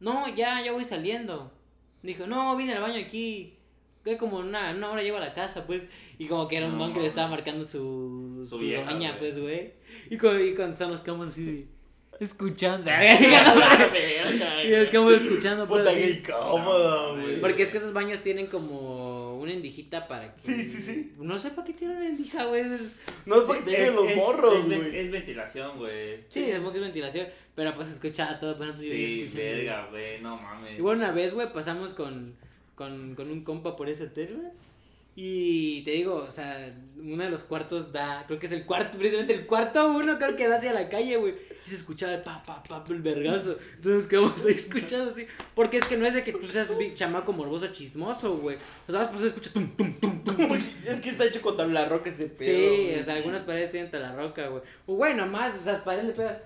No, 0.00 0.34
ya, 0.34 0.64
ya 0.64 0.72
voy 0.72 0.84
saliendo. 0.84 1.52
Dijo, 2.02 2.26
no, 2.26 2.56
vine 2.56 2.74
al 2.74 2.82
baño 2.82 2.98
aquí. 3.00 3.56
Que 4.04 4.16
como 4.16 4.38
una, 4.38 4.70
una 4.74 4.90
hora 4.90 5.02
llego 5.02 5.18
a 5.18 5.20
la 5.20 5.34
casa, 5.34 5.66
pues. 5.66 5.86
Y 6.18 6.26
como 6.26 6.48
que 6.48 6.56
era 6.56 6.66
un 6.66 6.78
No, 6.78 6.84
don 6.84 6.94
que 6.94 7.00
le 7.00 7.06
estaba 7.06 7.28
marcando 7.28 7.64
su, 7.64 8.44
Su 8.48 8.56
su, 8.56 8.64
vieja, 8.64 8.90
doña, 8.90 9.10
güey. 9.10 9.20
pues, 9.20 9.38
güey. 9.38 9.72
Y 10.08 10.16
cuando, 10.16 10.42
y 10.42 10.54
cuando 10.54 10.72
estamos, 10.72 11.00
quedamos 11.02 11.28
así 11.28 11.68
escuchando. 12.20 12.90
y 14.64 14.70
nos 14.70 14.88
quedamos 14.88 15.14
escuchando, 15.14 15.66
pues, 15.66 15.80
Puta, 15.82 15.90
así. 15.92 16.00
qué 16.00 16.10
incómodo, 16.10 17.16
No, 17.16 17.22
güey. 17.22 17.40
Porque 17.40 17.62
es 17.62 17.70
que 17.70 17.78
esos 17.78 17.92
baños 17.92 18.20
tienen 18.20 18.46
como 18.46 19.38
una 19.40 19.52
endijita 19.52 20.06
para 20.06 20.34
que. 20.34 20.42
Sí, 20.42 20.64
sí, 20.64 20.80
sí. 20.80 21.12
No 21.18 21.38
sé 21.38 21.50
para 21.50 21.66
qué 21.66 21.72
tienen 21.72 21.96
una 21.96 22.06
endija, 22.08 22.44
güey. 22.44 22.64
No 23.26 23.36
es 23.36 23.42
porque 23.42 23.62
Sí, 23.62 23.68
tienen 23.76 23.96
los 23.96 24.08
es- 24.08 24.16
morros, 24.16 24.58
es, 24.58 24.66
güey. 24.66 24.98
es 24.98 25.10
ventilación, 25.10 25.78
güey. 25.78 26.24
Sí, 26.28 26.50
es 26.50 26.60
que 26.70 26.78
es 26.78 26.84
ventilación. 26.84 27.26
Pero 27.54 27.74
pues 27.74 27.88
escucha 27.88 28.38
todo, 28.40 28.56
sé 28.72 28.78
si 28.80 28.88
Sí, 28.88 29.30
verga, 29.34 29.88
güey, 29.90 30.20
no 30.20 30.36
mames. 30.36 30.78
Igual 30.78 30.98
una 30.98 31.12
vez, 31.12 31.34
güey, 31.34 31.52
pasamos 31.52 31.94
con, 31.94 32.34
con, 32.74 33.14
con 33.14 33.30
un 33.30 33.42
compa 33.44 33.76
por 33.76 33.88
ese 33.88 34.04
hotel, 34.04 34.36
güey. 34.36 34.52
Y 35.22 35.82
te 35.82 35.90
digo, 35.90 36.24
o 36.26 36.30
sea, 36.30 36.74
uno 36.96 37.22
de 37.22 37.28
los 37.28 37.42
cuartos 37.42 37.92
da, 37.92 38.24
creo 38.26 38.38
que 38.38 38.46
es 38.46 38.52
el 38.52 38.64
cuarto, 38.64 38.96
precisamente 38.96 39.34
el 39.34 39.44
cuarto 39.46 39.92
uno 39.92 40.16
creo 40.16 40.34
que 40.34 40.48
da 40.48 40.56
hacia 40.56 40.72
la 40.72 40.88
calle, 40.88 41.14
güey. 41.18 41.34
Y 41.66 41.68
se 41.68 41.76
escuchaba 41.76 42.14
el 42.14 42.22
pa, 42.22 42.42
pa, 42.42 42.62
pa, 42.62 42.82
el 42.88 43.02
vergazo. 43.02 43.58
Entonces 43.74 44.06
quedamos 44.06 44.42
ahí 44.46 44.54
escuchando 44.54 45.10
así. 45.10 45.26
Porque 45.54 45.76
es 45.76 45.84
que 45.84 45.98
no 45.98 46.06
es 46.06 46.14
de 46.14 46.24
que 46.24 46.32
tú 46.32 46.48
seas 46.48 46.72
chamaco 46.94 47.34
morboso 47.34 47.66
chismoso, 47.66 48.38
güey. 48.38 48.56
O 48.88 48.92
sea, 48.92 49.10
pues 49.10 49.20
se 49.20 49.26
escucha 49.26 49.50
tum, 49.52 49.68
tum, 49.76 49.92
tum, 50.00 50.24
tum. 50.24 50.52
Es 50.88 51.02
que 51.02 51.10
está 51.10 51.26
hecho 51.26 51.42
con 51.42 51.54
tabla 51.54 51.84
roca 51.84 52.08
ese 52.08 52.24
pedo. 52.24 52.74
Sí, 52.74 52.98
o 52.98 53.02
sea, 53.02 53.16
algunas 53.16 53.42
paredes 53.42 53.72
tienen 53.72 53.92
la 53.92 54.16
roca, 54.16 54.48
güey. 54.48 54.62
O 54.86 54.94
güey, 54.94 55.14
nomás, 55.14 55.54
o 55.60 55.64
sea, 55.64 55.84
paredes 55.84 56.06
le 56.06 56.12
pegas. 56.14 56.38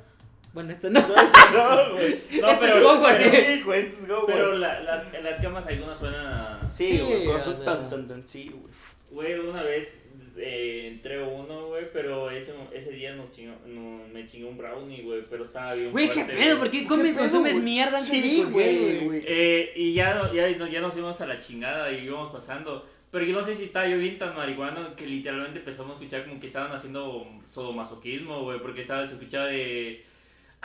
Bueno, 0.55 0.73
esto 0.73 0.89
no. 0.89 1.01
No, 1.55 1.87
no, 1.89 1.93
güey. 1.95 2.11
No, 2.41 2.49
Este 2.51 2.67
pero, 2.67 2.77
es 2.77 2.83
Hogwarts, 2.85 3.23
pero, 3.23 3.47
Sí, 3.47 3.63
güey, 3.63 3.81
esto 3.81 4.03
es 4.05 4.11
Hogwarts. 4.11 4.27
pero 4.33 4.55
la- 4.55 4.81
las, 4.81 5.23
las 5.23 5.41
camas 5.41 5.67
algunas 5.67 5.99
suenan 5.99 6.27
a... 6.27 6.71
Sí, 6.71 6.87
Sí, 6.97 7.01
güey, 7.01 7.27
con 7.27 7.41
sea. 7.43 7.55
tan, 7.65 7.91
tan, 7.91 8.07
tan, 8.07 8.27
sí, 8.29 8.51
güey. 8.53 8.73
Güey, 9.11 9.39
una 9.49 9.63
vez 9.63 9.93
eh, 10.37 10.89
entré 10.93 11.23
uno, 11.23 11.67
güey, 11.69 11.85
pero 11.93 12.31
ese, 12.31 12.53
ese 12.73 12.91
día 12.91 13.15
nos 13.15 13.31
chingó, 13.31 13.55
no, 13.67 14.01
me 14.13 14.27
chingó 14.27 14.49
un 14.49 14.57
brownie, 14.59 15.03
güey, 15.03 15.23
pero 15.31 15.45
estaba 15.45 15.75
bien 15.75 15.93
Güey, 15.93 16.09
qué 16.11 16.25
pedo. 16.25 16.59
¿por 16.59 16.71
qué 16.71 16.81
¿Qué 16.83 16.87
comes, 16.89 17.13
pedo, 17.13 17.19
consumes 17.23 17.53
güey? 17.53 17.65
mierda 17.65 18.01
Sí, 18.01 18.45
güey, 18.51 18.99
güey. 19.05 19.21
Eh, 19.27 19.73
y 19.77 19.93
ya, 19.95 20.15
no- 20.15 20.33
ya, 20.33 20.49
ya 20.49 20.81
nos 20.81 20.93
fuimos 20.95 21.21
a 21.21 21.27
la 21.27 21.39
chingada 21.39 21.93
y 21.93 22.05
íbamos 22.05 22.33
pasando. 22.33 22.85
Pero 23.13 23.25
yo 23.27 23.37
no 23.37 23.43
sé 23.45 23.55
si 23.55 23.65
estaba 23.65 23.87
yo 23.87 23.97
bien 23.99 24.19
tan 24.19 24.35
marihuano 24.35 24.97
que 24.97 25.07
literalmente 25.07 25.61
empezamos 25.61 25.93
a 25.93 25.95
escuchar 26.01 26.25
como 26.25 26.41
que 26.41 26.49
estaban 26.49 26.73
haciendo 26.73 27.25
sodomasoquismo, 27.49 28.43
güey, 28.43 28.59
porque 28.61 28.81
estaba, 28.83 29.07
se 29.07 29.15
escuchaba 29.15 29.47
de... 29.47 30.05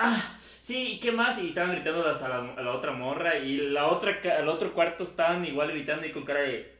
Ah, 0.01 0.37
sí, 0.63 0.93
¿y 0.93 0.99
qué 0.99 1.11
más? 1.11 1.37
Y 1.39 1.49
estaban 1.49 1.71
gritando 1.73 2.07
hasta 2.07 2.29
la, 2.29 2.53
a 2.53 2.61
la 2.61 2.73
otra 2.73 2.91
morra 2.93 3.37
y 3.37 3.57
la 3.57 3.87
otra, 3.87 4.19
al 4.37 4.47
otro 4.47 4.73
cuarto 4.73 5.03
estaban 5.03 5.43
igual 5.45 5.71
gritando 5.71 6.05
y 6.07 6.11
con 6.11 6.23
cara 6.23 6.39
de... 6.41 6.71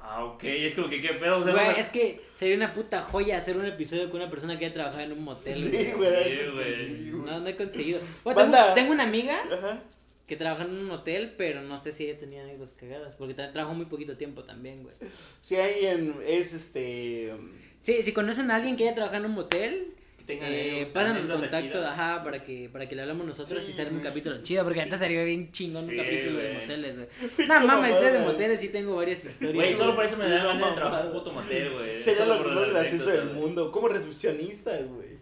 Ah, 0.00 0.24
ok, 0.24 0.42
es 0.44 0.74
como 0.74 0.88
que 0.88 1.00
qué 1.00 1.10
pedo, 1.14 1.38
o 1.38 1.42
sea, 1.42 1.52
Güey, 1.52 1.66
no- 1.66 1.76
es 1.76 1.88
que 1.90 2.20
sería 2.34 2.56
una 2.56 2.72
puta 2.74 3.02
joya 3.02 3.36
hacer 3.36 3.56
un 3.56 3.66
episodio 3.66 4.10
con 4.10 4.20
una 4.22 4.30
persona 4.30 4.58
que 4.58 4.64
haya 4.64 4.74
trabajado 4.74 5.02
en 5.02 5.12
un 5.12 5.22
motel. 5.22 5.56
Sí, 5.58 5.92
güey. 5.96 6.38
Sí, 6.38 6.50
güey. 6.52 6.86
sí, 6.86 7.10
güey. 7.10 7.24
No, 7.26 7.40
no 7.40 7.48
he 7.48 7.56
conseguido. 7.56 8.00
Bueno, 8.24 8.52
tengo, 8.74 8.92
una 8.92 9.02
amiga 9.04 9.38
Ajá. 9.52 9.80
que 10.26 10.36
trabaja 10.36 10.64
en 10.64 10.78
un 10.78 10.90
hotel, 10.90 11.34
pero 11.36 11.62
no 11.62 11.78
sé 11.78 11.92
si 11.92 12.08
ella 12.08 12.18
tenía 12.18 12.42
anécdotas 12.42 12.76
cagadas. 12.76 13.14
Porque 13.16 13.34
trabajó 13.34 13.74
muy 13.74 13.86
poquito 13.86 14.16
tiempo 14.16 14.44
también, 14.44 14.82
güey. 14.82 14.94
Si 15.42 15.56
alguien 15.56 16.14
es 16.26 16.54
este. 16.54 17.34
Sí, 17.82 18.02
si 18.02 18.12
conocen 18.12 18.50
a 18.50 18.56
alguien 18.56 18.76
que 18.76 18.84
haya 18.84 18.94
trabajado 18.94 19.24
en 19.24 19.30
un 19.30 19.34
motel, 19.36 19.94
tengan 20.28 20.48
eh, 20.52 20.88
pásanos 20.92 21.22
su 21.22 21.28
contacto, 21.32 21.84
ajá, 21.84 22.22
para 22.22 22.44
que, 22.44 22.68
para 22.70 22.88
que 22.88 22.94
le 22.94 23.02
hablamos 23.02 23.26
nosotros 23.26 23.60
Sí, 23.64 23.70
y 23.70 23.72
hacer 23.72 23.92
un 23.92 24.00
capítulo 24.00 24.40
chido. 24.42 24.62
Porque 24.62 24.82
antes 24.82 24.98
sería 24.98 25.24
bien 25.24 25.50
chingón 25.50 25.84
un 25.84 25.90
Sí, 25.90 25.96
capítulo 25.96 26.38
de 26.38 26.52
moteles, 26.52 26.96
güey. 26.96 27.08
No 27.48 27.66
mames, 27.66 27.94
ustedes 27.94 28.12
de 28.12 28.18
moteles 28.20 28.60
sí 28.60 28.68
tengo 28.68 28.94
varias 28.94 29.24
historias. 29.24 29.54
Güey, 29.54 29.74
solo 29.74 29.96
por 29.96 30.04
eso 30.04 30.16
me 30.18 30.28
da 30.28 30.44
ganas 30.44 30.68
de 30.70 30.74
trabajar 30.76 31.06
un 31.06 31.12
puto 31.12 31.32
motel, 31.32 31.72
güey. 31.72 32.00
Sería 32.00 32.26
lo 32.26 32.44
más 32.44 32.68
gracioso 32.70 33.10
del 33.10 33.24
mundo. 33.30 33.72
Como 33.72 33.88
recepcionista, 33.88 34.70
güey. 34.76 35.18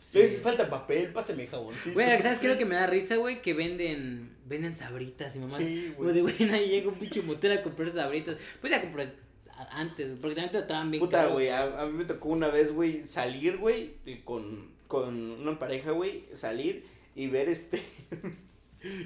Sí. 0.00 0.20
Falta 0.40 0.70
papel, 0.70 1.08
pásame 1.12 1.46
jaboncito. 1.48 1.92
Güey, 1.94 2.22
¿sabes 2.22 2.38
qué 2.38 2.46
es 2.46 2.52
lo 2.52 2.58
que 2.58 2.64
me 2.64 2.76
da 2.76 2.86
risa, 2.86 3.16
güey? 3.16 3.42
Que 3.42 3.52
venden, 3.54 4.30
venden 4.46 4.74
sabritas 4.74 5.34
y 5.34 5.40
mamás. 5.40 5.56
Sí, 5.56 5.92
güey. 5.96 6.14
de 6.14 6.20
güey, 6.22 6.34
nadie 6.40 6.68
llega 6.68 6.88
un 6.88 6.94
pinche 6.94 7.20
motel 7.22 7.52
a 7.58 7.62
comprar 7.62 7.90
sabritas. 7.90 8.36
Pues 8.60 8.72
ya 8.72 8.80
compré 8.80 9.02
a- 9.04 9.23
antes, 9.70 10.08
porque 10.20 10.34
también 10.34 10.52
te 10.52 10.58
trataban 10.58 10.90
bien 10.90 11.00
Puta, 11.02 11.26
güey, 11.26 11.48
a, 11.48 11.82
a 11.82 11.86
mí 11.86 11.92
me 11.92 12.04
tocó 12.04 12.28
una 12.28 12.48
vez, 12.48 12.72
güey, 12.72 13.06
salir, 13.06 13.56
güey, 13.58 13.92
y 14.04 14.16
con, 14.16 14.68
con 14.88 15.14
una 15.32 15.58
pareja, 15.58 15.90
güey, 15.92 16.24
salir 16.32 16.84
y 17.14 17.28
ver 17.28 17.48
este... 17.48 17.82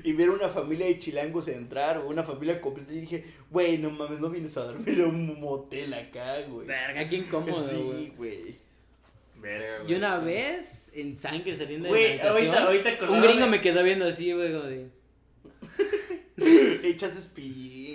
y 0.04 0.12
ver 0.12 0.30
una 0.30 0.48
familia 0.48 0.86
de 0.86 0.98
chilangos 0.98 1.46
entrar, 1.48 1.98
o 1.98 2.08
una 2.08 2.24
familia 2.24 2.60
completa, 2.60 2.92
y 2.92 3.00
dije, 3.00 3.24
güey, 3.50 3.78
no 3.78 3.90
mames, 3.90 4.18
no 4.20 4.28
vienes 4.30 4.56
a 4.56 4.64
dormir 4.64 5.00
a 5.00 5.06
un 5.06 5.38
motel 5.40 5.94
acá, 5.94 6.40
güey. 6.48 6.66
Verga, 6.66 7.08
qué 7.08 7.16
incómodo, 7.16 7.60
Sí, 7.60 8.12
güey. 8.16 8.56
Verga, 9.36 9.78
güey. 9.82 9.92
Y 9.92 9.94
una 9.94 10.18
vez, 10.18 10.90
en 10.94 11.16
sangre 11.16 11.54
saliendo 11.54 11.92
de 11.92 12.16
la 12.16 12.30
habitación, 12.30 12.54
ahorita, 12.56 12.88
ahorita 12.90 13.10
un 13.12 13.20
gringo 13.22 13.44
de- 13.44 13.50
me 13.50 13.60
quedó 13.60 13.84
viendo 13.84 14.06
así, 14.06 14.32
güey, 14.32 14.52
como 14.52 14.64
de... 14.64 14.88
Echaste 16.84 17.18
espillín. 17.18 17.87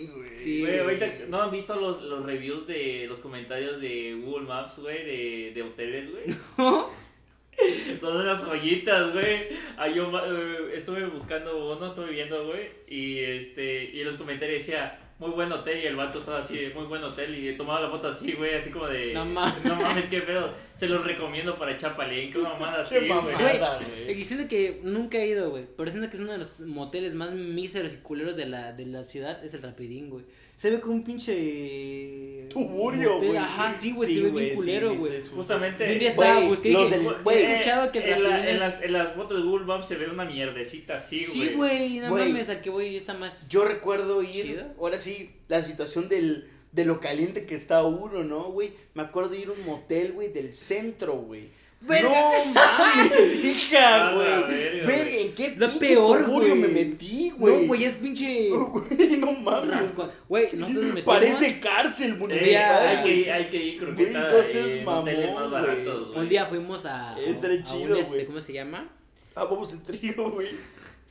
Sí, 0.44 0.62
Güey, 0.62 0.80
ahorita, 0.80 1.06
¿no 1.30 1.41
han 1.41 1.52
visto 1.52 1.76
los, 1.76 2.02
los 2.02 2.26
reviews 2.26 2.68
de 2.68 3.06
los 3.08 3.20
comentarios 3.20 3.80
de 3.80 4.20
Google 4.24 4.48
Maps, 4.48 4.80
güey, 4.80 5.06
de, 5.06 5.52
de 5.54 5.62
hoteles, 5.62 6.12
güey? 6.12 6.26
Son 8.00 8.18
unas 8.18 8.44
joyitas, 8.44 9.14
güey. 9.14 9.48
Ah, 9.78 9.88
yo 9.88 10.12
eh, 10.26 10.72
estuve 10.76 11.06
buscando 11.06 11.74
uno, 11.74 11.86
estuve 11.86 12.12
viendo, 12.12 12.46
güey, 12.46 12.70
y 12.88 13.20
este, 13.20 13.86
y 13.94 14.02
en 14.02 14.08
los 14.08 14.16
comentarios 14.16 14.60
decía, 14.60 15.00
muy 15.24 15.32
buen 15.32 15.51
hotel, 15.51 15.82
y 15.82 15.88
el 15.88 15.95
vato 15.95 16.19
estaba 16.19 16.39
así, 16.39 16.57
de, 16.57 16.69
muy 16.74 16.86
buen 16.86 17.03
hotel, 17.03 17.34
y 17.36 17.55
tomaba 17.55 17.80
la 17.82 17.89
foto 17.89 18.09
así, 18.09 18.34
güey, 18.34 18.53
así 18.55 18.69
como 18.71 18.88
de, 18.88 19.13
No 19.13 19.26
mames. 19.26 19.63
no 19.63 19.76
mames, 19.76 20.05
qué 20.05 20.21
pedo, 20.21 20.53
se 20.76 20.88
los 20.88 21.03
recomiendo 21.05 21.55
para 21.57 21.78
Chapalín, 21.78 22.32
qué 22.32 22.39
mamada 22.39 22.82
así, 22.82 22.95
Qué 22.95 22.99
güey. 23.07 23.09
mamada, 23.09 23.78
Güey, 23.80 24.03
güey. 24.05 24.15
diciendo 24.15 24.47
que 24.49 24.80
nunca 24.84 25.17
he 25.17 25.28
ido, 25.28 25.49
güey. 25.49 25.65
Pero 25.78 25.89
siento 25.91 26.09
que 26.09 26.17
es 26.17 26.21
uno 26.21 26.34
de 26.34 26.39
los 26.39 26.59
moteles 26.61 27.13
más 27.15 27.32
míseros 27.32 27.93
y 27.93 27.97
culeros 27.97 28.36
de 28.36 28.47
la, 28.47 28.74
de 28.74 28.86
la 28.86 29.03
ciudad. 29.03 29.43
Es 29.43 29.53
el 29.53 29.61
Rapidín, 29.61 30.09
güey. 30.09 30.26
Se 30.56 30.70
ve 30.70 30.80
como 30.80 30.95
un 30.95 31.04
pinche. 31.04 32.47
Tuburio, 32.49 33.18
güey. 33.18 33.36
Ajá, 33.36 33.74
sí, 33.74 33.91
güey. 33.93 34.14
se 34.14 34.22
ve 34.22 34.30
bien 34.32 34.49
sí, 34.51 34.56
culero, 34.56 34.91
sí, 34.91 34.97
güey. 34.97 35.12
sí, 35.18 35.24
sí. 35.24 35.30
Justamente. 35.36 35.88
Yo 35.88 35.93
un 35.93 35.99
día 35.99 36.10
estaba 36.10 36.36
Güey, 36.36 36.47
busqué 36.47 36.70
y 36.70 36.74
los 36.74 36.84
dije, 36.84 36.95
del- 36.97 37.04
"Güey, 37.06 37.24
güey, 37.24 37.38
he 37.38 37.51
escuchado 37.54 37.91
que 37.91 37.99
en, 38.12 38.24
la- 38.24 38.49
en 38.49 38.60
las, 38.60 38.82
en 38.84 38.93
las 38.93 39.10
fotos 39.14 39.38
de 39.38 39.43
Google 39.43 39.66
Maps 39.66 39.88
se 39.88 39.95
ve 39.95 40.08
una 40.10 40.26
mierdecita 40.26 40.95
así, 40.95 41.26
güey. 41.26 41.32
Sí, 41.49 41.54
güey, 41.56 41.99
no 41.99 42.10
Güey. 42.12 42.30
mames, 42.30 42.49
al 42.49 42.62
que 42.62 42.70
voy 42.70 42.95
está 42.95 43.16
más. 43.16 43.49
Yo 43.49 43.66
recuerdo 43.66 44.22
ir, 44.22 44.32
¿Chido? 44.32 44.66
ahora 44.80 44.99
sí, 44.99 45.32
la 45.47 45.64
situación 45.64 46.08
del, 46.10 46.47
de 46.72 46.86
lo 46.86 46.99
caliente 47.01 47.45
que 47.45 47.56
está 47.56 47.84
uno, 47.84 48.24
¿no, 48.24 48.51
güey? 48.51 48.74
Me 48.93 49.01
acuerdo 49.01 49.34
ir 49.36 49.47
a 49.47 49.51
un 49.54 49.66
motel, 49.66 50.12
güey, 50.14 50.32
del 50.32 50.54
centro, 50.54 51.14
güey. 51.16 51.47
Verga. 51.86 52.09
No 52.09 52.45
mames, 52.53 53.43
hija, 53.45 53.95
A 54.07 54.11
la 54.11 54.15
güey. 54.15 54.86
verga. 54.86 55.11
¿en 55.11 55.34
qué 55.36 55.53
Lo 55.57 55.69
pinche 55.69 55.79
peor, 55.88 56.23
güey. 56.29 56.55
me 56.55 56.67
metí, 56.69 57.29
güey? 57.38 57.61
No, 57.61 57.67
güey, 57.67 57.84
es 57.84 57.93
pinche. 57.95 58.49
Güey, 58.49 59.17
no 59.17 59.31
mames. 59.34 59.93
Güey, 60.29 60.49
nosotros 60.53 60.86
nos 60.86 60.93
metimos. 60.93 61.03
Parece 61.05 61.59
cárcel 61.59 62.11
Eh, 62.11 62.15
municipal. 62.15 62.88
hay, 62.88 63.01
que, 63.03 63.31
hay 63.31 63.45
que 63.45 63.57
ir 63.57 63.77
croqueta 63.79 64.29
no 64.29 64.38
hoteles 64.38 64.86
mamón, 64.86 65.34
más 65.36 65.51
baratos, 65.51 66.07
güey. 66.07 66.19
Un 66.19 66.29
día 66.29 66.45
fuimos 66.45 66.86
a. 66.86 67.15
A 67.15 67.19
un, 67.19 67.97
este, 67.97 68.09
güey. 68.09 68.25
¿Cómo 68.25 68.39
se 68.39 68.53
llama? 68.53 68.88
Ah, 69.36 69.43
vamos 69.45 69.73
en 69.73 69.84
trío, 69.84 70.31
güey. 70.31 70.47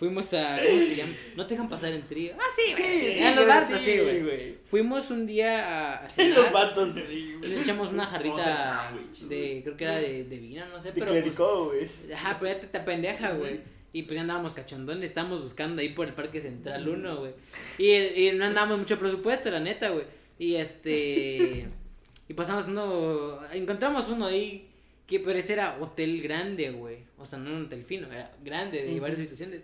Fuimos 0.03 0.34
a. 0.34 0.59
¿Cómo 0.61 0.80
se 0.80 0.96
llama? 0.96 1.14
No 1.36 1.46
te 1.46 1.55
dejan 1.55 1.68
pasar 1.68 1.92
en 1.92 2.03
trío. 2.03 2.32
Ah, 2.36 2.42
sí, 2.57 2.74
Sí, 2.74 2.82
güey. 2.82 3.14
sí, 3.14 3.22
en 3.22 3.36
los 3.36 3.46
barcos, 3.46 3.80
sí, 3.80 3.98
güey. 4.00 4.55
Fuimos 4.64 5.11
un 5.12 5.26
día 5.28 5.68
a, 5.68 5.98
a 6.00 6.05
En 6.07 6.11
cenar. 6.11 6.38
los 6.40 6.53
vatos, 6.53 6.94
sí, 6.94 7.14
y 7.14 7.34
güey. 7.38 7.50
le 7.50 7.61
echamos 7.61 7.92
una 7.92 8.05
jarrita 8.07 8.92
de. 9.28 9.61
Creo 9.62 9.76
que 9.76 9.84
era 9.84 9.94
de, 10.00 10.24
de 10.24 10.36
vino, 10.38 10.66
no 10.66 10.80
sé, 10.80 10.88
De 10.88 10.94
pero. 10.94 11.12
Pues, 11.12 11.22
clericó, 11.22 11.66
güey. 11.66 11.88
ajá, 12.12 12.36
pero 12.40 12.53
ya 12.53 12.61
te, 12.61 12.66
te 12.66 12.80
pendeja, 12.80 13.30
güey. 13.34 13.61
Y 13.92 14.03
pues 14.03 14.16
ya 14.16 14.22
andábamos 14.22 14.55
cachondones, 14.55 15.05
estábamos 15.05 15.40
buscando 15.40 15.82
ahí 15.82 15.90
por 15.90 16.09
el 16.09 16.14
Parque 16.14 16.40
Central 16.40 16.88
1, 16.88 17.16
güey. 17.20 17.32
Y, 17.78 17.92
y 18.26 18.32
no 18.32 18.46
andábamos 18.46 18.78
mucho 18.80 18.98
presupuesto, 18.98 19.53
la 19.53 19.61
neta, 19.61 19.90
güey. 19.90 20.07
Y 20.36 20.57
este. 20.57 21.68
y 22.28 22.34
pasamos 22.34 22.66
uno. 22.66 23.38
Encontramos 23.53 24.09
uno 24.09 24.26
ahí. 24.26 24.68
Que 25.07 25.20
pero 25.20 25.38
ese 25.38 25.53
era 25.53 25.76
hotel 25.80 26.22
grande, 26.22 26.70
güey. 26.70 26.98
O 27.18 27.24
sea, 27.26 27.38
no 27.38 27.55
un 27.55 27.66
hotel 27.66 27.84
fino, 27.84 28.11
era 28.11 28.32
grande, 28.42 28.82
de 28.82 28.98
varias 28.98 29.20
habitaciones. 29.20 29.61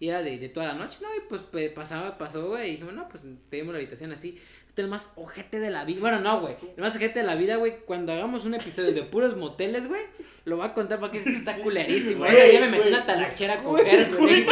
Y 0.00 0.08
era 0.08 0.22
de, 0.22 0.38
de 0.38 0.48
toda 0.48 0.66
la 0.66 0.74
noche, 0.74 0.98
¿no? 1.02 1.08
Y 1.16 1.20
pues 1.28 1.42
pasaba, 1.74 2.18
pasó, 2.18 2.46
güey. 2.48 2.68
Y 2.68 2.70
dijimos, 2.72 2.94
no, 2.94 3.08
pues 3.08 3.22
pedimos 3.48 3.72
la 3.74 3.78
habitación 3.78 4.12
así. 4.12 4.38
Este 4.68 4.82
es 4.82 4.86
el 4.86 4.90
más 4.90 5.12
ojete 5.14 5.60
de 5.60 5.70
la 5.70 5.84
vida. 5.84 6.00
Bueno, 6.00 6.18
no, 6.20 6.40
güey. 6.40 6.56
El 6.76 6.82
más 6.82 6.96
ojete 6.96 7.20
de 7.20 7.26
la 7.26 7.36
vida, 7.36 7.56
güey. 7.56 7.76
Cuando 7.86 8.12
hagamos 8.12 8.44
un 8.44 8.54
episodio 8.54 8.92
de 8.92 9.02
puros 9.04 9.36
moteles, 9.36 9.86
güey. 9.88 10.02
Lo 10.44 10.56
voy 10.56 10.66
a 10.66 10.74
contar 10.74 10.98
porque 10.98 11.18
está 11.18 11.54
culerísimo. 11.62 12.24
Güey, 12.24 12.32
Ese 12.36 12.48
día 12.50 12.60
me 12.60 12.66
metí 12.68 12.82
güey. 12.82 12.92
una 12.94 13.06
talachera 13.06 13.54
a 13.54 13.62
Güey, 13.62 13.84
coger, 13.84 14.14
güey. 14.16 14.46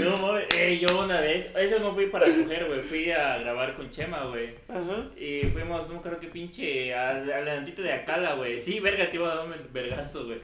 No, 0.00 0.16
mames, 0.16 0.46
Güey, 0.54 0.78
yo 0.78 1.04
una 1.04 1.20
vez, 1.20 1.48
eso 1.56 1.78
no 1.80 1.92
fui 1.92 2.06
para 2.06 2.24
coger, 2.26 2.66
güey, 2.66 2.80
fui 2.80 3.10
a 3.10 3.36
grabar 3.38 3.74
con 3.74 3.90
Chema, 3.90 4.24
güey. 4.26 4.50
Ajá. 4.68 5.10
Y 5.18 5.42
fuimos, 5.52 5.88
no 5.88 6.00
creo 6.00 6.18
que 6.18 6.28
pinche, 6.28 6.94
al, 6.94 7.22
al 7.30 7.42
adelantito 7.48 7.82
de 7.82 7.92
Acala, 7.92 8.34
güey. 8.34 8.58
Sí, 8.58 8.80
verga, 8.80 9.10
te 9.10 9.16
iba 9.16 9.30
a 9.32 9.36
dar 9.36 9.46
un 9.46 9.54
vergazo, 9.72 10.26
güey. 10.26 10.38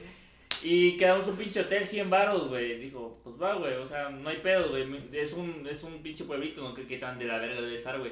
Y 0.63 0.95
quedamos 0.97 1.27
un 1.27 1.35
pinche 1.35 1.59
hotel 1.61 1.85
100 1.85 2.09
baros, 2.09 2.47
güey. 2.47 2.77
Dijo, 2.79 3.19
pues 3.23 3.35
va, 3.41 3.55
güey, 3.55 3.73
o 3.73 3.85
sea, 3.85 4.09
no 4.09 4.29
hay 4.29 4.37
pedo, 4.37 4.69
güey. 4.69 4.85
Es 5.11 5.33
un, 5.33 5.67
es 5.69 5.83
un 5.83 6.01
pinche 6.01 6.23
pueblito, 6.23 6.61
no 6.61 6.73
creo 6.73 6.87
que 6.87 6.97
tan 6.97 7.19
de 7.19 7.25
la 7.25 7.37
verga 7.37 7.61
debe 7.61 7.75
estar, 7.75 7.99
güey. 7.99 8.11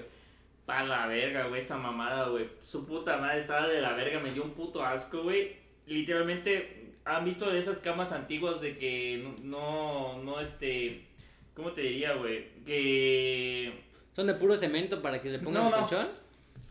Pa' 0.66 0.84
la 0.84 1.08
verga, 1.08 1.47
güey, 1.47 1.62
esa 1.62 1.78
mamada, 1.78 2.28
güey. 2.28 2.47
Su 2.62 2.86
puta 2.86 3.18
madre 3.18 3.39
estaba 3.39 3.68
de 3.68 3.82
la 3.82 3.93
verga, 3.93 4.20
me 4.20 4.32
dio 4.34 4.43
un 4.43 4.52
puto 4.52 4.84
asco, 4.84 5.24
güey. 5.24 5.54
Literalmente, 5.88 6.93
¿han 7.06 7.24
visto 7.26 7.52
esas 7.52 7.80
camas 7.80 8.12
antiguas 8.12 8.60
de 8.62 8.76
que 8.76 9.24
no, 9.43 10.18
no, 10.18 10.24
no 10.24 10.39
este... 10.41 11.06
¿Cómo 11.54 11.72
te 11.72 11.82
diría, 11.82 12.14
güey? 12.14 12.45
Que 12.66 13.74
Son 14.16 14.28
de 14.28 14.34
puro 14.36 14.56
cemento 14.58 15.02
para 15.02 15.22
que 15.22 15.30
le 15.30 15.39
pongan 15.39 15.64
No, 15.64 15.70
el 15.70 15.72
no. 15.72 15.78
colchón. 15.88 16.08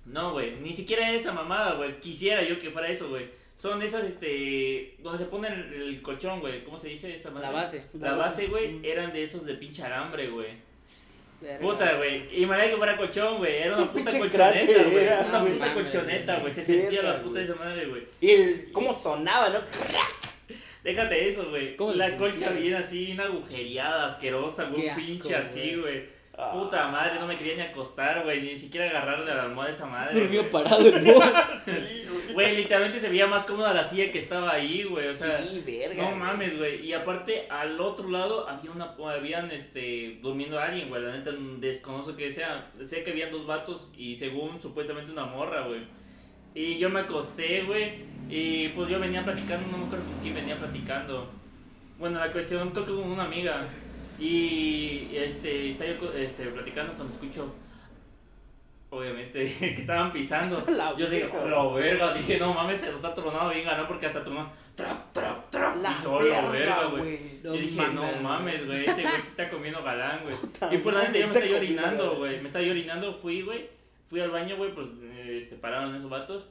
No, 0.07 0.33
güey, 0.33 0.57
ni 0.63 0.73
siquiera 0.73 1.13
esa 1.13 1.33
mamada, 1.33 1.75
güey. 1.75 2.01
Quisiera 2.01 2.43
yo 2.43 2.59
que 2.59 2.71
fuera 2.71 2.89
eso, 2.89 3.09
güey. 3.11 3.27
Son 3.61 3.83
esas, 3.83 4.05
este, 4.05 4.95
donde 5.01 5.19
se 5.19 5.27
pone 5.27 5.49
el, 5.49 5.75
el 5.75 6.01
colchón, 6.01 6.41
güey. 6.41 6.65
¿Cómo 6.65 6.79
se 6.79 6.89
dice 6.89 7.13
esa 7.13 7.31
madre? 7.31 7.49
La 7.49 7.53
base. 7.53 7.85
La 7.93 8.13
base, 8.15 8.47
güey, 8.47 8.81
eran 8.83 9.13
de 9.13 9.23
esos 9.23 9.45
de 9.45 9.53
pinche 9.53 9.83
alambre, 9.83 10.31
güey. 10.31 10.49
Verga. 11.43 11.59
Puta, 11.59 11.95
güey. 11.97 12.41
Y 12.43 12.47
me 12.47 12.71
que 12.71 12.77
fuera 12.79 12.97
colchón, 12.97 13.37
güey. 13.37 13.59
Era 13.59 13.75
una 13.75 13.83
Un 13.83 13.89
puta 13.89 14.19
colchoneta, 14.19 14.83
güey. 14.85 14.97
era, 14.97 15.27
Una 15.27 15.45
puta 15.45 15.75
colchoneta, 15.75 16.39
güey. 16.39 16.53
Se 16.53 16.63
sentía 16.63 17.03
Verga, 17.03 17.19
la 17.19 17.23
puta 17.23 17.39
de 17.39 17.45
esa 17.45 17.55
madre, 17.55 17.85
güey. 17.85 18.03
Y 18.23 18.31
el, 18.31 18.73
cómo 18.73 18.95
sonaba, 18.95 19.51
¿no? 19.51 19.59
Déjate 20.83 21.29
eso, 21.29 21.51
güey. 21.51 21.77
¿Cómo 21.77 21.93
se 21.93 21.99
La 21.99 22.17
colcha 22.17 22.53
bien 22.53 22.75
así, 22.75 23.05
bien 23.05 23.21
agujereada, 23.21 24.07
asquerosa, 24.07 24.65
güey. 24.71 24.85
Un 24.85 24.89
asco, 24.89 25.03
pinche 25.03 25.37
así, 25.37 25.75
güey. 25.75 26.20
Güey. 26.41 26.51
Ah. 26.51 26.53
Puta 26.53 26.89
madre, 26.89 27.19
no 27.21 27.27
me 27.27 27.37
quería 27.37 27.57
ni 27.57 27.63
acostar, 27.63 28.23
güey. 28.25 28.41
Ni 28.43 28.57
siquiera 28.57 28.89
agarrar 28.89 29.25
de 29.25 29.35
la 29.35 29.43
almohada 29.45 29.71
esa 29.71 29.87
madre. 29.87 30.13
güey. 30.13 30.25
Durmió 30.25 30.51
parado 30.51 30.87
el. 30.87 30.95
Sí, 31.65 32.07
güey. 32.09 32.33
Güey, 32.33 32.57
literalmente 32.57 32.99
se 32.99 33.09
veía 33.09 33.27
más 33.27 33.45
cómoda 33.45 33.75
la 33.75 33.85
silla 33.85 34.11
que 34.11 34.19
estaba 34.19 34.53
ahí, 34.53 34.85
güey. 34.85 35.09
O 35.09 35.13
sea, 35.13 35.43
sí, 35.43 35.63
verga. 35.67 36.03
no 36.03 36.09
güey. 36.11 36.19
mames, 36.21 36.57
güey. 36.59 36.87
Y 36.87 36.93
aparte, 36.93 37.47
al 37.51 37.81
otro 37.81 38.09
lado 38.09 38.49
había 38.49 38.71
una, 38.71 38.95
habían, 39.15 39.51
este, 39.51 40.19
durmiendo 40.23 40.59
alguien, 40.59 40.89
güey. 40.89 41.03
La 41.03 41.13
neta, 41.13 41.33
desconozco 41.59 42.17
que 42.17 42.31
sea. 42.33 42.71
Sé 42.83 43.03
que 43.03 43.11
habían 43.11 43.31
dos 43.31 43.47
vatos 43.47 43.91
y 43.97 44.17
según, 44.17 44.61
supuestamente 44.61 45.13
una 45.13 45.27
morra, 45.27 45.67
güey. 45.67 45.81
Y 46.55 46.79
yo 46.79 46.89
me 46.91 47.01
acosté, 47.01 47.63
güey. 47.63 48.09
Y 48.29 48.69
pues 48.69 48.89
yo 48.89 48.99
venía 49.01 49.25
platicando, 49.25 49.67
no 49.71 49.79
me 49.79 49.87
acuerdo 49.87 50.05
con 50.07 50.21
quién 50.23 50.35
venía 50.35 50.57
platicando. 50.57 51.29
Bueno, 51.99 52.19
la 52.19 52.33
cuestión, 52.33 52.71
creo 52.71 52.85
que 52.87 52.93
con 52.93 53.11
una 53.11 53.25
amiga. 53.25 53.67
Y 54.21 55.09
este, 55.15 55.71
estaba 55.71 55.91
yo 55.91 56.13
este, 56.13 56.45
platicando 56.47 56.93
cuando 56.93 57.15
escucho, 57.15 57.55
obviamente, 58.91 59.45
que 59.59 59.81
estaban 59.81 60.13
pisando. 60.13 60.63
La 60.77 60.95
yo 60.97 61.09
dije. 61.09 61.31
"Oh, 61.33 61.49
la 61.49 61.67
verga, 61.75 62.13
dije, 62.13 62.39
no 62.39 62.53
mames, 62.53 62.81
se 62.81 62.91
lo 62.91 62.97
está 62.97 63.15
tronado 63.15 63.51
bien 63.51 63.65
ganado 63.65 63.89
porque 63.89 64.07
hasta 64.07 64.23
tronó. 64.23 64.53
Trac, 64.75 65.13
trac, 65.13 65.51
trac. 65.51 65.77
La 65.79 65.89
dije, 65.91 66.07
oh, 66.07 66.21
la 66.21 66.51
verga, 66.51 66.85
güey. 66.87 67.19
Yo 67.43 67.53
dije, 67.53 67.89
no 67.89 68.13
mames, 68.21 68.67
güey, 68.67 68.85
ese 68.87 69.03
güey 69.03 69.21
sí 69.21 69.29
está 69.29 69.49
comiendo 69.49 69.83
galán, 69.83 70.21
güey. 70.23 70.37
Y 70.75 70.79
por 70.79 70.93
la 70.93 71.03
neta 71.09 71.19
yo 71.19 71.27
me 71.27 71.33
estaba 71.33 71.45
está 71.47 71.57
orinando, 71.57 72.17
güey. 72.17 72.41
Me 72.41 72.47
estaba 72.47 72.65
orinando, 72.67 73.15
fui, 73.15 73.43
güey. 73.43 73.69
Fui 74.07 74.21
al 74.21 74.31
baño, 74.31 74.57
güey, 74.57 74.75
pues 74.75 74.89
este, 75.27 75.57
pararon 75.57 75.95
esos 75.95 76.11
vatos. 76.11 76.47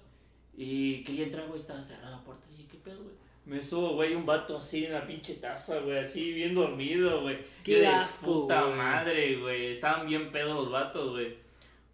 Y 0.57 1.03
quería 1.03 1.25
entrar, 1.25 1.47
güey, 1.47 1.59
estaba 1.59 1.81
cerrada 1.81 2.17
la 2.17 2.23
puerta. 2.23 2.47
Dije, 2.49 2.67
¿qué 2.71 2.77
pedo, 2.77 3.03
güey? 3.03 3.15
Me 3.49 3.61
subo, 3.61 3.95
güey, 3.95 4.13
un 4.13 4.25
vato 4.27 4.57
así 4.59 4.85
en 4.85 4.93
la 4.93 5.07
pinche 5.07 5.33
taza, 5.35 5.79
güey, 5.79 5.97
así 5.97 6.33
bien 6.33 6.53
dormido, 6.53 7.21
güey. 7.23 7.37
Qué 7.63 7.71
Yo 7.73 7.79
de 7.79 7.87
asco, 7.87 8.41
Puta 8.43 8.67
madre, 8.67 9.37
güey. 9.37 9.71
Estaban 9.71 10.05
bien 10.07 10.31
pedos 10.31 10.55
los 10.55 10.69
vatos, 10.71 11.11
güey. 11.11 11.33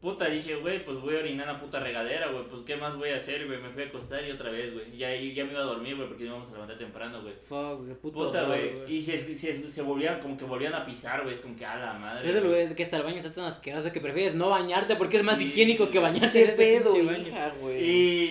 Puta, 0.02 0.26
dije, 0.26 0.56
güey, 0.58 0.84
pues 0.86 1.00
voy 1.00 1.16
a 1.16 1.20
orinar 1.20 1.48
la 1.48 1.60
puta 1.60 1.80
regadera, 1.80 2.28
güey. 2.28 2.44
Pues, 2.50 2.62
¿qué 2.64 2.76
más 2.76 2.96
voy 2.98 3.10
a 3.10 3.16
hacer, 3.16 3.48
güey? 3.48 3.60
Me 3.60 3.70
fui 3.70 3.84
a 3.84 3.86
acostar 3.88 4.24
y 4.28 4.32
otra 4.32 4.52
vez, 4.52 4.72
güey. 4.74 4.96
Ya, 4.98 5.16
ya 5.16 5.46
me 5.46 5.52
iba 5.54 5.62
a 5.62 5.64
dormir, 5.64 5.96
güey, 5.96 6.08
porque 6.10 6.26
íbamos 6.26 6.50
a 6.50 6.52
levantar 6.52 6.78
temprano, 6.78 7.22
güey. 7.22 7.34
Fuck, 7.48 7.88
qué 7.88 7.96
puto 7.96 8.26
Puta, 8.26 8.44
güey. 8.44 8.94
Y 8.94 9.02
se, 9.02 9.18
se, 9.18 9.54
se 9.72 9.82
volvían, 9.82 10.20
como 10.20 10.38
que 10.38 10.44
volvían 10.44 10.74
a 10.76 10.86
pisar, 10.86 11.22
güey. 11.24 11.34
Es 11.34 11.40
como 11.40 11.56
que 11.56 11.66
a 11.66 11.78
la 11.78 11.94
madre. 11.94 12.30
Es 12.30 12.36
el 12.36 12.44
lugar 12.44 12.76
que 12.76 12.84
hasta 12.84 12.98
el 12.98 13.04
baño 13.04 13.18
está 13.18 13.34
tan 13.34 13.46
asqueroso 13.46 13.92
que 13.94 14.02
prefieres 14.02 14.36
no 14.36 14.50
bañarte 14.50 14.96
porque 14.98 15.18
es 15.18 15.24
más 15.24 15.38
Sí. 15.38 15.46
higiénico 15.46 15.90
que 15.90 16.00
bañarte 16.00 16.34
¿Qué 16.34 16.44
en 16.44 16.50
ese 16.50 16.58
pedo, 16.84 17.12
hija, 17.28 17.54
güey? 17.62 17.80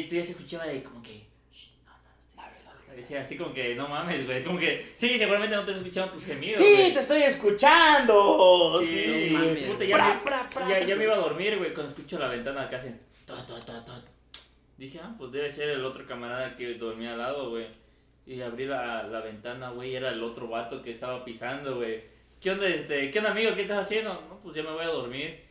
Y 0.00 0.06
tú 0.08 0.14
ya 0.16 0.22
se 0.22 0.30
escuchaba 0.32 0.66
de 0.66 0.82
como 0.84 1.02
que. 1.02 1.24
"Shh, 1.50 1.70
no, 1.86 1.92
no, 2.36 2.44
no, 2.93 2.93
Decía 3.04 3.20
así 3.20 3.36
como 3.36 3.52
que 3.52 3.74
no 3.74 3.86
mames, 3.86 4.24
güey. 4.24 4.42
Como 4.42 4.58
que. 4.58 4.86
Sí, 4.96 5.18
seguramente 5.18 5.54
no 5.54 5.62
te 5.62 5.72
escuchaban 5.72 6.10
tus 6.10 6.24
gemidos. 6.24 6.58
Sí, 6.58 6.72
güey. 6.74 6.94
te 6.94 7.00
estoy 7.00 7.22
escuchando. 7.22 8.80
Sí, 8.80 8.86
Sí, 8.86 9.30
no 9.30 9.38
mames. 9.40 9.64
puta, 9.66 9.84
ya, 9.84 9.96
Pra, 9.96 10.14
me, 10.14 10.20
pra, 10.20 10.50
pra. 10.50 10.68
ya, 10.68 10.84
ya 10.86 10.96
me 10.96 11.04
iba 11.04 11.12
a 11.14 11.18
dormir, 11.18 11.58
güey, 11.58 11.74
cuando 11.74 11.92
escucho 11.92 12.18
la 12.18 12.28
ventana 12.28 12.68
que 12.68 12.76
hacen. 12.76 12.98
ta, 13.26 13.44
ta, 13.46 13.60
ta, 13.60 13.84
ta. 13.84 14.02
Dije, 14.78 14.98
ah, 15.02 15.14
pues 15.18 15.30
debe 15.32 15.50
ser 15.52 15.68
el 15.68 15.84
otro 15.84 16.06
camarada 16.06 16.56
que 16.56 16.74
dormía 16.74 17.12
al 17.12 17.18
lado, 17.18 17.50
güey. 17.50 17.66
Y 18.26 18.40
abrí 18.40 18.64
la, 18.64 19.02
la 19.02 19.20
ventana, 19.20 19.68
güey, 19.70 19.90
y 19.90 19.96
era 19.96 20.08
el 20.10 20.22
otro 20.22 20.48
vato 20.48 20.80
que 20.82 20.90
estaba 20.92 21.22
pisando, 21.26 21.76
güey. 21.76 22.02
¿Qué 22.40 22.50
onda, 22.52 22.66
este? 22.66 23.10
¿Qué 23.10 23.18
onda, 23.18 23.32
amigo? 23.32 23.54
¿Qué 23.54 23.62
estás 23.62 23.84
haciendo? 23.86 24.14
No, 24.14 24.40
pues 24.42 24.56
ya 24.56 24.62
me 24.62 24.70
voy 24.72 24.82
a 24.84 24.88
dormir. 24.88 25.43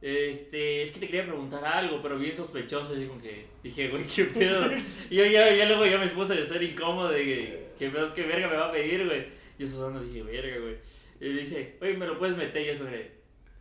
Este, 0.00 0.82
es 0.82 0.92
que 0.92 1.00
te 1.00 1.06
quería 1.06 1.24
preguntar 1.26 1.64
algo, 1.64 2.00
pero 2.00 2.18
bien 2.18 2.34
sospechoso. 2.34 2.96
Y 2.98 3.06
como 3.06 3.20
que 3.20 3.46
dije, 3.62 3.88
güey, 3.88 4.04
qué 4.06 4.24
pedo. 4.34 4.64
y 5.10 5.16
yo 5.16 5.24
ya, 5.26 5.50
ya 5.54 5.66
luego 5.66 5.86
ya 5.86 5.98
me 5.98 6.08
puse 6.08 6.34
a 6.34 6.36
estar 6.36 6.62
incómodo 6.62 7.10
de 7.10 7.24
que, 7.24 7.66
qué 7.78 7.90
pedo, 7.90 8.14
qué 8.14 8.22
verga 8.22 8.48
me 8.48 8.56
va 8.56 8.68
a 8.68 8.72
pedir, 8.72 9.04
güey. 9.06 9.26
Yo 9.58 9.66
sudando 9.66 10.00
dije, 10.00 10.22
verga, 10.22 10.58
güey. 10.60 10.76
Y 11.20 11.34
me 11.34 11.40
dice, 11.40 11.76
oye, 11.80 11.94
¿me 11.94 12.06
lo 12.06 12.18
puedes 12.18 12.36
meter? 12.36 12.62
Y 12.62 12.66
yo 12.66 12.78
como 12.78 12.90
de, 12.90 13.10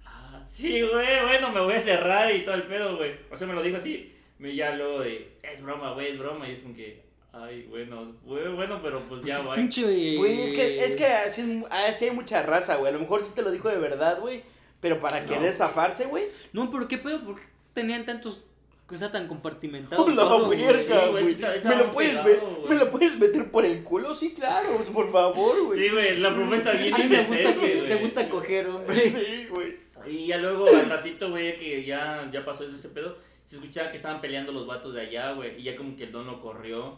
ah, 0.05 0.43
sí, 0.45 0.81
güey, 0.83 1.21
bueno, 1.23 1.51
me 1.51 1.61
voy 1.61 1.73
a 1.73 1.79
cerrar 1.79 2.33
y 2.33 2.45
todo 2.45 2.55
el 2.55 2.63
pedo, 2.63 2.97
güey. 2.97 3.13
O 3.31 3.35
sea, 3.35 3.47
me 3.47 3.53
lo 3.55 3.63
dijo 3.63 3.77
así. 3.77 4.13
Me 4.37 4.55
ya 4.55 4.75
luego 4.75 4.99
de, 4.99 5.31
es 5.41 5.63
broma, 5.63 5.93
güey, 5.93 6.11
es 6.11 6.19
broma. 6.19 6.47
Y 6.47 6.53
es 6.53 6.61
como 6.61 6.75
que, 6.75 7.01
ay, 7.33 7.65
bueno, 7.67 8.15
güey, 8.23 8.47
bueno, 8.49 8.79
pero 8.83 8.99
pues 9.09 9.23
ya, 9.25 9.39
güey. 9.39 9.57
Pinche. 9.57 10.15
Güey, 10.17 10.41
es 10.43 10.53
que, 10.53 10.85
es 10.85 10.95
que 10.95 11.05
así, 11.07 11.63
así 11.71 12.05
hay 12.05 12.11
mucha 12.11 12.43
raza, 12.43 12.75
güey. 12.75 12.89
A 12.89 12.93
lo 12.93 12.99
mejor 12.99 13.23
sí 13.23 13.33
te 13.33 13.41
lo 13.41 13.49
dijo 13.49 13.69
de 13.69 13.79
verdad, 13.79 14.19
güey. 14.19 14.43
Pero 14.81 14.99
para 14.99 15.21
No, 15.21 15.27
querer 15.27 15.51
sí. 15.51 15.57
zafarse, 15.57 16.05
güey. 16.05 16.25
No, 16.53 16.69
pero 16.71 16.87
qué 16.87 16.97
pedo, 16.97 17.19
¿por 17.21 17.35
qué 17.35 17.43
tenían 17.73 18.05
tantos. 18.05 18.41
cosas 18.85 19.11
tan 19.11 19.27
compartimentados? 19.27 20.07
¡Oh, 20.07 20.09
la 20.09 20.23
güey? 20.45 20.61
verga, 20.63 21.03
Sí, 21.05 21.11
güey, 21.11 21.29
está- 21.31 21.69
¿Me, 21.69 21.75
lo 21.75 21.91
puedes 21.91 22.19
pegado. 22.21 22.63
¿Me 22.69 22.75
lo 22.75 22.89
puedes 22.89 23.17
meter 23.19 23.51
por 23.51 23.65
el 23.65 23.83
culo? 23.83 24.13
Sí, 24.15 24.33
claro, 24.33 24.69
por 24.93 25.11
favor, 25.11 25.61
güey. 25.65 25.79
Sí, 25.79 25.89
güey, 25.89 26.17
la 26.19 26.33
propuesta 26.33 26.71
bien 26.71 26.93
A 26.95 26.97
mí 26.99 27.03
me 27.09 27.17
gusta, 27.23 27.53
que, 27.55 27.75
güey. 27.75 27.87
te 27.87 27.95
gusta 27.95 28.29
coger, 28.29 28.67
hombre. 28.69 29.11
Sí, 29.11 29.47
güey. 29.49 29.75
Y 30.07 30.27
ya 30.27 30.37
luego, 30.37 30.67
al 30.67 30.89
ratito, 30.89 31.29
güey, 31.31 31.57
que 31.57 31.83
ya, 31.83 32.29
ya 32.31 32.45
pasó 32.45 32.63
ese 32.63 32.87
pedo, 32.87 33.17
se 33.43 33.55
escuchaba 33.57 33.91
que 33.91 33.97
estaban 33.97 34.21
peleando 34.21 34.53
los 34.53 34.65
vatos 34.65 34.93
de 34.93 35.01
allá, 35.01 35.33
güey. 35.33 35.59
Y 35.59 35.63
ya 35.63 35.75
como 35.75 35.97
que 35.97 36.05
el 36.05 36.11
don 36.13 36.25
lo 36.27 36.39
corrió. 36.41 36.97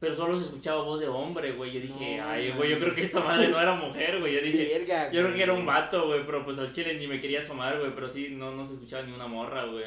Pero 0.00 0.14
solo 0.14 0.38
se 0.38 0.46
escuchaba 0.46 0.82
voz 0.82 0.98
de 0.98 1.08
hombre, 1.08 1.52
güey. 1.52 1.72
Yo 1.72 1.80
dije, 1.80 2.16
No, 2.16 2.28
ay, 2.30 2.52
güey, 2.56 2.70
yo 2.70 2.78
creo 2.80 2.94
que 2.94 3.02
esta 3.02 3.20
madre 3.20 3.48
no 3.48 3.60
era 3.60 3.74
mujer, 3.74 4.18
güey. 4.18 4.32
Yo 4.34 4.40
dije, 4.40 4.78
Verga, 4.78 5.12
yo 5.12 5.20
creo 5.22 5.34
que 5.34 5.42
era 5.42 5.52
un 5.52 5.66
vato, 5.66 6.06
güey. 6.06 6.24
Pero 6.24 6.42
pues 6.44 6.58
al 6.58 6.72
chile 6.72 6.94
ni 6.94 7.06
me 7.06 7.20
quería 7.20 7.40
asomar, 7.40 7.78
güey. 7.78 7.94
Pero 7.94 8.08
sí, 8.08 8.28
no, 8.30 8.50
no 8.52 8.64
se 8.64 8.72
escuchaba 8.74 9.02
ni 9.04 9.12
una 9.12 9.26
morra, 9.26 9.66
güey. 9.66 9.84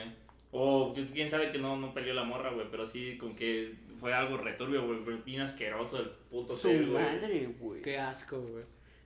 O 0.52 0.94
pues, 0.94 1.10
quién 1.12 1.28
sabe 1.28 1.50
que 1.50 1.58
no, 1.58 1.76
no 1.78 1.94
peleó 1.96 2.14
la 2.14 2.24
morra, 2.24 2.52
güey. 2.52 2.68
Pero 2.70 2.86
sí, 2.86 3.18
con 3.18 3.36
que 3.36 3.74
fue 4.00 4.14
algo 4.14 4.38
returbio, 4.38 4.86
güey. 4.86 5.00
Bien 5.26 5.42
asqueroso 5.42 5.98
el 6.00 6.10
puto 6.30 6.54
Su 6.56 6.68
ser, 6.68 6.86
güey. 6.86 7.04
madre, 7.04 7.50
güey. 7.60 7.82
Qué 7.82 7.98
asco, 7.98 8.40
güey. 8.40 8.64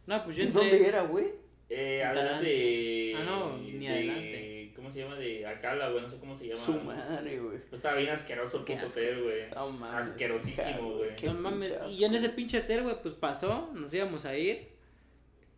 No, 0.07 0.23
pues 0.25 0.35
yo 0.35 0.43
¿Y 0.43 0.47
entré- 0.47 0.53
dónde 0.71 0.87
era, 0.89 1.01
güey? 1.03 1.25
Eh, 1.69 2.03
adelante. 2.03 3.13
Ah, 3.15 3.23
no, 3.25 3.57
ni 3.59 3.71
de- 3.79 3.89
adelante. 3.89 4.56
¿Cómo 4.77 4.91
se 4.91 4.99
llama? 4.99 5.15
De 5.15 5.43
Acala, 5.43 5.89
güey. 5.89 6.03
No 6.03 6.09
sé 6.09 6.17
cómo 6.19 6.37
se 6.37 6.47
llama. 6.49 6.63
Su 6.63 6.73
madre, 6.73 7.39
güey. 7.39 7.57
Pues 7.57 7.73
estaba 7.73 7.97
bien 7.97 8.11
asqueroso 8.11 8.57
el 8.59 8.63
puto 8.63 8.87
ser, 8.87 9.23
güey. 9.23 9.49
No 9.49 9.71
mames. 9.71 10.11
Asquerosísimo, 10.11 10.97
güey. 10.97 11.15
Qué 11.15 11.25
No 11.25 11.33
mames. 11.33 11.73
Y 11.89 11.97
ya 11.97 12.07
en 12.07 12.13
ese 12.13 12.29
pinche 12.29 12.59
hotel, 12.59 12.83
güey, 12.83 12.95
pues 13.01 13.15
pasó, 13.15 13.71
nos 13.73 13.91
íbamos 13.91 14.25
a 14.25 14.37
ir. 14.37 14.69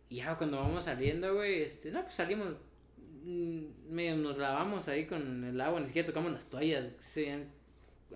Y 0.08 0.16
ya 0.16 0.38
cuando 0.38 0.56
vamos 0.56 0.84
saliendo, 0.84 1.34
güey, 1.34 1.60
este, 1.60 1.90
no, 1.90 2.02
pues 2.02 2.14
salimos, 2.14 2.56
mm, 3.22 3.90
medio 3.90 4.16
nos 4.16 4.38
lavamos 4.38 4.88
ahí 4.88 5.04
con 5.04 5.44
el 5.44 5.60
agua, 5.60 5.80
ni 5.80 5.86
siquiera 5.86 6.06
tocamos 6.06 6.32
las 6.32 6.46
toallas, 6.46 6.86
que 6.94 7.04
sean 7.04 7.52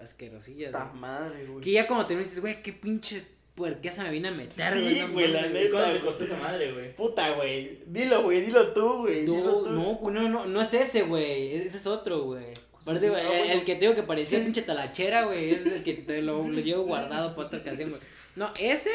asquerosillas. 0.01 0.73
Puta 0.73 0.87
güey. 0.87 1.01
madre, 1.01 1.47
güey. 1.47 1.61
Que 1.63 1.73
ya 1.73 1.87
como 1.87 2.07
te 2.07 2.17
dices, 2.17 2.41
güey, 2.41 2.63
qué 2.63 2.73
pinche 2.73 3.23
puerquesa 3.55 4.03
me 4.03 4.11
vine 4.11 4.29
a 4.29 4.33
meter, 4.33 4.73
Sí, 4.73 4.99
no 5.01 5.13
güey, 5.13 5.29
la 5.29 5.47
neta. 5.47 5.71
¿Cuánto 5.71 5.85
te 5.93 5.99
güey. 5.99 6.03
costó 6.05 6.25
esa 6.25 6.37
madre, 6.39 6.73
güey? 6.73 6.97
Puta, 6.97 7.31
güey. 7.33 7.81
Dilo, 7.87 8.23
güey. 8.23 8.41
Dilo 8.41 8.73
tú, 8.73 8.99
güey. 9.03 9.25
No, 9.27 9.63
no, 9.63 9.95
güey, 9.95 10.15
no, 10.15 10.29
no, 10.29 10.47
no 10.47 10.61
es 10.63 10.75
ese, 10.75 11.03
güey, 11.03 11.55
ese 11.57 11.77
es 11.77 11.87
otro, 11.87 12.23
güey. 12.25 12.47
Aparte, 12.83 13.09
güey, 13.09 13.23
Ah, 13.23 13.29
bueno. 13.29 13.53
el 13.53 13.65
que 13.65 13.75
te 13.77 13.81
digo 13.83 13.95
que 13.95 14.03
parecía 14.03 14.39
Sí. 14.41 14.45
pinche 14.45 14.63
talachera, 14.63 15.25
güey, 15.27 15.51
ese 15.51 15.69
es 15.69 15.75
el 15.77 15.83
que 15.85 15.95
te 15.95 16.21
lo, 16.23 16.43
lo 16.49 16.61
llevo 16.61 16.83
guardado 16.85 17.35
para 17.35 17.47
otra 17.49 17.61
ocasión, 17.61 17.91
güey. 17.91 18.03
No, 18.37 18.51
ese 18.59 18.91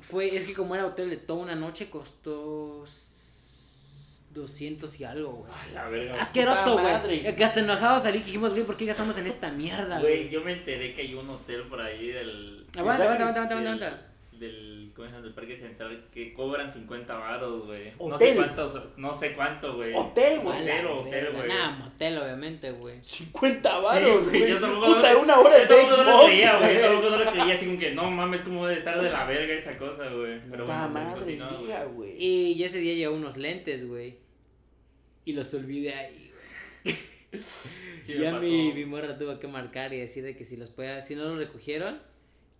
fue, 0.00 0.34
es 0.36 0.46
que 0.46 0.52
como 0.52 0.74
era 0.74 0.86
hotel 0.86 1.08
de 1.10 1.16
toda 1.16 1.40
una 1.44 1.54
noche, 1.54 1.88
costó 1.88 2.84
200 4.36 5.00
y 5.00 5.04
algo, 5.04 5.32
güey. 5.32 5.52
A 5.52 5.66
la 5.74 5.88
verga. 5.88 6.20
Asqueroso, 6.20 6.72
güey. 6.74 6.84
madre. 6.84 7.34
Que 7.34 7.44
hasta 7.44 7.60
enojados 7.60 8.02
salí 8.04 8.18
y 8.18 8.22
dijimos, 8.22 8.52
güey, 8.52 8.64
¿por 8.64 8.76
qué 8.76 8.84
gastamos 8.86 9.16
en 9.18 9.26
esta 9.26 9.50
mierda, 9.50 10.00
Güey, 10.00 10.18
güey? 10.18 10.28
yo 10.30 10.40
me 10.42 10.52
enteré 10.52 10.94
que 10.94 11.02
hay 11.02 11.14
un 11.14 11.28
hotel 11.28 11.62
por 11.64 11.80
ahí 11.80 12.08
del. 12.08 12.64
Aguanta, 12.76 13.02
aguanta, 13.04 13.22
aguanta, 13.28 13.40
aguanta, 13.40 13.72
aguanta. 13.86 14.02
del, 14.32 14.92
¿cómo 14.94 15.08
llama? 15.08 15.20
del 15.22 15.32
parque 15.32 15.56
central 15.56 16.04
que 16.12 16.34
cobran 16.34 16.70
50 16.70 17.14
varos, 17.14 17.64
güey. 17.66 17.92
No 17.98 18.18
sé 18.18 18.34
cuántos, 18.34 18.78
no 18.98 19.14
sé 19.14 19.32
cuánto, 19.32 19.76
güey. 19.76 19.94
Hotel, 19.94 20.40
güey. 20.40 20.60
Hotel, 20.62 20.86
hotel, 20.86 21.28
güey. 21.34 21.48
Nah, 21.48 21.70
motel, 21.70 22.18
obviamente, 22.18 22.70
güey. 22.72 22.98
50 23.02 23.78
varos, 23.80 24.08
Sí, 24.24 24.24
güey, 24.28 24.40
güey. 24.40 24.50
yo 24.50 24.60
tampoco 24.60 24.86
Puta, 24.94 25.12
no- 25.14 25.20
una 25.20 25.38
hora 25.38 25.54
Yo 25.56 25.60
de 25.60 25.66
tampoco 25.82 26.02
no 26.04 26.18
lo 26.20 26.26
creía, 26.26 26.56
güey. 26.58 26.68
Yo 26.68 26.74
güey. 26.80 26.82
tampoco 26.82 27.10
no 27.10 27.24
lo 27.24 27.30
creía, 27.32 27.54
así 27.54 27.66
como 27.66 27.78
que 27.78 27.90
no 27.94 28.10
mames, 28.10 28.42
cómo 28.42 28.66
debe 28.66 28.78
estar 28.78 29.00
de 29.00 29.10
la 29.10 29.24
verga 29.24 29.54
esa 29.54 29.78
cosa, 29.78 30.06
güey. 30.10 30.38
Pero 30.50 30.66
bueno, 30.66 30.88
madre, 30.90 31.18
continúa, 31.18 31.84
güey. 31.94 32.22
Y 32.22 32.62
ese 32.62 32.78
día 32.78 32.92
llevé 32.94 33.14
unos 33.14 33.38
lentes, 33.38 33.88
güey. 33.88 34.18
Y 35.26 35.32
los 35.34 35.52
olvidé 35.52 35.92
ahí. 35.92 36.30
Sí, 38.02 38.14
ya 38.18 38.38
mi, 38.38 38.72
mi 38.72 38.84
morra 38.86 39.18
tuvo 39.18 39.38
que 39.38 39.46
marcar 39.48 39.92
y 39.92 39.98
decir 39.98 40.24
de 40.24 40.36
que 40.36 40.44
si 40.44 40.56
los 40.56 40.70
podía, 40.70 41.02
si 41.02 41.14
no 41.14 41.24
los 41.24 41.36
recogieron 41.36 42.00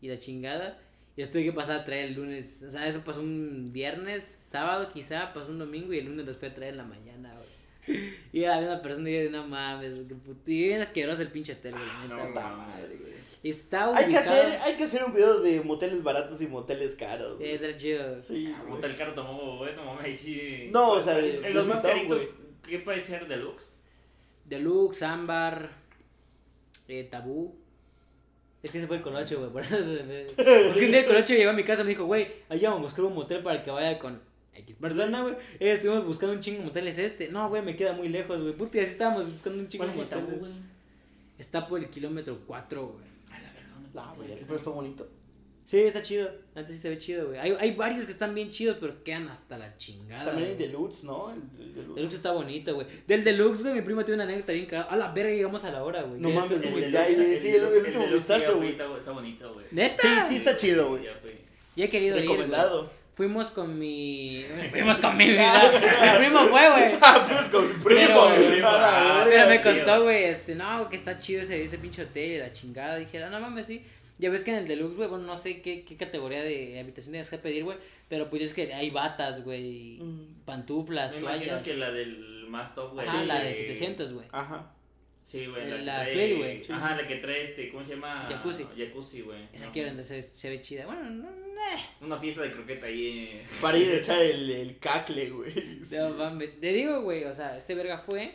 y 0.02 0.08
la 0.08 0.18
chingada, 0.18 0.78
y 1.16 1.20
los 1.22 1.30
tuve 1.30 1.44
que 1.44 1.52
pasar 1.52 1.76
a 1.80 1.84
traer 1.84 2.06
el 2.08 2.14
lunes. 2.14 2.62
O 2.66 2.70
sea, 2.70 2.86
eso 2.86 3.00
pasó 3.02 3.20
un 3.20 3.70
viernes, 3.72 4.24
sábado 4.24 4.90
quizá, 4.92 5.32
pasó 5.32 5.50
un 5.52 5.58
domingo 5.60 5.94
y 5.94 5.98
el 6.00 6.06
lunes 6.06 6.26
los 6.26 6.36
fui 6.36 6.48
a 6.48 6.54
traer 6.54 6.72
en 6.72 6.78
la 6.78 6.84
mañana, 6.84 7.34
güey. 7.34 8.10
Y 8.32 8.42
era 8.42 8.58
una 8.58 8.82
persona 8.82 9.08
y 9.08 9.14
yo 9.14 9.20
de 9.20 9.30
no 9.30 9.46
mames, 9.46 9.94
qué 10.08 10.14
puto. 10.16 10.50
Y 10.50 10.64
bien 10.64 10.80
asqueroso 10.82 11.22
el 11.22 11.28
pinche 11.28 11.52
hotel, 11.54 11.72
güey. 11.72 11.84
neta, 12.02 12.16
No, 12.50 12.56
madre, 12.56 12.96
güey. 13.00 13.12
Está 13.44 13.88
ubicado. 13.88 14.04
Hay 14.06 14.10
que, 14.12 14.18
hacer, 14.18 14.60
hay 14.60 14.74
que 14.74 14.82
hacer 14.84 15.04
un 15.04 15.14
video 15.14 15.40
de 15.40 15.60
moteles 15.62 16.02
baratos 16.02 16.42
y 16.42 16.48
moteles 16.48 16.96
caros. 16.96 17.38
güey. 17.38 17.52
Es 17.52 17.62
el 17.62 17.76
chido. 17.78 18.20
Sí, 18.20 18.52
Ah. 18.54 18.64
Motel 18.68 18.96
caro 18.96 19.14
tomó, 19.14 19.58
güey, 19.58 19.74
no 19.76 19.84
mames, 19.94 20.18
sí. 20.18 20.68
No, 20.72 20.90
o 20.92 21.00
sea, 21.00 21.14
de- 21.14 21.46
En 21.46 21.54
los 21.54 21.66
más 21.68 21.80
caritos. 21.82 22.20
¿Qué 22.66 22.78
puede 22.80 23.00
ser 23.00 23.26
deluxe? 23.28 23.64
Deluxe, 24.44 25.02
ámbar, 25.02 25.70
eh, 26.88 27.04
tabú. 27.10 27.56
Es 28.62 28.70
que 28.70 28.80
se 28.80 28.86
fue 28.86 28.96
el 28.96 29.02
colocho, 29.02 29.38
güey. 29.38 29.50
Por 29.50 29.62
eso 29.62 29.76
se 29.76 30.02
me- 30.04 30.22
Es 30.70 30.76
que 30.76 30.84
un 30.86 30.90
día 30.90 31.00
el 31.00 31.06
colocho 31.06 31.34
llegó 31.34 31.50
a 31.50 31.54
mi 31.54 31.64
casa 31.64 31.82
y 31.82 31.84
me 31.84 31.90
dijo, 31.90 32.04
güey, 32.04 32.28
allá 32.48 32.70
vamos 32.70 32.84
a 32.86 32.88
buscar 32.88 33.04
un 33.04 33.14
motel 33.14 33.42
para 33.42 33.62
que 33.62 33.70
vaya 33.70 33.98
con 33.98 34.20
X 34.54 34.76
persona, 34.76 35.22
güey. 35.22 35.34
Eh, 35.60 35.72
estuvimos 35.72 36.04
buscando 36.06 36.34
un 36.34 36.40
chingo 36.40 36.58
de 36.60 36.64
moteles 36.66 36.98
este. 36.98 37.28
No, 37.30 37.48
güey, 37.48 37.62
me 37.62 37.76
queda 37.76 37.92
muy 37.92 38.08
lejos, 38.08 38.40
güey. 38.40 38.54
Puta, 38.54 38.78
así 38.78 38.90
estábamos 38.90 39.30
buscando 39.30 39.58
un 39.60 39.68
chingo 39.68 39.84
¿Cuál 39.84 39.96
de 39.96 40.02
es 40.02 40.02
el 40.04 40.08
tabú, 40.08 40.22
moteles. 40.22 40.40
güey? 40.40 40.52
Está 41.38 41.68
por 41.68 41.80
el 41.80 41.90
kilómetro 41.90 42.40
4, 42.46 42.86
güey. 42.86 43.04
A 43.30 43.40
la 43.42 43.52
verga, 43.52 43.68
¿dónde 43.74 43.90
No, 43.94 44.14
güey, 44.14 44.40
pero 44.40 44.56
está 44.56 44.70
bonito. 44.70 45.08
Sí, 45.66 45.80
está 45.80 46.00
chido. 46.00 46.30
Antes 46.54 46.76
sí 46.76 46.82
se 46.82 46.88
ve 46.90 46.98
chido, 46.98 47.26
güey. 47.26 47.40
Hay, 47.40 47.56
hay 47.58 47.72
varios 47.74 48.06
que 48.06 48.12
están 48.12 48.32
bien 48.36 48.50
chidos, 48.50 48.76
pero 48.80 49.02
quedan 49.02 49.28
hasta 49.28 49.58
la 49.58 49.76
chingada. 49.76 50.26
También 50.26 50.50
hay 50.50 50.54
güey. 50.54 50.66
deluxe, 50.68 51.02
¿no? 51.02 51.32
El, 51.32 51.40
el 51.60 51.74
deluxe. 51.74 51.94
Deluxe 51.96 52.14
está 52.14 52.30
bonito, 52.32 52.74
güey. 52.76 52.86
Del 53.08 53.24
Deluxe, 53.24 53.62
güey, 53.62 53.74
mi 53.74 53.80
primo 53.82 54.04
tiene 54.04 54.22
una 54.22 54.30
anécdota 54.32 54.52
bien 54.52 54.66
cagada. 54.66 54.90
A 54.92 54.96
la 54.96 55.10
verga, 55.12 55.32
llegamos 55.32 55.64
a 55.64 55.72
la 55.72 55.82
hora, 55.82 56.02
güey. 56.02 56.20
No 56.20 56.28
¿Qué 56.28 56.34
mames, 56.36 56.52
es? 56.52 56.62
El 56.64 56.70
güey, 56.70 56.84
el 56.84 57.38
sí, 57.38 57.48
el- 57.48 57.56
el 57.64 57.84
último 57.84 58.06
vistazo, 58.06 58.56
güey. 58.58 58.70
Está, 58.70 58.86
bonito, 59.12 59.52
güey. 59.54 59.66
¿Neta? 59.72 60.02
Sí, 60.22 60.28
sí 60.28 60.36
está 60.36 60.56
chido, 60.56 60.88
güey. 60.90 61.02
Ya 61.74 61.84
he 61.84 61.90
querido 61.90 62.16
ir. 62.16 62.22
Recomendado. 62.22 62.90
Fuimos 63.14 63.46
con 63.50 63.78
mi. 63.78 64.44
Fuimos 64.70 64.98
con 64.98 65.16
mi 65.16 65.30
vida. 65.30 65.72
Mi 65.72 66.18
primo 66.26 66.38
fue, 66.44 66.70
güey. 66.70 66.92
Ah, 67.00 67.24
pues 67.26 67.48
con 67.48 67.66
mi 67.66 67.72
primo, 67.82 68.28
Pero- 68.36 68.60
la 68.60 69.22
Ah, 69.22 69.24
verga, 69.24 69.46
Pero 69.46 69.48
me 69.48 69.58
tío. 69.58 69.84
contó, 69.84 70.02
güey, 70.04 70.24
este, 70.24 70.54
no, 70.54 70.88
que 70.90 70.96
está 70.96 71.18
chido 71.18 71.40
ese, 71.42 71.64
ese 71.64 71.78
pinche 71.78 72.02
hotel 72.02 72.32
y 72.32 72.38
la 72.38 72.52
chingada. 72.52 72.96
Dije, 72.98 73.22
ah, 73.24 73.30
no 73.30 73.40
mames, 73.40 73.66
sí. 73.66 73.82
Ya 74.18 74.30
ves 74.30 74.44
que 74.44 74.50
en 74.52 74.58
el 74.58 74.68
deluxe, 74.68 74.96
güey, 74.96 75.08
bueno, 75.08 75.24
no 75.26 75.38
sé 75.38 75.60
qué, 75.60 75.84
qué 75.84 75.96
categoría 75.96 76.42
de 76.42 76.80
habitación 76.80 77.12
tienes 77.12 77.28
que 77.30 77.38
pedir, 77.38 77.64
güey. 77.64 77.76
Pero 78.08 78.30
pues 78.30 78.42
es 78.42 78.54
que 78.54 78.72
hay 78.72 78.90
batas, 78.90 79.44
güey. 79.44 79.98
Mm. 80.00 80.42
Pantuflas, 80.44 81.12
Me 81.12 81.18
imagino 81.18 81.44
toallas. 81.46 81.62
que 81.64 81.76
la 81.76 81.90
del 81.90 82.46
más 82.48 82.74
top, 82.74 82.94
güey. 82.94 83.06
Ajá, 83.06 83.24
la 83.24 83.40
de 83.40 83.48
de 83.48 83.54
700, 83.54 84.12
güey. 84.14 84.26
Ajá. 84.32 84.72
Sí, 85.22 85.44
güey. 85.46 85.68
La, 85.68 85.78
La 85.78 86.04
que 86.04 86.10
trae- 86.10 86.14
suite, 86.14 86.34
güey. 86.36 86.64
Sí. 86.64 86.72
Ajá, 86.72 86.96
la 86.96 87.06
que 87.06 87.16
trae 87.16 87.42
este, 87.42 87.68
¿cómo 87.70 87.84
se 87.84 87.90
llama? 87.94 88.26
Jacuzzi. 88.30 88.64
Jacuzzi, 88.76 89.20
güey. 89.22 89.40
Esa 89.52 89.66
No, 89.66 89.72
quiero, 89.72 89.88
entonces 89.90 90.32
se 90.34 90.48
ve 90.50 90.60
chida. 90.62 90.86
Bueno, 90.86 91.02
no, 91.02 91.30
no, 91.30 92.06
Una 92.06 92.16
fiesta 92.16 92.42
de 92.42 92.52
croqueta 92.52 92.86
ahí. 92.86 93.28
eh. 93.32 93.44
Para 93.60 93.76
ir 93.76 93.88
a 93.90 93.96
echar 93.96 94.22
el, 94.22 94.48
el 94.50 94.78
cacle, 94.78 95.28
güey. 95.30 95.52
Sí. 95.84 95.96
No 95.98 96.10
mames. 96.10 96.60
Te 96.60 96.72
digo, 96.72 97.02
güey, 97.02 97.24
o 97.24 97.32
sea, 97.34 97.56
este 97.56 97.74
verga 97.74 97.98
fue. 97.98 98.34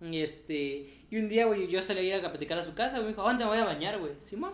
Y 0.00 0.20
este. 0.20 0.88
Y 1.10 1.16
un 1.16 1.28
día, 1.28 1.46
güey, 1.46 1.66
yo 1.68 1.82
salí 1.82 2.00
a 2.10 2.16
ir 2.18 2.24
a 2.24 2.30
platicar 2.30 2.56
a 2.58 2.64
su 2.64 2.72
casa, 2.74 2.92
güey. 2.92 3.02
Me 3.02 3.08
dijo, 3.10 3.22
¿dónde 3.22 3.44
me 3.44 3.50
voy 3.50 3.58
a 3.58 3.64
bañar, 3.64 3.98
güey? 3.98 4.12
Simón. 4.22 4.52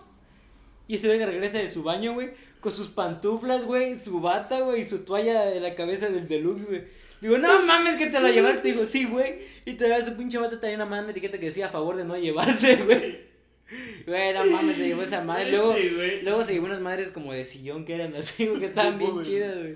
Y 0.89 0.97
ese 0.97 1.07
verga 1.07 1.27
regresa 1.27 1.59
de 1.59 1.69
su 1.69 1.83
baño, 1.83 2.15
güey. 2.15 2.31
Con 2.61 2.75
sus 2.75 2.89
pantuflas, 2.89 3.65
güey. 3.65 3.95
Su 3.95 4.21
bata, 4.21 4.61
güey. 4.61 4.81
Y 4.81 4.85
su 4.85 5.05
toalla 5.05 5.45
de 5.45 5.61
la 5.61 5.75
cabeza 5.75 6.09
del 6.09 6.27
deluxe, 6.27 6.67
güey. 6.67 6.85
Digo, 7.21 7.39
no 7.39 7.63
mames 7.65 7.97
que 7.97 8.07
te 8.07 8.21
la 8.21 8.31
llevaste. 8.31 8.69
Digo, 8.69 8.85
sí, 8.85 9.05
güey. 9.05 9.41
Y 9.65 9.75
te 9.75 9.89
da 9.89 10.05
su 10.05 10.17
pinche 10.17 10.39
bata 10.39 10.59
traía 10.59 10.77
una 10.77 10.87
una 10.87 11.11
etiqueta 11.11 11.39
que 11.39 11.47
decía 11.47 11.67
a 11.67 11.71
favor 11.71 11.97
de 11.97 12.05
no 12.05 12.17
llevarse, 12.17 12.77
güey. 12.85 13.29
Güey, 14.07 14.33
no 14.33 14.47
mames, 14.47 14.79
se 14.79 14.87
llevó 14.87 15.03
esa 15.03 15.23
madre. 15.23 15.51
Luego, 15.51 15.75
Sí. 15.75 15.91
Luego 16.23 16.43
se 16.43 16.55
llevó 16.55 16.67
unas 16.67 16.81
madres 16.81 17.11
como 17.11 17.35
de 17.35 17.45
sillón 17.45 17.85
que 17.85 17.95
eran 17.95 18.15
así, 18.17 18.47
güey, 18.47 18.61
que 18.61 18.67
estaban 18.67 18.99
bien 18.99 19.23
chidas, 19.23 19.59
güey. 19.59 19.75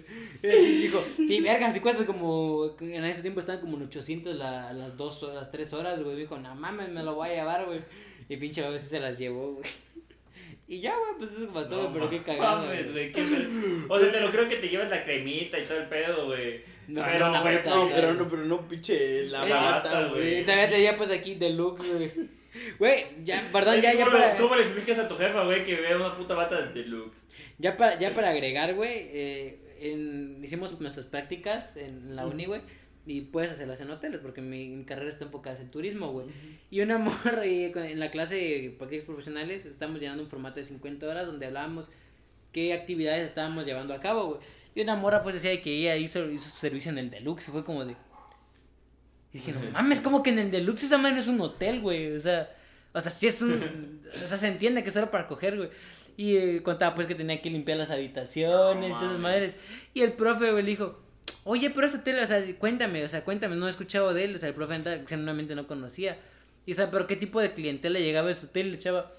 Dijo, 0.80 1.04
sí, 1.16 1.40
verga, 1.40 1.70
si 1.70 1.80
cuesta 1.80 2.06
como, 2.06 2.74
en 2.80 3.04
ese 3.04 3.20
tiempo 3.20 3.40
estaban 3.40 3.60
como 3.60 3.76
en 3.76 3.82
800 3.84 4.34
la, 4.36 4.72
las 4.72 4.96
dos 4.96 5.22
las 5.34 5.50
tres 5.50 5.74
horas, 5.74 6.02
güey. 6.02 6.16
Dijo, 6.16 6.38
no 6.38 6.54
mames, 6.54 6.88
me 6.88 7.02
lo 7.02 7.16
voy 7.16 7.28
a 7.28 7.34
llevar, 7.34 7.66
güey. 7.66 7.80
Y 8.30 8.36
pinche 8.38 8.62
güey 8.62 8.78
sí 8.78 8.86
se 8.86 9.00
las 9.00 9.18
llevó, 9.18 9.54
güey. 9.54 9.68
Y 10.72 10.80
ya, 10.80 10.96
güey, 10.96 11.18
pues 11.18 11.32
eso 11.32 11.52
pasó, 11.52 11.76
güey, 11.76 11.86
No 11.88 11.92
pero 11.92 12.10
qué 12.10 12.18
cagado. 12.26 12.62
mames, 12.66 12.92
güey. 12.92 13.12
qué 13.12 13.22
O 13.88 13.98
sea, 13.98 14.10
te 14.10 14.20
lo 14.20 14.30
creo 14.30 14.48
que 14.48 14.56
te 14.56 14.68
llevas 14.68 14.90
la 14.90 15.04
cremita 15.04 15.58
y 15.58 15.64
todo 15.64 15.78
el 15.78 15.86
pedo, 15.86 16.26
güey. 16.26 16.62
No, 16.88 17.02
pero, 17.04 17.28
no, 17.30 17.42
güey, 17.42 17.54
No, 17.64 17.90
pero 17.94 18.14
no, 18.14 18.28
pero 18.28 18.44
no, 18.44 18.68
pinche 18.68 19.24
la 19.26 19.44
bata, 19.44 20.08
güey. 20.08 20.38
Sí, 20.38 20.42
todavía 20.44 20.68
tenía 20.70 20.96
pues 20.96 21.10
aquí 21.10 21.34
deluxe, 21.34 21.86
güey. 21.92 22.10
Güey, 22.78 23.04
ya, 23.24 23.48
perdón, 23.52 23.80
ya, 23.80 23.92
ya 23.94 24.04
¿cómo, 24.06 24.16
para, 24.18 24.32
le- 24.34 24.40
¿Cómo 24.40 24.54
le 24.56 24.62
explicas 24.62 24.98
a 24.98 25.08
tu 25.08 25.16
jefa, 25.16 25.44
güey, 25.44 25.62
que 25.64 25.74
vea 25.76 25.96
una 25.96 26.16
puta 26.16 26.34
bata 26.34 26.60
de 26.60 26.82
deluxe? 26.82 27.24
ya 27.58 27.76
para, 27.76 27.98
ya 27.98 28.12
para 28.14 28.30
agregar, 28.30 28.74
güey, 28.74 29.08
eh, 29.12 29.58
en- 29.80 30.42
hicimos 30.42 30.78
nuestras 30.80 31.06
prácticas 31.06 31.76
en 31.76 32.16
la 32.16 32.26
uni, 32.26 32.44
güey. 32.46 32.60
Y 33.04 33.22
puedes 33.22 33.50
hacerlas 33.50 33.80
en 33.80 33.90
hoteles 33.90 34.20
porque 34.20 34.40
mi, 34.40 34.68
mi 34.68 34.84
carrera 34.84 35.10
está 35.10 35.24
enfocada 35.24 35.58
en 35.58 35.70
turismo, 35.70 36.12
güey. 36.12 36.26
Y 36.70 36.80
una 36.82 36.98
morra 37.24 37.44
y 37.46 37.72
en 37.74 37.98
la 37.98 38.10
clase 38.10 38.36
de 38.36 38.70
prácticas 38.78 39.04
profesionales 39.04 39.66
estamos 39.66 40.00
llenando 40.00 40.22
un 40.22 40.30
formato 40.30 40.60
de 40.60 40.66
50 40.66 41.06
horas 41.06 41.26
donde 41.26 41.46
hablábamos 41.46 41.90
qué 42.52 42.72
actividades 42.74 43.28
estábamos 43.28 43.66
llevando 43.66 43.94
a 43.94 44.00
cabo, 44.00 44.26
güey. 44.34 44.40
Y 44.74 44.82
una 44.82 44.94
morra 44.94 45.22
pues 45.22 45.34
decía 45.34 45.60
que 45.60 45.70
ella 45.70 45.96
hizo, 45.96 46.30
hizo 46.30 46.48
su 46.48 46.56
servicio 46.58 46.90
en 46.90 46.98
el 46.98 47.10
deluxe 47.10 47.48
y 47.48 47.50
fue 47.50 47.64
como 47.64 47.84
de... 47.84 47.96
Y 49.32 49.38
dije, 49.38 49.52
no 49.52 49.60
mames, 49.72 50.00
como 50.00 50.22
que 50.22 50.30
en 50.30 50.38
el 50.38 50.50
deluxe 50.50 50.84
esa 50.84 50.98
madre 50.98 51.16
no 51.16 51.22
es 51.22 51.28
un 51.28 51.40
hotel, 51.40 51.80
güey. 51.80 52.14
O 52.14 52.20
sea, 52.20 52.54
o 52.92 53.00
sea, 53.00 53.10
sí 53.10 53.26
es 53.26 53.42
un... 53.42 54.00
o 54.22 54.26
sea, 54.26 54.38
se 54.38 54.46
entiende 54.46 54.82
que 54.82 54.88
es 54.88 54.94
solo 54.94 55.10
para 55.10 55.26
coger, 55.26 55.56
güey. 55.56 55.70
Y 56.16 56.36
eh, 56.36 56.62
contaba 56.62 56.94
pues 56.94 57.06
que 57.06 57.14
tenía 57.14 57.40
que 57.40 57.50
limpiar 57.50 57.78
las 57.78 57.90
habitaciones 57.90 58.88
y 58.88 58.92
No 58.92 58.98
todas 58.98 59.10
esas 59.12 59.22
madres. 59.22 59.56
Y 59.94 60.02
el 60.02 60.12
profe, 60.12 60.50
güey, 60.52 60.62
le 60.62 60.70
dijo, 60.70 61.02
oye, 61.44 61.70
pero 61.70 61.86
ese 61.86 61.98
hotel, 61.98 62.18
o 62.18 62.26
sea, 62.26 62.42
cuéntame, 62.58 63.04
o 63.04 63.08
sea, 63.08 63.24
cuéntame, 63.24 63.56
no 63.56 63.66
he 63.66 63.70
escuchado 63.70 64.14
de 64.14 64.24
él. 64.24 64.34
O 64.34 64.38
sea, 64.38 64.48
el 64.48 64.54
profe 64.54 64.78
neta, 64.78 65.00
genuinamente 65.08 65.54
no 65.54 65.66
conocía. 65.66 66.18
Y 66.66 66.72
o 66.72 66.74
sea, 66.74 66.90
pero 66.90 67.06
qué 67.06 67.16
tipo 67.16 67.40
de 67.40 67.52
clientela 67.54 67.98
llegaba 67.98 68.28
a 68.28 68.32
ese 68.32 68.46
hotel, 68.46 68.70
le 68.70 68.76
echaba... 68.76 69.10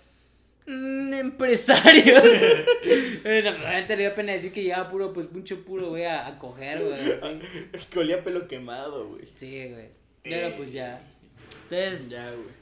"Mm, 0.66 1.14
empresarios. 1.14 2.24
Neta 3.26 3.96
le 3.96 3.98
dio 3.98 4.16
pena 4.16 4.32
decir 4.34 4.54
que 4.54 4.64
llevaba 4.64 4.90
puro, 4.90 5.12
pues, 5.14 5.30
mucho 5.32 5.64
puro, 5.66 5.90
güey, 5.90 6.06
a, 6.06 6.26
a 6.28 6.40
coger, 6.40 6.82
güey. 6.82 6.94
así. 6.94 7.40
Que 7.90 8.00
olía 8.00 8.24
pelo 8.24 8.48
quemado, 8.48 9.10
güey. 9.10 9.28
Sí, 9.34 9.68
güey. 9.70 9.90
Pero 10.24 10.56
pues 10.56 10.72
ya. 10.72 11.02
Entonces. 11.70 12.10
Ya, 12.10 12.26
güey. 12.32 12.54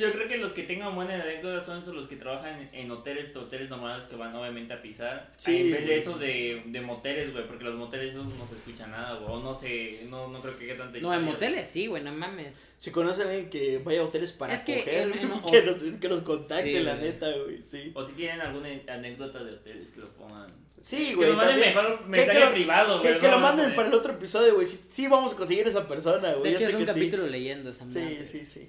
Yo 0.00 0.12
creo 0.12 0.28
que 0.28 0.36
los 0.38 0.52
que 0.52 0.62
tengan 0.62 0.94
buenas 0.94 1.22
anécdotas 1.22 1.64
son 1.66 1.82
esos 1.82 1.94
los 1.94 2.06
que 2.06 2.16
trabajan 2.16 2.56
en, 2.72 2.90
hoteles, 2.90 3.34
hoteles 3.34 3.68
normales 3.68 4.02
que 4.04 4.16
van 4.16 4.34
obviamente 4.34 4.72
a 4.74 4.80
pisar. 4.80 5.32
Sí, 5.36 5.56
en 5.56 5.72
vez 5.72 5.86
de 5.86 5.96
esos 5.96 6.20
de, 6.20 6.62
de 6.66 6.80
moteles, 6.80 7.32
güey, 7.32 7.46
porque 7.46 7.64
los 7.64 7.74
moteles 7.74 8.10
esos 8.10 8.32
no 8.34 8.46
se 8.46 8.54
escucha 8.54 8.86
nada, 8.86 9.14
güey. 9.18 9.30
O 9.32 9.40
no 9.40 9.52
sé, 9.52 10.02
no, 10.08 10.28
no 10.28 10.40
creo 10.40 10.56
que 10.56 10.64
haya 10.66 10.76
tanta 10.76 10.98
No, 11.00 11.12
en 11.12 11.22
moteles 11.22 11.66
sí, 11.68 11.86
güey, 11.88 12.02
no 12.02 12.12
mames. 12.12 12.62
Si 12.78 12.90
conocen 12.90 13.26
a 13.26 13.30
alguien 13.30 13.50
que 13.50 13.78
vaya 13.78 14.00
a 14.00 14.04
hoteles 14.04 14.32
para 14.32 14.54
Es 14.54 14.62
que 14.62 14.78
coger, 14.78 14.94
en- 15.02 15.12
en- 15.32 15.42
que, 15.42 15.62
nos, 15.62 15.82
que 16.00 16.08
nos 16.08 16.20
contacte, 16.22 16.64
Sí, 16.78 16.82
la 16.84 16.94
neta, 16.96 17.30
güey, 17.32 17.62
sí. 17.64 17.90
O 17.94 18.04
si 18.04 18.12
tienen 18.12 18.40
alguna 18.40 18.68
anécdota 18.88 19.42
de 19.42 19.52
hoteles 19.52 19.90
que 19.90 20.00
lo 20.00 20.06
pongan. 20.14 20.46
Sí, 20.82 21.08
Que 21.10 21.14
güey. 21.14 21.28
nos 21.28 21.36
manden 21.36 21.60
mejor 21.60 21.98
que- 21.98 22.04
mensaje 22.06 22.38
que 22.38 22.44
lo- 22.46 22.52
privado, 22.52 23.02
Que, 23.02 23.08
güey. 23.08 23.20
que 23.20 23.28
lo 23.28 23.38
manden 23.38 23.74
para 23.74 23.88
el 23.88 23.94
otro 23.94 24.12
episodio, 24.14 24.54
güey. 24.54 24.66
Sí, 24.66 24.80
sí 24.88 25.06
vamos 25.08 25.34
a 25.34 25.36
conseguir 25.36 25.66
esa 25.68 25.86
persona, 25.86 26.32
güey. 26.32 26.52
Ya 26.52 26.58
es 26.58 26.64
sé 26.70 26.76
un 26.76 26.80
que 26.80 26.86
capítulo 26.86 27.26
leyendo 27.26 27.70
esa 27.70 27.88
sí. 27.88 27.98
madre. 27.98 28.24
Sí, 28.24 28.44
sí. 28.44 28.68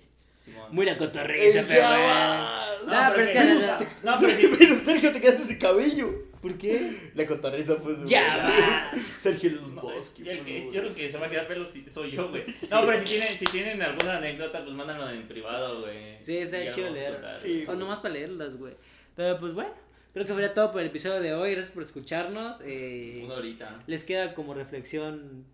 Muy 0.72 0.86
la 0.86 0.97
cotorriza, 0.97 1.62
Eh, 1.62 1.66
ya 1.70 1.89
vas. 1.89 2.84
No, 2.86 3.16
pero 3.16 3.28
es 3.28 3.32
que 3.32 3.86
no, 4.03 4.18
pero 4.20 4.36
sí. 4.36 4.49
Pero 4.59 4.76
Sergio, 4.76 5.12
te 5.14 5.22
quedaste 5.22 5.43
sin 5.43 5.59
cabello. 5.59 6.12
¿Por 6.41 6.57
qué? 6.57 7.12
La 7.14 7.28
cotorriza, 7.28 7.78
pues. 7.78 7.99
Ya 8.05 8.41
güey. 8.41 8.62
vas. 8.91 8.99
Sergio 8.99 9.51
Los 9.51 9.68
No, 9.74 9.82
Bosques. 9.84 10.26
yo, 10.26 10.32
el 10.32 10.39
que, 10.43 10.59
pues, 10.64 10.74
yo 10.74 10.82
el 10.82 10.93
que 10.95 11.09
se 11.09 11.18
va 11.20 11.28
a 11.28 11.30
quedar 11.30 11.47
pelo 11.47 11.66
soy 11.93 12.12
yo, 12.12 12.30
güey. 12.30 12.43
No, 12.72 12.86
pero 12.86 12.97
si 12.97 13.03
tienen, 13.05 13.38
si 13.38 13.45
tienen 13.45 13.82
alguna 13.82 14.18
anécdota, 14.18 14.64
pues 14.64 14.76
mándalo 14.76 15.09
en 15.12 15.28
privado, 15.28 15.82
güey. 15.82 16.18
Sí, 16.24 16.38
está 16.39 16.62
ya 16.62 16.74
chido 16.74 16.89
leer. 16.89 17.22
Sí. 17.36 17.64
O 17.68 17.76
nomás 17.76 17.99
para 17.99 18.16
leerlas, 18.16 18.57
güey. 18.57 18.74
Pero 19.16 19.39
pues 19.39 19.53
bueno, 19.53 19.72
creo 20.14 20.26
que 20.26 20.34
sería 20.34 20.53
todo 20.53 20.72
por 20.72 20.82
el 20.82 20.88
episodio 20.88 21.20
de 21.22 21.34
hoy. 21.34 21.51
Gracias 21.51 21.74
por 21.74 21.84
escucharnos. 21.84 22.57
Eh, 22.64 23.22
Una 23.26 23.36
horita. 23.36 23.80
les 23.88 24.03
queda 24.03 24.34
como 24.34 24.53
reflexión. 24.53 25.45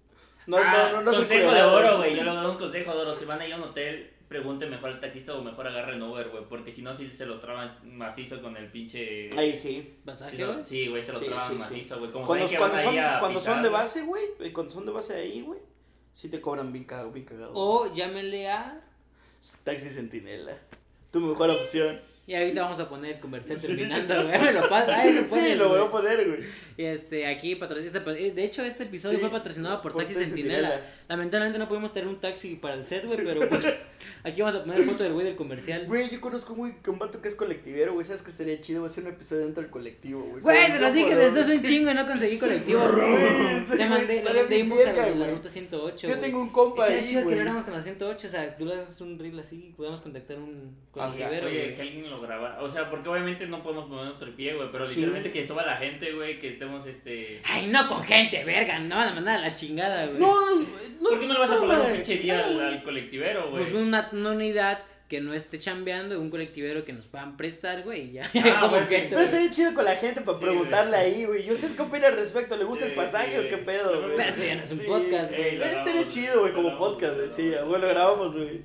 No, 0.45 0.57
Ah, 0.57 0.89
no, 0.91 0.97
no, 0.97 1.01
no 1.03 1.11
se 1.13 1.19
Consejo 1.19 1.51
de 1.53 1.61
oro, 1.61 1.97
güey. 1.97 2.15
Yo 2.15 2.23
le 2.23 2.31
doy 2.31 2.45
un 2.51 2.57
consejo 2.57 2.91
de 2.95 3.01
oro. 3.01 3.15
Si 3.15 3.25
van 3.25 3.41
a 3.41 3.47
ir 3.47 3.53
a 3.53 3.57
un 3.57 3.63
hotel, 3.63 4.13
pregunte 4.29 4.65
mejor 4.65 4.91
al 4.91 4.99
taxista 5.01 5.33
o 5.35 5.41
mejor 5.43 5.67
agarren 5.67 6.01
Uber, 6.01 6.29
güey. 6.29 6.45
Porque 6.47 6.71
si 6.71 6.81
no, 6.81 6.93
sí 6.93 7.11
se 7.11 7.25
los 7.25 7.41
traban 7.41 7.77
macizo 7.83 8.41
con 8.41 8.55
el 8.55 8.67
pinche. 8.71 9.29
Ahí 9.37 9.57
sí. 9.57 9.95
¿Pasaje, 10.05 10.45
güey? 10.45 10.63
Sí, 10.63 10.87
güey, 10.87 11.01
se 11.01 11.11
los 11.11 11.19
Sí, 11.21 11.27
traban 11.27 11.49
sí, 11.49 11.55
macizo, 11.55 11.99
güey. 11.99 12.11
Como 12.11 12.25
Cuando, 12.25 12.47
que 12.47 12.55
cuando 12.57 13.39
son, 13.41 13.61
de 13.61 13.69
base, 13.69 14.03
güey, 14.03 14.23
eh, 14.39 14.53
cuando 14.53 14.71
son 14.73 14.85
de 14.85 14.91
base 14.93 15.15
ahí, 15.15 15.41
güey, 15.41 15.59
sí 16.13 16.29
te 16.29 16.39
cobran 16.39 16.71
bien 16.71 16.85
cagado, 16.85 17.11
bien 17.11 17.25
cagado. 17.25 17.51
O 17.53 17.93
llámenle 17.93 18.47
a. 18.49 18.81
Taxi 19.65 19.89
Centinela. 19.89 20.57
Tu 21.11 21.19
mejor 21.19 21.49
opción. 21.49 21.99
Y 22.27 22.35
ahorita 22.35 22.61
vamos 22.63 22.77
a 22.81 22.89
poner 22.89 23.15
el 23.15 23.19
comercial 23.21 23.59
terminando, 23.59 24.13
güey. 24.27 24.37
Me 24.37 24.51
lo 24.51 24.67
pasa. 24.67 24.99
Ahí 24.99 25.13
lo. 25.13 25.33
Sí, 25.33 25.55
lo 25.55 25.69
voy 25.69 25.79
a 25.87 25.89
poner, 25.89 26.27
güey. 26.27 26.39
Y 26.75 26.83
este, 26.83 27.25
aquí, 27.25 27.55
patro- 27.55 27.79
este, 27.79 27.97
eh, 27.99 28.33
de 28.33 28.43
hecho, 28.43 28.63
este 28.65 28.83
episodio 28.83 29.15
Sí, 29.15 29.21
fue 29.21 29.31
patrocinado 29.31 29.81
por, 29.81 29.93
por 29.93 30.03
Taxi. 30.03 30.25
Centinela. 30.25 30.81
Lamentablemente 31.07 31.57
no 31.57 31.69
pudimos 31.69 31.93
tener 31.93 32.09
un 32.09 32.19
taxi 32.19 32.55
para 32.55 32.73
el 32.75 32.85
set, 32.85 33.05
güey, 33.07 33.17
pero 33.23 33.47
pues 33.47 33.65
aquí 34.25 34.41
vamos 34.41 34.59
a 34.59 34.63
poner 34.65 34.83
foto 34.83 35.03
del 35.03 35.13
güey 35.13 35.25
del 35.25 35.37
comercial. 35.37 35.85
Güey, 35.87 36.09
yo 36.09 36.19
conozco 36.19 36.53
muy 36.53 36.75
un 36.85 36.99
vato 36.99 37.21
que 37.21 37.29
es 37.29 37.35
colectivero, 37.35 37.93
güey. 37.93 38.05
¿Sabes 38.05 38.21
que 38.23 38.29
estaría 38.29 38.59
chido 38.59 38.83
hacer 38.85 39.05
un 39.05 39.11
episodio 39.11 39.43
dentro 39.43 39.63
del 39.63 39.71
colectivo, 39.71 40.21
güey? 40.21 40.41
Güey, 40.43 40.67
se 40.69 40.79
los 40.79 40.93
dije 40.93 41.15
desde 41.15 41.39
hace 41.39 41.55
un 41.55 41.63
chingo 41.63 41.91
y 41.91 41.93
no 41.93 42.05
conseguí 42.05 42.37
colectivo. 42.37 42.81
Güey, 42.91 43.77
Le 43.77 43.89
mandé, 43.89 44.23
le 44.23 44.33
mandé 44.33 44.59
inbox 44.59 44.85
a 44.85 44.93
la, 45.15 45.27
ruta 45.31 45.49
108. 45.49 45.95
Yo 45.97 46.09
güey. 46.09 46.19
tengo 46.19 46.41
un 46.41 46.49
compa 46.49 46.85
ahí, 46.85 47.05
chido 47.07 47.25
que 47.27 47.35
lo 47.35 47.41
hagamos 47.41 47.63
con 47.63 47.73
la 47.73 47.81
108, 47.81 48.27
o 48.27 48.29
sea, 48.29 48.57
tú 48.57 48.65
le 48.65 48.73
haces 48.73 48.99
un 48.99 49.17
reel 49.17 49.39
así 49.39 49.67
y 49.69 49.73
podamos 49.73 50.01
contactar 50.01 50.37
un 50.37 50.75
colectivero, 50.91 51.47
Oye, 51.47 51.63
güey. 51.63 51.75
que 51.75 51.81
alguien 51.81 52.09
lo 52.09 52.16
graba. 52.21 52.57
O 52.61 52.69
sea, 52.69 52.89
porque 52.89 53.09
obviamente 53.09 53.45
no 53.47 53.61
podemos 53.63 53.87
poner 53.89 54.07
otro 54.13 54.35
pie, 54.35 54.53
güey. 54.55 54.69
Pero 54.71 54.85
Sí. 54.89 54.95
literalmente 55.01 55.31
que 55.31 55.47
suba 55.47 55.65
la 55.65 55.77
gente, 55.77 56.11
güey. 56.13 56.39
Que 56.39 56.49
estemos 56.49 56.85
este. 56.85 57.41
Ay, 57.45 57.67
no 57.67 57.87
con 57.87 58.03
gente, 58.03 58.43
verga, 58.43 58.79
no 58.79 58.95
van 58.95 59.09
a 59.09 59.13
mandar 59.15 59.37
a 59.39 59.41
la 59.41 59.55
chingada, 59.55 60.05
güey. 60.07 60.19
No, 60.19 60.59
no, 60.61 61.09
¿Por 61.09 61.19
qué 61.19 61.25
no 61.25 61.33
le 61.33 61.39
vas 61.39 61.51
a 61.51 61.59
pagar 61.59 61.81
un 61.81 61.91
pinche 61.93 62.17
día 62.17 62.45
al, 62.45 62.59
al 62.59 62.83
colectivero, 62.83 63.49
güey? 63.51 63.63
Pues 63.63 63.73
una, 63.75 64.09
una 64.11 64.31
unidad 64.31 64.79
que 65.07 65.21
no 65.21 65.33
esté 65.33 65.57
chambeando, 65.57 66.19
un 66.19 66.29
colectivero 66.29 66.83
que 66.83 66.91
nos 66.91 67.05
puedan 67.05 67.37
prestar, 67.37 67.83
güey, 67.83 68.11
ya. 68.11 68.29
Ah, 68.43 68.57
Como 68.61 68.77
sí. 68.81 68.87
gente, 68.89 69.09
Pero 69.11 69.21
estaría 69.21 69.49
chido 69.49 69.73
con 69.73 69.85
la 69.85 69.95
gente 69.95 70.19
para 70.19 70.37
Sí, 70.37 70.43
preguntarle 70.43 70.97
güey. 70.97 71.13
ahí, 71.13 71.25
güey. 71.25 71.47
¿Y 71.47 71.51
usted 71.51 71.73
qué 71.77 71.81
opina 71.81 72.07
al 72.07 72.17
respecto? 72.17 72.57
¿Le 72.57 72.65
gusta 72.65 72.83
el 72.83 72.91
Sí, 72.91 72.97
pasaje 72.97 73.31
sí, 73.31 73.37
o 73.45 73.49
qué 73.49 73.57
pedo, 73.59 74.01
güey? 74.01 74.17
Pero 74.17 74.29
eso 74.29 74.43
ya 74.43 74.55
no 74.55 74.61
es 74.63 74.71
un 74.73 74.77
Sí. 74.79 74.85
podcast, 74.85 75.31
Ey, 75.31 75.37
güey. 75.39 75.57
lo 75.59 75.65
Estaría 75.65 76.07
chido, 76.07 76.39
güey, 76.41 76.51
lo 76.51 76.55
como 76.61 76.77
podcast, 76.77 77.13
lo 77.13 77.17
güey. 77.19 77.29
Sí, 77.29 77.51
güey, 77.65 77.81
lo 77.81 77.87
grabamos, 77.87 78.35
güey. 78.35 78.61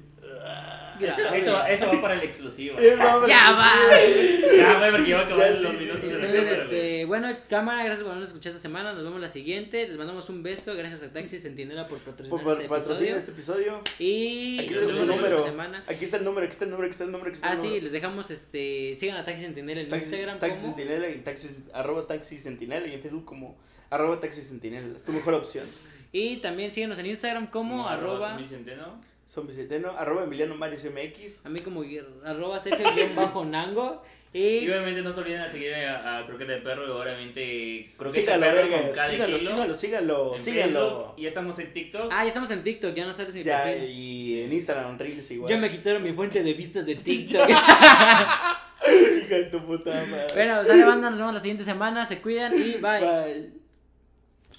Eso, 1.08 1.34
eso, 1.34 1.64
eso 1.66 1.86
va 1.92 2.00
para 2.02 2.14
el 2.14 2.22
exclusivo. 2.22 2.78
Eso, 2.78 3.14
hombre, 3.14 3.28
Ya 3.28 3.48
sí, 3.48 3.54
va. 3.58 4.56
Ya, 4.56 4.78
güey, 4.78 4.90
porque 4.92 5.10
ya 5.10 5.16
va 5.16 5.22
a 5.22 5.26
acabar 5.26 5.50
los 5.50 5.58
sí, 5.58 5.66
minutos 5.66 6.00
sí, 6.02 6.06
sí. 6.06 6.12
de 6.12 6.18
la 6.18 6.28
Entonces, 6.28 6.58
este, 6.62 7.04
bueno, 7.06 7.28
cámara, 7.48 7.84
gracias 7.84 8.00
por 8.02 8.10
habernos 8.10 8.28
escuchado 8.28 8.56
esta 8.56 8.62
semana. 8.68 8.92
Nos 8.92 9.04
vemos 9.04 9.20
la 9.20 9.28
siguiente. 9.28 9.88
Les 9.88 9.96
mandamos 9.96 10.28
un 10.28 10.42
beso. 10.42 10.74
Gracias 10.76 11.02
a 11.02 11.12
Taxi 11.12 11.38
Centinela 11.38 11.86
por 11.88 11.98
patrocinar 11.98 12.42
Por 12.42 12.52
este 12.56 12.68
patrocinar 12.68 13.16
episodio. 13.16 13.16
este 13.18 13.30
episodio. 13.32 13.80
Y 13.98 14.58
Aquí 14.60 14.74
les 14.74 15.00
número. 15.06 15.44
Aquí 15.88 16.04
está 16.04 16.16
el 16.18 16.24
número, 16.24 16.46
aquí 16.46 16.52
está 16.52 16.64
el 16.64 16.70
número, 16.70 16.86
aquí 16.86 16.92
está 16.92 17.04
el 17.04 17.12
número, 17.12 17.28
aquí 17.30 17.34
está 17.36 17.48
Ah, 17.48 17.52
el 17.52 17.58
sí, 17.58 17.64
número. 17.66 17.82
les 17.84 17.92
dejamos, 17.92 18.30
este, 18.30 18.96
sigan 18.96 19.16
a 19.16 19.24
Taxi 19.24 19.42
Centinela 19.42 19.80
en 19.80 19.88
Taxi, 19.88 20.04
Instagram 20.06 20.38
taxi 20.38 20.62
Centinela 20.62 21.08
y 21.08 21.16
taxi, 21.20 21.48
arroba 21.72 22.06
taxi 22.06 22.38
Centinela 22.38 22.86
y 22.86 22.94
en 22.94 23.00
Facebook 23.02 23.24
como 23.24 23.56
arroba 23.90 24.20
taxi 24.20 24.40
Centinela. 24.42 24.98
Tu 25.04 25.12
mejor 25.12 25.34
opción. 25.34 25.66
y 26.12 26.36
también 26.38 26.70
síguenos 26.70 26.98
en 26.98 27.06
Instagram 27.06 27.46
como 27.48 27.76
No, 27.78 27.88
arroba 27.88 28.38
Vicenteno, 29.40 29.92
arroba 29.96 30.24
Emiliano 30.24 30.54
Marius 30.54 30.84
MX. 30.84 31.46
a 31.46 31.48
mí 31.48 31.60
como 31.60 31.82
arroba 32.24 32.60
Sergio 32.60 32.86
guion 32.94 33.14
bajo 33.16 33.44
Nango 33.46 34.02
Y 34.34 34.58
y 34.58 34.68
obviamente 34.70 35.00
no 35.02 35.12
se 35.12 35.20
olviden 35.20 35.42
de 35.42 35.48
seguir 35.50 35.74
a, 35.74 36.18
a 36.18 36.26
Croqueta 36.26 36.52
de 36.52 36.58
Perro 36.58 36.86
y 36.86 36.90
obviamente 36.90 37.90
Croqueta 37.96 38.20
Síganlo, 38.34 38.46
de 38.46 38.52
Perro 38.52 38.68
verga. 38.70 38.82
con 38.82 38.92
cada 38.94 39.08
Síganlo, 39.08 39.38
kilo. 39.38 39.50
síganlo, 39.50 39.74
síganlo, 39.74 40.32
en 40.36 40.42
síganlo. 40.42 40.80
Facebook, 40.80 41.14
Y 41.16 41.22
ya 41.22 41.28
estamos 41.28 41.58
en 41.58 41.72
TikTok. 41.72 42.08
ah 42.12 42.22
ya 42.24 42.28
estamos 42.28 42.50
en 42.50 42.62
TikTok 42.64 42.94
ya 42.94 43.06
no 43.06 43.12
sabes 43.12 43.34
mi 43.34 43.42
Ya, 43.44 43.62
perfil 43.64 43.90
y 43.90 44.40
en 44.42 44.52
Instagram, 44.52 44.98
Reels 44.98 45.30
igual. 45.30 45.50
ya 45.50 45.56
me 45.58 45.70
quitaron 45.70 46.02
mi 46.02 46.12
fuente 46.12 46.42
de 46.42 46.52
vistas 46.52 46.84
de 46.86 46.94
TikTok 46.96 47.48
Hija 48.84 49.36
de 49.36 49.44
tu 49.44 49.64
puta 49.64 49.90
madre. 50.10 50.26
bueno 50.34 50.64
sale 50.66 50.84
banda 50.84 51.08
nos 51.10 51.18
vemos 51.18 51.34
la 51.34 51.40
siguiente 51.40 51.64
semana 51.64 52.04
se 52.04 52.20
cuidan 52.20 52.52
y 52.54 52.72
bye 52.72 52.80
Bye. 52.80 53.50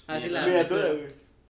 así 0.06 0.28
la 0.30 0.46
Mira, 0.46 0.66
tú 0.66 0.76
la, 0.76 0.86
güey. 0.88 1.23